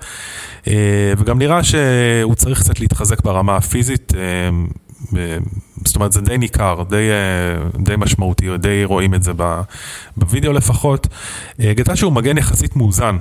אה, 0.69 1.12
וגם 1.19 1.39
נראה 1.39 1.65
שהוא 1.65 2.35
צריך 2.35 2.60
קצת 2.60 2.81
להתחזק 2.81 3.20
ברמה 3.20 3.56
הפיזית. 3.56 4.12
זאת 5.85 5.97
אומרת 5.97 6.12
זה 6.12 6.20
די 6.20 6.39
ניכר, 6.39 6.82
די, 6.89 6.97
אה, 6.97 7.68
די 7.78 7.94
משמעותי, 7.98 8.59
די 8.59 8.85
רואים 8.85 9.14
את 9.14 9.22
זה 9.22 9.32
בווידאו 10.16 10.52
לפחות. 10.52 11.06
אה, 11.60 11.72
גטה 11.74 11.97
שהוא 11.97 12.12
מגן 12.12 12.39
יחסית 12.39 12.76
מאוזן 12.76 13.16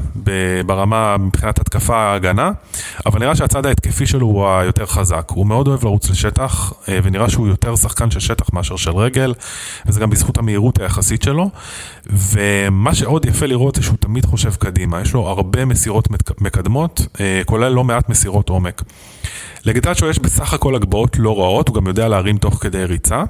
ברמה 0.66 1.18
מבחינת 1.18 1.60
התקפה 1.60 2.14
הגנה, 2.14 2.52
אבל 3.06 3.20
נראה 3.20 3.36
שהצד 3.36 3.66
ההתקפי 3.66 4.06
שלו 4.06 4.28
הוא 4.28 4.48
היותר 4.48 4.86
חזק. 4.86 5.30
הוא 5.30 5.48
מאוד 5.48 5.68
אוהב 5.68 5.84
לרוץ 5.84 6.10
לשטח, 6.10 6.74
אה, 6.90 7.00
ונראה 7.04 7.30
שהוא 7.30 7.48
יותר 7.48 7.76
שחקן 7.76 8.12
של 8.12 8.20
שטח 8.20 8.54
מאשר 8.54 8.76
של 8.76 8.92
רגל, 8.92 9.34
וזה 9.86 10.00
גם 10.00 10.10
בזכות 10.10 10.38
המהירות 10.38 10.80
היחסית 10.80 11.22
שלו. 11.22 11.50
ומה 12.06 12.96
שעוד 12.96 13.26
יפה 13.26 13.46
לראות 13.46 13.76
זה 13.76 13.84
שהוא 13.84 13.98
תמיד 14.00 14.26
חושב 14.26 14.56
קדימה, 14.56 15.02
יש 15.02 15.14
לו 15.14 15.28
הרבה 15.28 15.66
מסירות 15.66 16.08
מקדמות, 16.42 17.02
כולל 17.46 17.70
לא 17.70 17.84
מעט 17.84 18.10
מסירות 18.10 18.50
עומק. 18.50 18.82
לגטאצ'ו 19.68 20.10
יש 20.10 20.20
בסך 20.20 20.54
הכל 20.54 20.76
הגבהות 20.76 21.16
לא 21.20 21.40
רעות, 21.40 21.70
גם 21.78 21.88
יודע 21.88 22.08
להרים 22.08 22.38
תוך 22.38 22.54
כדי 22.54 22.86
ריצה. 22.86 23.24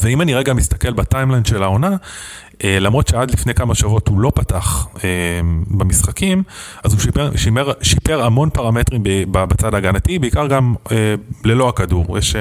ואם 0.00 0.20
אני 0.20 0.34
רגע 0.34 0.54
מסתכל 0.54 0.92
בטיימליין 0.92 1.44
של 1.44 1.62
העונה, 1.62 1.96
אה, 2.64 2.78
למרות 2.80 3.08
שעד 3.08 3.30
לפני 3.30 3.54
כמה 3.54 3.74
שבועות 3.74 4.08
הוא 4.08 4.20
לא 4.20 4.32
פתח 4.34 4.86
אה, 5.04 5.08
במשחקים, 5.70 6.42
אז 6.84 6.92
הוא 6.92 7.00
שיפר, 7.00 7.30
שימר, 7.36 7.72
שיפר 7.82 8.22
המון 8.22 8.50
פרמטרים 8.50 9.02
בצד 9.30 9.74
ההגנתי, 9.74 10.18
בעיקר 10.18 10.46
גם 10.46 10.74
אה, 10.92 11.14
ללא 11.44 11.68
הכדור. 11.68 12.18
יש 12.18 12.36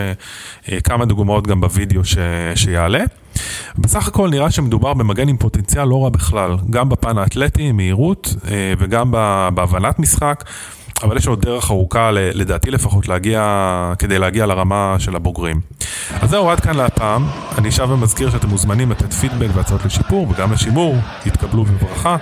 כמה 0.83 1.05
דוגמאות 1.05 1.47
גם 1.47 1.61
בווידאו 1.61 2.05
ש, 2.05 2.17
שיעלה. 2.55 3.03
בסך 3.77 4.07
הכל 4.07 4.29
נראה 4.29 4.51
שמדובר 4.51 4.93
במגן 4.93 5.27
עם 5.27 5.37
פוטנציאל 5.37 5.87
לא 5.87 6.03
רע 6.03 6.09
בכלל, 6.09 6.55
גם 6.69 6.89
בפן 6.89 7.17
האתלטי, 7.17 7.71
מהירות, 7.71 8.35
וגם 8.77 9.11
בהבנת 9.53 9.99
משחק. 9.99 10.43
אבל 11.03 11.17
יש 11.17 11.27
עוד 11.27 11.41
דרך 11.41 11.71
ארוכה, 11.71 12.11
לדעתי 12.11 12.71
לפחות, 12.71 13.07
להגיע, 13.07 13.93
כדי 13.99 14.19
להגיע 14.19 14.45
לרמה 14.45 14.95
של 14.99 15.15
הבוגרים. 15.15 15.61
אז 16.21 16.29
זהו, 16.29 16.49
עד 16.49 16.59
כאן 16.59 16.75
להפעם. 16.75 17.25
אני 17.57 17.71
שב 17.71 17.89
ומזכיר 17.89 18.29
שאתם 18.29 18.47
מוזמנים 18.47 18.91
לתת 18.91 19.13
פידבק 19.13 19.47
והצעות 19.53 19.85
לשיפור, 19.85 20.27
וגם 20.29 20.51
לשימור, 20.51 20.95
יתקבלו 21.25 21.63
בברכה. 21.63 22.17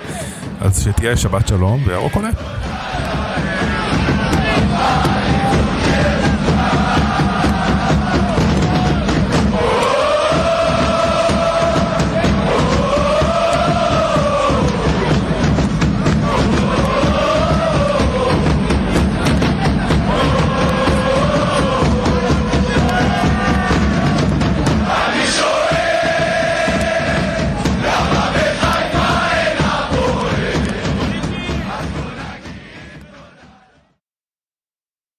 אז 0.60 0.84
שתהיה 0.84 1.16
שבת 1.16 1.48
שלום, 1.48 1.82
וירוק 1.86 2.14
עולה. 2.14 2.30